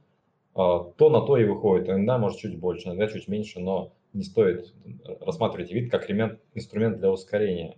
а, 0.54 0.92
то 0.98 1.10
на 1.10 1.22
то 1.22 1.38
и 1.38 1.46
выходит. 1.46 1.88
Иногда 1.88 2.18
может 2.18 2.40
чуть 2.40 2.60
больше, 2.60 2.90
иногда 2.90 3.08
чуть 3.08 3.30
меньше, 3.30 3.62
но 3.62 3.94
не 4.12 4.24
стоит 4.24 4.74
рассматривать 5.22 5.72
вид 5.72 5.90
как 5.90 6.12
инструмент 6.12 7.00
для 7.00 7.12
ускорения. 7.12 7.78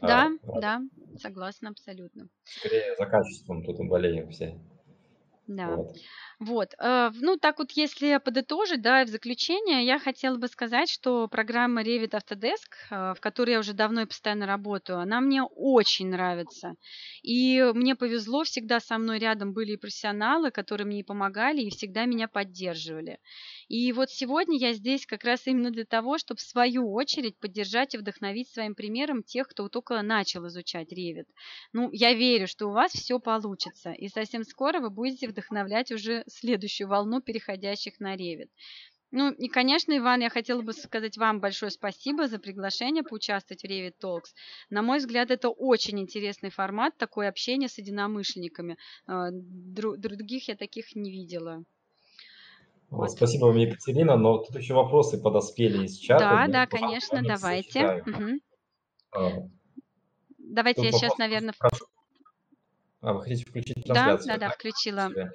Да, 0.00 0.30
А, 0.46 0.60
да, 0.62 0.80
согласна 1.18 1.68
абсолютно. 1.68 2.30
Скорее 2.44 2.96
за 2.96 3.04
качеством 3.04 3.64
тут 3.64 3.86
болеем 3.86 4.30
все. 4.30 4.58
Да. 5.46 5.76
Вот. 5.76 5.94
Вот, 6.40 6.72
э, 6.78 7.10
ну 7.20 7.36
так 7.36 7.58
вот, 7.58 7.72
если 7.72 8.16
подытожить, 8.16 8.80
да, 8.80 9.04
в 9.04 9.08
заключение, 9.08 9.84
я 9.84 9.98
хотела 9.98 10.38
бы 10.38 10.48
сказать, 10.48 10.88
что 10.88 11.28
программа 11.28 11.82
Revit 11.82 12.12
Autodesk, 12.12 12.72
э, 12.90 13.14
в 13.14 13.20
которой 13.20 13.50
я 13.50 13.58
уже 13.58 13.74
давно 13.74 14.00
и 14.00 14.06
постоянно 14.06 14.46
работаю, 14.46 15.00
она 15.00 15.20
мне 15.20 15.42
очень 15.42 16.08
нравится. 16.08 16.76
И 17.22 17.62
мне 17.74 17.94
повезло, 17.94 18.44
всегда 18.44 18.80
со 18.80 18.96
мной 18.96 19.18
рядом 19.18 19.52
были 19.52 19.72
и 19.72 19.76
профессионалы, 19.76 20.50
которые 20.50 20.86
мне 20.86 21.04
помогали, 21.04 21.60
и 21.60 21.68
всегда 21.68 22.06
меня 22.06 22.26
поддерживали. 22.26 23.18
И 23.68 23.92
вот 23.92 24.08
сегодня 24.10 24.56
я 24.58 24.72
здесь 24.72 25.04
как 25.04 25.24
раз 25.24 25.46
именно 25.46 25.70
для 25.70 25.84
того, 25.84 26.16
чтобы 26.16 26.38
в 26.38 26.42
свою 26.42 26.90
очередь 26.90 27.38
поддержать 27.38 27.94
и 27.94 27.98
вдохновить 27.98 28.48
своим 28.48 28.74
примером 28.74 29.22
тех, 29.22 29.46
кто 29.46 29.68
только 29.68 30.00
начал 30.00 30.46
изучать 30.48 30.90
Revit. 30.90 31.26
Ну, 31.74 31.90
я 31.92 32.14
верю, 32.14 32.46
что 32.46 32.68
у 32.68 32.72
вас 32.72 32.92
все 32.92 33.20
получится, 33.20 33.92
и 33.92 34.08
совсем 34.08 34.42
скоро 34.42 34.80
вы 34.80 34.88
будете 34.88 35.28
вдохновлять 35.28 35.92
уже 35.92 36.24
следующую 36.32 36.88
волну 36.88 37.20
переходящих 37.20 38.00
на 38.00 38.16
Revit. 38.16 38.48
Ну 39.12 39.32
и, 39.32 39.48
конечно, 39.48 39.96
Иван, 39.96 40.20
я 40.20 40.30
хотела 40.30 40.62
бы 40.62 40.72
сказать 40.72 41.16
вам 41.16 41.40
большое 41.40 41.72
спасибо 41.72 42.28
за 42.28 42.38
приглашение 42.38 43.02
поучаствовать 43.02 43.62
в 43.62 43.66
Revit 43.66 43.94
Talks. 44.00 44.30
На 44.70 44.82
мой 44.82 44.98
взгляд, 44.98 45.32
это 45.32 45.48
очень 45.48 45.98
интересный 45.98 46.50
формат, 46.50 46.96
такое 46.96 47.28
общение 47.28 47.68
с 47.68 47.76
единомышленниками. 47.78 48.76
Э, 49.08 49.30
дру- 49.32 49.96
Других 49.96 50.48
я 50.48 50.54
таких 50.54 50.94
не 50.94 51.10
видела. 51.10 51.64
Вот. 52.90 53.10
Спасибо 53.10 53.46
вам, 53.46 53.56
Екатерина, 53.56 54.16
но 54.16 54.38
тут 54.38 54.56
еще 54.56 54.74
вопросы 54.74 55.20
подоспели 55.20 55.84
из 55.84 55.96
чата. 55.96 56.20
Да, 56.24 56.46
да, 56.48 56.66
конечно, 56.66 57.22
давайте. 57.22 58.02
Мгм. 58.06 58.40
А, 59.12 59.30
Давайте 60.38 60.82
Тут 60.82 60.92
я 60.92 60.98
сейчас, 60.98 61.18
наверное... 61.18 61.54
А, 63.00 63.12
вы 63.14 63.22
хотите 63.22 63.44
включить 63.44 63.76
Да, 63.86 63.94
трансляцию? 63.94 64.26
да, 64.28 64.38
да, 64.38 64.46
Так, 64.48 64.58
включила. 64.58 65.08
себе. 65.08 65.30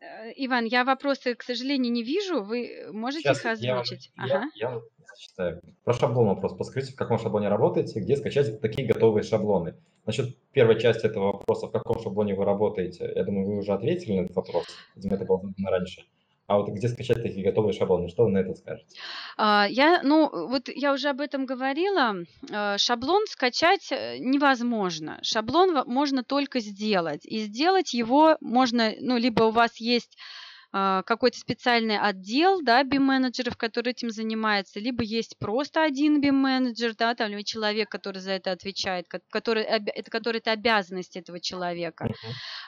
Э, 0.00 0.32
Иван, 0.36 0.64
я 0.64 0.84
вопросы, 0.84 1.34
к 1.34 1.42
сожалению, 1.42 1.92
не 1.92 2.02
вижу. 2.02 2.42
Вы 2.42 2.88
можете 2.92 3.30
их 3.30 3.36
Сейчас 3.36 3.60
я, 3.60 3.74
вам- 3.74 3.82
озвучить? 3.82 4.12
я, 4.16 4.24
Ага. 4.24 4.50
я 4.54 4.70
вам 4.70 4.82
зачитаю. 5.14 5.60
Про 5.84 5.94
шаблон 5.94 6.28
вопрос. 6.28 6.56
Подскажите, 6.56 6.92
в 6.92 6.96
каком 6.96 7.18
шаблоне 7.18 7.48
работаете, 7.48 8.00
где 8.00 8.16
скачать 8.16 8.60
такие 8.60 8.86
готовые 8.88 9.22
шаблоны? 9.22 9.74
Насчет 10.06 10.36
первой 10.52 10.80
части 10.80 11.06
этого 11.06 11.32
вопроса, 11.32 11.66
в 11.66 11.72
каком 11.72 12.00
шаблоне 12.02 12.34
вы 12.34 12.44
работаете, 12.44 13.12
я 13.14 13.24
думаю, 13.24 13.46
вы 13.46 13.58
уже 13.58 13.72
ответили 13.72 14.18
на 14.18 14.24
этот 14.24 14.36
вопрос. 14.36 14.66
Видимо, 14.96 15.16
это 15.16 15.24
было 15.26 15.42
раньше. 15.66 16.06
А 16.50 16.56
вот 16.56 16.68
где 16.68 16.88
скачать 16.88 17.22
такие 17.22 17.44
готовые 17.44 17.72
шаблоны? 17.72 18.08
Что 18.08 18.24
вы 18.24 18.30
на 18.30 18.38
это 18.38 18.54
скажете? 18.56 18.88
А, 19.36 19.68
Я, 19.70 20.00
ну, 20.02 20.28
вот 20.48 20.68
я 20.68 20.92
уже 20.92 21.08
об 21.08 21.20
этом 21.20 21.46
говорила. 21.46 22.16
Э, 22.50 22.76
Шаблон 22.76 23.26
скачать 23.28 23.92
э, 23.92 24.18
невозможно. 24.18 25.20
Шаблон 25.22 25.84
можно 25.86 26.24
только 26.24 26.58
сделать. 26.58 27.24
И 27.24 27.38
сделать 27.42 27.94
его 27.94 28.36
можно, 28.40 28.92
ну, 29.00 29.16
либо 29.16 29.44
у 29.44 29.52
вас 29.52 29.76
есть 29.76 30.18
а, 30.18 30.49
какой-то 30.72 31.38
специальный 31.38 31.98
отдел, 31.98 32.62
да, 32.62 32.84
BIM-менеджеров, 32.84 33.56
который 33.56 33.90
этим 33.90 34.10
занимается, 34.10 34.78
либо 34.78 35.02
есть 35.02 35.36
просто 35.38 35.82
один 35.82 36.20
BIM-менеджер, 36.22 36.94
да, 36.96 37.14
там, 37.14 37.32
или 37.32 37.42
человек, 37.42 37.88
который 37.88 38.18
за 38.20 38.32
это 38.32 38.52
отвечает, 38.52 39.08
ко- 39.08 39.20
который, 39.30 39.64
это, 39.64 40.10
который 40.10 40.38
это 40.38 40.52
обязанность 40.52 41.16
этого 41.16 41.40
человека. 41.40 42.08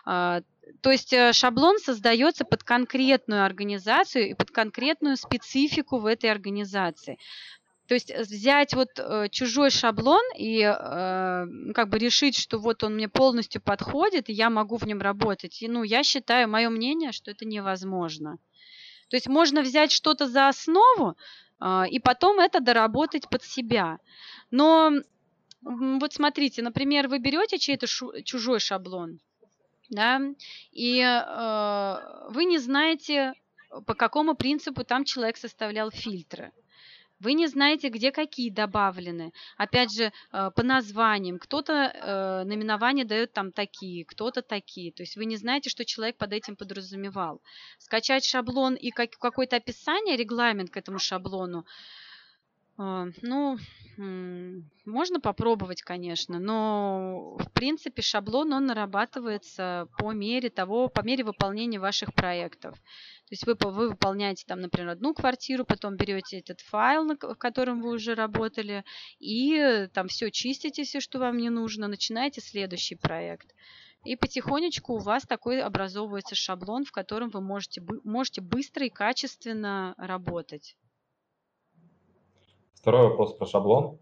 А, 0.05 0.41
То 0.81 0.91
есть 0.91 1.13
э, 1.13 1.33
шаблон 1.33 1.79
создается 1.79 2.45
под 2.45 2.65
конкретную 2.65 3.45
организацию 3.45 4.31
и 4.31 4.35
под 4.35 4.51
конкретную 4.51 5.17
специфику 5.17 5.99
в 5.99 6.07
этой 6.07 6.31
организации. 6.31 7.19
То 7.93 7.97
есть 7.97 8.11
взять 8.17 8.73
вот 8.73 8.89
э, 8.97 9.29
чужой 9.29 9.69
шаблон 9.69 10.23
и 10.35 10.63
э, 10.63 10.73
как 11.75 11.91
бы 11.91 11.99
решить, 11.99 12.39
что 12.39 12.59
вот 12.59 12.83
он 12.85 12.95
мне 12.95 13.07
полностью 13.07 13.61
подходит, 13.61 14.31
и 14.31 14.33
я 14.33 14.49
могу 14.49 14.79
в 14.79 14.87
нем 14.87 15.03
работать. 15.03 15.61
И, 15.61 15.69
ну, 15.69 15.83
я 15.83 16.03
считаю, 16.03 16.49
мое 16.49 16.71
мнение, 16.71 17.13
что 17.13 17.31
это 17.31 17.45
невозможно. 17.45 18.39
То 19.11 19.17
есть 19.17 19.29
можно 19.29 19.61
взять 19.61 19.93
что-то 19.93 20.27
за 20.27 20.49
основу 20.49 21.19
э, 21.61 21.83
и 21.91 21.99
потом 21.99 22.41
это 22.41 22.61
доработать 22.61 23.29
под 23.29 23.45
себя. 23.45 23.99
Но 24.51 24.93
вот 25.61 26.15
смотрите, 26.15 26.63
например, 26.63 27.09
вы 27.09 27.19
берете 27.19 27.59
чей-то 27.59 27.87
чужой 28.23 28.59
шаблон, 28.59 29.21
да, 29.91 30.19
и 30.71 30.99
э, 30.99 32.31
вы 32.31 32.47
не 32.47 32.57
знаете, 32.57 33.35
по 33.85 33.93
какому 33.93 34.35
принципу 34.35 34.83
там 34.83 35.05
человек 35.05 35.37
составлял 35.37 35.91
фильтры. 35.91 36.53
Вы 37.23 37.35
не 37.35 37.47
знаете, 37.47 37.89
где 37.89 38.11
какие 38.11 38.51
добавлены. 38.51 39.33
Опять 39.57 39.95
же, 39.97 40.13
э, 40.33 40.51
по 40.57 40.63
названиям. 40.65 41.39
Кто-то 41.39 41.73
э, 41.73 42.45
наименование 42.45 43.05
дает 43.05 43.33
там 43.33 43.53
такие, 43.53 44.05
кто-то 44.05 44.43
такие. 44.43 44.91
То 44.93 45.05
есть 45.05 45.17
вы 45.17 45.25
не 45.27 45.37
знаете, 45.37 45.71
что 45.71 45.85
человек 45.85 46.17
под 46.19 46.33
этим 46.33 46.57
подразумевал. 46.57 47.41
Скачать 47.79 48.25
шаблон 48.25 48.75
и 48.75 48.91
как, 48.91 49.11
какое-то 49.21 49.57
описание, 49.57 50.17
регламент 50.17 50.71
к 50.71 50.77
этому 50.77 50.99
шаблону, 50.99 51.65
ну, 53.23 53.59
можно 54.87 55.21
попробовать, 55.21 55.83
конечно, 55.83 56.39
но 56.39 57.37
в 57.39 57.53
принципе 57.53 58.03
шаблон 58.03 58.53
он 58.53 58.67
нарабатывается 58.67 59.89
по 59.99 60.13
мере 60.13 60.51
того, 60.51 60.89
по 60.89 61.03
мере 61.03 61.25
выполнения 61.25 61.79
ваших 61.79 62.15
проектов. 62.15 62.75
То 62.75 63.33
есть 63.33 63.47
вы, 63.47 63.55
вы 63.55 63.89
выполняете 63.91 64.45
там, 64.47 64.61
например, 64.61 64.91
одну 64.91 65.15
квартиру, 65.15 65.65
потом 65.65 65.97
берете 65.97 66.39
этот 66.41 66.61
файл, 66.61 67.07
в 67.07 67.37
котором 67.37 67.81
вы 67.81 67.93
уже 67.93 68.15
работали, 68.15 68.85
и 69.19 69.89
там 69.93 70.09
все 70.09 70.31
чистите, 70.31 70.85
все, 70.85 71.01
что 71.01 71.19
вам 71.19 71.37
не 71.37 71.51
нужно, 71.51 71.89
начинаете 71.89 72.41
следующий 72.41 72.97
проект. 72.97 73.55
И 74.05 74.17
потихонечку 74.17 74.95
у 74.95 74.99
вас 74.99 75.23
такой 75.23 75.63
образовывается 75.63 76.35
шаблон, 76.35 76.85
в 76.85 76.91
котором 76.91 77.31
вы 77.31 77.41
можете, 77.41 77.83
можете 78.03 78.41
быстро 78.41 78.87
и 78.87 78.91
качественно 78.91 79.95
работать. 79.97 80.77
Второй 82.83 83.11
вопрос 83.11 83.33
про 83.35 83.47
шаблон 83.47 84.01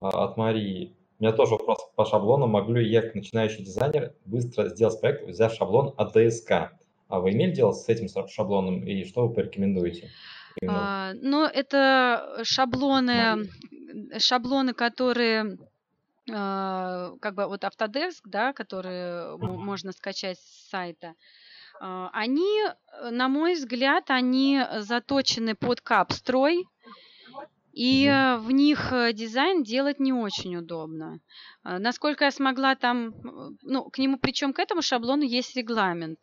а, 0.00 0.24
от 0.24 0.38
Марии. 0.38 0.96
У 1.18 1.22
меня 1.22 1.34
тоже 1.34 1.50
вопрос 1.50 1.86
по 1.96 2.06
шаблону. 2.06 2.46
Могу 2.46 2.72
ли 2.72 2.90
я, 2.90 3.02
как 3.02 3.14
начинающий 3.14 3.62
дизайнер, 3.62 4.14
быстро 4.24 4.70
сделать 4.70 4.98
проект, 5.02 5.28
взяв 5.28 5.52
шаблон 5.52 5.92
от 5.98 6.14
ДСК? 6.14 6.72
А 7.08 7.20
вы 7.20 7.32
имели 7.32 7.52
дело 7.52 7.72
с 7.72 7.90
этим 7.90 8.08
шаблоном 8.26 8.86
и 8.86 9.04
что 9.04 9.28
вы 9.28 9.34
порекомендуете? 9.34 10.08
А, 10.66 11.12
ну, 11.20 11.44
это 11.44 12.40
шаблоны, 12.42 13.50
шаблоны, 14.16 14.72
которые 14.72 15.58
а, 16.32 17.12
как 17.20 17.34
бы 17.34 17.48
вот 17.48 17.64
Autodesk, 17.64 18.22
да, 18.24 18.54
которые 18.54 19.36
можно 19.36 19.92
скачать 19.92 20.38
с 20.38 20.70
сайта. 20.70 21.16
А, 21.78 22.08
они, 22.14 22.62
на 23.10 23.28
мой 23.28 23.56
взгляд, 23.56 24.04
они 24.08 24.62
заточены 24.78 25.54
под 25.54 25.82
капстрой, 25.82 26.64
и 27.72 28.06
э, 28.06 28.36
в 28.38 28.50
них 28.50 28.92
э, 28.92 29.12
дизайн 29.12 29.62
делать 29.62 30.00
не 30.00 30.12
очень 30.12 30.56
удобно. 30.56 31.20
Э, 31.64 31.78
насколько 31.78 32.24
я 32.24 32.30
смогла 32.30 32.74
там, 32.74 33.14
ну, 33.62 33.84
к 33.84 33.98
нему, 33.98 34.18
причем 34.18 34.52
к 34.52 34.58
этому 34.58 34.82
шаблону 34.82 35.22
есть 35.22 35.56
регламент. 35.56 36.18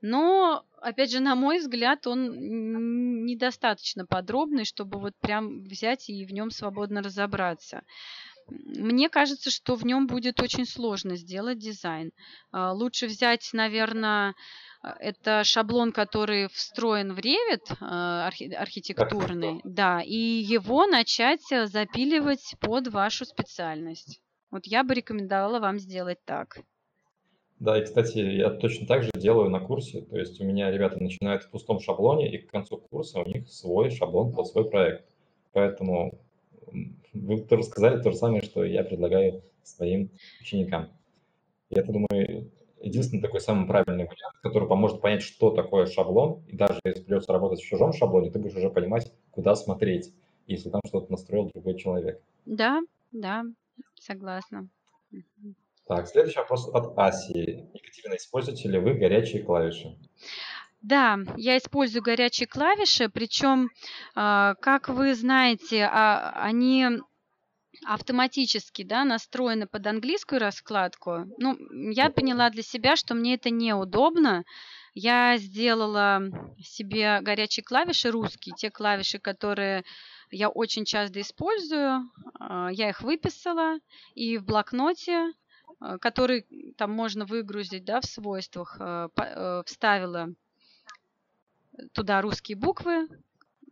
Но, 0.00 0.64
опять 0.80 1.12
же, 1.12 1.20
на 1.20 1.36
мой 1.36 1.58
взгляд, 1.58 2.06
он 2.06 3.24
недостаточно 3.26 4.06
подробный, 4.06 4.64
чтобы 4.64 4.98
вот 4.98 5.14
прям 5.20 5.62
взять 5.64 6.08
и 6.08 6.24
в 6.24 6.32
нем 6.32 6.50
свободно 6.50 7.00
разобраться. 7.02 7.82
Мне 8.48 9.10
кажется, 9.10 9.50
что 9.50 9.76
в 9.76 9.84
нем 9.84 10.06
будет 10.06 10.40
очень 10.40 10.64
сложно 10.64 11.16
сделать 11.16 11.58
дизайн. 11.58 12.12
Лучше 12.50 13.06
взять, 13.06 13.50
наверное, 13.52 14.34
это 14.82 15.44
шаблон, 15.44 15.92
который 15.92 16.48
встроен 16.48 17.12
в 17.12 17.18
Revit, 17.18 17.76
а, 17.80 18.28
архи- 18.28 18.52
архитектурный, 18.52 19.60
да, 19.64 20.00
и 20.02 20.14
его 20.16 20.86
начать 20.86 21.42
запиливать 21.48 22.54
под 22.60 22.88
вашу 22.88 23.24
специальность. 23.24 24.20
Вот 24.50 24.66
я 24.66 24.84
бы 24.84 24.94
рекомендовала 24.94 25.60
вам 25.60 25.78
сделать 25.78 26.18
так. 26.24 26.58
Да, 27.58 27.76
и, 27.76 27.84
кстати, 27.84 28.18
я 28.18 28.50
точно 28.50 28.86
так 28.86 29.02
же 29.02 29.10
делаю 29.14 29.50
на 29.50 29.58
курсе. 29.58 30.02
То 30.02 30.16
есть 30.16 30.40
у 30.40 30.44
меня 30.44 30.70
ребята 30.70 31.02
начинают 31.02 31.42
в 31.42 31.50
пустом 31.50 31.80
шаблоне, 31.80 32.30
и 32.32 32.38
к 32.38 32.50
концу 32.50 32.78
курса 32.78 33.20
у 33.20 33.26
них 33.26 33.48
свой 33.50 33.90
шаблон 33.90 34.32
под 34.32 34.46
свой 34.46 34.70
проект. 34.70 35.04
Поэтому 35.52 36.20
вы 37.12 37.40
тоже 37.40 37.64
сказали 37.64 38.00
то 38.00 38.12
же 38.12 38.16
самое, 38.16 38.42
что 38.42 38.64
я 38.64 38.84
предлагаю 38.84 39.42
своим 39.64 40.10
ученикам. 40.40 40.90
Я 41.70 41.82
думаю, 41.82 42.50
единственный 42.80 43.20
такой 43.20 43.40
самый 43.40 43.66
правильный 43.66 44.04
вариант, 44.04 44.36
который 44.42 44.68
поможет 44.68 45.00
понять, 45.00 45.22
что 45.22 45.50
такое 45.50 45.86
шаблон, 45.86 46.42
и 46.48 46.56
даже 46.56 46.80
если 46.84 47.02
придется 47.02 47.32
работать 47.32 47.60
в 47.60 47.66
чужом 47.66 47.92
шаблоне, 47.92 48.30
ты 48.30 48.38
будешь 48.38 48.56
уже 48.56 48.70
понимать, 48.70 49.12
куда 49.30 49.54
смотреть, 49.54 50.12
если 50.46 50.70
там 50.70 50.80
что-то 50.86 51.10
настроил 51.10 51.50
другой 51.52 51.76
человек. 51.76 52.20
Да, 52.46 52.80
да, 53.12 53.44
согласна. 54.00 54.68
Так, 55.86 56.06
следующий 56.06 56.38
вопрос 56.38 56.68
от 56.72 56.98
Аси. 56.98 57.66
Екатерина, 57.72 58.16
используете 58.16 58.68
ли 58.68 58.78
вы 58.78 58.94
горячие 58.94 59.42
клавиши? 59.42 59.96
Да, 60.82 61.18
я 61.36 61.56
использую 61.56 62.02
горячие 62.02 62.46
клавиши, 62.46 63.08
причем, 63.08 63.70
а, 64.14 64.54
как 64.56 64.88
вы 64.88 65.14
знаете, 65.14 65.88
а, 65.90 66.32
они 66.36 66.86
автоматически 67.84 68.82
да, 68.82 69.04
настроены 69.04 69.66
под 69.66 69.86
английскую 69.86 70.40
раскладку. 70.40 71.26
Ну, 71.38 71.56
я 71.90 72.10
поняла 72.10 72.50
для 72.50 72.62
себя, 72.62 72.96
что 72.96 73.14
мне 73.14 73.34
это 73.34 73.50
неудобно. 73.50 74.44
Я 74.94 75.36
сделала 75.38 76.22
себе 76.58 77.20
горячие 77.20 77.64
клавиши 77.64 78.10
русские, 78.10 78.54
те 78.56 78.70
клавиши, 78.70 79.18
которые 79.18 79.84
я 80.30 80.48
очень 80.48 80.84
часто 80.84 81.20
использую. 81.20 82.10
А, 82.38 82.68
я 82.72 82.90
их 82.90 83.02
выписала 83.02 83.78
и 84.14 84.38
в 84.38 84.44
блокноте, 84.44 85.32
а, 85.80 85.98
который 85.98 86.46
там 86.76 86.92
можно 86.92 87.24
выгрузить 87.24 87.84
да, 87.84 88.00
в 88.00 88.06
свойствах, 88.06 88.76
а, 88.80 89.08
э, 89.16 89.62
вставила 89.66 90.28
туда 91.92 92.20
русские 92.20 92.56
буквы, 92.56 93.08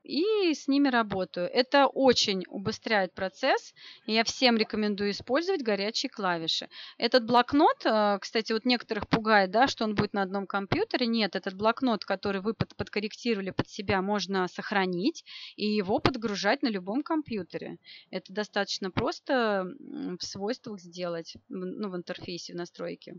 и 0.06 0.54
с 0.54 0.68
ними 0.68 0.88
работаю. 0.88 1.48
Это 1.52 1.86
очень 1.86 2.44
убыстряет 2.48 3.12
процесс, 3.12 3.74
и 4.06 4.12
я 4.12 4.24
всем 4.24 4.56
рекомендую 4.56 5.10
использовать 5.10 5.62
горячие 5.62 6.10
клавиши. 6.10 6.68
Этот 6.96 7.26
блокнот, 7.26 7.84
э, 7.84 8.18
кстати, 8.20 8.52
вот 8.52 8.64
некоторых 8.64 9.08
пугает, 9.08 9.50
да, 9.50 9.66
что 9.66 9.84
он 9.84 9.94
будет 9.94 10.12
на 10.12 10.22
одном 10.22 10.46
компьютере. 10.46 11.06
Нет, 11.06 11.34
этот 11.34 11.54
блокнот, 11.54 12.04
который 12.04 12.40
вы 12.40 12.54
под, 12.54 12.76
подкорректировали 12.76 13.50
под 13.50 13.68
себя, 13.68 14.00
можно 14.00 14.46
сохранить 14.48 15.24
и 15.56 15.66
его 15.66 15.98
подгружать 15.98 16.62
на 16.62 16.68
любом 16.68 17.02
компьютере. 17.02 17.78
Это 18.10 18.32
достаточно 18.32 18.90
просто 18.90 19.66
в 19.78 20.24
свойствах 20.24 20.80
сделать, 20.80 21.34
ну, 21.48 21.90
в 21.90 21.96
интерфейсе, 21.96 22.52
в 22.52 22.56
настройке. 22.56 23.16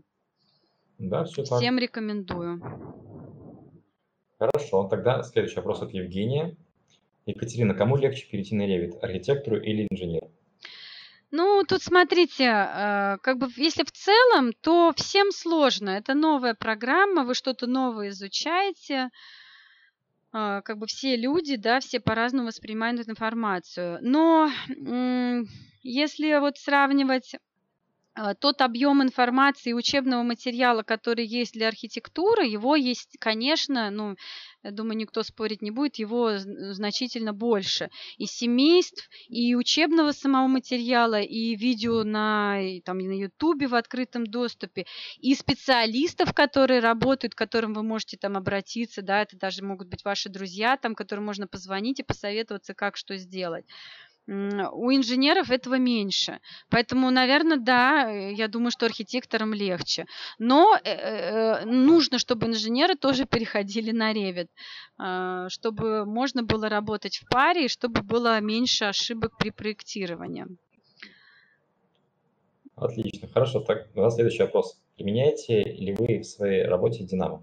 Да, 0.98 1.24
все 1.24 1.44
так. 1.44 1.58
Всем 1.58 1.78
рекомендую. 1.78 2.60
Хорошо, 4.38 4.88
тогда 4.88 5.22
следующий 5.22 5.56
вопрос 5.56 5.82
от 5.82 5.92
Евгения. 5.92 6.56
Екатерина, 7.28 7.74
кому 7.74 7.96
легче 7.96 8.26
перейти 8.26 8.54
на 8.54 8.62
Revit, 8.62 8.98
архитектору 9.00 9.60
или 9.60 9.86
инженеру? 9.90 10.30
Ну, 11.30 11.62
тут 11.68 11.82
смотрите, 11.82 12.44
э, 12.44 13.18
как 13.22 13.38
бы 13.38 13.48
если 13.56 13.84
в 13.84 13.92
целом, 13.92 14.52
то 14.62 14.94
всем 14.96 15.30
сложно. 15.30 15.90
Это 15.90 16.14
новая 16.14 16.54
программа, 16.54 17.24
вы 17.24 17.34
что-то 17.34 17.66
новое 17.66 18.08
изучаете. 18.08 19.10
Э, 20.32 20.62
как 20.64 20.78
бы 20.78 20.86
все 20.86 21.16
люди, 21.16 21.56
да, 21.56 21.80
все 21.80 22.00
по-разному 22.00 22.48
воспринимают 22.48 23.00
эту 23.00 23.10
информацию. 23.10 23.98
Но 24.00 24.50
если 25.82 26.38
вот 26.40 26.56
сравнивать 26.56 27.34
э, 27.34 28.34
тот 28.40 28.62
объем 28.62 29.02
информации 29.02 29.70
и 29.70 29.74
учебного 29.74 30.22
материала, 30.22 30.82
который 30.82 31.26
есть 31.26 31.52
для 31.52 31.68
архитектуры, 31.68 32.46
его 32.46 32.74
есть, 32.74 33.18
конечно, 33.20 33.90
ну, 33.90 34.16
думаю, 34.64 34.96
никто 34.96 35.22
спорить 35.22 35.62
не 35.62 35.70
будет, 35.70 35.96
его 35.96 36.32
значительно 36.38 37.32
больше. 37.32 37.90
И 38.16 38.26
семейств, 38.26 39.08
и 39.28 39.54
учебного 39.54 40.12
самого 40.12 40.46
материала, 40.48 41.20
и 41.20 41.54
видео 41.54 42.04
на, 42.04 42.58
там, 42.84 42.98
на 42.98 43.12
Ютубе 43.12 43.68
в 43.68 43.74
открытом 43.74 44.26
доступе, 44.26 44.86
и 45.18 45.34
специалистов, 45.34 46.34
которые 46.34 46.80
работают, 46.80 47.34
к 47.34 47.38
которым 47.38 47.74
вы 47.74 47.82
можете 47.82 48.16
там 48.16 48.36
обратиться, 48.36 49.02
да, 49.02 49.22
это 49.22 49.36
даже 49.36 49.64
могут 49.64 49.88
быть 49.88 50.04
ваши 50.04 50.28
друзья, 50.28 50.76
там, 50.76 50.94
которым 50.94 51.24
можно 51.24 51.46
позвонить 51.46 52.00
и 52.00 52.02
посоветоваться, 52.04 52.74
как 52.74 52.96
что 52.96 53.16
сделать. 53.16 53.64
У 54.28 54.92
инженеров 54.92 55.50
этого 55.50 55.78
меньше. 55.78 56.40
Поэтому, 56.68 57.10
наверное, 57.10 57.56
да, 57.56 58.10
я 58.10 58.48
думаю, 58.48 58.70
что 58.70 58.86
архитекторам 58.86 59.54
легче. 59.54 60.04
Но 60.38 60.76
э, 60.76 60.90
э, 60.90 61.64
нужно, 61.64 62.18
чтобы 62.18 62.46
инженеры 62.46 62.94
тоже 62.94 63.24
переходили 63.24 63.90
на 63.90 64.12
э, 64.98 65.48
чтобы 65.48 66.04
можно 66.04 66.42
было 66.42 66.68
работать 66.68 67.16
в 67.16 67.28
паре, 67.28 67.64
и 67.64 67.68
чтобы 67.68 68.02
было 68.02 68.40
меньше 68.40 68.84
ошибок 68.84 69.38
при 69.38 69.50
проектировании. 69.50 70.46
Отлично, 72.76 73.28
хорошо. 73.28 73.60
Так, 73.60 73.88
у 73.94 74.00
нас 74.00 74.14
следующий 74.14 74.42
вопрос. 74.42 74.78
Применяете 74.96 75.62
ли 75.62 75.94
вы 75.94 76.18
в 76.18 76.24
своей 76.24 76.64
работе 76.64 77.04
Динамо? 77.04 77.42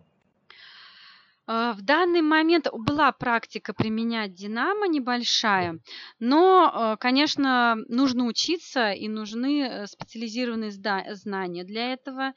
А, 1.47 1.73
в 1.73 1.81
данный 1.83 2.21
момент 2.21 2.67
была 2.73 3.11
практика 3.11 3.73
применять 3.73 4.33
Динамо 4.33 4.87
небольшая, 4.87 5.79
но, 6.19 6.71
а, 6.73 6.97
конечно, 6.97 7.75
нужно 7.87 8.25
учиться 8.25 8.91
и 8.91 9.07
нужны 9.07 9.61
э, 9.61 9.87
специализированные 9.87 10.71
знания 10.71 11.63
для 11.63 11.93
этого. 11.93 12.33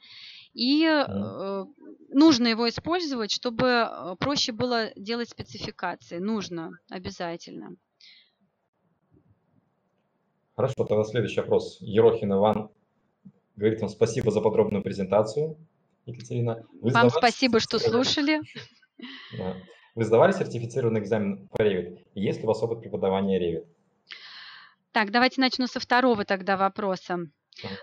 И 0.53 0.85
э, 0.85 1.65
нужно 2.09 2.47
его 2.47 2.69
использовать, 2.69 3.31
чтобы 3.31 3.65
э, 3.65 4.15
проще 4.19 4.51
было 4.51 4.91
делать 4.95 5.29
спецификации. 5.29 6.17
Нужно 6.17 6.71
обязательно. 6.89 7.75
Хорошо, 10.55 10.85
тогда 10.85 11.03
следующий 11.03 11.39
вопрос. 11.39 11.77
Ерохин 11.79 12.33
Иван 12.33 12.69
говорит 13.55 13.79
вам 13.81 13.89
спасибо 13.89 14.31
за 14.31 14.41
подробную 14.41 14.83
презентацию, 14.83 15.57
Екатерина. 16.05 16.65
Вы 16.81 16.91
вам 16.91 17.09
спасибо, 17.09 17.59
что 17.59 17.79
слушали. 17.79 18.41
Вы 19.95 20.05
сдавали 20.05 20.31
сертифицированный 20.31 21.01
экзамен 21.01 21.47
по 21.49 21.61
Revit? 21.61 22.05
Есть 22.13 22.39
ли 22.39 22.45
у 22.45 22.47
вас 22.47 22.61
опыт 22.63 22.81
преподавания 22.81 23.39
Revit? 23.39 23.67
Так, 24.91 25.11
давайте 25.11 25.41
начну 25.41 25.67
со 25.67 25.79
второго 25.79 26.25
тогда 26.25 26.57
вопроса. 26.57 27.27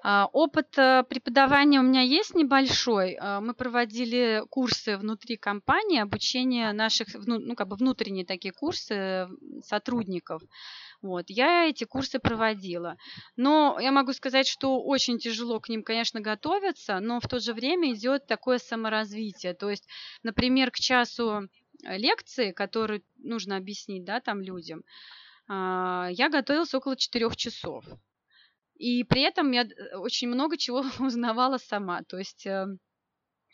А, 0.03 0.29
опыт 0.33 0.79
э, 0.79 1.05
преподавания 1.09 1.81
у 1.81 1.83
меня 1.83 2.03
есть 2.03 2.35
небольшой. 2.35 3.17
А, 3.21 3.41
мы 3.41 3.55
проводили 3.55 4.43
курсы 4.51 4.97
внутри 4.97 5.37
компании, 5.37 6.01
обучение 6.01 6.73
наших, 6.73 7.09
ну, 7.27 7.55
как 7.55 7.69
бы 7.69 7.77
внутренние 7.77 8.25
такие 8.25 8.53
курсы 8.53 9.29
сотрудников. 9.65 10.43
Вот, 11.03 11.27
я 11.29 11.69
эти 11.69 11.85
курсы 11.85 12.19
проводила. 12.19 12.97
Но 13.37 13.79
я 13.81 13.93
могу 13.93 14.13
сказать, 14.13 14.47
что 14.47 14.83
очень 14.83 15.19
тяжело 15.19 15.61
к 15.61 15.69
ним, 15.69 15.83
конечно, 15.83 16.21
готовиться, 16.21 17.01
но 17.01 17.21
в 17.21 17.29
то 17.29 17.39
же 17.39 17.53
время 17.53 17.93
идет 17.93 18.27
такое 18.27 18.59
саморазвитие. 18.59 19.55
То 19.55 19.71
есть, 19.71 19.87
например, 20.23 20.71
к 20.71 20.77
часу 20.77 21.49
лекции, 21.83 22.53
которую 22.53 23.03
нужно 23.19 23.57
объяснить, 23.57 24.05
да, 24.05 24.21
там 24.21 24.41
людям, 24.41 24.83
а, 25.49 26.09
я 26.11 26.29
готовилась 26.29 26.75
около 26.75 26.97
четырех 26.97 27.37
часов. 27.37 27.85
И 28.79 29.05
при 29.05 29.23
этом 29.23 29.53
я 29.53 29.63
э, 29.63 29.97
очень 29.97 30.29
много 30.29 30.57
чего 30.57 30.85
узнавала 31.01 31.59
сама. 31.59 32.03
То 32.03 32.19
есть 32.19 32.47
э, 32.47 32.67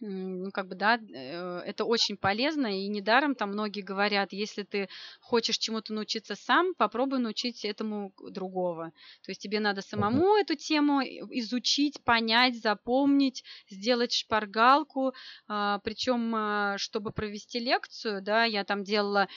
ну, 0.05 0.51
как 0.51 0.67
бы, 0.67 0.75
да, 0.75 0.97
э, 0.97 1.59
это 1.65 1.85
очень 1.85 2.17
полезно, 2.17 2.67
и 2.67 2.89
недаром 2.89 3.37
там 3.37 3.51
многие 3.51 3.83
говорят, 3.83 4.33
если 4.33 4.65
ты 4.65 4.89
хочешь 5.21 5.59
чему-то 5.59 5.93
научиться 5.95 6.35
сам, 6.35 6.75
попробуй 6.75 7.21
научить 7.21 7.65
этому 7.65 8.13
другого. 8.31 8.93
То 9.23 9.31
есть 9.31 9.41
тебе 9.41 9.61
надо 9.61 9.81
самому 9.81 10.37
эту 10.37 10.57
тему 10.57 11.03
изучить, 11.03 12.03
понять, 12.03 12.61
запомнить, 12.61 13.45
сделать 13.71 14.13
шпаргалку, 14.13 15.15
а, 15.47 15.79
причем, 15.85 16.35
а, 16.35 16.79
чтобы 16.79 17.13
провести 17.13 17.61
лекцию, 17.61 18.23
да, 18.23 18.45
я 18.45 18.65
там 18.65 18.83
делала 18.83 19.29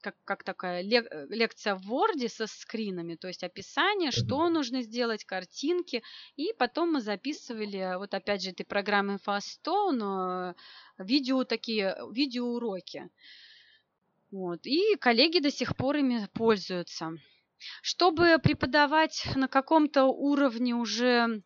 как, 0.00 0.16
как 0.24 0.44
такая 0.44 0.82
лек, 0.82 1.06
э, 1.10 1.26
лекция 1.28 1.74
в 1.76 1.92
Word 1.92 2.28
со 2.28 2.46
скринами, 2.46 3.14
то 3.14 3.28
есть 3.28 3.42
описание, 3.42 4.10
что 4.10 4.48
нужно 4.48 4.82
сделать, 4.82 5.24
картинки, 5.24 6.02
и 6.36 6.52
потом 6.58 6.92
мы 6.92 7.00
записывали, 7.00 7.96
вот 7.98 8.14
опять 8.14 8.42
же, 8.42 8.50
этой 8.50 8.64
программы 8.64 9.18
Fastone, 9.26 10.54
видео 10.98 11.44
такие, 11.44 11.96
видеоуроки. 12.12 13.08
Вот. 14.30 14.66
И 14.66 14.96
коллеги 14.96 15.38
до 15.38 15.50
сих 15.50 15.76
пор 15.76 15.96
ими 15.96 16.26
пользуются. 16.34 17.12
Чтобы 17.82 18.38
преподавать 18.42 19.24
на 19.36 19.48
каком-то 19.48 20.06
уровне 20.06 20.74
уже 20.74 21.42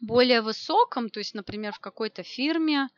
более 0.00 0.42
высоком, 0.42 1.08
то 1.08 1.20
есть, 1.20 1.34
например, 1.34 1.72
в 1.72 1.80
какой-то 1.80 2.22
фирме, 2.22 2.88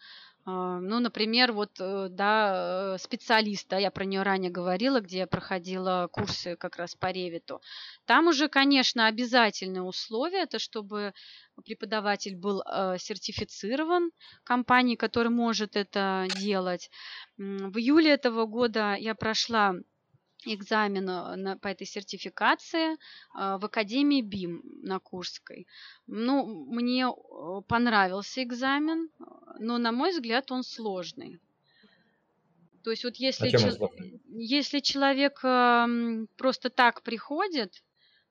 ну, 0.51 1.01
например, 1.01 1.53
вот, 1.53 1.79
э, 1.79 2.09
да, 2.11 2.95
э, 2.95 2.99
специалист, 2.99 3.69
да, 3.69 3.77
я 3.77 3.91
про 3.91 4.07
нее 4.07 4.23
ранее 4.23 4.51
говорила, 4.51 5.01
где 5.01 5.19
я 5.19 5.27
проходила 5.27 6.09
курсы 6.11 6.57
как 6.57 6.77
раз 6.77 6.95
по 6.95 7.11
ревиту. 7.11 7.61
Там 8.07 8.29
уже, 8.29 8.49
конечно, 8.49 9.07
обязательное 9.07 9.83
условие, 9.83 10.45
это 10.45 10.59
чтобы 10.59 11.13
преподаватель 11.65 12.35
был 12.35 12.63
э, 12.63 12.97
сертифицирован 12.99 14.11
компанией, 14.45 14.97
которая 14.97 15.31
может 15.31 15.77
это 15.77 16.27
делать. 16.37 16.91
В 17.37 17.77
июле 17.77 18.13
этого 18.13 18.47
года 18.47 18.95
я 18.95 19.15
прошла 19.15 19.75
экзамен 20.45 21.05
на, 21.05 21.57
по 21.59 21.69
этой 21.69 21.87
сертификации 21.87 22.97
в 23.35 23.65
Академии 23.65 24.23
БИМ 24.23 24.63
на 24.83 24.99
Курской. 24.99 25.67
Ну, 26.07 26.47
мне 26.67 27.07
понравился 27.69 28.43
экзамен, 28.43 29.11
но, 29.59 29.79
на 29.79 29.93
мой 29.93 30.13
взгляд, 30.13 30.51
он 30.51 30.63
сложный. 30.63 31.41
То 32.89 32.91
есть 32.93 33.05
вот 33.05 33.17
если, 33.17 33.49
а 33.49 33.51
чел- 33.51 33.93
если 34.29 34.81
человек 34.81 35.41
э, 35.43 36.27
просто 36.37 36.71
так 36.71 37.03
приходит, 37.03 37.83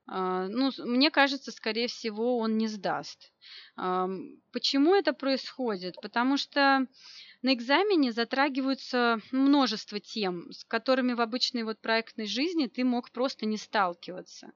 э, 0.10 0.47
ну, 0.49 0.72
мне 0.80 1.12
кажется, 1.12 1.51
скорее 1.51 1.88
всего, 1.88 2.39
он 2.39 2.58
не 2.58 2.68
сдаст. 2.68 3.32
Э, 3.78 4.08
почему 4.51 4.95
это 4.95 5.14
происходит? 5.14 5.95
Потому 6.01 6.38
что 6.38 6.88
на 7.42 7.54
экзамене 7.54 8.12
затрагиваются 8.12 9.20
множество 9.32 10.00
тем, 10.00 10.52
с 10.52 10.64
которыми 10.66 11.14
в 11.14 11.22
обычной 11.22 11.64
вот 11.64 11.80
проектной 11.82 12.28
жизни 12.28 12.68
ты 12.68 12.84
мог 12.84 13.12
просто 13.12 13.46
не 13.46 13.58
сталкиваться. 13.58 14.52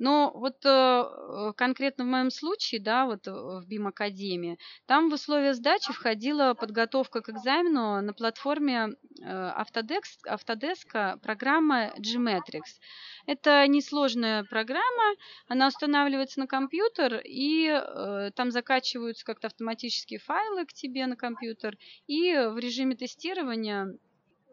Но 0.00 0.32
вот 0.34 0.64
э, 0.64 1.52
конкретно 1.58 2.04
в 2.04 2.06
моем 2.06 2.30
случае, 2.30 2.80
да, 2.80 3.04
вот 3.04 3.26
в 3.26 3.66
БИМ 3.66 3.88
Академии, 3.88 4.58
там 4.86 5.10
в 5.10 5.12
условия 5.12 5.52
сдачи 5.52 5.92
входила 5.92 6.54
подготовка 6.54 7.20
к 7.20 7.28
экзамену 7.28 8.00
на 8.00 8.14
платформе 8.14 8.88
э, 8.88 9.22
Autodesk, 9.22 10.24
Autodesk 10.26 11.20
программа 11.20 11.92
Gmetrix. 11.98 12.80
Это 13.26 13.66
несложная 13.66 14.42
программа, 14.44 15.16
она 15.48 15.68
устанавливается 15.68 16.40
на 16.40 16.46
компьютер, 16.46 17.20
и 17.22 17.68
э, 17.68 18.30
там 18.34 18.50
закачиваются 18.50 19.26
как-то 19.26 19.48
автоматические 19.48 20.18
файлы 20.18 20.64
к 20.64 20.72
тебе 20.72 21.06
на 21.06 21.16
компьютер, 21.16 21.76
и 22.06 22.32
в 22.32 22.56
режиме 22.56 22.96
тестирования 22.96 23.98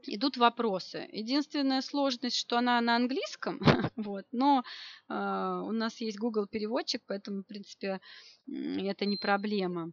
идут 0.07 0.37
вопросы. 0.37 1.07
Единственная 1.11 1.81
сложность, 1.81 2.37
что 2.37 2.57
она 2.57 2.79
на 2.81 2.95
английском, 2.95 3.59
вот, 3.95 4.25
но 4.31 4.63
э, 5.09 5.13
у 5.13 5.71
нас 5.71 5.99
есть 6.01 6.17
Google 6.17 6.47
переводчик, 6.47 7.01
поэтому, 7.07 7.41
в 7.41 7.47
принципе, 7.47 7.99
это 8.47 9.05
не 9.05 9.17
проблема. 9.17 9.91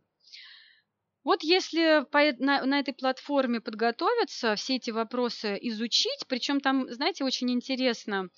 Вот 1.24 1.42
если 1.42 2.04
по, 2.10 2.20
на, 2.38 2.64
на 2.66 2.80
этой 2.80 2.92
платформе 2.92 3.60
подготовиться, 3.60 4.56
все 4.56 4.76
эти 4.76 4.90
вопросы 4.90 5.58
изучить, 5.62 6.26
причем 6.28 6.60
там, 6.60 6.90
знаете, 6.92 7.24
очень 7.24 7.50
интересно, 7.50 8.28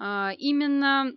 э, 0.00 0.30
именно 0.38 1.12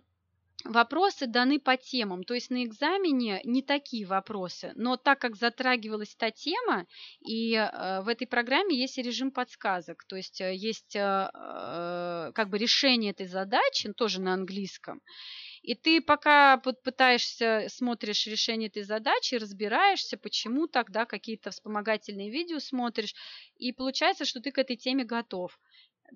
Вопросы 0.64 1.28
даны 1.28 1.60
по 1.60 1.76
темам, 1.76 2.24
то 2.24 2.34
есть 2.34 2.50
на 2.50 2.64
экзамене 2.64 3.40
не 3.44 3.62
такие 3.62 4.04
вопросы, 4.04 4.72
но 4.74 4.96
так 4.96 5.20
как 5.20 5.36
затрагивалась 5.36 6.16
та 6.16 6.32
тема, 6.32 6.86
и 7.20 7.54
э, 7.54 8.00
в 8.02 8.08
этой 8.08 8.26
программе 8.26 8.76
есть 8.76 8.98
режим 8.98 9.30
подсказок, 9.30 10.04
то 10.04 10.16
есть 10.16 10.40
э, 10.40 10.52
есть 10.56 10.96
э, 10.96 11.30
как 12.34 12.48
бы 12.48 12.58
решение 12.58 13.12
этой 13.12 13.26
задачи 13.26 13.92
тоже 13.92 14.20
на 14.20 14.34
английском, 14.34 15.00
и 15.62 15.76
ты 15.76 16.00
пока 16.00 16.56
пытаешься, 16.56 17.66
смотришь 17.68 18.26
решение 18.26 18.68
этой 18.68 18.82
задачи, 18.82 19.36
разбираешься, 19.36 20.16
почему 20.16 20.66
тогда 20.66 21.04
какие-то 21.04 21.52
вспомогательные 21.52 22.30
видео 22.30 22.58
смотришь, 22.58 23.14
и 23.58 23.72
получается, 23.72 24.24
что 24.24 24.40
ты 24.40 24.50
к 24.50 24.58
этой 24.58 24.76
теме 24.76 25.04
готов. 25.04 25.56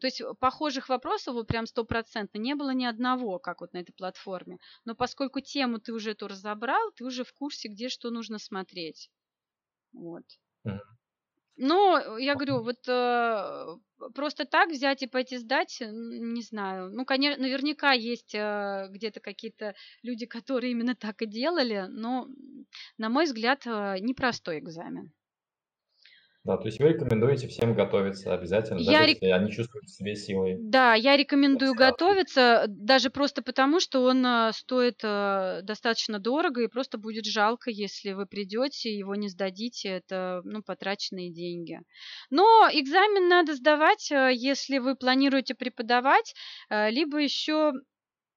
То 0.00 0.06
есть 0.06 0.20
э, 0.20 0.34
похожих 0.38 0.88
вопросов 0.88 1.34
вот 1.34 1.46
прям 1.46 1.66
стопроцентно 1.66 2.38
не 2.38 2.54
было 2.54 2.70
ни 2.70 2.84
одного, 2.84 3.38
как 3.38 3.60
вот 3.60 3.72
на 3.72 3.78
этой 3.78 3.92
платформе. 3.92 4.58
Но 4.84 4.94
поскольку 4.94 5.40
тему 5.40 5.78
ты 5.78 5.92
уже 5.92 6.12
эту 6.12 6.28
разобрал, 6.28 6.92
ты 6.96 7.04
уже 7.04 7.24
в 7.24 7.32
курсе, 7.32 7.68
где 7.68 7.88
что 7.88 8.10
нужно 8.10 8.38
смотреть. 8.38 9.10
Вот. 9.92 10.24
Но 11.56 11.98
э, 11.98 12.22
я 12.22 12.34
говорю, 12.34 12.62
вот 12.62 12.88
э, 12.88 13.66
просто 14.14 14.44
так 14.46 14.70
взять 14.70 15.02
и 15.02 15.06
пойти 15.06 15.36
сдать, 15.36 15.78
не 15.80 16.42
знаю. 16.42 16.90
Ну, 16.90 17.04
конечно, 17.04 17.42
наверняка 17.42 17.92
есть 17.92 18.34
э, 18.34 18.88
где-то 18.90 19.20
какие-то 19.20 19.74
люди, 20.02 20.26
которые 20.26 20.72
именно 20.72 20.94
так 20.94 21.20
и 21.22 21.26
делали, 21.26 21.86
но, 21.90 22.26
на 22.96 23.10
мой 23.10 23.26
взгляд, 23.26 23.66
э, 23.66 23.96
непростой 24.00 24.58
экзамен. 24.60 25.12
Да, 26.44 26.56
то 26.56 26.66
есть 26.66 26.80
вы 26.80 26.88
рекомендуете 26.88 27.46
всем 27.46 27.74
готовиться 27.74 28.34
обязательно, 28.34 28.82
даже 28.84 29.02
Я 29.02 29.06
рек 29.06 29.18
если 29.20 29.26
они 29.26 29.50
чувствуют 29.52 29.86
в 29.88 29.94
себе 29.94 30.16
силы 30.16 30.64
Да, 30.64 30.94
я 30.94 31.16
рекомендую 31.16 31.74
готовиться, 31.74 32.66
даже 32.68 33.08
просто 33.08 33.40
потому, 33.42 33.80
что 33.80 34.02
он, 34.04 34.24
а, 34.26 34.52
стоит, 34.52 35.00
а, 35.02 35.62
достаточно 35.62 36.18
дорого, 36.18 36.60
и 36.62 36.66
просто 36.68 36.98
будет 36.98 37.24
жалко, 37.24 37.70
если 37.70 38.12
вы 38.12 38.26
придете, 38.26 38.94
его 38.94 39.14
не 39.14 39.28
сдадите. 39.28 39.88
Это, 39.88 40.42
ну, 40.44 40.62
потраченные 40.62 41.32
деньги. 41.32 41.80
Но 42.28 42.68
экзамен 42.70 43.28
надо 43.28 43.54
сдавать, 43.54 44.10
если 44.10 44.76
вы 44.78 44.94
планируете 44.94 45.54
преподавать, 45.54 46.34
либо 46.68 47.18
еще 47.18 47.72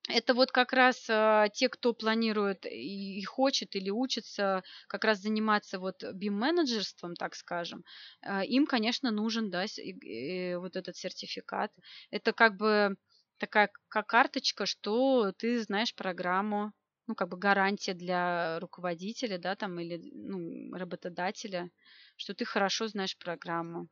это 0.10 0.34
вот 0.34 0.51
как 0.51 0.74
раз, 0.74 1.06
а, 1.10 1.49
те, 1.49 1.70
кто 1.70 1.93
планирует 1.93 2.66
и 2.66 3.20
и 3.20 3.24
хочет 3.24 3.76
или 3.76 3.89
учится 3.89 4.64
как 4.88 5.03
раз 5.03 5.20
заниматься 5.22 5.80
вот 5.80 6.03
BIM-менеджерством, 6.03 7.16
так 7.16 7.36
скажем, 7.36 7.84
а, 8.22 8.43
им, 8.43 8.68
конечно, 8.68 9.12
нужен, 9.12 9.49
да, 9.49 9.68
с 9.68 9.80
э, 9.80 10.58
вот 10.58 10.76
этот 10.76 10.95
сертификат. 10.97 11.72
Это 12.12 12.34
как 12.34 12.58
бы 12.58 12.95
такая 13.38 13.70
как 13.89 14.08
карточка, 14.08 14.66
что 14.66 15.32
ты 15.38 15.62
знаешь 15.62 15.95
программу, 15.95 16.72
ну, 17.08 17.16
как 17.16 17.30
бы 17.30 17.38
гарантия 17.38 17.93
для 17.93 18.60
руководителя, 18.60 19.38
да, 19.38 19.56
там 19.56 19.80
или, 19.80 20.01
ну, 20.14 20.74
работодателя, 20.76 21.70
что 22.18 22.34
ты 22.34 22.45
хорошо 22.45 22.88
знаешь 22.88 23.18
программу. 23.18 23.88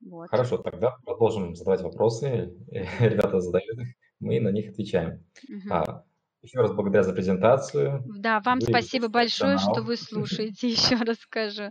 Вот. 0.00 0.30
Хорошо, 0.30 0.58
тогда 0.58 0.96
продолжим 1.04 1.54
задавать 1.54 1.82
вопросы. 1.82 2.54
Ребята 3.00 3.40
задают 3.40 3.78
их, 3.78 3.88
мы 4.20 4.40
на 4.40 4.50
них 4.50 4.70
отвечаем. 4.70 5.24
Мгм. 5.48 5.72
А, 5.72 6.04
еще 6.42 6.60
раз 6.60 6.72
благодарю 6.72 7.04
за 7.04 7.12
презентацию. 7.12 8.04
Да, 8.06 8.40
вам 8.40 8.60
Вы 8.60 8.66
спасибо 8.66 9.08
большое, 9.08 9.58
что 9.58 9.82
профессионал. 9.82 9.86
вы 9.86 9.96
слушаете, 9.96 10.68
еще 10.68 10.96
раз 10.96 11.18
скажу. 11.18 11.70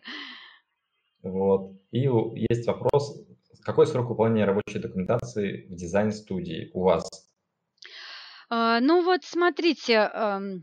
Вот. 1.24 1.74
И 1.92 2.10
есть 2.50 2.68
вопрос: 2.68 3.26
какой 3.64 3.88
срок 3.88 4.10
выполнения 4.10 4.46
рабочей 4.46 4.80
документации 4.80 5.68
в 5.68 5.76
дизайн-студии 5.76 6.72
у 6.74 6.84
вас? 6.84 7.10
А, 8.50 8.80
ну 8.80 9.04
вот 9.04 9.24
смотрите, 9.24 9.98
ам, 9.98 10.44
э, 10.44 10.60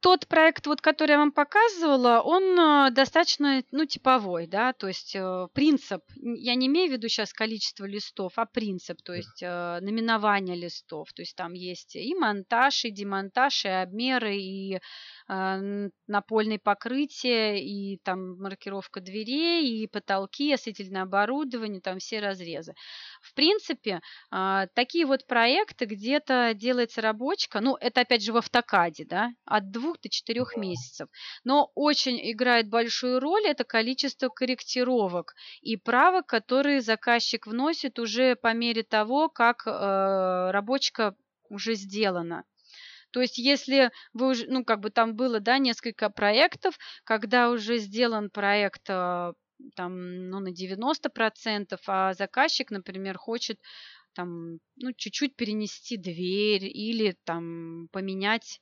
тот 0.00 0.26
проект, 0.28 0.66
вот 0.66 0.80
который 0.80 1.12
я 1.12 1.18
вам 1.18 1.32
показывала, 1.32 2.20
он, 2.24 2.58
а, 2.58 2.90
достаточно, 2.90 3.62
ну, 3.70 3.84
типовой, 3.84 4.46
да, 4.46 4.72
то 4.72 4.88
есть, 4.88 5.14
э, 5.14 5.48
принцип. 5.52 6.02
Я 6.16 6.54
не 6.54 6.68
имею 6.68 6.88
в 6.88 6.92
виду 6.92 7.08
щас 7.08 7.32
количество 7.32 7.84
листов, 7.84 8.32
а 8.36 8.46
принцип, 8.46 9.02
то 9.02 9.12
есть, 9.12 9.42
э, 9.42 9.78
наименование 9.80 10.56
листов. 10.56 11.12
То 11.12 11.22
есть 11.22 11.36
там 11.36 11.52
есть 11.52 11.96
и 11.96 12.14
монтаж, 12.14 12.84
и 12.86 12.90
демонтаж, 12.90 13.66
и 13.66 13.68
обмеры, 13.68 14.36
и, 14.36 14.80
напольные 15.28 16.58
покрытия, 16.58 17.56
и 17.62 17.98
там 18.02 18.38
маркировка 18.38 19.00
дверей, 19.00 19.82
и 19.82 19.86
потолки, 19.86 20.52
осветительное 20.52 21.02
оборудование, 21.02 21.80
там 21.80 21.98
все 21.98 22.20
разрезы. 22.20 22.74
В 23.20 23.34
принципе, 23.34 24.00
а, 24.30 24.66
такие 24.74 25.04
вот 25.06 25.26
проекты 25.26 25.84
где-то 25.84 26.52
делается 26.54 27.00
рабочка, 27.02 27.60
ну, 27.60 27.76
это 27.76 28.00
опять 28.02 28.22
же 28.24 28.32
в 28.32 28.36
"Автокаде", 28.38 29.04
да, 29.04 29.30
от 29.44 29.70
2 29.70 30.00
до 30.02 30.08
4 30.08 30.56
месяцев. 30.56 31.08
Но 31.44 31.70
очень 31.74 32.18
играет 32.32 32.68
большую 32.68 33.20
роль 33.20 33.46
это 33.46 33.64
количество 33.64 34.28
корректировок 34.28 35.34
и 35.60 35.76
правок, 35.76 36.26
которые 36.26 36.80
заказчик 36.80 37.46
вносит 37.46 37.98
уже 37.98 38.36
по 38.36 38.52
мере 38.54 38.82
того, 38.82 39.28
как, 39.28 39.66
э, 39.66 40.50
рабочка 40.50 41.14
уже 41.48 41.74
сделана. 41.74 42.44
То 43.10 43.20
есть 43.20 43.38
если 43.38 43.90
вы 44.12 44.28
уж 44.30 44.44
ну, 44.46 44.64
как 44.64 44.80
бы 44.80 44.90
там 44.90 45.14
было, 45.16 45.40
да, 45.40 45.58
несколько 45.58 46.10
проектов, 46.10 46.78
когда 47.04 47.50
уже 47.50 47.78
сделан 47.78 48.30
проект, 48.30 48.88
а, 48.90 49.32
там, 49.76 50.30
ну, 50.30 50.40
на 50.40 50.52
90 50.52 51.10
а 51.88 52.14
заказчик, 52.14 52.70
например, 52.70 53.18
хочет 53.18 53.58
там, 54.14 54.58
ну, 54.76 54.92
чуть-чуть 54.96 55.36
перенести 55.36 55.96
дверь 55.96 56.64
или 56.64 57.16
там 57.24 57.88
поменять 57.92 58.60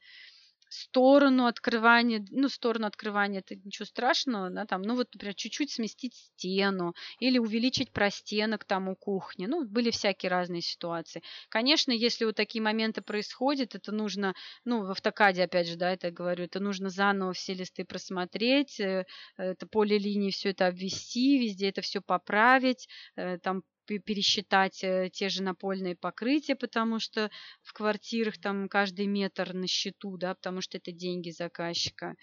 сторону 0.76 1.46
открывания, 1.46 2.24
ну, 2.30 2.48
сторону 2.48 2.86
открывания- 2.86 3.40
это 3.40 3.56
ничего 3.56 3.86
страшного, 3.86 4.50
да, 4.50 4.66
там, 4.66 4.82
ну, 4.82 4.94
вот, 4.96 5.08
например, 5.14 5.34
чуть-чуть 5.34 5.70
сместить 5.72 6.14
стену 6.14 6.94
или 7.20 7.38
увеличить 7.38 7.92
простенок 7.92 8.64
там 8.64 8.88
у 8.88 8.96
кухни. 8.96 9.46
Ну, 9.46 9.64
были 9.66 9.90
всякие 9.90 10.30
разные 10.30 10.62
ситуации. 10.62 11.22
Конечно, 11.48 11.92
если 11.92 12.24
вот 12.24 12.36
такие 12.36 12.62
моменты 12.62 13.02
происходят, 13.02 13.74
это 13.74 13.92
нужно, 13.92 14.34
ну, 14.64 14.84
в 14.86 14.90
"Автокаде", 14.90 15.44
опять 15.44 15.68
же, 15.68 15.76
да, 15.76 15.92
это 15.92 16.10
говорю, 16.10 16.44
это 16.44 16.60
нужно 16.60 16.90
заново 16.90 17.32
все 17.32 17.54
листы 17.54 17.84
просмотреть, 17.84 18.80
э, 18.80 19.04
это 19.36 19.66
поле 19.66 19.98
линий, 19.98 20.30
всё 20.30 20.50
это 20.50 20.66
обвести, 20.68 21.38
везде 21.38 21.68
это 21.70 21.80
всё 21.82 22.00
поправить, 22.02 22.88
э, 23.16 23.38
там 23.38 23.62
пересчитать, 23.86 24.82
э, 24.84 25.10
те 25.12 25.28
же 25.28 25.42
напольные 25.42 25.96
покрытия, 25.96 26.56
потому 26.56 26.98
что 26.98 27.30
в 27.62 27.72
квартирах 27.72 28.38
там 28.38 28.68
каждый 28.68 29.06
метр 29.06 29.54
на 29.54 29.66
счету, 29.66 30.16
да, 30.16 30.34
потому 30.34 30.60
что 30.60 30.78
это 30.78 30.92
деньги 30.92 31.30
заказчика. 31.30 32.14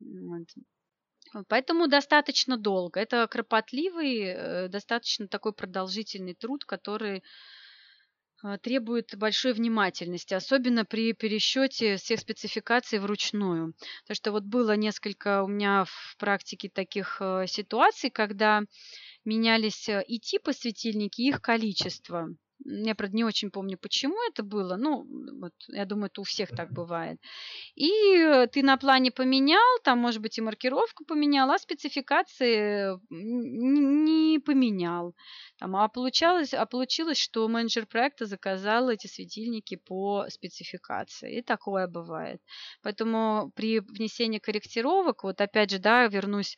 Вот. 0.00 0.48
Поэтому 1.48 1.88
достаточно 1.88 2.56
долго. 2.56 3.00
Это 3.00 3.26
кропотливый, 3.26 4.18
э, 4.20 4.68
достаточно 4.68 5.28
такой 5.28 5.52
продолжительный 5.52 6.34
труд, 6.34 6.64
который, 6.64 7.22
а, 8.42 8.58
требует 8.58 9.16
большой 9.16 9.52
внимательности, 9.52 10.34
особенно 10.34 10.84
при 10.84 11.12
пересчете 11.12 11.96
всех 11.96 12.20
спецификаций 12.20 12.98
вручную. 12.98 13.74
Потому 14.02 14.14
что 14.16 14.32
вот 14.32 14.44
было 14.44 14.76
несколько 14.76 15.42
у 15.44 15.48
меня 15.48 15.84
в 15.86 16.16
практике 16.18 16.68
таких, 16.68 17.18
э, 17.20 17.46
ситуаций, 17.46 18.10
когда 18.10 18.62
менялись, 19.24 19.88
э, 19.88 20.02
и 20.06 20.18
типы 20.18 20.52
светильники, 20.52 21.22
и 21.22 21.28
их 21.28 21.40
количество. 21.42 22.28
Я, 22.64 22.94
правда, 22.94 23.16
не 23.16 23.24
очень 23.24 23.50
помню, 23.50 23.76
почему 23.76 24.14
это 24.30 24.44
было. 24.44 24.76
Ну, 24.76 25.04
вот 25.40 25.52
я 25.68 25.84
думаю, 25.84 26.06
это 26.06 26.20
у 26.20 26.24
всех 26.24 26.50
так 26.50 26.70
бывает. 26.72 27.18
И, 27.74 27.90
э, 28.16 28.46
ты 28.48 28.62
на 28.62 28.76
плане 28.76 29.10
поменял, 29.10 29.78
там, 29.84 29.98
может 30.00 30.20
быть, 30.22 30.38
и 30.38 30.42
маркировку 30.42 31.04
поменял, 31.04 31.50
а 31.50 31.58
спецификации 31.58 32.92
н 33.12 34.04
не 34.04 34.38
поменял. 34.38 35.14
Там, 35.58 35.76
а 35.76 35.88
получалось 35.88 36.54
а 36.54 36.66
получилось, 36.66 37.18
что 37.18 37.48
менеджер 37.48 37.86
проекта 37.86 38.26
заказал 38.26 38.90
эти 38.90 39.06
светильники 39.08 39.76
по 39.76 40.26
спецификации. 40.28 41.38
И 41.38 41.42
такое 41.42 41.88
бывает. 41.88 42.40
Поэтому 42.82 43.52
при 43.56 43.80
внесении 43.80 44.38
корректировок, 44.38 45.24
вот 45.24 45.40
опять 45.40 45.70
же, 45.70 45.78
да, 45.78 46.06
вернусь, 46.08 46.56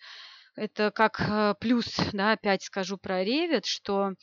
это 0.57 0.91
как, 0.91 1.21
э, 1.21 1.55
плюс, 1.61 1.87
да, 2.13 2.33
опять 2.33 2.63
скажу 2.63 2.99
про 2.99 3.25
Revit, 3.25 3.65
что, 3.65 4.15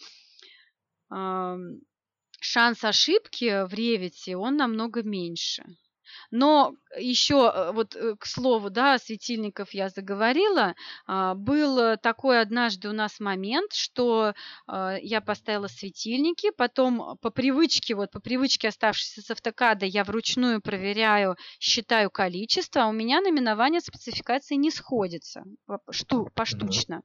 шанс 2.41 2.83
ошибки 2.83 3.65
в 3.65 3.73
"Ревите", 3.73 4.37
он 4.37 4.57
намного 4.57 5.03
меньше. 5.03 5.63
Но 6.31 6.73
еще, 6.97 7.51
э, 7.53 7.71
вот, 7.71 7.95
э, 7.95 8.15
к 8.19 8.25
слову, 8.25 8.69
да, 8.69 8.97
светильников 8.97 9.73
я 9.73 9.89
заговорила. 9.89 10.75
А, 11.07 11.35
был 11.35 11.97
такой 11.97 12.41
однажды 12.41 12.89
у 12.89 12.93
нас 12.93 13.19
момент, 13.19 13.73
что, 13.73 14.33
я 15.01 15.21
поставила 15.21 15.67
светильники, 15.67 16.51
потом 16.57 17.17
по 17.21 17.29
привычке, 17.29 17.95
вот 17.95 18.11
по 18.11 18.19
привычке, 18.19 18.67
оставшейся 18.69 19.21
с 19.21 19.31
"Автокада", 19.31 19.85
я 19.85 20.03
вручную 20.03 20.61
проверяю, 20.61 21.35
считаю 21.59 22.09
количество, 22.11 22.83
а 22.83 22.87
у 22.87 22.91
меня 22.91 23.21
наименование 23.21 23.81
спецификации 23.81 24.55
не 24.55 24.71
сходится 24.71 25.43
шту 25.91 26.29
поштучно. 26.35 27.01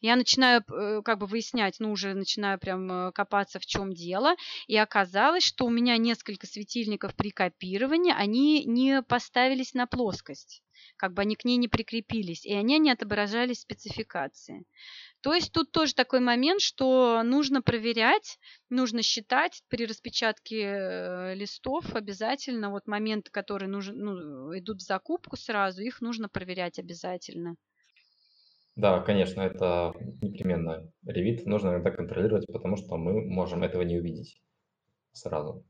Я 0.00 0.16
начинаю, 0.16 0.62
как 1.04 1.18
бы 1.18 1.26
выяснять, 1.26 1.76
ну, 1.80 1.92
уже 1.92 2.14
начинаю 2.14 2.58
прям, 2.58 3.12
копаться, 3.12 3.58
в 3.60 3.66
чём 3.66 3.92
дело, 3.92 4.34
и 4.66 4.76
оказалось, 4.76 5.44
что 5.44 5.64
у 5.66 5.70
меня 5.70 5.96
несколько 5.96 6.46
светильников 6.46 7.14
при 7.14 7.30
копировании, 7.30 8.12
они 8.16 8.47
не 8.64 9.02
поставились 9.02 9.74
на 9.74 9.86
плоскость, 9.86 10.62
как 10.96 11.14
бы 11.14 11.22
они 11.22 11.36
к 11.36 11.44
ней 11.44 11.56
не 11.56 11.68
прикрепились, 11.68 12.44
и 12.44 12.52
они 12.52 12.78
не 12.78 12.90
отображались 12.90 13.60
спецификации. 13.60 14.64
То 15.20 15.34
есть 15.34 15.52
тут 15.52 15.72
тоже 15.72 15.94
такой 15.94 16.20
момент, 16.20 16.60
что 16.60 17.22
нужно 17.24 17.62
проверять, 17.62 18.38
нужно 18.70 19.02
считать 19.02 19.62
при 19.68 19.86
распечатке, 19.86 20.62
э, 20.62 21.34
листов 21.34 21.94
обязательно 21.94 22.70
вот 22.70 22.86
моменты, 22.86 23.30
которые 23.30 23.68
нужен 23.68 23.98
ну, 23.98 24.58
идут 24.58 24.78
в 24.78 24.86
закупку 24.86 25.36
сразу, 25.36 25.82
их 25.82 26.00
нужно 26.00 26.28
проверять 26.28 26.78
обязательно. 26.78 27.56
Да, 28.76 29.00
конечно, 29.00 29.40
это 29.40 29.92
непременно. 30.22 30.88
Revit 31.04 31.42
нужно 31.46 31.70
иногда 31.70 31.90
контролировать, 31.90 32.46
потому 32.46 32.76
что 32.76 32.96
мы 32.96 33.24
можем 33.24 33.64
этого 33.64 33.82
не 33.82 33.98
увидеть 33.98 34.40
сразу. 35.12 35.64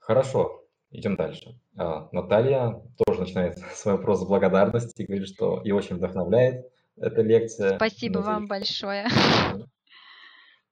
Хорошо, 0.00 0.57
идем 0.90 1.16
дальше. 1.16 1.58
А, 1.76 2.08
Наталья 2.12 2.82
тоже 2.96 3.20
начинает 3.20 3.58
свой 3.74 3.96
вопрос 3.96 4.20
с 4.20 4.26
благодарности, 4.26 5.02
говорит, 5.02 5.28
что 5.28 5.60
её 5.62 5.76
очень 5.76 5.96
вдохновляет 5.96 6.66
эта 6.96 7.22
лекция. 7.22 7.76
Спасибо 7.76 8.20
Надеюсь, 8.20 8.26
вам 8.26 8.46
большое. 8.46 9.06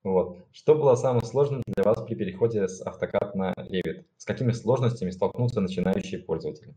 Вот. 0.03 0.47
Что 0.53 0.77
было 0.77 0.95
самым 0.95 1.25
сложным 1.25 1.65
для 1.67 1.83
вас 1.83 2.01
при 2.07 2.15
переходе 2.15 2.69
с 2.69 2.81
"Автокад" 2.81 3.35
на 3.35 3.53
Revit? 3.55 4.05
С 4.17 4.25
какими 4.25 4.53
сложностями 4.53 5.11
столкнулся 5.11 5.61
начинающий 5.61 6.21
пользователь? 6.21 6.77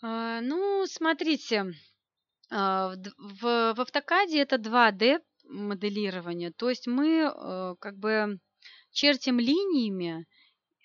А, 0.00 0.40
ну, 0.40 0.86
смотрите 0.86 1.72
А, 2.52 2.94
в, 2.94 3.40
в, 3.40 3.74
в 3.74 3.80
автокаде 3.80 4.40
это 4.40 4.54
2D 4.54 5.18
моделирование, 5.48 6.52
то 6.52 6.70
есть 6.70 6.86
мы 6.86 7.28
э, 7.28 7.74
как 7.80 7.96
бы 7.96 8.38
чертим 8.92 9.40
линиями, 9.40 10.26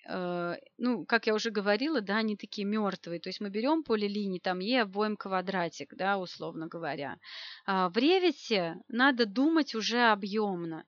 ну, 0.06 1.06
как 1.06 1.26
я 1.26 1.34
уже 1.34 1.50
говорила, 1.50 2.00
да, 2.00 2.16
они 2.16 2.36
такие 2.36 2.66
мертвые. 2.66 3.20
То 3.20 3.28
есть 3.28 3.40
мы 3.40 3.48
берем 3.48 3.82
поле 3.82 4.06
линий, 4.06 4.40
там 4.40 4.58
Е 4.58 4.82
обводим 4.82 5.16
квадратик, 5.16 5.94
да, 5.94 6.18
условно 6.18 6.66
говоря. 6.66 7.18
А 7.66 7.88
в 7.88 7.96
ревите 7.96 8.76
надо 8.88 9.26
думать 9.26 9.74
уже 9.74 10.10
объемно. 10.10 10.84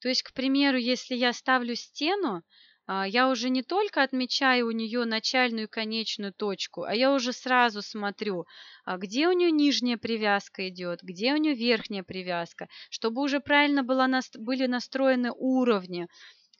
То 0.00 0.08
есть, 0.08 0.22
к 0.22 0.32
примеру, 0.32 0.78
если 0.78 1.14
я 1.14 1.32
ставлю 1.32 1.74
стену, 1.74 2.42
а, 2.86 3.06
я 3.06 3.28
уже 3.28 3.50
не 3.50 3.62
только 3.62 4.02
отмечаю 4.02 4.66
у 4.66 4.72
нее 4.72 5.04
начальную 5.04 5.68
и 5.68 5.70
конечную 5.70 6.32
точку, 6.32 6.82
а 6.82 6.92
я 6.92 7.12
уже 7.12 7.32
сразу 7.32 7.82
смотрю, 7.82 8.46
а 8.84 8.96
где 8.96 9.28
у 9.28 9.32
нее 9.32 9.52
нижняя 9.52 9.96
привязка 9.96 10.68
идет, 10.68 11.00
где 11.02 11.32
у 11.32 11.36
нее 11.36 11.54
верхняя 11.54 12.02
привязка, 12.02 12.68
чтобы 12.88 13.22
уже 13.22 13.38
правильно 13.38 13.84
была, 13.84 14.08
были 14.38 14.66
настроены 14.66 15.30
уровни, 15.30 16.08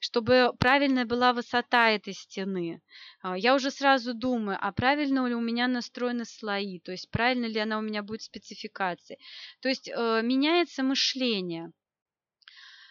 чтобы 0.01 0.53
правильная 0.59 1.05
была 1.05 1.33
высота 1.33 1.91
этой 1.91 2.15
стены. 2.15 2.83
А, 3.23 3.39
я 3.39 3.55
уже 3.55 3.71
сразу 3.71 4.15
думаю, 4.15 4.59
а 4.61 4.73
правильно 4.73 5.27
ли 5.27 5.35
у 5.35 5.41
меня 5.41 5.69
настроены 5.69 6.25
слои, 6.25 6.81
то 6.81 6.91
есть 6.93 7.11
правильно 7.11 7.47
ли 7.47 7.61
она 7.61 7.79
у 7.79 7.83
меня 7.83 8.03
будет 8.03 8.23
спецификацией. 8.23 9.21
То 9.61 9.69
есть 9.69 9.89
э, 9.89 10.21
меняется 10.23 10.83
мышление 10.83 11.73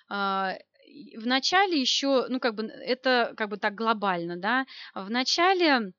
в 0.09 1.27
начале 1.27 1.79
еще, 1.79 2.25
ну, 2.29 2.39
как 2.39 2.55
бы, 2.55 2.63
это 2.63 3.33
как 3.37 3.49
бы 3.49 3.57
так 3.57 3.75
глобально, 3.75 4.37
да, 4.37 4.65
в 4.95 5.09
начале 5.11 5.93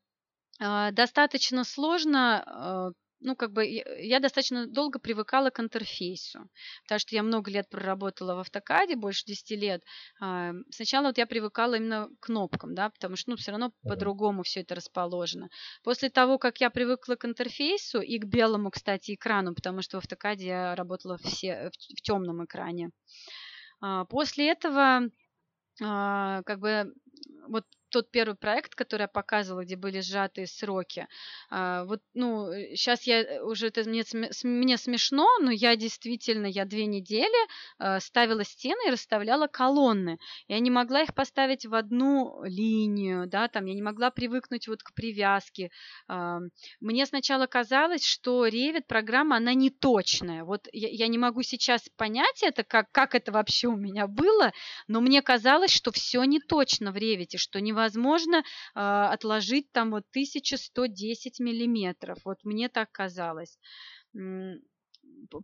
э, 0.58 0.90
достаточно 0.90 1.62
сложно, 1.62 2.92
ну, 3.20 3.36
как 3.36 3.52
бы, 3.52 3.66
я 3.66 4.20
достаточно 4.20 4.66
долго 4.66 4.98
привыкала 4.98 5.50
к 5.50 5.60
интерфейсу, 5.60 6.48
потому 6.84 6.98
что 6.98 7.14
я 7.14 7.22
много 7.22 7.50
лет 7.50 7.68
проработала 7.68 8.34
в 8.34 8.38
автокаде, 8.38 8.96
больше 8.96 9.24
10 9.26 9.50
лет. 9.52 9.82
Э, 10.22 10.52
сначала 10.70 11.06
вот 11.06 11.18
я 11.18 11.26
привыкала 11.26 11.74
именно 11.74 12.08
к 12.20 12.26
кнопкам, 12.26 12.74
да, 12.74 12.90
потому 12.90 13.16
что, 13.16 13.30
ну, 13.30 13.36
все 13.36 13.50
равно 13.50 13.72
по-другому 13.82 14.42
все 14.42 14.60
это 14.60 14.74
расположено. 14.74 15.48
После 15.82 16.10
того, 16.10 16.38
как 16.38 16.60
я 16.60 16.70
привыкла 16.70 17.16
к 17.16 17.24
интерфейсу 17.24 18.00
и 18.00 18.18
к 18.18 18.24
белому, 18.24 18.70
кстати, 18.70 19.14
экрану, 19.14 19.54
потому 19.54 19.82
что 19.82 19.98
в 19.98 20.00
автокаде 20.00 20.46
я 20.46 20.74
работала 20.74 21.18
все 21.18 21.70
в, 21.70 21.98
в 21.98 22.02
темном 22.02 22.44
экране, 22.44 22.90
а, 23.80 24.04
после 24.04 24.50
этого 24.50 25.02
а, 25.82 26.42
как 26.42 26.58
бы 26.60 26.92
вот 27.48 27.64
тот 27.90 28.10
первый 28.10 28.36
проект, 28.36 28.74
который 28.74 29.02
я 29.02 29.08
показывала, 29.08 29.64
где 29.64 29.76
были 29.76 30.00
сжатые 30.00 30.46
сроки. 30.46 31.06
А, 31.50 31.84
вот, 31.84 32.00
ну, 32.14 32.50
сейчас 32.74 33.02
я 33.02 33.22
э, 33.22 33.42
уже 33.42 33.66
это 33.66 33.82
мне, 33.88 34.04
мне 34.44 34.76
смешно, 34.78 35.26
но 35.40 35.50
я 35.50 35.76
действительно, 35.76 36.46
я 36.46 36.64
две 36.64 36.86
недели 36.86 37.48
а, 37.78 38.00
ставила 38.00 38.44
стены 38.44 38.88
и 38.88 38.90
расставляла 38.90 39.48
колонны. 39.48 40.18
Я 40.48 40.60
не 40.60 40.70
могла 40.70 41.02
их 41.02 41.14
поставить 41.14 41.66
в 41.66 41.74
одну 41.74 42.42
линию, 42.44 43.26
да, 43.26 43.48
там, 43.48 43.66
я 43.66 43.74
не 43.74 43.82
могла 43.82 44.10
привыкнуть 44.10 44.68
вот 44.68 44.82
к 44.82 44.94
привязке. 44.94 45.70
А, 46.08 46.38
мне 46.80 47.06
сначала 47.06 47.46
казалось, 47.46 48.04
что 48.04 48.46
Revit 48.46 48.84
программа, 48.86 49.36
она 49.36 49.54
не 49.54 49.70
точная. 49.70 50.44
Вот 50.44 50.68
я, 50.72 50.88
я 50.88 51.08
не 51.08 51.18
могу 51.18 51.42
сейчас 51.42 51.88
понять 51.96 52.42
это, 52.42 52.62
как, 52.62 52.90
как 52.92 53.14
это 53.14 53.32
вообще 53.32 53.66
у 53.68 53.76
меня 53.76 54.06
было, 54.06 54.52
но 54.86 55.00
мне 55.00 55.22
казалось, 55.22 55.72
что 55.72 55.90
все 55.90 56.22
не 56.24 56.38
точно 56.38 56.92
в 56.92 56.96
Revit, 57.00 57.36
что 57.36 57.60
невозможно 57.60 58.38
э, 58.38 58.42
отложить 58.74 59.72
там 59.72 59.90
вот 59.90 60.04
1110 60.10 61.40
миллиметров. 61.40 62.18
Вот 62.24 62.44
мне 62.44 62.68
так 62.68 62.92
казалось. 62.92 63.58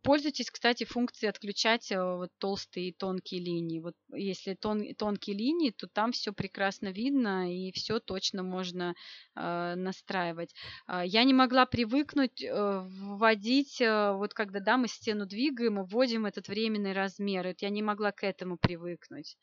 Пользуйтесь, 0.03 0.51
кстати, 0.51 0.85
функцией 0.85 1.31
отключать 1.31 1.93
э, 1.93 2.03
вот 2.03 2.31
толстые 2.39 2.89
и 2.89 2.93
тонкие 2.93 3.41
линии. 3.41 3.81
Вот 3.81 3.95
если 4.13 4.55
тон, 4.55 4.95
тонкие 4.95 5.37
линии, 5.37 5.71
то 5.71 5.87
там 5.87 6.13
все 6.13 6.33
прекрасно 6.33 6.89
видно 6.89 7.53
и 7.53 7.73
все 7.73 8.01
точно 8.01 8.43
можно 8.43 8.95
э, 9.35 9.75
настраивать. 9.77 10.55
Э, 10.89 11.03
я 11.05 11.25
не 11.25 11.35
могла 11.35 11.67
привыкнуть 11.67 12.43
э, 12.43 12.81
вводить, 12.85 13.81
э, 13.81 14.13
вот 14.13 14.35
когда 14.35 14.61
да, 14.61 14.77
мы 14.77 14.89
стену 14.89 15.27
двигаем 15.27 15.85
вводим 15.85 16.27
этот 16.27 16.49
временный 16.49 16.93
размер. 16.93 17.47
Это 17.47 17.67
я 17.67 17.71
не 17.71 17.83
могла 17.83 18.13
к 18.13 18.25
этому 18.25 18.57
привыкнуть. 18.57 19.37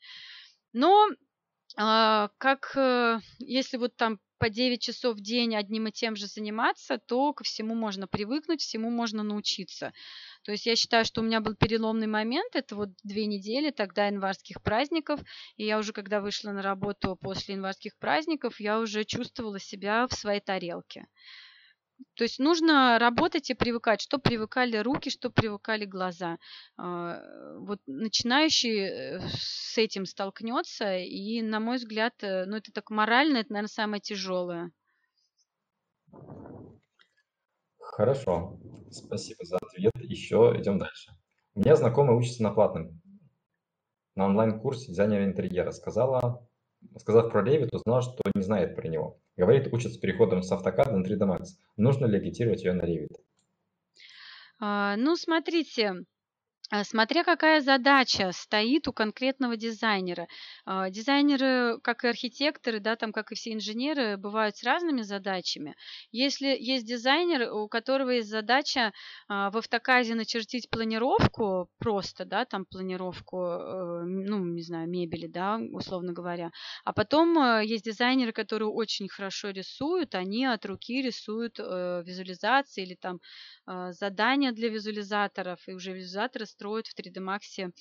Но 0.72 1.06
а, 1.06 1.14
как 1.76 2.72
э, 2.76 3.18
если 3.38 3.76
вот 3.76 3.96
там 3.96 4.20
по 4.38 4.50
9 4.50 4.80
часов 4.80 5.16
в 5.16 5.20
день 5.20 5.56
одним 5.56 5.88
и 5.88 5.92
тем 5.92 6.16
же 6.16 6.26
заниматься, 6.26 6.98
то 6.98 7.32
ко 7.32 7.44
всему 7.44 7.74
можно 7.74 8.06
привыкнуть, 8.06 8.60
всему 8.60 8.90
можно 8.90 9.22
научиться. 9.22 9.92
То 10.44 10.52
есть 10.52 10.66
я 10.66 10.76
считаю, 10.76 11.04
что 11.04 11.20
у 11.20 11.24
меня 11.24 11.40
был 11.40 11.54
переломный 11.54 12.06
момент, 12.06 12.54
это 12.54 12.76
вот 12.76 12.90
две 13.02 13.26
недели 13.26 13.70
тогда 13.70 14.06
январских 14.06 14.62
праздников, 14.62 15.20
и 15.56 15.64
я 15.64 15.78
уже 15.78 15.92
когда 15.92 16.20
вышла 16.20 16.50
на 16.52 16.62
работу 16.62 17.16
после 17.16 17.54
январских 17.54 17.96
праздников, 17.98 18.60
я 18.60 18.78
уже 18.80 19.04
чувствовала 19.04 19.58
себя 19.58 20.06
в 20.06 20.12
своей 20.12 20.40
тарелке. 20.40 21.06
То 22.14 22.24
есть 22.24 22.38
нужно 22.38 22.98
работать 22.98 23.50
и 23.50 23.54
привыкать, 23.54 24.00
что 24.00 24.18
привыкали 24.18 24.76
руки, 24.76 25.10
что 25.10 25.30
привыкали 25.30 25.84
глаза. 25.84 26.38
А, 26.76 27.20
вот 27.58 27.80
начинающий 27.86 28.78
э, 28.78 29.20
с 29.36 29.76
этим 29.78 30.06
столкнется, 30.06 30.96
и, 30.96 31.42
на 31.42 31.60
мой 31.60 31.76
взгляд, 31.76 32.14
э, 32.22 32.44
ну 32.46 32.56
это 32.56 32.72
так 32.72 32.90
морально, 32.90 33.38
это, 33.38 33.52
наверное, 33.52 33.68
самое 33.68 34.00
тяжелое. 34.00 34.70
Хорошо, 37.78 38.58
спасибо 38.90 39.44
за 39.44 39.58
ответ. 39.58 39.92
Еще 40.00 40.54
идем 40.58 40.78
дальше. 40.78 41.12
У 41.54 41.60
меня 41.60 41.76
знакомая 41.76 42.16
учится 42.16 42.42
на 42.42 42.50
платном, 42.50 43.00
на 44.14 44.26
онлайн-курсе 44.26 44.88
дизайнера 44.88 45.24
интерьера. 45.24 45.70
Сказала, 45.70 46.48
сказав 46.98 47.30
про 47.30 47.42
Revit, 47.42 47.68
узнала, 47.72 48.02
что 48.02 48.22
не 48.34 48.42
знает 48.42 48.76
про 48.76 48.88
него. 48.88 49.18
Говорит, 49.36 49.72
учится 49.72 50.00
переходом 50.00 50.42
с 50.42 50.52
AutoCAD 50.52 50.92
на 50.92 51.04
3D 51.04 51.18
Max. 51.18 51.44
Нужно 51.76 52.06
ли 52.06 52.18
агитировать 52.18 52.64
ее 52.64 52.72
на 52.72 52.82
Revit? 52.82 53.16
А, 54.60 54.96
ну, 54.96 55.16
смотрите, 55.16 56.04
смотря 56.82 57.24
какая 57.24 57.60
задача 57.60 58.32
стоит 58.32 58.88
у 58.88 58.92
конкретного 58.92 59.56
дизайнера. 59.56 60.26
А, 60.64 60.90
дизайнеры, 60.90 61.78
как 61.82 62.04
и 62.04 62.08
архитекторы, 62.08 62.80
да, 62.80 62.96
там, 62.96 63.12
как 63.12 63.32
и 63.32 63.34
все 63.34 63.52
инженеры, 63.52 64.16
бывают 64.16 64.56
с 64.56 64.64
разными 64.64 65.02
задачами. 65.02 65.76
Если 66.10 66.56
есть 66.58 66.86
дизайнер, 66.86 67.52
у 67.52 67.68
которого 67.68 68.10
есть 68.10 68.28
задача 68.28 68.92
а, 69.28 69.50
в 69.50 69.58
автоказе 69.58 70.14
начертить 70.14 70.70
планировку 70.70 71.68
просто, 71.78 72.24
да, 72.24 72.44
там 72.44 72.64
планировку, 72.64 73.44
э, 73.44 74.02
ну, 74.04 74.44
не 74.44 74.62
знаю, 74.62 74.88
мебели, 74.88 75.26
да, 75.26 75.60
условно 75.72 76.12
говоря, 76.12 76.50
а 76.84 76.92
потом 76.92 77.38
э, 77.38 77.64
есть 77.64 77.84
дизайнеры, 77.84 78.32
которые 78.32 78.68
очень 78.68 79.08
хорошо 79.08 79.50
рисуют, 79.50 80.14
они 80.14 80.46
от 80.46 80.64
руки 80.64 81.02
рисуют 81.02 81.58
э, 81.58 82.02
визуализации 82.04 82.82
или 82.82 82.94
там 82.94 83.20
задания 83.66 84.52
для 84.52 84.68
визуализаторов, 84.68 85.58
и 85.66 85.72
уже 85.72 85.92
визуализаторы 85.92 86.44
строят 86.54 86.86
в 86.88 86.98
3D 86.98 87.20
Max 87.20 87.72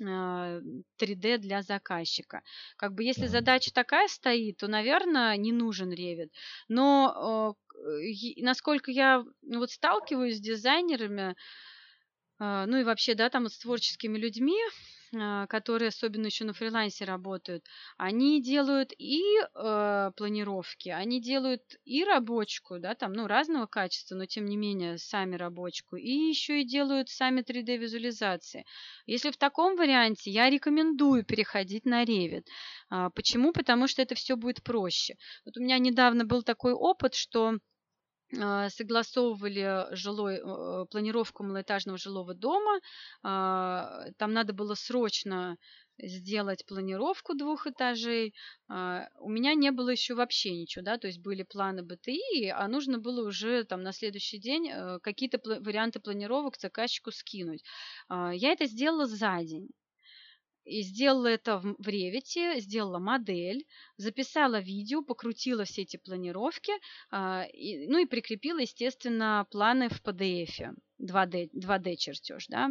3D 0.00 1.34
а, 1.34 1.38
для 1.38 1.62
заказчика. 1.62 2.42
Как 2.76 2.94
бы 2.94 3.02
если 3.02 3.26
задача 3.26 3.72
такая 3.72 4.08
стоит, 4.08 4.58
то, 4.58 4.68
наверное, 4.68 5.36
не 5.36 5.52
нужен 5.52 5.92
Revit. 5.92 6.30
Но 6.68 7.56
э, 7.74 8.42
насколько 8.42 8.90
я 8.90 9.24
вот 9.42 9.70
сталкиваюсь 9.70 10.36
с 10.36 10.40
дизайнерами, 10.40 11.34
а, 12.38 12.66
ну 12.66 12.78
и 12.78 12.84
вообще, 12.84 13.14
да, 13.14 13.28
там 13.28 13.48
с 13.48 13.58
творческими 13.58 14.18
людьми, 14.18 14.58
которые 15.48 15.88
особенно 15.88 16.26
еще 16.26 16.44
на 16.44 16.52
фрилансе 16.52 17.04
работают, 17.04 17.64
они 17.96 18.42
делают 18.42 18.92
и 18.98 19.22
э, 19.40 20.10
планировки, 20.16 20.90
они 20.90 21.20
делают 21.20 21.62
и 21.84 22.04
рабочку, 22.04 22.78
да, 22.78 22.94
там, 22.94 23.12
ну, 23.12 23.26
разного 23.26 23.66
качества, 23.66 24.16
но 24.16 24.26
тем 24.26 24.44
не 24.44 24.56
менее 24.56 24.98
сами 24.98 25.36
рабочку, 25.36 25.96
и 25.96 26.10
еще 26.10 26.60
и 26.60 26.66
делают 26.66 27.08
сами 27.08 27.40
3D-визуализации. 27.40 28.64
Если 29.06 29.30
в 29.30 29.36
таком 29.36 29.76
варианте, 29.76 30.30
я 30.30 30.50
рекомендую 30.50 31.24
переходить 31.24 31.84
на 31.84 32.04
Revit. 32.04 32.44
А, 32.90 33.10
почему? 33.10 33.52
Потому 33.52 33.86
что 33.88 34.02
это 34.02 34.14
все 34.14 34.36
будет 34.36 34.62
проще. 34.62 35.16
Вот 35.44 35.56
у 35.56 35.60
меня 35.60 35.78
недавно 35.78 36.24
был 36.24 36.42
такой 36.42 36.72
опыт, 36.72 37.14
что 37.14 37.54
а, 37.54 37.58
согласовывали 38.32 39.86
жилой, 39.94 40.40
планировку 40.90 41.44
малоэтажного 41.44 41.98
жилого 41.98 42.34
дома. 42.34 42.80
А, 43.22 44.06
там 44.18 44.32
надо 44.32 44.52
было 44.52 44.74
срочно 44.74 45.56
сделать 45.98 46.64
планировку 46.66 47.34
двух 47.34 47.66
этажей. 47.66 48.34
А, 48.68 49.08
у 49.20 49.30
меня 49.30 49.54
не 49.54 49.70
было 49.70 49.90
еще 49.90 50.14
вообще 50.14 50.50
ничего, 50.50 50.84
да, 50.84 50.98
то 50.98 51.06
есть 51.06 51.20
были 51.20 51.42
планы 51.42 51.82
БТИ, 51.82 52.48
а 52.48 52.68
нужно 52.68 52.98
было 52.98 53.26
уже 53.26 53.64
там 53.64 53.82
на 53.82 53.92
следующий 53.92 54.38
день 54.38 54.68
э, 54.68 54.98
какие-то 55.00 55.38
варианты 55.60 55.98
планировок 56.00 56.56
заказчику 56.58 57.10
скинуть. 57.10 57.64
Я 58.10 58.52
это 58.52 58.66
сделала 58.66 59.06
за 59.06 59.38
день. 59.42 59.68
И 60.68 60.82
сделала 60.82 61.28
это 61.28 61.58
в, 61.58 61.76
Revit, 61.80 62.60
сделала 62.60 62.98
модель, 62.98 63.66
записала 63.96 64.60
видео, 64.60 65.02
покрутила 65.02 65.64
все 65.64 65.82
эти 65.82 65.96
планировки, 65.96 66.72
а, 67.10 67.46
ну 67.88 67.98
и 67.98 68.06
прикрепила, 68.06 68.58
естественно, 68.58 69.46
планы 69.50 69.88
в 69.88 70.02
PDF. 70.02 70.74
2D, 71.00 71.50
2D 71.54 71.96
чертеж, 71.96 72.48
да. 72.48 72.68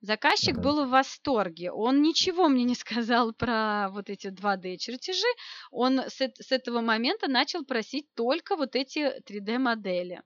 Заказчик 0.00 0.58
был 0.58 0.84
в 0.84 0.90
восторге. 0.90 1.70
Он 1.70 2.02
ничего 2.02 2.48
мне 2.48 2.64
не 2.64 2.74
сказал 2.84 3.32
про 3.32 3.88
вот 3.90 4.10
эти 4.10 4.26
2D 4.26 4.76
чертежи. 4.76 5.28
Он 5.70 6.00
с, 6.00 6.20
с 6.20 6.52
этого 6.52 6.80
момента 6.80 7.28
начал 7.28 7.64
просить 7.64 8.12
только 8.14 8.56
вот 8.56 8.74
эти 8.76 9.20
3D 9.22 9.58
модели. 9.58 10.22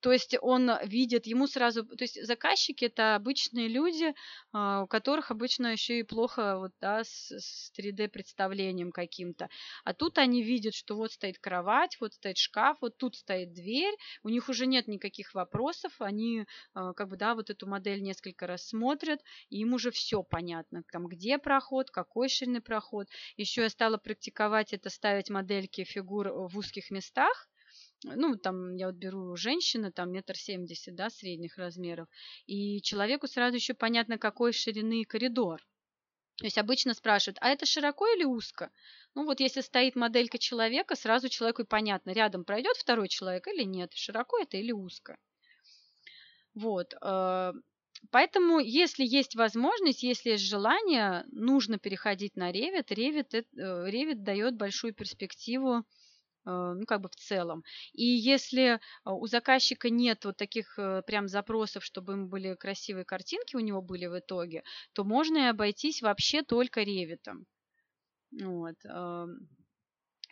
То 0.00 0.12
есть 0.12 0.34
он 0.40 0.70
видит, 0.84 1.26
ему 1.26 1.46
сразу, 1.46 1.84
то 1.84 2.02
есть 2.04 2.24
заказчики 2.26 2.86
это 2.86 3.16
обычные 3.16 3.68
люди, 3.68 4.14
а, 4.52 4.82
у 4.82 4.86
которых 4.86 5.30
обычно 5.30 5.68
еще 5.68 5.98
и 5.98 6.02
плохо 6.02 6.58
вот, 6.58 6.72
да, 6.80 7.04
с, 7.04 7.30
с 7.30 7.72
3D 7.78 8.08
представлением 8.08 8.92
каким-то. 8.92 9.48
А 9.84 9.92
тут 9.92 10.18
они 10.18 10.42
видят, 10.42 10.74
что 10.74 10.96
вот 10.96 11.12
стоит 11.12 11.38
кровать, 11.38 11.98
вот 12.00 12.14
стоит 12.14 12.38
шкаф, 12.38 12.78
вот 12.80 12.96
тут 12.96 13.16
стоит 13.16 13.52
дверь, 13.52 13.94
у 14.22 14.30
них 14.30 14.48
уже 14.48 14.66
нет 14.66 14.88
никаких 14.88 15.34
вопросов, 15.34 15.92
они 16.00 16.46
а, 16.74 16.92
как 16.94 17.08
бы, 17.08 17.16
да, 17.16 17.34
вот 17.34 17.50
эту 17.50 17.66
модель 17.66 18.02
несколько 18.02 18.46
раз 18.46 18.66
смотрят, 18.68 19.20
и 19.50 19.58
им 19.60 19.74
уже 19.74 19.90
все 19.90 20.22
понятно, 20.22 20.82
там, 20.90 21.06
где 21.06 21.38
проход, 21.38 21.90
какой 21.90 22.28
ширины 22.28 22.60
проход. 22.62 23.08
Еще 23.36 23.62
я 23.62 23.68
стала 23.68 23.98
практиковать 23.98 24.72
это, 24.72 24.88
ставить 24.88 25.30
модельки 25.30 25.84
фигур 25.84 26.28
в 26.28 26.56
узких 26.56 26.90
местах, 26.90 27.48
ну, 28.04 28.36
там, 28.36 28.76
я 28.76 28.86
вот 28.86 28.96
беру 28.96 29.36
женщины, 29.36 29.92
там, 29.92 30.10
метр 30.10 30.36
семьдесят, 30.36 30.94
да, 30.94 31.10
средних 31.10 31.58
размеров, 31.58 32.08
и 32.46 32.80
человеку 32.82 33.26
сразу 33.26 33.56
еще 33.56 33.74
понятно, 33.74 34.18
какой 34.18 34.52
ширины 34.52 35.04
коридор. 35.04 35.60
То 36.36 36.46
есть 36.46 36.56
обычно 36.56 36.94
спрашивают, 36.94 37.36
а 37.42 37.50
это 37.50 37.66
широко 37.66 38.06
или 38.06 38.24
узко? 38.24 38.70
Ну 39.14 39.24
вот 39.26 39.40
если 39.40 39.60
стоит 39.60 39.94
моделька 39.94 40.38
человека, 40.38 40.96
сразу 40.96 41.28
человеку 41.28 41.66
понятно, 41.66 42.12
рядом 42.12 42.44
пройдет 42.44 42.76
второй 42.78 43.08
человек 43.08 43.46
или 43.46 43.62
нет, 43.62 43.92
широко 43.92 44.38
это 44.38 44.56
или 44.56 44.72
узко. 44.72 45.18
Вот. 46.54 46.94
Э, 47.02 47.52
поэтому, 48.10 48.58
если 48.58 49.04
есть 49.04 49.34
возможность, 49.36 50.02
если 50.02 50.30
есть 50.30 50.44
желание, 50.44 51.24
нужно 51.30 51.78
переходить 51.78 52.36
на 52.36 52.50
Revit. 52.50 52.88
Revit, 52.88 53.34
э, 53.34 53.44
Revit 53.90 54.14
дает 54.14 54.56
большую 54.56 54.94
перспективу 54.94 55.84
ну, 56.44 56.84
как 56.86 57.00
бы 57.00 57.08
в 57.08 57.16
целом. 57.16 57.64
И 57.92 58.04
если 58.04 58.80
а, 59.04 59.14
у 59.14 59.26
заказчика 59.26 59.90
нет 59.90 60.24
вот 60.24 60.36
таких 60.36 60.78
э, 60.78 61.02
прям 61.06 61.28
запросов, 61.28 61.84
чтобы 61.84 62.14
им 62.14 62.28
были 62.28 62.54
красивые 62.54 63.04
картинки 63.04 63.56
у 63.56 63.60
него 63.60 63.82
были 63.82 64.06
в 64.06 64.18
итоге, 64.18 64.62
то 64.92 65.04
можно 65.04 65.38
и 65.38 65.50
обойтись 65.50 66.02
вообще 66.02 66.42
только 66.42 66.82
ревитом. 66.82 67.46
Вот. 68.32 68.76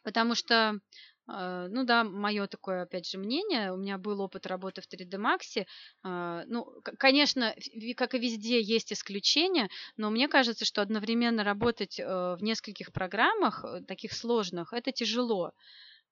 Потому 0.04 0.34
что 0.34 0.80
а, 1.28 1.68
ну 1.68 1.84
да, 1.84 2.04
мое 2.04 2.46
такое, 2.46 2.82
опять 2.82 3.06
же, 3.06 3.18
мнение. 3.18 3.72
У 3.72 3.76
меня 3.76 3.98
был 3.98 4.20
опыт 4.20 4.46
работы 4.46 4.80
в 4.80 4.88
3D 4.88 5.18
Max. 5.18 5.66
А, 6.02 6.44
ну, 6.46 6.66
конечно, 6.98 7.54
как 7.96 8.14
и 8.14 8.18
везде, 8.18 8.60
есть 8.62 8.92
исключения, 8.92 9.68
но 9.96 10.10
мне 10.10 10.28
кажется, 10.28 10.64
что 10.64 10.80
одновременно 10.80 11.44
работать 11.44 12.00
э, 12.00 12.04
в 12.04 12.42
нескольких 12.42 12.92
программах, 12.92 13.64
таких 13.86 14.14
сложных, 14.14 14.72
это 14.72 14.90
тяжело. 14.90 15.52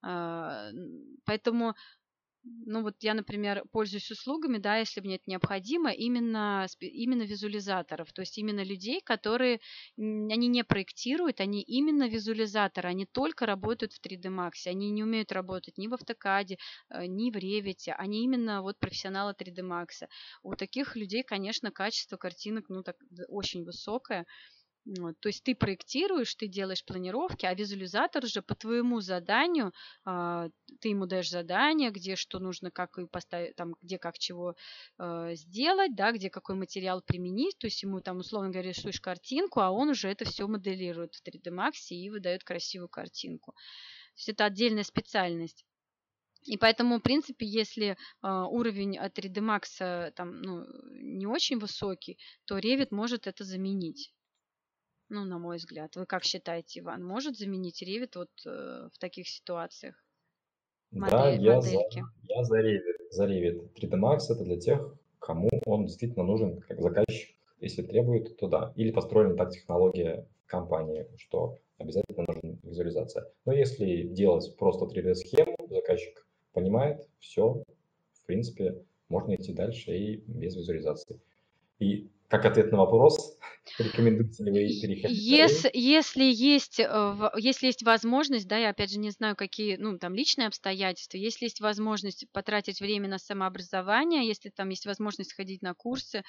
А, 0.08 0.70
поэтому, 1.24 1.74
ну 2.44 2.82
вот 2.82 2.94
я, 3.00 3.14
например, 3.14 3.64
пользуюсь 3.72 4.10
услугами, 4.12 4.58
да, 4.58 4.76
если 4.76 5.00
мне 5.00 5.16
это 5.16 5.24
необходимо, 5.26 5.90
именно, 5.90 6.66
именно 6.80 7.24
визуализаторов, 7.24 8.12
то 8.12 8.22
есть 8.22 8.38
именно 8.38 8.62
людей, 8.62 9.00
которые, 9.00 9.58
они 9.96 10.46
не 10.46 10.62
проектируют, 10.62 11.40
они 11.40 11.62
именно 11.62 12.08
визуализаторы, 12.08 12.88
они 12.88 13.04
только 13.06 13.46
работают 13.46 13.92
в 13.94 14.00
3D 14.00 14.28
Max, 14.30 14.66
они 14.66 14.90
не 14.92 15.02
умеют 15.02 15.32
работать 15.32 15.76
ни 15.76 15.88
в 15.88 15.94
автокаде, 15.94 16.58
э, 16.88 17.06
ни 17.06 17.32
в 17.32 17.36
Revit, 17.36 17.92
они 17.98 18.22
именно 18.22 18.62
вот 18.62 18.78
профессионалы 18.78 19.34
3D 19.34 19.62
Max. 19.62 20.06
У 20.44 20.54
таких 20.54 20.94
людей, 20.94 21.24
конечно, 21.24 21.72
качество 21.72 22.16
картинок, 22.16 22.66
ну, 22.68 22.84
так 22.84 22.96
очень 23.28 23.64
высокое, 23.64 24.24
вот, 24.86 25.18
то 25.18 25.28
есть 25.28 25.42
ты 25.42 25.56
проектируешь, 25.56 26.32
ты 26.36 26.46
делаешь 26.46 26.84
планировки, 26.84 27.44
а 27.44 27.54
визуализатор 27.54 28.24
же 28.24 28.40
по 28.40 28.54
твоему 28.54 29.00
заданию, 29.00 29.72
э, 30.06 30.48
ты 30.80 30.90
ему 30.90 31.06
даешь 31.06 31.28
задание, 31.28 31.90
где 31.90 32.14
что 32.14 32.38
нужно, 32.38 32.70
как 32.70 32.96
и 32.98 33.06
поставить, 33.06 33.56
там, 33.56 33.74
где 33.82 33.98
как 33.98 34.16
чего 34.16 34.54
э, 34.98 35.34
сделать, 35.34 35.96
да, 35.96 36.12
где 36.12 36.30
какой 36.30 36.54
материал 36.54 37.02
применить, 37.02 37.58
то 37.58 37.66
есть 37.66 37.82
ему 37.82 38.00
там 38.00 38.18
условно 38.18 38.50
говоря 38.50 38.68
рисуешь 38.68 39.00
картинку, 39.00 39.58
а 39.58 39.72
он 39.72 39.88
уже 39.88 40.08
это 40.08 40.24
все 40.24 40.46
моделирует 40.46 41.16
в 41.16 41.22
3D 41.26 41.50
Max 41.50 41.88
и 41.90 42.08
выдает 42.08 42.44
красивую 42.44 42.88
картинку. 42.88 43.52
То 43.54 44.18
есть 44.18 44.28
это 44.28 44.44
отдельная 44.44 44.84
специальность. 44.84 45.64
И 46.44 46.56
поэтому, 46.56 46.98
в 46.98 47.02
принципе, 47.02 47.44
если 47.44 47.88
э, 47.88 47.96
уровень 48.22 48.96
3D 48.98 49.40
Max 49.40 50.12
там, 50.12 50.40
ну, 50.42 50.64
не 50.92 51.26
очень 51.26 51.58
высокий, 51.58 52.20
то 52.44 52.56
Revit 52.56 52.88
может 52.92 53.26
это 53.26 53.42
заменить. 53.42 54.12
Ну, 55.08 55.24
на 55.24 55.38
мой 55.38 55.58
взгляд. 55.58 55.94
Вы 55.96 56.06
как 56.06 56.24
считаете, 56.24 56.80
Иван, 56.80 57.04
может 57.04 57.36
заменить 57.36 57.82
Revit 57.82 58.12
вот 58.16 58.30
э, 58.44 58.88
в 58.92 58.98
таких 58.98 59.28
ситуациях? 59.28 59.94
Да, 60.90 61.30
я 61.30 61.60
за, 61.60 61.78
я 62.22 62.44
за 62.44 62.60
Revit. 62.60 63.10
За 63.10 63.26
Revit. 63.26 63.72
3D 63.74 64.00
Max 64.00 64.18
это 64.30 64.44
для 64.44 64.58
тех, 64.58 64.96
кому 65.20 65.48
он 65.64 65.86
действительно 65.86 66.24
нужен 66.24 66.60
как 66.60 66.80
заказчик. 66.80 67.36
Если 67.60 67.82
требует, 67.82 68.36
то 68.36 68.48
да. 68.48 68.72
Или 68.76 68.90
построена 68.90 69.36
так 69.36 69.50
технология 69.50 70.26
в 70.44 70.46
компании, 70.46 71.06
что 71.16 71.56
обязательно 71.78 72.24
нужна 72.26 72.58
визуализация. 72.62 73.30
Но 73.44 73.52
если 73.52 74.02
делать 74.02 74.56
просто 74.56 74.86
3D-схему, 74.86 75.56
заказчик 75.68 76.26
понимает, 76.52 77.08
все, 77.20 77.62
в 78.12 78.26
принципе, 78.26 78.82
можно 79.08 79.34
идти 79.34 79.52
дальше 79.52 79.96
и 79.96 80.16
без 80.26 80.56
визуализации. 80.56 81.20
И 81.78 82.10
как 82.28 82.44
ответ 82.44 82.72
на 82.72 82.78
вопрос, 82.78 83.38
рекомендуете 83.78 84.44
ли 84.44 84.50
вы 84.50 84.80
переходить? 84.80 85.18
Если, 85.18 85.70
если, 85.72 86.24
есть, 86.24 86.80
э, 86.80 87.30
если 87.36 87.66
есть 87.66 87.82
возможность, 87.82 88.48
да, 88.48 88.56
я 88.56 88.70
опять 88.70 88.92
же 88.92 88.98
не 88.98 89.10
знаю, 89.10 89.36
какие, 89.36 89.76
ну, 89.76 89.98
там, 89.98 90.14
личные 90.14 90.48
обстоятельства, 90.48 91.18
если 91.18 91.46
есть 91.46 91.60
возможность 91.60 92.26
потратить 92.32 92.80
время 92.80 93.08
на 93.08 93.18
самообразование, 93.18 94.26
если 94.26 94.50
там 94.50 94.68
есть 94.70 94.86
возможность 94.86 95.34
ходить 95.34 95.62
на 95.62 95.74
курсы, 95.74 96.22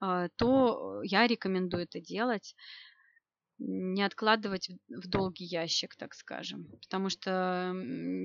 э, 0.00 0.28
то 0.36 1.02
я 1.02 1.26
рекомендую 1.26 1.84
это 1.84 2.00
делать 2.00 2.54
не 3.58 4.02
откладывать 4.02 4.70
в 4.88 5.08
долгий 5.08 5.44
ящик, 5.44 5.94
так 5.96 6.14
скажем. 6.14 6.66
Потому 6.82 7.08
что 7.08 7.72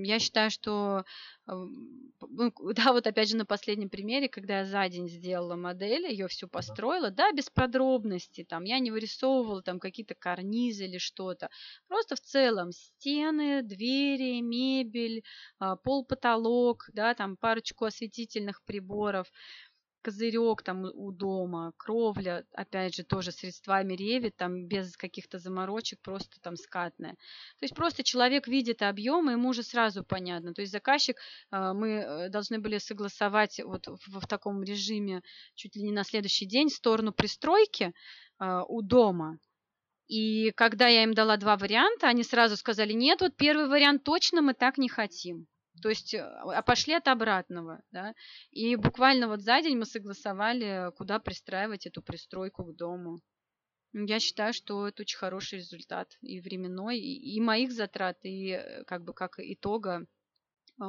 я 0.04 0.20
считаю, 0.20 0.50
что, 0.50 1.06
э, 1.48 1.52
ну, 1.52 2.52
да, 2.74 2.94
вот 2.94 3.06
опять 3.08 3.30
же 3.30 3.38
на 3.38 3.46
последнем 3.46 3.90
примере, 3.90 4.28
когда 4.28 4.60
я 4.60 4.66
за 4.66 4.88
день 4.90 5.08
сделала 5.08 5.56
модель, 5.56 6.08
ее 6.08 6.28
всю 6.28 6.48
построила, 6.48 7.12
да, 7.12 7.32
без 7.32 7.50
подробностей, 7.50 8.44
там, 8.44 8.64
я 8.64 8.80
не 8.80 8.92
вырисовывала 8.92 9.62
там 9.62 9.80
какие-то 9.80 10.16
карнизы 10.16 10.86
или 10.86 10.98
что-то. 10.98 11.50
Просто 11.88 12.16
в 12.16 12.22
целом 12.22 12.72
стены, 12.72 13.62
двери, 13.62 14.42
мебель, 14.42 15.24
а, 15.60 15.76
пол, 15.76 16.06
потолок, 16.06 16.90
да, 16.94 17.14
там 17.14 17.38
парочку 17.38 17.86
осветительных 17.86 18.64
приборов– 18.64 19.32
козырек 20.02 20.64
там 20.64 20.86
у 20.94 21.12
дома, 21.12 21.74
кровля, 21.78 22.46
опять 22.54 22.96
же, 22.96 23.04
тоже 23.04 23.32
средствами 23.32 23.94
ревит, 23.94 24.36
там 24.36 24.66
без 24.68 24.96
каких-то 24.98 25.40
заморочек, 25.40 26.00
просто 26.02 26.40
там 26.42 26.56
скатная. 26.56 27.14
То 27.14 27.64
есть 27.64 27.76
просто 27.76 28.04
человек 28.04 28.48
видит 28.48 28.82
объем, 28.82 29.30
и 29.30 29.34
ему 29.34 29.50
уже 29.50 29.64
сразу 29.64 30.04
понятно. 30.04 30.54
То 30.54 30.62
есть 30.62 30.72
заказчик, 30.72 31.18
э, 31.52 31.74
мы 31.74 31.90
э, 31.90 32.30
должны 32.30 32.60
были 32.60 32.78
согласовать 32.78 33.60
вот 33.64 33.88
в, 33.88 34.20
в 34.20 34.28
таком 34.28 34.64
режиме 34.64 35.22
чуть 35.56 35.76
ли 35.76 35.84
не 35.84 35.92
на 35.92 36.04
следующий 36.04 36.46
день 36.46 36.70
сторону 36.70 37.12
пристройки 37.12 37.94
э, 38.40 38.62
у 38.68 38.82
дома. 38.82 39.38
И 40.08 40.52
когда 40.56 40.88
я 40.88 41.04
им 41.04 41.14
дала 41.14 41.38
два 41.38 41.56
варианта, 41.56 42.08
они 42.08 42.24
сразу 42.24 42.58
сказали, 42.58 42.94
нет, 42.94 43.22
вот 43.22 43.36
первый 43.36 43.68
вариант 43.68 44.04
точно 44.04 44.42
мы 44.42 44.54
так 44.56 44.78
не 44.78 44.90
хотим. 44.90 45.48
То 45.82 45.90
есть, 45.90 46.14
э, 46.14 46.20
а 46.22 46.62
пошли 46.62 46.94
от 46.94 47.08
обратного, 47.08 47.82
да. 47.92 48.14
И 48.52 48.76
буквально 48.76 49.28
вот 49.28 49.42
за 49.42 49.62
день 49.62 49.78
мы 49.78 49.86
согласовали, 49.86 50.92
куда 50.98 51.20
пристраивать 51.20 51.86
эту 51.86 52.02
пристройку 52.02 52.64
к 52.66 52.76
дому. 52.76 53.20
Я 53.94 54.20
считаю, 54.20 54.54
что 54.54 54.88
это 54.88 55.02
очень 55.02 55.18
хороший 55.18 55.60
результат 55.60 56.16
и 56.22 56.40
временной, 56.42 57.00
и, 57.00 57.36
и 57.36 57.42
моих 57.42 57.72
затрат, 57.72 58.18
и 58.24 58.52
э, 58.52 58.84
как 58.86 59.04
бы 59.04 59.14
как 59.14 59.40
итога 59.40 60.06
э, 60.80 60.84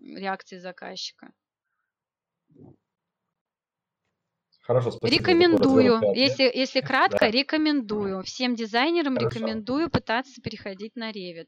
реакции 0.00 0.58
заказчика. 0.58 1.32
Хорошо, 4.66 4.90
спасибо. 4.90 5.20
Рекомендую, 5.20 6.00
если, 6.16 6.42
если 6.42 6.80
кратко, 6.80 7.20
да. 7.20 7.30
рекомендую. 7.30 8.24
Всем 8.24 8.56
дизайнерам 8.56 9.14
Хорошо. 9.14 9.38
рекомендую 9.38 9.90
пытаться 9.90 10.40
переходить 10.42 10.96
на 10.96 11.12
Revit. 11.12 11.46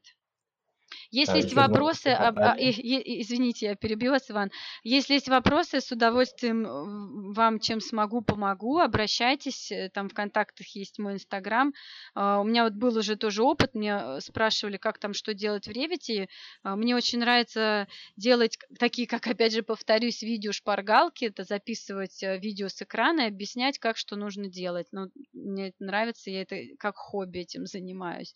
Если 1.11 1.39
А, 1.39 1.39
есть 1.39 1.53
вопросы, 1.55 2.09
об- 2.09 2.39
а, 2.39 2.55
и- 2.55 2.71
и- 2.71 3.23
извините, 3.23 3.67
я 3.67 3.75
перебью 3.77 4.11
вас, 4.11 4.31
Иван. 4.31 4.51
Если 4.85 5.15
есть 5.15 5.29
вопросы, 5.29 5.81
с 5.81 5.91
удовольствием 5.91 6.67
м, 6.67 7.33
вам 7.33 7.61
чем 7.61 7.81
смогу, 7.81 8.21
помогу. 8.21 8.79
Обращайтесь, 8.79 9.73
э, 9.73 9.91
там 9.93 10.09
в 10.09 10.15
контактах 10.15 10.67
есть 10.77 10.99
мой 10.99 11.15
инстаграм. 11.15 11.73
А, 12.15 12.41
У 12.41 12.45
меня 12.45 12.65
вот 12.65 12.75
был 12.75 12.97
уже 12.97 13.17
тоже 13.17 13.43
опыт, 13.43 13.75
меня 13.75 14.17
э, 14.19 14.21
спрашивали, 14.21 14.77
как 14.77 14.99
там 14.99 15.15
что 15.15 15.35
делать 15.35 15.67
в 15.67 15.71
Ревите. 15.73 16.29
Мне 16.63 16.95
очень 16.97 17.19
нравится 17.21 17.89
делать 18.17 18.59
такие, 18.79 19.07
как, 19.09 19.27
опять 19.27 19.53
же, 19.55 19.63
повторюсь, 19.63 20.23
видео 20.23 20.53
шпаргалки, 20.53 21.25
это 21.27 21.45
записывать 21.45 22.23
э, 22.23 22.39
видео 22.39 22.69
с 22.69 22.83
экрана 22.83 23.23
и 23.23 23.29
объяснять, 23.29 23.79
как 23.79 23.97
что 23.97 24.17
нужно 24.17 24.49
делать. 24.49 24.89
Ну, 24.93 25.07
мне 25.33 25.69
это 25.69 25.77
нравится, 25.85 26.31
я 26.31 26.43
это 26.43 26.57
как 26.79 26.97
хобби 26.97 27.41
этим 27.41 27.67
занимаюсь. 27.67 28.35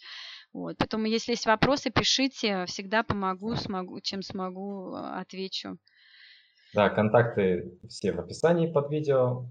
Вот. 0.52 0.76
Поэтому, 0.78 1.06
если 1.06 1.32
есть 1.32 1.46
вопросы, 1.46 1.90
пишите, 1.90 2.66
всегда 2.66 3.02
помогу, 3.02 3.54
смогу, 3.54 4.00
чем 4.00 4.22
смогу, 4.22 4.94
э, 4.94 5.20
отвечу. 5.20 5.78
Да, 6.74 6.90
контакты 6.90 7.78
все 7.88 8.12
в 8.12 8.20
описании 8.20 8.70
под 8.70 8.90
видео, 8.90 9.46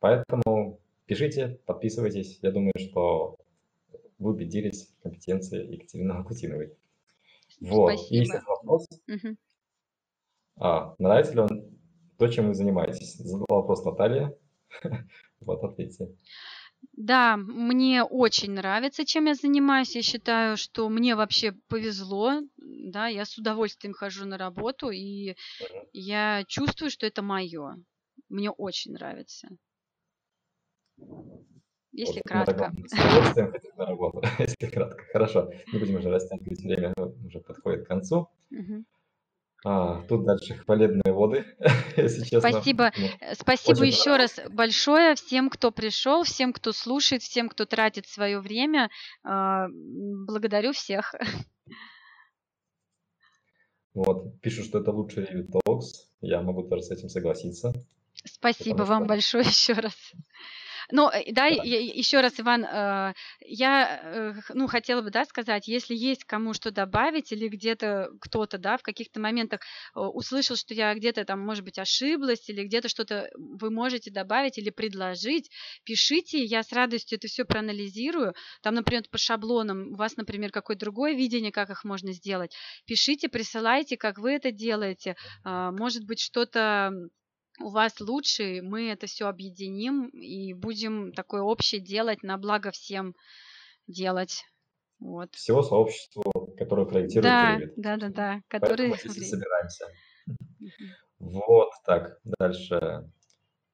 поэтому 0.00 0.80
пишите, 1.06 1.58
подписывайтесь. 1.66 2.38
Я 2.42 2.50
думаю, 2.50 2.72
что 2.78 3.36
вы 4.18 4.32
убедились 4.32 4.88
в 4.88 5.02
компетенции 5.02 5.66
Екатерины 5.66 6.12
Акутиновой. 6.12 6.72
Вот. 7.60 7.92
И 8.10 8.18
есть 8.18 8.30
Спасибо. 8.30 8.50
вопрос. 8.50 8.86
Мгм. 9.06 9.38
А, 10.56 10.94
нравится 10.98 11.32
ли 11.32 11.40
вам 11.40 11.48
то, 12.18 12.28
чем 12.28 12.48
вы 12.48 12.54
занимаетесь? 12.54 13.14
Задала 13.16 13.60
вопрос 13.60 13.84
Наталья. 13.84 14.34
Вот, 15.40 15.62
ответьте. 15.62 16.08
Да, 17.00 17.36
мне 17.36 18.02
очень 18.02 18.54
нравится, 18.54 19.04
чем 19.04 19.26
я 19.26 19.36
занимаюсь. 19.36 19.94
Я 19.94 20.02
считаю, 20.02 20.56
что 20.56 20.88
мне 20.88 21.14
вообще 21.14 21.52
повезло. 21.68 22.40
Да, 22.56 23.06
я 23.06 23.24
с 23.24 23.38
удовольствием 23.38 23.94
хожу 23.94 24.26
на 24.26 24.36
работу, 24.36 24.90
и 24.90 25.36
я 25.92 26.42
чувствую, 26.48 26.90
что 26.90 27.06
это 27.06 27.22
мое. 27.22 27.76
Мне 28.28 28.50
очень 28.50 28.94
нравится. 28.94 29.48
Если 31.92 32.20
Вот, 32.24 32.46
тогда 32.46 32.72
кратко. 32.72 32.88
с 32.88 32.92
удовольствием 32.92 33.52
хотим 33.52 33.76
на 33.76 33.86
работу, 33.86 34.22
если 34.40 34.66
кратко. 34.66 35.04
Хорошо, 35.12 35.52
не 35.72 35.78
будем 35.78 35.94
уже 35.94 36.10
растягивать, 36.10 36.64
время 36.64 36.94
уже 37.24 37.38
подходит 37.38 37.84
к 37.84 37.88
концу. 37.88 38.28
Мгм. 38.50 38.84
А, 39.64 40.02
тут 40.08 40.24
дальше 40.24 40.54
хвалебные 40.54 41.12
воды, 41.12 41.44
если 41.96 42.22
честно. 42.24 42.50
Спасибо. 42.50 42.92
Ну, 42.96 43.06
Э, 43.20 43.34
Спасибо 43.34 43.84
еще 43.84 44.16
раз 44.16 44.38
большое 44.50 45.14
всем, 45.16 45.50
кто 45.50 45.72
пришел, 45.72 46.22
всем, 46.22 46.52
кто 46.52 46.72
слушает, 46.72 47.22
всем, 47.22 47.48
кто 47.48 47.64
тратит 47.66 48.06
свое 48.06 48.38
время. 48.38 48.88
А, 49.24 49.66
Благодарю 49.70 50.72
всех. 50.72 51.14
Вот, 53.94 54.40
пишут, 54.40 54.66
что 54.66 54.78
это 54.78 54.92
лучший 54.92 55.24
Revit 55.24 55.48
Talks. 55.66 55.86
Я 56.20 56.40
могу 56.40 56.62
тоже 56.68 56.82
с 56.82 56.90
этим 56.92 57.08
согласиться. 57.08 57.72
Спасибо 58.24 58.82
вам 58.84 59.04
что- 59.04 59.08
большое 59.08 59.44
еще 59.46 59.72
раз. 59.72 59.94
Ну, 60.90 61.10
э, 61.10 61.32
да, 61.32 61.46
еще 61.46 62.20
раз, 62.20 62.40
Иван, 62.40 62.64
э, 62.64 63.12
я, 63.40 64.00
э, 64.02 64.34
ну, 64.54 64.66
хотела 64.66 65.02
бы, 65.02 65.10
да, 65.10 65.24
сказать, 65.26 65.68
если 65.68 65.94
есть 65.94 66.24
кому 66.24 66.54
что 66.54 66.70
добавить 66.70 67.30
или 67.30 67.48
где-то 67.48 68.10
кто-то, 68.20 68.56
да, 68.58 68.78
в 68.78 68.82
каких-то 68.82 69.20
моментах 69.20 69.60
услышал, 69.94 70.56
что 70.56 70.74
я 70.74 70.94
где-то 70.94 71.24
там, 71.24 71.40
может 71.40 71.64
быть, 71.64 71.78
ошиблась 71.78 72.48
или 72.48 72.64
где-то 72.64 72.88
что-то 72.88 73.28
вы 73.36 73.70
можете 73.70 74.10
добавить 74.10 74.58
или 74.58 74.70
предложить, 74.70 75.50
пишите, 75.84 76.42
я 76.42 76.62
с 76.62 76.72
радостью 76.72 77.18
это 77.18 77.28
все 77.28 77.44
проанализирую. 77.44 78.34
Там, 78.62 78.74
например, 78.74 79.02
по 79.10 79.18
шаблонам 79.18 79.92
у 79.92 79.96
вас, 79.96 80.16
например, 80.16 80.50
какое-то 80.50 80.80
другое 80.80 81.14
видение, 81.14 81.52
как 81.52 81.70
их 81.70 81.84
можно 81.84 82.12
сделать. 82.12 82.54
Пишите, 82.86 83.28
присылайте, 83.28 83.96
как 83.96 84.18
вы 84.18 84.32
это 84.32 84.52
делаете. 84.52 85.16
Может 85.44 86.04
быть, 86.04 86.20
что-то 86.20 86.92
у 87.60 87.70
вас 87.70 88.00
лучше, 88.00 88.60
мы 88.62 88.90
это 88.90 89.06
все 89.06 89.26
объединим 89.26 90.08
и 90.08 90.52
будем 90.52 91.12
такое 91.12 91.42
общее 91.42 91.80
делать, 91.80 92.22
на 92.22 92.38
благо 92.38 92.70
всем 92.70 93.14
делать. 93.86 94.44
Вот. 95.00 95.34
Всего 95.34 95.62
сообществу, 95.62 96.22
которое 96.56 96.86
проектирует 96.86 97.22
Да, 97.24 97.58
Revit. 97.58 97.72
да, 97.76 97.96
да, 97.96 98.08
да, 98.08 98.42
Поэтому 98.48 98.70
которые... 98.70 98.90
мы 98.90 98.96
здесь 98.96 99.30
собираемся. 99.30 99.86
Вот 101.18 101.70
так. 101.84 102.20
Дальше. 102.24 103.08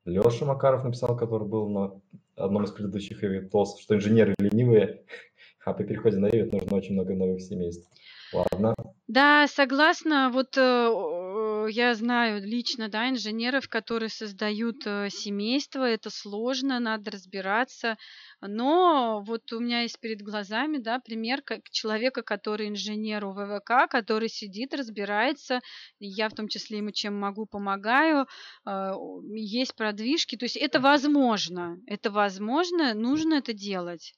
Леша 0.05 0.45
Макаров 0.45 0.85
написал, 0.85 1.17
который 1.17 1.49
был 1.49 1.69
на 1.71 2.01
одном 2.37 2.65
из 2.65 2.73
предыдущих 2.73 3.23
Talks, 3.51 3.79
что 3.81 3.95
инженеры 3.95 4.35
ленивые, 4.39 5.05
а 5.65 5.73
при 5.73 5.85
переходе 5.85 6.19
на 6.19 6.27
Revit 6.27 6.53
нужно 6.53 6.77
очень 6.77 6.93
много 6.95 7.15
новых 7.15 7.41
семейств. 7.41 7.91
Ладно. 8.33 8.75
Да, 9.07 9.47
согласна. 9.49 10.31
Вот 10.31 10.57
э, 10.57 11.67
я 11.71 11.95
знаю 11.95 12.43
лично, 12.43 12.89
да, 12.89 13.11
инженеров, 13.11 13.69
которые 13.69 14.09
создают 14.09 14.87
э, 14.87 15.11
семейство. 15.11 15.85
Это 15.85 16.09
сложно, 16.09 16.81
надо 16.81 17.11
разбираться. 17.11 17.99
Но 18.41 19.23
вот 19.27 19.53
у 19.53 19.61
меня 19.61 19.83
есть 19.83 20.01
перед 20.01 20.23
глазами, 20.23 20.79
да, 20.79 21.01
пример 21.01 21.43
как 21.43 21.69
человека, 21.71 22.23
который 22.23 22.69
инженер 22.69 23.27
ВВК, 23.27 23.91
который 23.91 24.31
сидит, 24.31 24.73
разбирается. 24.75 25.61
Я 25.99 26.31
в 26.31 26.35
том 26.35 26.49
числе 26.49 26.79
ему 26.79 26.91
чем 26.91 27.15
могу 27.21 27.45
помогаю. 27.45 28.27
Э, 28.67 28.93
Есть 29.35 29.75
продвижки. 29.77 30.37
То 30.37 30.47
есть 30.47 30.57
это 30.57 30.81
возможно. 30.81 31.77
Это 31.87 32.11
возможно, 32.11 32.95
нужно 32.95 33.35
это 33.35 33.53
делать. 33.53 34.15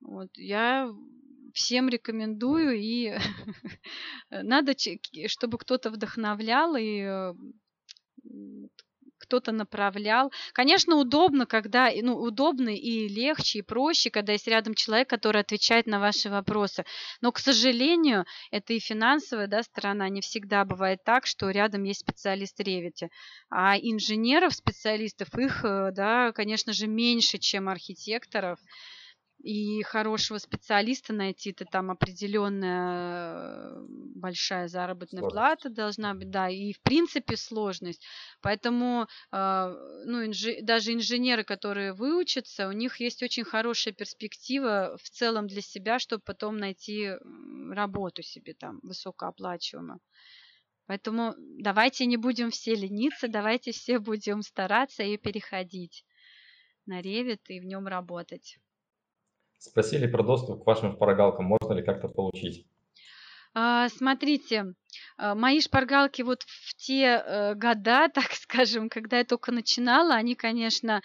Вот 0.00 0.30
я 0.36 0.90
всем 1.54 1.88
рекомендую 1.88 2.78
и 2.78 3.16
надо, 4.30 4.74
чтобы 5.26 5.58
кто-то 5.58 5.90
вдохновлял 5.90 6.76
и 6.76 7.00
э, 7.00 7.32
кто-то 9.20 9.52
направлял. 9.52 10.32
Конечно, 10.52 10.96
удобно, 10.96 11.46
когда, 11.46 11.90
ну, 12.02 12.16
удобно 12.16 12.70
и 12.70 13.06
легче, 13.06 13.60
и 13.60 13.62
проще, 13.62 14.10
когда 14.10 14.32
есть 14.32 14.48
рядом 14.48 14.74
человек, 14.74 15.08
который 15.08 15.42
отвечает 15.42 15.86
на 15.86 16.00
ваши 16.00 16.30
вопросы. 16.30 16.84
Но, 17.20 17.30
к 17.30 17.38
сожалению, 17.38 18.24
это 18.50 18.72
и 18.72 18.80
финансовая 18.80 19.46
да, 19.46 19.62
сторона. 19.62 20.08
Не 20.08 20.20
всегда 20.20 20.64
бывает 20.64 21.04
так, 21.04 21.26
что 21.26 21.50
рядом 21.50 21.84
есть 21.84 22.00
специалист 22.00 22.58
Ревити. 22.58 23.10
А 23.50 23.76
инженеров, 23.78 24.54
специалистов, 24.54 25.28
их, 25.38 25.64
э, 25.64 25.92
да, 25.92 26.32
конечно 26.32 26.72
же, 26.72 26.86
меньше, 26.86 27.38
чем 27.38 27.68
архитекторов. 27.68 28.58
И 29.42 29.82
хорошего 29.84 30.36
специалиста 30.36 31.14
найти, 31.14 31.50
это 31.50 31.64
там 31.64 31.90
определенная 31.90 33.72
э, 33.72 33.86
большая 33.88 34.68
заработная 34.68 35.20
Сложность. 35.20 35.34
плата 35.34 35.70
должна 35.70 36.14
быть, 36.14 36.30
да, 36.30 36.50
и 36.50 36.74
в 36.74 36.80
принципе 36.82 37.38
сложность. 37.38 38.04
Поэтому 38.42 39.06
э, 39.32 39.74
ну, 40.04 40.26
инжи- 40.26 40.60
даже 40.60 40.92
инженеры, 40.92 41.44
которые 41.44 41.94
выучатся, 41.94 42.68
у 42.68 42.72
них 42.72 43.00
есть 43.00 43.22
очень 43.22 43.44
хорошая 43.44 43.94
перспектива 43.94 44.98
в 45.02 45.08
целом 45.08 45.46
для 45.46 45.62
себя, 45.62 45.98
чтобы 45.98 46.22
потом 46.22 46.58
найти 46.58 47.12
работу 47.70 48.22
себе 48.22 48.52
там 48.52 48.80
высокооплачиваемую. 48.82 50.00
Поэтому 50.84 51.34
давайте 51.38 52.04
не 52.04 52.18
будем 52.18 52.50
все 52.50 52.74
лениться, 52.74 53.26
давайте 53.28 53.72
все 53.72 54.00
будем 54.00 54.42
стараться 54.42 55.02
и 55.02 55.16
переходить 55.16 56.04
на 56.84 57.00
Revit 57.00 57.40
и 57.48 57.60
в 57.60 57.64
нем 57.64 57.86
работать. 57.86 58.58
Спросили 59.60 60.06
про 60.06 60.22
доступ 60.22 60.62
к 60.64 60.66
вашим 60.66 60.92
шпаргалкам. 60.92 61.44
Можно 61.44 61.74
ли 61.74 61.82
как-то 61.82 62.08
получить? 62.08 62.66
А, 63.52 63.90
Смотрите, 63.90 64.72
а, 65.18 65.34
мои 65.34 65.60
шпаргалки 65.60 66.22
вот 66.22 66.44
в 66.44 66.74
те 66.76 67.22
э, 67.22 67.54
года, 67.54 68.08
так 68.14 68.32
скажем, 68.32 68.88
когда 68.88 69.18
я 69.18 69.24
только 69.24 69.52
начинала, 69.52 70.14
они, 70.14 70.34
конечно, 70.34 71.02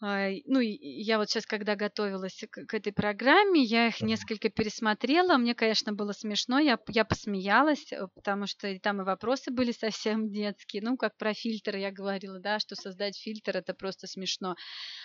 ну, 0.00 0.60
и 0.60 0.80
и 0.80 1.02
я 1.02 1.18
вот 1.18 1.28
сейчас, 1.28 1.46
когда 1.46 1.76
готовилась 1.76 2.42
к, 2.50 2.64
к 2.64 2.74
этой 2.74 2.92
программе, 2.92 3.62
я 3.62 3.88
их 3.88 4.00
несколько 4.00 4.48
пересмотрела. 4.48 5.36
Мне, 5.36 5.54
конечно, 5.54 5.92
было 5.92 6.12
смешно, 6.12 6.58
я, 6.58 6.78
я 6.88 7.04
посмеялась, 7.04 7.92
э, 7.92 8.06
потому 8.14 8.46
что 8.46 8.68
и 8.68 8.78
там 8.78 9.02
и 9.02 9.04
вопросы 9.04 9.50
были 9.50 9.72
совсем 9.72 10.30
детские. 10.30 10.82
Ну, 10.82 10.96
как 10.96 11.16
про 11.18 11.34
фильтр 11.34 11.76
я 11.76 11.90
говорила, 11.90 12.40
да, 12.40 12.58
что 12.58 12.76
создать 12.76 13.18
фильтр 13.18 13.58
это 13.58 13.74
просто 13.74 14.06
смешно. 14.06 14.54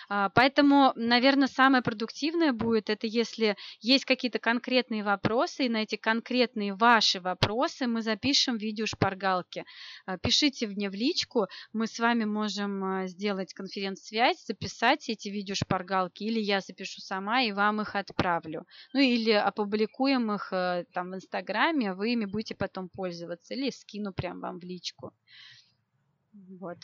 А, 0.08 0.30
Поэтому, 0.30 0.92
наверное, 0.96 1.48
самое 1.48 1.82
продуктивное 1.82 2.52
будет, 2.52 2.88
это 2.88 3.06
если 3.06 3.56
есть 3.80 4.06
какие-то 4.06 4.38
конкретные 4.38 5.02
вопросы, 5.02 5.66
и 5.66 5.68
на 5.68 5.82
эти 5.82 5.96
конкретные 5.96 6.74
ваши 6.74 7.20
вопросы 7.20 7.86
мы 7.86 8.00
запишем 8.02 8.56
видео 8.56 8.86
шпаргалки. 8.86 9.64
А, 10.06 10.16
Пишите 10.18 10.66
мне 10.66 10.88
в 10.88 10.94
личку, 10.94 11.48
мы 11.72 11.86
с 11.86 11.98
вами 11.98 12.24
можем 12.24 12.82
а, 12.82 13.06
сделать 13.08 13.52
конференц-связь, 13.52 14.44
записать 14.46 14.85
эти 14.92 15.28
видео 15.28 15.54
шпаргалки, 15.54 16.24
или 16.24 16.40
я 16.40 16.60
запишу 16.60 17.00
сама 17.00 17.42
и 17.42 17.52
вам 17.52 17.80
их 17.80 17.96
отправлю. 17.96 18.66
Ну 18.92 19.00
или 19.00 19.32
опубликуем 19.32 20.32
их 20.32 20.52
э, 20.52 20.84
там 20.92 21.10
в 21.10 21.14
Инстаграме, 21.16 21.94
вы 21.94 22.12
ими 22.12 22.24
будете 22.24 22.54
потом 22.54 22.88
пользоваться, 22.88 23.54
или 23.54 23.70
скину 23.70 24.12
прям 24.12 24.40
вам 24.40 24.58
в 24.58 24.64
личку. 24.64 25.12
Вот. 26.32 26.78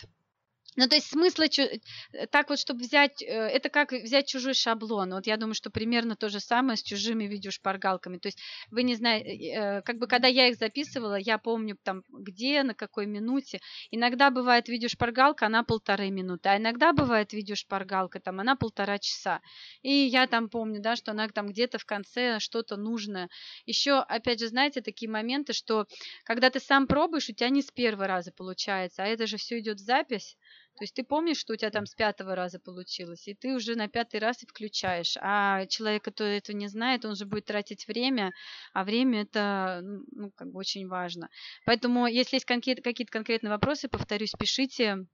Ну, 0.77 0.89
то 0.89 0.95
есть 0.95 1.09
смысла 1.09 1.45
э, 1.45 2.27
так 2.31 2.49
вот, 2.49 2.59
чтобы 2.59 2.81
взять, 2.81 3.23
э, 3.23 3.27
это 3.27 3.69
как 3.69 3.93
взять 3.93 4.27
чужой 4.27 4.55
шаблон. 4.55 5.13
Вот 5.13 5.27
я 5.27 5.37
думаю, 5.37 5.55
что 5.55 5.71
примерно 5.71 6.17
то 6.17 6.31
же 6.31 6.41
самое 6.41 6.79
с 6.79 6.83
чужими 6.83 7.25
видеошпаргалками. 7.25 8.17
То 8.17 8.29
есть 8.29 8.39
вы 8.71 8.83
не 8.83 8.95
знаете, 8.95 9.31
э, 9.31 9.83
как 9.83 9.99
бы 9.99 10.07
когда 10.07 10.29
я 10.29 10.49
их 10.49 10.57
записывала, 10.57 11.17
я 11.17 11.37
помню 11.37 11.77
там 11.83 12.05
где, 12.09 12.63
на 12.63 12.75
какой 12.75 13.05
минуте. 13.05 13.61
Иногда 13.91 14.31
бывает 14.31 14.69
видеошпаргалка, 14.69 15.47
она 15.47 15.63
полторы 15.63 16.11
минуты, 16.11 16.49
а 16.49 16.57
иногда 16.57 16.95
бывает 16.95 17.35
видеошпаргалка, 17.35 18.21
там 18.21 18.41
она 18.41 18.57
полтора 18.57 18.99
часа. 18.99 19.43
И 19.83 19.93
я 19.93 20.27
там 20.27 20.49
помню, 20.49 20.81
да, 20.81 20.97
что 20.97 21.11
она 21.11 21.29
там 21.29 21.49
где-то 21.49 21.79
в 21.79 21.85
конце 21.85 22.39
что-то 22.39 22.77
нужное. 22.77 23.29
Еще, 23.67 23.99
опять 23.99 24.41
же, 24.41 24.49
знаете, 24.49 24.81
такие 24.81 25.11
моменты, 25.11 25.53
что 25.53 25.87
когда 26.25 26.49
ты 26.49 26.61
сам 26.61 26.87
пробуешь, 26.87 27.29
у 27.29 27.35
тебя 27.35 27.51
не 27.51 27.61
с 27.61 27.71
первого 27.71 28.07
раза 28.07 28.33
получается, 28.33 29.03
а 29.03 29.07
это 29.07 29.27
же 29.27 29.37
все 29.37 29.59
идет 29.59 29.79
в 29.79 29.85
запись. 29.85 30.39
То 30.77 30.85
есть 30.85 30.95
ты 30.95 31.05
помнишь, 31.05 31.37
что 31.37 31.53
у 31.53 31.57
тебя 31.57 31.71
там 31.71 31.87
с 31.87 31.95
пятого 31.95 32.35
раза 32.35 32.59
получилось, 32.59 33.29
и 33.29 33.35
ты 33.35 33.55
уже 33.55 33.77
на 33.77 33.89
пятый 33.89 34.21
раз 34.21 34.43
и 34.43 34.47
включаешь. 34.47 35.17
А 35.21 35.67
человек, 35.67 36.03
который 36.03 36.39
этого 36.39 36.57
не 36.57 36.69
знает, 36.69 37.05
он 37.05 37.15
же 37.15 37.27
будет 37.27 37.45
тратить 37.45 37.87
время, 37.87 38.33
а 38.73 38.85
время 38.85 39.23
это 39.23 39.81
ну, 39.83 40.31
как 40.35 40.51
бы 40.51 40.59
очень 40.59 40.89
важно. 40.89 41.29
Поэтому, 41.67 42.07
если 42.07 42.37
есть 42.37 42.47
какие-то 42.47 43.13
конкретные 43.13 43.51
вопросы, 43.51 43.89
повторюсь, 43.89 44.33
пишите. 44.39 45.07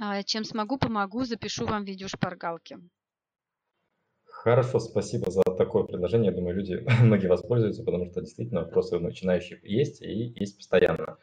А, 0.00 0.22
чем 0.24 0.44
смогу, 0.44 0.76
помогу, 0.76 1.24
запишу 1.24 1.66
вам 1.66 1.84
видео 1.84 2.08
шпаргалки. 2.08 2.78
Хорошо, 4.24 4.78
спасибо 4.78 5.30
за 5.30 5.42
такое 5.42 5.84
предложение. 5.84 6.30
Я 6.30 6.36
думаю, 6.36 6.56
люди, 6.56 6.84
многие 7.02 7.28
воспользуются, 7.28 7.82
потому 7.84 8.06
что 8.10 8.20
действительно 8.20 8.60
вопросы 8.60 8.96
у 8.96 9.00
начинающих 9.00 9.64
есть 9.64 10.02
и 10.02 10.34
есть 10.36 10.56
постоянно. 10.58 11.18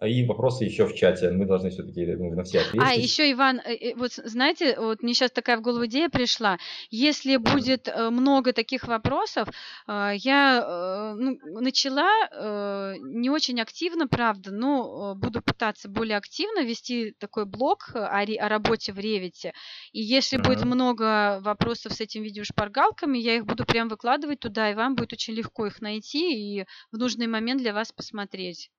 А 0.00 0.08
и 0.08 0.24
вопросы 0.24 0.64
еще 0.64 0.86
в 0.86 0.94
чате. 0.94 1.30
Мы 1.30 1.44
должны 1.44 1.68
все-таки 1.68 2.06
ну, 2.06 2.34
на 2.34 2.42
все 2.42 2.60
ответить. 2.60 2.80
А, 2.82 2.94
еще, 2.94 3.30
Иван, 3.32 3.60
э, 3.60 3.74
э, 3.74 3.94
вот 3.96 4.12
знаете, 4.12 4.74
вот 4.78 5.02
мне 5.02 5.12
сейчас 5.12 5.30
такая 5.30 5.58
в 5.58 5.60
голову 5.60 5.84
идея 5.84 6.08
пришла. 6.08 6.56
Если 6.88 7.36
будет 7.36 7.86
э, 7.86 8.08
много 8.08 8.54
таких 8.54 8.88
вопросов, 8.88 9.48
я 9.86 11.14
ну, 11.16 11.38
начала 11.60 12.98
не 13.02 13.28
очень 13.28 13.60
активно, 13.60 14.08
правда, 14.08 14.52
но 14.52 15.14
буду 15.16 15.42
пытаться 15.42 15.88
более 15.88 16.16
активно 16.16 16.64
вести 16.64 17.14
такой 17.18 17.44
блог 17.44 17.90
о, 17.94 18.20
о 18.20 18.48
работе 18.48 18.92
в 18.92 18.98
Ревите. 18.98 19.52
И 19.92 20.00
если 20.00 20.38
uh-huh. 20.38 20.46
будет 20.46 20.64
много 20.64 21.40
вопросов 21.42 21.92
с 21.92 22.00
этими 22.00 22.24
видеошпаргалками, 22.24 23.18
я 23.18 23.36
их 23.36 23.44
буду 23.44 23.66
прям 23.66 23.88
выкладывать 23.88 24.40
туда, 24.40 24.70
и 24.70 24.74
вам 24.74 24.94
будет 24.94 25.12
очень 25.12 25.34
легко 25.34 25.66
их 25.66 25.82
найти 25.82 26.60
и 26.60 26.64
в 26.90 26.96
нужный 26.96 27.26
момент 27.26 27.60
для 27.60 27.74
вас 27.74 27.92
посмотреть. 27.92 28.70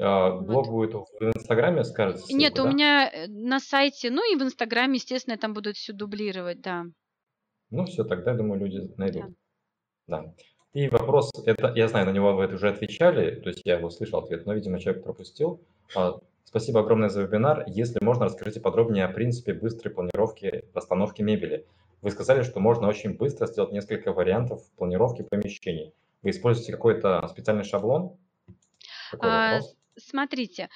А, 0.00 0.30
блог 0.40 0.68
будет 0.68 0.94
в 0.94 1.22
Инстаграме, 1.22 1.84
скажете? 1.84 2.20
Ссылку, 2.20 2.36
Нет, 2.36 2.58
у 2.58 2.66
меня 2.66 3.10
э, 3.10 3.26
на 3.28 3.60
сайте, 3.60 4.10
ну 4.10 4.22
и 4.32 4.36
в 4.36 4.42
Инстаграме, 4.42 4.94
естественно, 4.96 5.36
там 5.36 5.52
будут 5.52 5.76
все 5.76 5.92
дублировать, 5.92 6.60
да. 6.60 6.84
Ну 7.70 7.84
все, 7.84 8.04
тогда, 8.04 8.34
думаю, 8.34 8.60
люди 8.60 8.80
найдут. 8.96 9.34
Да. 10.06 10.22
да. 10.22 10.34
И 10.72 10.88
вопрос, 10.88 11.30
это 11.46 11.72
я 11.76 11.88
знаю, 11.88 12.06
на 12.06 12.10
него 12.10 12.34
вы 12.34 12.46
уже 12.46 12.68
отвечали, 12.68 13.40
то 13.40 13.48
есть 13.48 13.62
я 13.64 13.78
его 13.78 13.90
слышал 13.90 14.20
ответ, 14.20 14.44
но, 14.46 14.54
видимо, 14.54 14.80
человек 14.80 15.04
пропустил. 15.04 15.60
А, 15.94 16.18
спасибо 16.44 16.80
огромное 16.80 17.10
за 17.10 17.22
вебинар. 17.22 17.64
Если 17.68 18.02
можно, 18.02 18.24
расскажите 18.24 18.60
подробнее 18.60 19.04
о 19.04 19.12
принципе 19.12 19.54
быстрой 19.54 19.94
планировки 19.94 20.64
расстановки 20.74 21.22
мебели. 21.22 21.66
Вы 22.02 22.10
сказали, 22.10 22.42
что 22.42 22.58
можно 22.58 22.88
очень 22.88 23.16
быстро 23.16 23.46
сделать 23.46 23.72
несколько 23.72 24.12
вариантов 24.12 24.62
планировки 24.76 25.22
помещений. 25.22 25.94
Вы 26.22 26.30
используете 26.30 26.72
какой-то 26.72 27.26
специальный 27.28 27.64
шаблон? 27.64 28.16
А, 29.20 29.60
смотрите, 29.98 30.68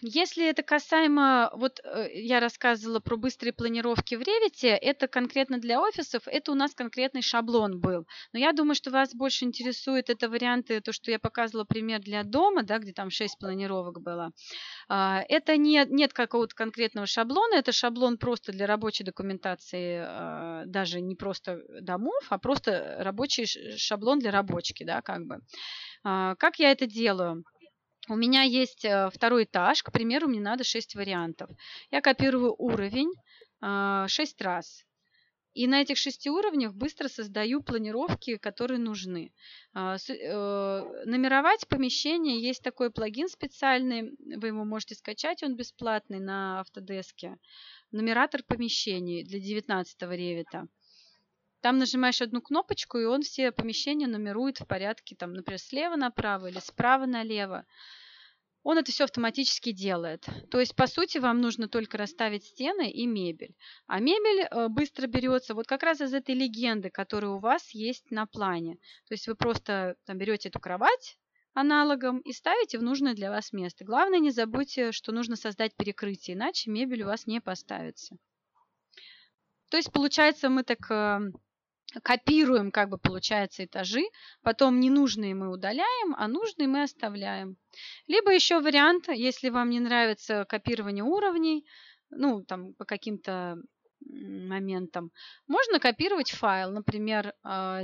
если 0.00 0.48
это 0.48 0.62
касаемо, 0.62 1.50
вот 1.54 1.80
э, 1.84 2.08
я 2.14 2.40
рассказывала 2.40 3.00
про 3.00 3.16
быстрые 3.16 3.52
планировки 3.52 4.14
в 4.14 4.22
Revit, 4.22 4.66
это 4.66 5.08
конкретно 5.08 5.58
для 5.58 5.80
офисов, 5.80 6.22
это 6.26 6.52
у 6.52 6.54
нас 6.54 6.74
конкретный 6.74 7.22
шаблон 7.22 7.80
был. 7.80 8.06
Но 8.32 8.38
я 8.38 8.52
думаю, 8.52 8.74
что 8.74 8.90
вас 8.90 9.14
больше 9.14 9.44
интересует 9.44 10.10
это 10.10 10.28
варианты, 10.28 10.80
то, 10.80 10.92
что 10.92 11.10
я 11.10 11.18
показывала 11.18 11.64
пример 11.64 12.00
для 12.00 12.24
дома, 12.24 12.62
да, 12.62 12.78
где 12.78 12.92
там 12.92 13.10
6 13.10 13.38
планировок 13.38 14.02
было. 14.02 14.30
А, 14.88 15.22
это 15.28 15.56
не, 15.56 15.86
нет 15.88 16.12
какого-то 16.12 16.54
конкретного 16.54 17.06
шаблона, 17.06 17.54
это 17.56 17.72
шаблон 17.72 18.18
просто 18.18 18.52
для 18.52 18.66
рабочей 18.66 19.04
документации, 19.04 20.02
а, 20.04 20.64
даже 20.66 21.00
не 21.00 21.14
просто 21.14 21.60
домов, 21.80 22.22
а 22.30 22.38
просто 22.38 22.96
рабочий 22.98 23.46
шаблон 23.76 24.18
для 24.18 24.30
рабочки, 24.30 24.84
да, 24.84 25.02
как 25.02 25.26
бы. 25.26 25.38
А, 26.04 26.34
как 26.36 26.58
я 26.58 26.70
это 26.70 26.86
делаю? 26.86 27.44
У 28.08 28.16
меня 28.16 28.42
есть 28.42 28.84
э, 28.84 29.08
второй 29.10 29.44
этаж, 29.44 29.82
к 29.82 29.90
примеру, 29.90 30.28
мне 30.28 30.40
надо 30.40 30.62
6 30.62 30.94
вариантов. 30.94 31.50
Я 31.90 32.02
копирую 32.02 32.54
уровень 32.58 33.10
6 33.60 33.62
а, 33.62 34.44
раз. 34.44 34.84
И 35.54 35.66
на 35.68 35.80
этих 35.80 35.96
шести 35.96 36.28
уровнях 36.28 36.74
быстро 36.74 37.08
создаю 37.08 37.62
планировки, 37.62 38.36
которые 38.36 38.78
нужны. 38.78 39.32
А, 39.72 39.96
э, 39.96 41.04
номеровать 41.06 41.66
помещение. 41.68 42.42
Есть 42.42 42.62
такой 42.62 42.90
плагин 42.90 43.28
специальный, 43.28 44.12
вы 44.36 44.48
его 44.48 44.64
можете 44.64 44.96
скачать, 44.96 45.42
он 45.42 45.56
бесплатный 45.56 46.20
на 46.20 46.60
Автодеске. 46.60 47.38
Нумератор 47.92 48.42
помещений 48.42 49.24
для 49.24 49.40
19 49.40 50.02
ревита. 50.02 50.66
Там 51.64 51.78
нажимаешь 51.78 52.20
одну 52.20 52.42
кнопочку, 52.42 52.98
и 52.98 53.06
он 53.06 53.22
все 53.22 53.50
помещения 53.50 54.06
нумерует 54.06 54.60
в 54.60 54.66
порядке, 54.66 55.16
там, 55.16 55.32
например, 55.32 55.58
слева 55.58 55.96
направо 55.96 56.48
или 56.48 56.58
справа 56.58 57.06
налево. 57.06 57.64
Он 58.62 58.76
это 58.76 58.92
все 58.92 59.04
автоматически 59.04 59.72
делает. 59.72 60.26
То 60.50 60.60
есть, 60.60 60.76
по 60.76 60.86
сути, 60.86 61.16
вам 61.16 61.40
нужно 61.40 61.66
только 61.66 61.96
расставить 61.96 62.44
стены 62.44 62.90
и 62.90 63.06
мебель. 63.06 63.56
А 63.86 63.98
мебель 63.98 64.42
э, 64.42 64.68
быстро 64.68 65.06
берется 65.06 65.54
вот 65.54 65.66
как 65.66 65.82
раз 65.84 66.02
из 66.02 66.12
этой 66.12 66.34
легенды, 66.34 66.90
которая 66.90 67.30
у 67.30 67.38
вас 67.38 67.70
есть 67.70 68.10
на 68.10 68.26
плане. 68.26 68.74
То 69.08 69.14
есть 69.14 69.26
вы 69.26 69.34
просто 69.34 69.96
там, 70.04 70.18
берете 70.18 70.50
эту 70.50 70.60
кровать 70.60 71.16
аналогом 71.54 72.18
и 72.18 72.34
ставите 72.34 72.76
в 72.76 72.82
нужное 72.82 73.14
для 73.14 73.30
вас 73.30 73.54
место. 73.54 73.86
Главное, 73.86 74.18
не 74.18 74.32
забудьте, 74.32 74.92
что 74.92 75.12
нужно 75.12 75.36
создать 75.36 75.74
перекрытие, 75.74 76.36
иначе 76.36 76.70
мебель 76.70 77.04
у 77.04 77.06
вас 77.06 77.26
не 77.26 77.40
поставится. 77.40 78.18
То 79.70 79.78
есть, 79.78 79.90
получается, 79.90 80.50
мы 80.50 80.62
так 80.62 80.90
э, 80.90 81.20
копируем, 82.02 82.70
как 82.70 82.88
бы 82.88 82.98
получается, 82.98 83.64
этажи, 83.64 84.02
потом 84.42 84.80
ненужные 84.80 85.34
мы 85.34 85.50
удаляем, 85.50 86.14
а 86.16 86.28
нужные 86.28 86.68
мы 86.68 86.82
оставляем. 86.82 87.56
Либо 88.06 88.32
еще 88.32 88.60
вариант, 88.60 89.08
если 89.08 89.48
вам 89.48 89.70
не 89.70 89.80
нравится 89.80 90.44
копирование 90.48 91.04
уровней, 91.04 91.66
ну, 92.10 92.42
там, 92.44 92.74
по 92.74 92.84
каким-то 92.84 93.56
моментам, 94.00 95.10
можно 95.46 95.80
копировать 95.80 96.30
файл, 96.30 96.70
например, 96.70 97.32
а, 97.42 97.82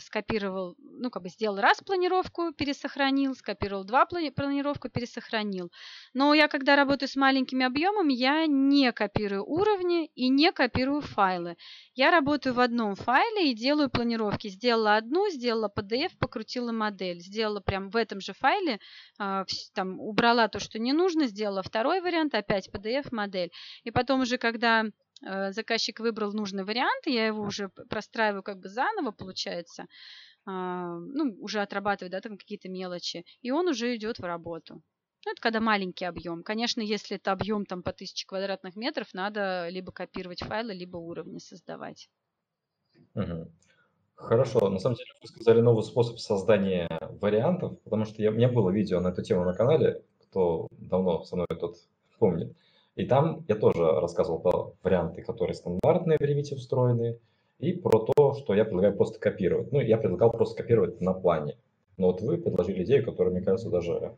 скопировал, 0.00 0.76
ну, 0.78 1.10
как 1.10 1.22
бы 1.22 1.28
сделал 1.28 1.58
раз 1.58 1.80
планировку, 1.80 2.52
пересохранил, 2.52 3.34
скопировал 3.34 3.84
два 3.84 4.06
планировку, 4.06 4.88
пересохранил. 4.88 5.70
Но 6.14 6.34
я, 6.34 6.48
когда 6.48 6.76
работаю 6.76 7.08
с 7.08 7.16
маленькими 7.16 7.64
объемами, 7.64 8.12
я 8.12 8.46
не 8.46 8.92
копирую 8.92 9.44
уровни 9.44 10.06
и 10.14 10.28
не 10.28 10.52
копирую 10.52 11.00
файлы. 11.00 11.56
Я 11.94 12.10
работаю 12.10 12.54
в 12.54 12.60
одном 12.60 12.94
файле 12.94 13.50
и 13.50 13.54
делаю 13.54 13.90
планировки. 13.90 14.48
Сделала 14.48 14.96
одну, 14.96 15.28
сделала 15.30 15.72
PDF, 15.74 16.12
покрутила 16.18 16.72
модель. 16.72 17.20
Сделала 17.20 17.60
прям 17.60 17.90
в 17.90 17.96
этом 17.96 18.20
же 18.20 18.32
файле, 18.32 18.80
а, 19.18 19.44
там, 19.74 20.00
убрала 20.00 20.48
то, 20.48 20.60
что 20.60 20.78
не 20.78 20.92
нужно, 20.92 21.26
сделала 21.26 21.62
второй 21.62 22.00
вариант, 22.00 22.34
опять 22.34 22.68
PDF, 22.68 23.08
модель. 23.10 23.50
И 23.84 23.90
потом 23.90 24.20
уже, 24.20 24.38
когда 24.38 24.84
Э, 24.84 25.09
заказчик 25.22 26.00
выбрал 26.00 26.32
нужный 26.32 26.64
вариант, 26.64 27.06
я 27.06 27.26
его 27.26 27.42
уже 27.42 27.68
простраиваю 27.68 28.42
как 28.42 28.58
бы 28.58 28.68
заново, 28.68 29.10
получается, 29.10 29.86
а, 30.46 30.98
ну, 30.98 31.36
уже 31.40 31.60
отрабатываю, 31.60 32.10
да, 32.10 32.20
там 32.20 32.38
какие-то 32.38 32.68
мелочи, 32.68 33.24
и 33.42 33.50
он 33.50 33.68
уже 33.68 33.94
идет 33.96 34.18
в 34.18 34.24
работу. 34.24 34.82
Ну, 35.26 35.32
это 35.32 35.40
когда 35.40 35.60
маленький 35.60 36.06
объем. 36.06 36.42
Конечно, 36.42 36.80
если 36.80 37.16
это 37.16 37.32
объем 37.32 37.66
там 37.66 37.82
по 37.82 37.90
1000 37.90 38.26
квадратных 38.26 38.74
метров, 38.74 39.12
надо 39.12 39.68
либо 39.68 39.92
копировать 39.92 40.42
файлы, 40.42 40.72
либо 40.72 40.96
уровни 40.96 41.38
создавать. 41.38 42.08
Угу. 43.14 43.52
Хорошо. 44.14 44.68
На 44.70 44.78
самом 44.78 44.96
деле 44.96 45.10
вы 45.20 45.28
сказали 45.28 45.60
новый 45.60 45.82
способ 45.82 46.18
создания 46.18 46.88
вариантов, 47.20 47.78
потому 47.82 48.06
что 48.06 48.22
я, 48.22 48.30
у 48.30 48.34
меня 48.34 48.48
было 48.48 48.70
видео 48.70 49.00
на 49.00 49.08
эту 49.08 49.22
тему 49.22 49.44
на 49.44 49.54
канале, 49.54 50.02
кто 50.20 50.68
давно 50.70 51.24
со 51.24 51.36
мной 51.36 51.46
тот 51.48 51.76
помнит. 52.18 52.56
И 52.96 53.06
там 53.06 53.44
я 53.48 53.56
тоже 53.56 53.82
рассказывал 53.82 54.40
про 54.40 54.74
варианты, 54.82 55.22
которые 55.22 55.54
стандартные 55.54 56.18
в 56.18 56.22
Revit 56.22 56.56
встроены, 56.56 57.18
и 57.58 57.72
про 57.72 58.06
то, 58.06 58.34
что 58.34 58.54
я 58.54 58.64
предлагаю 58.64 58.96
просто 58.96 59.18
копировать. 59.20 59.70
Ну, 59.70 59.80
я 59.80 59.98
предлагал 59.98 60.32
просто 60.32 60.62
копировать 60.62 61.00
на 61.00 61.12
плане. 61.12 61.56
Но 61.98 62.06
вот 62.06 62.22
вы 62.22 62.38
предложили 62.38 62.82
идею, 62.84 63.04
которая, 63.04 63.34
мне 63.34 63.42
кажется, 63.42 63.68
даже 63.68 64.16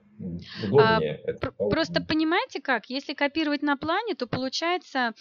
удобнее. 0.64 1.20
А, 1.24 1.30
это... 1.30 1.50
Просто 1.50 2.00
понимаете 2.00 2.60
как? 2.62 2.86
Если 2.86 3.12
копировать 3.12 3.62
на 3.62 3.76
плане, 3.76 4.14
то 4.14 4.28
получается 4.28 5.14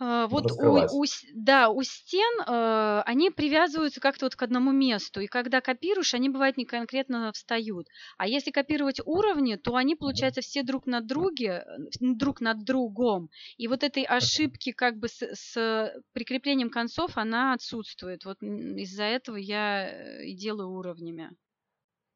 вот 0.00 0.52
у, 0.52 1.00
у, 1.00 1.04
да, 1.34 1.70
у 1.70 1.82
стен 1.82 2.40
э, 2.46 3.02
они 3.04 3.30
привязываются 3.30 4.00
как-то 4.00 4.26
вот 4.26 4.36
к 4.36 4.42
одному 4.42 4.70
месту, 4.70 5.20
и 5.20 5.26
когда 5.26 5.60
копируешь, 5.60 6.14
они 6.14 6.28
бывает 6.28 6.56
не 6.56 6.64
конкретно 6.64 7.32
встают. 7.32 7.88
А 8.16 8.28
если 8.28 8.52
копировать 8.52 9.00
уровни, 9.04 9.56
то 9.56 9.74
они 9.74 9.96
получаются 9.96 10.40
все 10.40 10.62
друг 10.62 10.86
на 10.86 11.00
друге, 11.00 11.64
друг 12.00 12.40
над 12.40 12.64
другом. 12.64 13.30
И 13.56 13.66
вот 13.66 13.82
этой 13.82 14.04
ошибки 14.04 14.70
как 14.70 14.98
бы 14.98 15.08
с, 15.08 15.20
с 15.34 15.92
прикреплением 16.12 16.70
концов 16.70 17.16
она 17.16 17.52
отсутствует. 17.54 18.24
Вот 18.24 18.40
из-за 18.40 19.04
этого 19.04 19.36
я 19.36 19.88
э, 19.88 20.26
и 20.26 20.34
делаю 20.36 20.70
уровнями. 20.70 21.30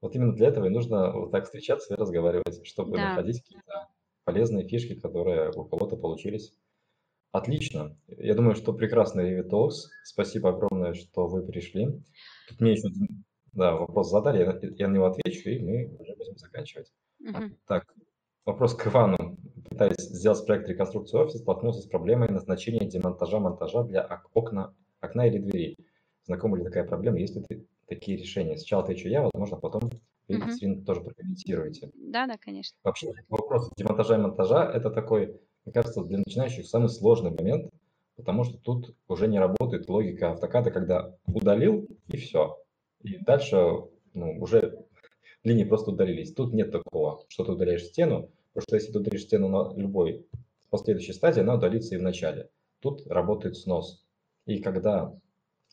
Вот 0.01 0.15
именно 0.15 0.35
для 0.35 0.49
этого 0.49 0.67
и 0.67 0.71
нужно 0.71 1.13
вот 1.13 1.31
так 1.31 1.45
встречаться 1.45 1.95
и 1.95 1.97
разговаривать, 1.97 2.67
чтобы 2.67 2.97
да. 2.97 3.11
находить 3.11 3.41
какие-то 3.43 3.89
полезные 4.25 4.67
фишки, 4.67 4.95
которые 4.95 5.51
у 5.51 5.65
кого-то 5.65 5.97
получились. 5.97 6.53
Отлично. 7.33 7.97
Я 8.09 8.35
думаю, 8.35 8.55
что 8.55 8.75
прекрасный 8.75 9.33
Revit 9.33 9.49
Talks. 9.49 9.89
Спасибо 10.05 10.51
огромное, 10.51 10.93
что 10.93 11.27
вы 11.27 11.43
пришли. 11.43 11.87
Тут 12.49 12.61
мне 12.61 12.73
еще 12.73 12.89
да, 13.53 13.75
вопрос 13.77 14.11
задали, 14.11 14.39
я, 14.39 14.59
я 14.77 14.89
на 14.89 14.95
него 14.95 15.07
отвечу, 15.07 15.51
и 15.51 15.59
мы 15.59 15.97
уже 15.99 16.15
будем 16.17 16.37
заканчивать. 16.37 16.91
Угу. 17.21 17.57
Так, 17.67 17.95
вопрос 18.45 18.75
к 18.75 18.87
Ивану. 18.87 19.37
Пытаясь 19.69 19.97
сделать 19.97 20.45
проект 20.47 20.69
реконструкции 20.69 21.19
офиса, 21.19 21.39
столкнулся 21.39 21.81
с 21.81 21.87
проблемой 21.87 22.29
назначения 22.29 22.87
демонтажа 22.87 23.39
монтажа 23.39 23.83
для 23.85 24.03
окна, 24.35 24.75
окна 25.01 25.27
или 25.27 25.39
дверей. 25.39 25.77
Знакома 26.25 26.59
ли 26.59 26.65
такая 26.65 26.85
проблема? 26.85 27.19
Есть 27.19 27.37
ли 27.37 27.67
такие 27.87 28.17
решения? 28.17 28.57
Сначала 28.57 28.83
отвечу 28.83 29.09
я, 29.09 29.23
возможно, 29.23 29.57
потом 29.57 29.89
вы. 29.89 30.01
Екатерина, 30.29 30.83
тоже 30.85 31.01
прокомментируете. 31.01 31.91
Да, 31.95 32.27
да, 32.27 32.37
конечно. 32.39 32.77
Вообще 32.85 33.13
вопрос 33.29 33.71
демонтажа 33.77 34.15
и 34.15 34.19
монтажа– 34.19 34.71
это 34.75 34.91
такой 34.91 35.41
мне 35.65 35.73
кажется, 35.73 36.03
для 36.03 36.19
начинающих 36.19 36.67
самый 36.67 36.89
сложный 36.89 37.31
момент, 37.31 37.73
потому 38.17 38.45
что 38.45 38.59
тут 38.59 38.97
уже 39.09 39.29
не 39.29 39.39
работает 39.39 39.89
логика 39.89 40.33
автокада, 40.33 40.71
когда 40.71 41.17
удалил 41.27 41.87
и 42.09 42.17
все. 42.17 42.59
И 43.03 43.19
дальше 43.19 43.57
ну, 44.15 44.41
уже 44.41 44.85
линии 45.45 45.65
просто 45.65 45.91
удалились. 45.91 46.35
Тут 46.35 46.53
нет 46.53 46.73
такого, 46.73 47.25
что 47.29 47.45
ты 47.45 47.53
удаляешь 47.53 47.85
стену, 47.85 48.31
потому 48.53 48.63
что 48.67 48.77
если 48.77 48.93
ты 48.93 48.99
ударишь 48.99 49.23
стену 49.23 49.49
на 49.49 49.73
любой 49.79 50.27
последующей 50.71 51.13
стадии, 51.13 51.41
она 51.41 51.55
удалится 51.55 51.95
и 51.95 51.99
в 51.99 52.03
начале. 52.03 52.51
Тут 52.81 53.07
работает 53.07 53.57
снос. 53.57 54.05
И 54.47 54.59
когда 54.59 55.15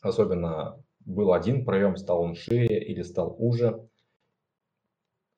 особенно 0.00 0.82
был 1.00 1.32
один 1.32 1.64
проем, 1.64 1.96
стал 1.96 2.20
он 2.22 2.34
шире 2.34 2.82
или 2.82 3.02
стал 3.02 3.34
уже, 3.38 3.88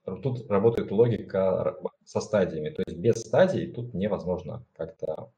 тут 0.05 0.51
работает 0.51 0.91
логика 0.91 1.77
со 2.05 2.21
стадиями. 2.21 2.71
То 2.71 2.83
есть 2.87 2.99
без 2.99 3.17
стадий 3.17 3.67
тут 3.67 3.95
невозможно 3.95 4.65
как-то 4.77 5.31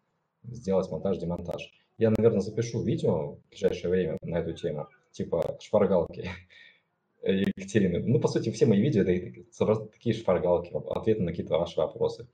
сделать 0.45 0.91
монтаж-демонтаж. 0.91 1.73
Я, 1.99 2.11
наверное, 2.11 2.41
запишу 2.41 2.83
видео 2.83 3.35
в 3.35 3.49
ближайшее 3.51 3.91
время 3.91 4.19
на 4.23 4.39
эту 4.39 4.53
тему, 4.53 4.89
типа 5.13 5.59
шпаргалки 5.61 6.29
Екатерины. 7.23 8.01
Ну, 8.01 8.21
по 8.21 8.29
сути, 8.29 8.51
все 8.51 8.67
мои 8.67 8.81
видео 8.81 9.03
это 9.03 9.87
такие 9.87 10.15
шпаргалки, 10.15 10.73
ответы 10.91 11.23
на 11.23 11.31
какие-то 11.31 11.59
ваши 11.59 11.79
вопросы. 11.79 12.27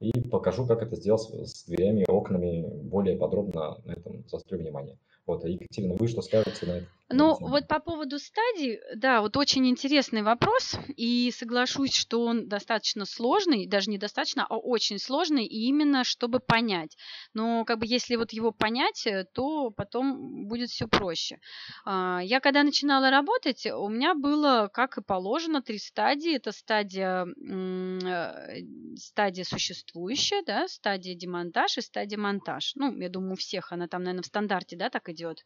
И 0.00 0.12
покажу, 0.20 0.66
как 0.66 0.82
это 0.82 0.96
сделать 0.96 1.22
с 1.22 1.64
дверями 1.64 2.02
и 2.02 2.10
окнами 2.10 2.62
более 2.62 3.16
подробно 3.16 3.80
на 3.84 3.92
этом 3.92 4.26
заострю 4.28 4.58
внимание. 4.58 4.98
Вот, 5.26 5.44
а 5.44 5.48
Екатерина, 5.48 5.94
вы 5.94 6.08
что 6.08 6.22
скажете 6.22 6.66
на 6.66 6.70
это? 6.78 6.86
Ну, 7.12 7.36
вот 7.40 7.66
по 7.66 7.80
поводу 7.80 8.20
стадий, 8.20 8.78
да, 8.94 9.20
вот 9.20 9.36
очень 9.36 9.66
интересный 9.68 10.22
вопрос, 10.22 10.76
и 10.96 11.32
соглашусь, 11.32 11.92
что 11.92 12.22
он 12.22 12.48
достаточно 12.48 13.04
сложный, 13.04 13.66
даже 13.66 13.90
не 13.90 13.98
достаточно, 13.98 14.46
а 14.48 14.56
очень 14.56 15.00
сложный, 15.00 15.44
и 15.44 15.66
именно 15.66 16.04
чтобы 16.04 16.38
понять. 16.38 16.96
Но 17.34 17.64
как 17.64 17.80
бы 17.80 17.86
если 17.86 18.14
вот 18.14 18.32
его 18.32 18.52
понять, 18.52 19.06
э, 19.08 19.24
то 19.34 19.70
потом 19.70 20.46
будет 20.46 20.70
все 20.70 20.86
проще. 20.86 21.38
А, 21.84 22.20
я 22.22 22.38
когда 22.38 22.62
начинала 22.62 23.10
работать, 23.10 23.66
у 23.66 23.88
меня 23.88 24.14
было, 24.14 24.70
как 24.72 24.96
и 24.96 25.02
положено, 25.02 25.62
три 25.62 25.78
стадии. 25.78 26.36
Это 26.36 26.52
стадия, 26.52 27.26
э, 27.26 28.62
стадия 28.96 29.44
существующая, 29.44 30.44
да, 30.46 30.68
стадия 30.68 31.16
демонтаж 31.16 31.78
и 31.78 31.80
стадия 31.80 32.18
монтаж. 32.18 32.72
Ну, 32.76 32.96
я 33.00 33.08
думаю, 33.08 33.32
у 33.32 33.36
всех 33.36 33.72
она 33.72 33.88
там, 33.88 34.04
наверное, 34.04 34.22
в 34.22 34.26
стандарте, 34.26 34.76
да, 34.76 34.90
так 34.90 35.08
идет. 35.08 35.44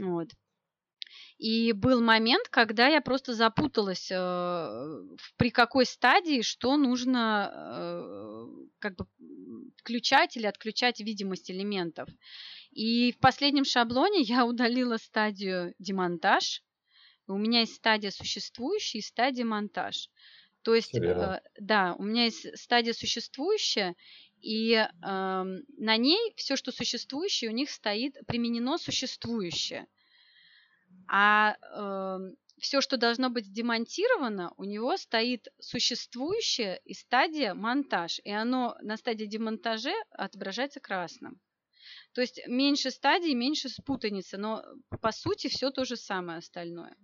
Вот. 0.00 0.28
И 1.42 1.72
был 1.72 2.00
момент, 2.00 2.46
когда 2.50 2.86
я 2.86 3.00
просто 3.00 3.34
запуталась, 3.34 4.12
э, 4.12 5.16
при 5.36 5.50
какой 5.50 5.86
стадии 5.86 6.40
что 6.40 6.76
нужно 6.76 7.50
э, 7.52 8.46
как 8.78 8.94
бы 8.94 9.06
включать 9.76 10.36
или 10.36 10.46
отключать 10.46 11.00
видимость 11.00 11.50
элементов. 11.50 12.08
И 12.70 13.10
в 13.10 13.18
последнем 13.18 13.64
шаблоне 13.64 14.20
я 14.20 14.46
удалила 14.46 14.98
стадию 14.98 15.74
демонтаж. 15.80 16.62
У 17.26 17.36
меня 17.36 17.60
есть 17.60 17.74
стадия 17.74 18.12
существующая 18.12 18.98
и 18.98 19.02
стадия 19.02 19.44
монтаж. 19.44 20.10
То 20.62 20.76
есть, 20.76 20.94
э, 20.94 21.40
да, 21.58 21.96
у 21.98 22.04
меня 22.04 22.26
есть 22.26 22.56
стадия 22.56 22.92
существующая, 22.92 23.96
и 24.40 24.74
э, 24.74 24.88
на 25.02 25.96
ней 25.96 26.34
все, 26.36 26.54
что 26.54 26.70
существующее, 26.70 27.50
у 27.50 27.54
них 27.54 27.68
стоит 27.68 28.16
применено 28.28 28.78
существующее. 28.78 29.88
А 31.14 31.56
э, 31.60 32.18
все, 32.58 32.80
что 32.80 32.96
должно 32.96 33.28
быть 33.28 33.52
демонтировано, 33.52 34.54
у 34.56 34.64
него 34.64 34.96
стоит 34.96 35.48
существующее 35.60 36.80
и 36.86 36.94
стадия 36.94 37.52
монтаж. 37.52 38.18
И 38.24 38.30
оно 38.30 38.76
на 38.80 38.96
стадии 38.96 39.26
демонтажа 39.26 39.92
отображается 40.12 40.80
красным. 40.80 41.38
То 42.14 42.22
есть 42.22 42.40
меньше 42.46 42.90
стадий, 42.90 43.34
меньше 43.34 43.68
спутаницы, 43.68 44.38
но 44.38 44.64
по 45.02 45.12
сути 45.12 45.48
все 45.48 45.70
то 45.70 45.84
же 45.84 45.96
самое 45.96 46.38
остальное. 46.38 46.96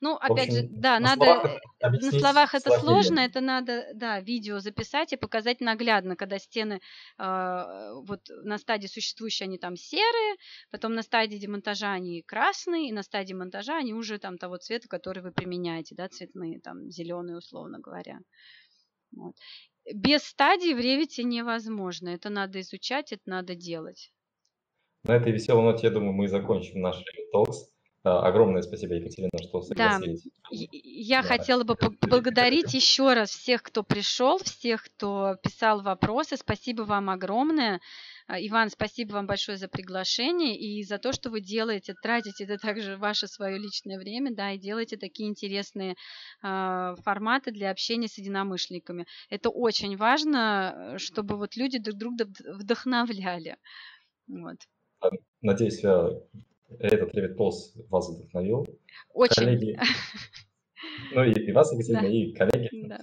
Ну, 0.00 0.14
опять 0.16 0.48
общем, 0.48 0.62
же, 0.62 0.68
да, 0.70 0.98
на 0.98 1.16
надо 1.16 1.24
словах 1.24 1.44
э, 1.44 1.88
на 1.90 2.10
словах 2.12 2.54
это 2.54 2.70
сложнее. 2.70 2.80
сложно, 2.80 3.20
это 3.20 3.40
надо, 3.40 3.86
да, 3.94 4.20
видео 4.20 4.58
записать 4.58 5.12
и 5.12 5.16
показать 5.16 5.60
наглядно, 5.60 6.16
когда 6.16 6.38
стены 6.38 6.80
э, 7.18 7.92
вот 8.04 8.20
на 8.44 8.58
стадии 8.58 8.86
существующие 8.86 9.46
они 9.46 9.58
там 9.58 9.76
серые, 9.76 10.36
потом 10.70 10.94
на 10.94 11.02
стадии 11.02 11.36
демонтажа 11.36 11.92
они 11.92 12.22
красные, 12.22 12.88
и 12.88 12.92
на 12.92 13.02
стадии 13.02 13.34
монтажа 13.34 13.78
они 13.78 13.94
уже 13.94 14.18
там 14.18 14.38
того 14.38 14.56
цвета, 14.56 14.88
который 14.88 15.22
вы 15.22 15.32
применяете, 15.32 15.94
да, 15.94 16.08
цветные, 16.08 16.60
там 16.60 16.90
зеленые, 16.90 17.38
условно 17.38 17.78
говоря. 17.78 18.20
Вот. 19.14 19.34
Без 19.92 20.22
стадий 20.22 20.74
в 20.74 20.78
ревите 20.78 21.24
невозможно. 21.24 22.08
Это 22.10 22.30
надо 22.30 22.60
изучать, 22.60 23.12
это 23.12 23.22
надо 23.26 23.54
делать. 23.54 24.12
На 25.04 25.16
этой 25.16 25.32
веселой 25.32 25.64
ноте, 25.64 25.88
я 25.88 25.92
думаю, 25.92 26.12
мы 26.12 26.28
закончим 26.28 26.80
наш 26.80 27.02
толкс. 27.32 27.71
Огромное 28.04 28.62
спасибо, 28.62 28.94
Екатерина, 28.94 29.30
что 29.40 29.62
согласились. 29.62 30.24
Да. 30.24 30.30
Я 30.50 31.22
да. 31.22 31.28
хотела 31.28 31.62
бы 31.62 31.76
поблагодарить 31.76 32.74
еще 32.74 33.12
раз 33.14 33.30
всех, 33.30 33.62
кто 33.62 33.84
пришел, 33.84 34.38
всех, 34.38 34.84
кто 34.84 35.36
писал 35.40 35.82
вопросы. 35.82 36.36
Спасибо 36.36 36.82
вам 36.82 37.10
огромное. 37.10 37.80
А, 38.26 38.40
Иван, 38.40 38.70
спасибо 38.70 39.12
вам 39.12 39.26
большое 39.26 39.56
за 39.56 39.68
приглашение 39.68 40.56
и 40.56 40.82
за 40.82 40.98
то, 40.98 41.12
что 41.12 41.30
вы 41.30 41.40
делаете, 41.40 41.94
тратите 42.02 42.42
это 42.44 42.58
также 42.58 42.96
ваше 42.96 43.28
свое 43.28 43.56
личное 43.56 43.98
время, 43.98 44.34
да, 44.34 44.50
и 44.50 44.58
делаете 44.58 44.96
такие 44.96 45.28
интересные 45.28 45.94
э, 46.42 46.94
форматы 47.04 47.52
для 47.52 47.70
общения 47.70 48.08
с 48.08 48.18
единомышленниками. 48.18 49.06
Это 49.30 49.48
очень 49.48 49.96
важно, 49.96 50.94
чтобы 50.98 51.36
вот 51.36 51.54
люди 51.56 51.78
друг 51.78 51.98
друга 51.98 52.26
вдохновляли. 52.46 53.58
Вот. 54.26 54.56
Надеюсь, 55.40 55.82
этот 56.78 57.14
Revit 57.14 57.36
Pulse 57.36 57.86
вас 57.88 58.08
вдохновил. 58.08 58.66
Очень. 59.12 59.44
Коллеги, 59.44 59.78
ну 61.14 61.24
и, 61.24 61.32
и 61.32 61.52
вас, 61.52 61.72
Екатерина, 61.72 62.02
да. 62.02 62.08
и 62.08 62.32
коллеги. 62.32 62.88
Да. 62.88 63.00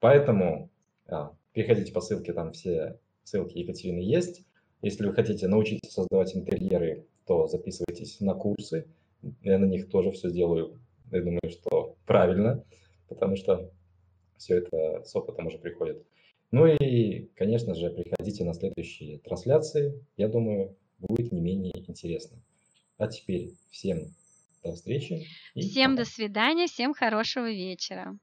Поэтому 0.00 0.70
а, 1.06 1.32
переходите 1.52 1.92
по 1.92 2.00
ссылке, 2.00 2.32
там 2.32 2.52
все 2.52 2.98
ссылки 3.24 3.58
Екатерины 3.58 4.00
есть. 4.00 4.44
Если 4.82 5.06
вы 5.06 5.12
хотите 5.12 5.46
научиться 5.46 5.90
создавать 5.90 6.34
интерьеры, 6.34 7.06
то 7.26 7.46
записывайтесь 7.46 8.20
на 8.20 8.34
курсы. 8.34 8.86
Я 9.42 9.58
на 9.58 9.66
них 9.66 9.90
тоже 9.90 10.10
все 10.12 10.30
сделаю. 10.30 10.80
Я 11.12 11.20
думаю, 11.20 11.40
что 11.50 11.96
правильно, 12.06 12.64
потому 13.08 13.36
что 13.36 13.70
все 14.38 14.58
это 14.58 15.04
с 15.04 15.14
опытом 15.14 15.48
уже 15.48 15.58
приходит. 15.58 16.06
Ну 16.50 16.66
и, 16.66 17.26
конечно 17.36 17.74
же, 17.74 17.90
приходите 17.90 18.44
на 18.44 18.54
следующие 18.54 19.18
трансляции. 19.18 20.04
Я 20.16 20.28
думаю, 20.28 20.76
будет 20.98 21.30
не 21.30 21.40
менее 21.40 21.72
интересно. 21.86 22.42
А 23.00 23.08
теперь 23.08 23.54
всем 23.70 24.14
до 24.62 24.74
встречи. 24.74 25.26
Всем 25.56 25.92
пока. 25.92 26.04
до 26.04 26.10
свидания, 26.10 26.66
всем 26.66 26.92
хорошего 26.92 27.50
вечера. 27.50 28.14